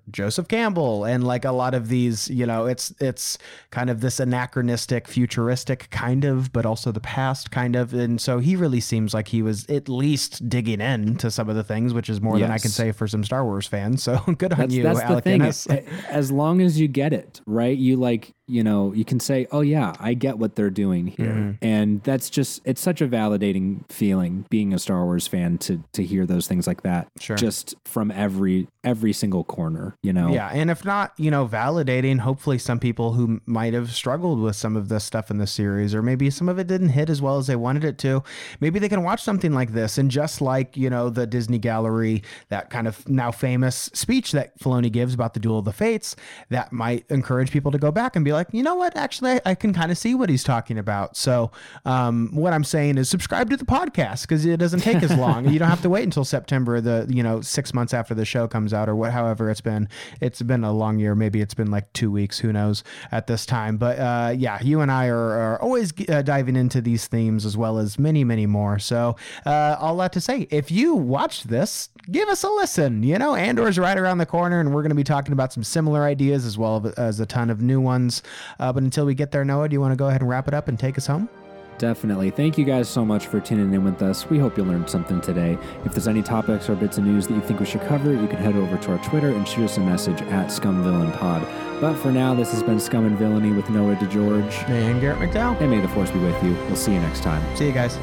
Joseph 0.09 0.47
Campbell 0.47 1.05
and 1.05 1.23
like 1.23 1.45
a 1.45 1.51
lot 1.51 1.75
of 1.75 1.87
these, 1.87 2.27
you 2.29 2.47
know, 2.47 2.65
it's 2.65 2.91
it's 2.99 3.37
kind 3.69 3.89
of 3.91 4.01
this 4.01 4.19
anachronistic, 4.19 5.07
futuristic 5.07 5.89
kind 5.91 6.25
of, 6.25 6.51
but 6.51 6.65
also 6.65 6.91
the 6.91 6.99
past 6.99 7.51
kind 7.51 7.75
of, 7.75 7.93
and 7.93 8.19
so 8.19 8.39
he 8.39 8.55
really 8.55 8.79
seems 8.79 9.13
like 9.13 9.27
he 9.27 9.43
was 9.43 9.69
at 9.69 9.87
least 9.87 10.49
digging 10.49 10.81
in 10.81 11.15
to 11.17 11.29
some 11.29 11.47
of 11.47 11.55
the 11.55 11.63
things, 11.63 11.93
which 11.93 12.09
is 12.09 12.19
more 12.19 12.39
than 12.39 12.49
I 12.49 12.57
can 12.57 12.71
say 12.71 12.91
for 12.91 13.07
some 13.07 13.23
Star 13.23 13.45
Wars 13.45 13.67
fans. 13.67 14.01
So 14.01 14.17
good 14.37 14.51
on 14.53 14.59
that's, 14.59 14.73
you, 14.73 14.81
that's 14.83 14.99
Alec 14.99 15.23
the 15.23 15.29
thing. 15.29 15.39
Guinness. 15.39 15.67
As 16.09 16.31
long 16.31 16.61
as 16.61 16.79
you 16.79 16.87
get 16.87 17.13
it 17.13 17.41
right, 17.45 17.77
you 17.77 17.97
like 17.97 18.33
you 18.51 18.63
know, 18.63 18.93
you 18.93 19.05
can 19.05 19.19
say, 19.19 19.47
"Oh 19.51 19.61
yeah, 19.61 19.93
I 19.99 20.13
get 20.13 20.37
what 20.37 20.55
they're 20.55 20.69
doing 20.69 21.07
here," 21.07 21.27
Mm-hmm. 21.31 21.51
and 21.65 22.03
that's 22.03 22.29
just 22.29 22.61
it's 22.65 22.81
such 22.81 23.01
a 23.01 23.07
validating 23.07 23.89
feeling 23.89 24.45
being 24.49 24.73
a 24.73 24.79
Star 24.79 25.05
Wars 25.05 25.27
fan 25.27 25.57
to 25.59 25.83
to 25.93 26.03
hear 26.03 26.25
those 26.25 26.47
things 26.47 26.67
like 26.67 26.83
that, 26.83 27.07
Sure. 27.19 27.37
just 27.37 27.75
from 27.85 28.11
every 28.11 28.67
every 28.83 29.13
single 29.13 29.43
corner. 29.43 29.95
You 30.03 30.11
know, 30.13 30.33
Yeah, 30.33 30.49
and 30.49 30.69
if 30.71 30.83
not, 30.83 31.13
you 31.17 31.29
know, 31.31 31.47
validating, 31.47 32.19
hopefully 32.19 32.57
some 32.57 32.79
people 32.79 33.13
who 33.13 33.39
might 33.45 33.73
have 33.73 33.91
struggled 33.91 34.39
with 34.41 34.55
some 34.55 34.75
of 34.75 34.89
this 34.89 35.03
stuff 35.03 35.29
in 35.31 35.37
the 35.37 35.45
series, 35.47 35.93
or 35.95 36.01
maybe 36.01 36.29
some 36.31 36.49
of 36.49 36.57
it 36.59 36.67
didn't 36.67 36.89
hit 36.89 37.09
as 37.09 37.21
well 37.21 37.37
as 37.37 37.45
they 37.47 37.55
wanted 37.55 37.83
it 37.85 37.97
to, 37.99 38.23
maybe 38.59 38.79
they 38.79 38.89
can 38.89 39.03
watch 39.03 39.21
something 39.21 39.53
like 39.53 39.73
this. 39.73 39.97
And 39.99 40.09
just 40.09 40.41
like, 40.41 40.75
you 40.75 40.89
know, 40.89 41.09
the 41.11 41.27
Disney 41.27 41.59
Gallery, 41.59 42.23
that 42.49 42.69
kind 42.71 42.87
of 42.87 43.07
now 43.07 43.31
famous 43.31 43.89
speech 43.93 44.31
that 44.31 44.57
Filoni 44.59 44.91
gives 44.91 45.13
about 45.13 45.35
the 45.35 45.39
Duel 45.39 45.59
of 45.59 45.65
the 45.65 45.73
Fates, 45.73 46.15
that 46.49 46.73
might 46.73 47.05
encourage 47.09 47.51
people 47.51 47.71
to 47.71 47.77
go 47.77 47.91
back 47.91 48.15
and 48.15 48.25
be 48.25 48.33
like, 48.41 48.53
you 48.53 48.63
know 48.63 48.73
what, 48.73 48.97
actually, 48.97 49.33
I, 49.33 49.41
I 49.45 49.55
can 49.55 49.71
kind 49.71 49.91
of 49.91 49.97
see 49.99 50.15
what 50.15 50.27
he's 50.27 50.43
talking 50.43 50.79
about. 50.79 51.15
So, 51.15 51.51
um, 51.85 52.29
what 52.33 52.53
I'm 52.53 52.63
saying 52.63 52.97
is 52.97 53.07
subscribe 53.07 53.51
to 53.51 53.57
the 53.57 53.65
podcast 53.65 54.23
because 54.23 54.43
it 54.45 54.57
doesn't 54.57 54.79
take 54.79 55.03
as 55.03 55.15
long. 55.15 55.47
you 55.47 55.59
don't 55.59 55.69
have 55.69 55.83
to 55.83 55.89
wait 55.89 56.03
until 56.03 56.25
September, 56.25 56.81
the, 56.81 57.05
you 57.07 57.21
know, 57.21 57.41
six 57.41 57.71
months 57.71 57.93
after 57.93 58.15
the 58.15 58.25
show 58.25 58.47
comes 58.47 58.73
out 58.73 58.89
or 58.89 58.95
what, 58.95 59.11
however 59.11 59.51
it's 59.51 59.61
been. 59.61 59.87
It's 60.21 60.41
been 60.41 60.63
a 60.63 60.73
long 60.73 60.97
year. 60.97 61.13
Maybe 61.13 61.39
it's 61.39 61.53
been 61.53 61.69
like 61.69 61.93
two 61.93 62.09
weeks, 62.09 62.39
who 62.39 62.51
knows 62.51 62.83
at 63.11 63.27
this 63.27 63.45
time. 63.45 63.77
But 63.77 63.99
uh, 63.99 64.33
yeah, 64.35 64.59
you 64.61 64.81
and 64.81 64.91
I 64.91 65.07
are, 65.07 65.31
are 65.31 65.61
always 65.61 65.93
uh, 66.09 66.23
diving 66.23 66.55
into 66.55 66.81
these 66.81 67.05
themes 67.05 67.45
as 67.45 67.55
well 67.55 67.77
as 67.77 67.99
many, 67.99 68.23
many 68.23 68.47
more. 68.47 68.79
So 68.79 69.17
uh, 69.45 69.75
all 69.79 69.97
that 69.97 70.13
to 70.13 70.21
say, 70.21 70.47
if 70.49 70.71
you 70.71 70.95
watched 70.95 71.47
this, 71.47 71.89
give 72.09 72.27
us 72.27 72.43
a 72.43 72.49
listen. 72.49 73.03
You 73.03 73.19
know, 73.19 73.35
Andor's 73.35 73.77
right 73.77 73.97
around 73.97 74.17
the 74.17 74.25
corner, 74.25 74.59
and 74.59 74.73
we're 74.73 74.81
going 74.81 74.89
to 74.89 74.95
be 74.95 75.03
talking 75.03 75.33
about 75.33 75.53
some 75.53 75.63
similar 75.63 76.03
ideas 76.03 76.45
as 76.45 76.57
well 76.57 76.91
as 76.97 77.19
a 77.19 77.25
ton 77.25 77.49
of 77.49 77.61
new 77.61 77.79
ones. 77.79 78.23
Uh, 78.59 78.71
but 78.73 78.83
until 78.83 79.05
we 79.05 79.15
get 79.15 79.31
there, 79.31 79.45
Noah, 79.45 79.69
do 79.69 79.73
you 79.73 79.81
want 79.81 79.91
to 79.91 79.97
go 79.97 80.07
ahead 80.07 80.21
and 80.21 80.29
wrap 80.29 80.47
it 80.47 80.53
up 80.53 80.67
and 80.67 80.79
take 80.79 80.97
us 80.97 81.07
home? 81.07 81.29
Definitely. 81.77 82.29
Thank 82.29 82.59
you 82.59 82.65
guys 82.65 82.87
so 82.87 83.03
much 83.03 83.25
for 83.25 83.39
tuning 83.39 83.73
in 83.73 83.83
with 83.83 84.03
us. 84.03 84.29
We 84.29 84.37
hope 84.37 84.55
you 84.55 84.63
learned 84.63 84.87
something 84.87 85.19
today. 85.19 85.57
If 85.83 85.93
there's 85.93 86.07
any 86.07 86.21
topics 86.21 86.69
or 86.69 86.75
bits 86.75 86.99
of 86.99 87.05
news 87.05 87.25
that 87.25 87.33
you 87.33 87.41
think 87.41 87.59
we 87.59 87.65
should 87.65 87.81
cover, 87.81 88.11
you 88.11 88.27
can 88.27 88.37
head 88.37 88.55
over 88.55 88.77
to 88.77 88.91
our 88.91 89.03
Twitter 89.03 89.29
and 89.29 89.47
shoot 89.47 89.63
us 89.63 89.77
a 89.77 89.79
message 89.79 90.21
at 90.21 90.49
ScumVillainPod. 90.49 91.81
But 91.81 91.95
for 91.95 92.11
now, 92.11 92.35
this 92.35 92.51
has 92.51 92.61
been 92.61 92.79
Scum 92.79 93.07
and 93.07 93.17
Villainy 93.17 93.51
with 93.51 93.67
Noah 93.71 93.95
DeGeorge. 93.95 94.69
And 94.69 95.01
Garrett 95.01 95.17
McDowell. 95.17 95.59
And 95.59 95.71
may 95.71 95.81
the 95.81 95.87
force 95.87 96.11
be 96.11 96.19
with 96.19 96.43
you. 96.43 96.53
We'll 96.67 96.75
see 96.75 96.93
you 96.93 96.99
next 96.99 97.23
time. 97.23 97.43
See 97.55 97.65
you 97.65 97.73
guys. 97.73 97.97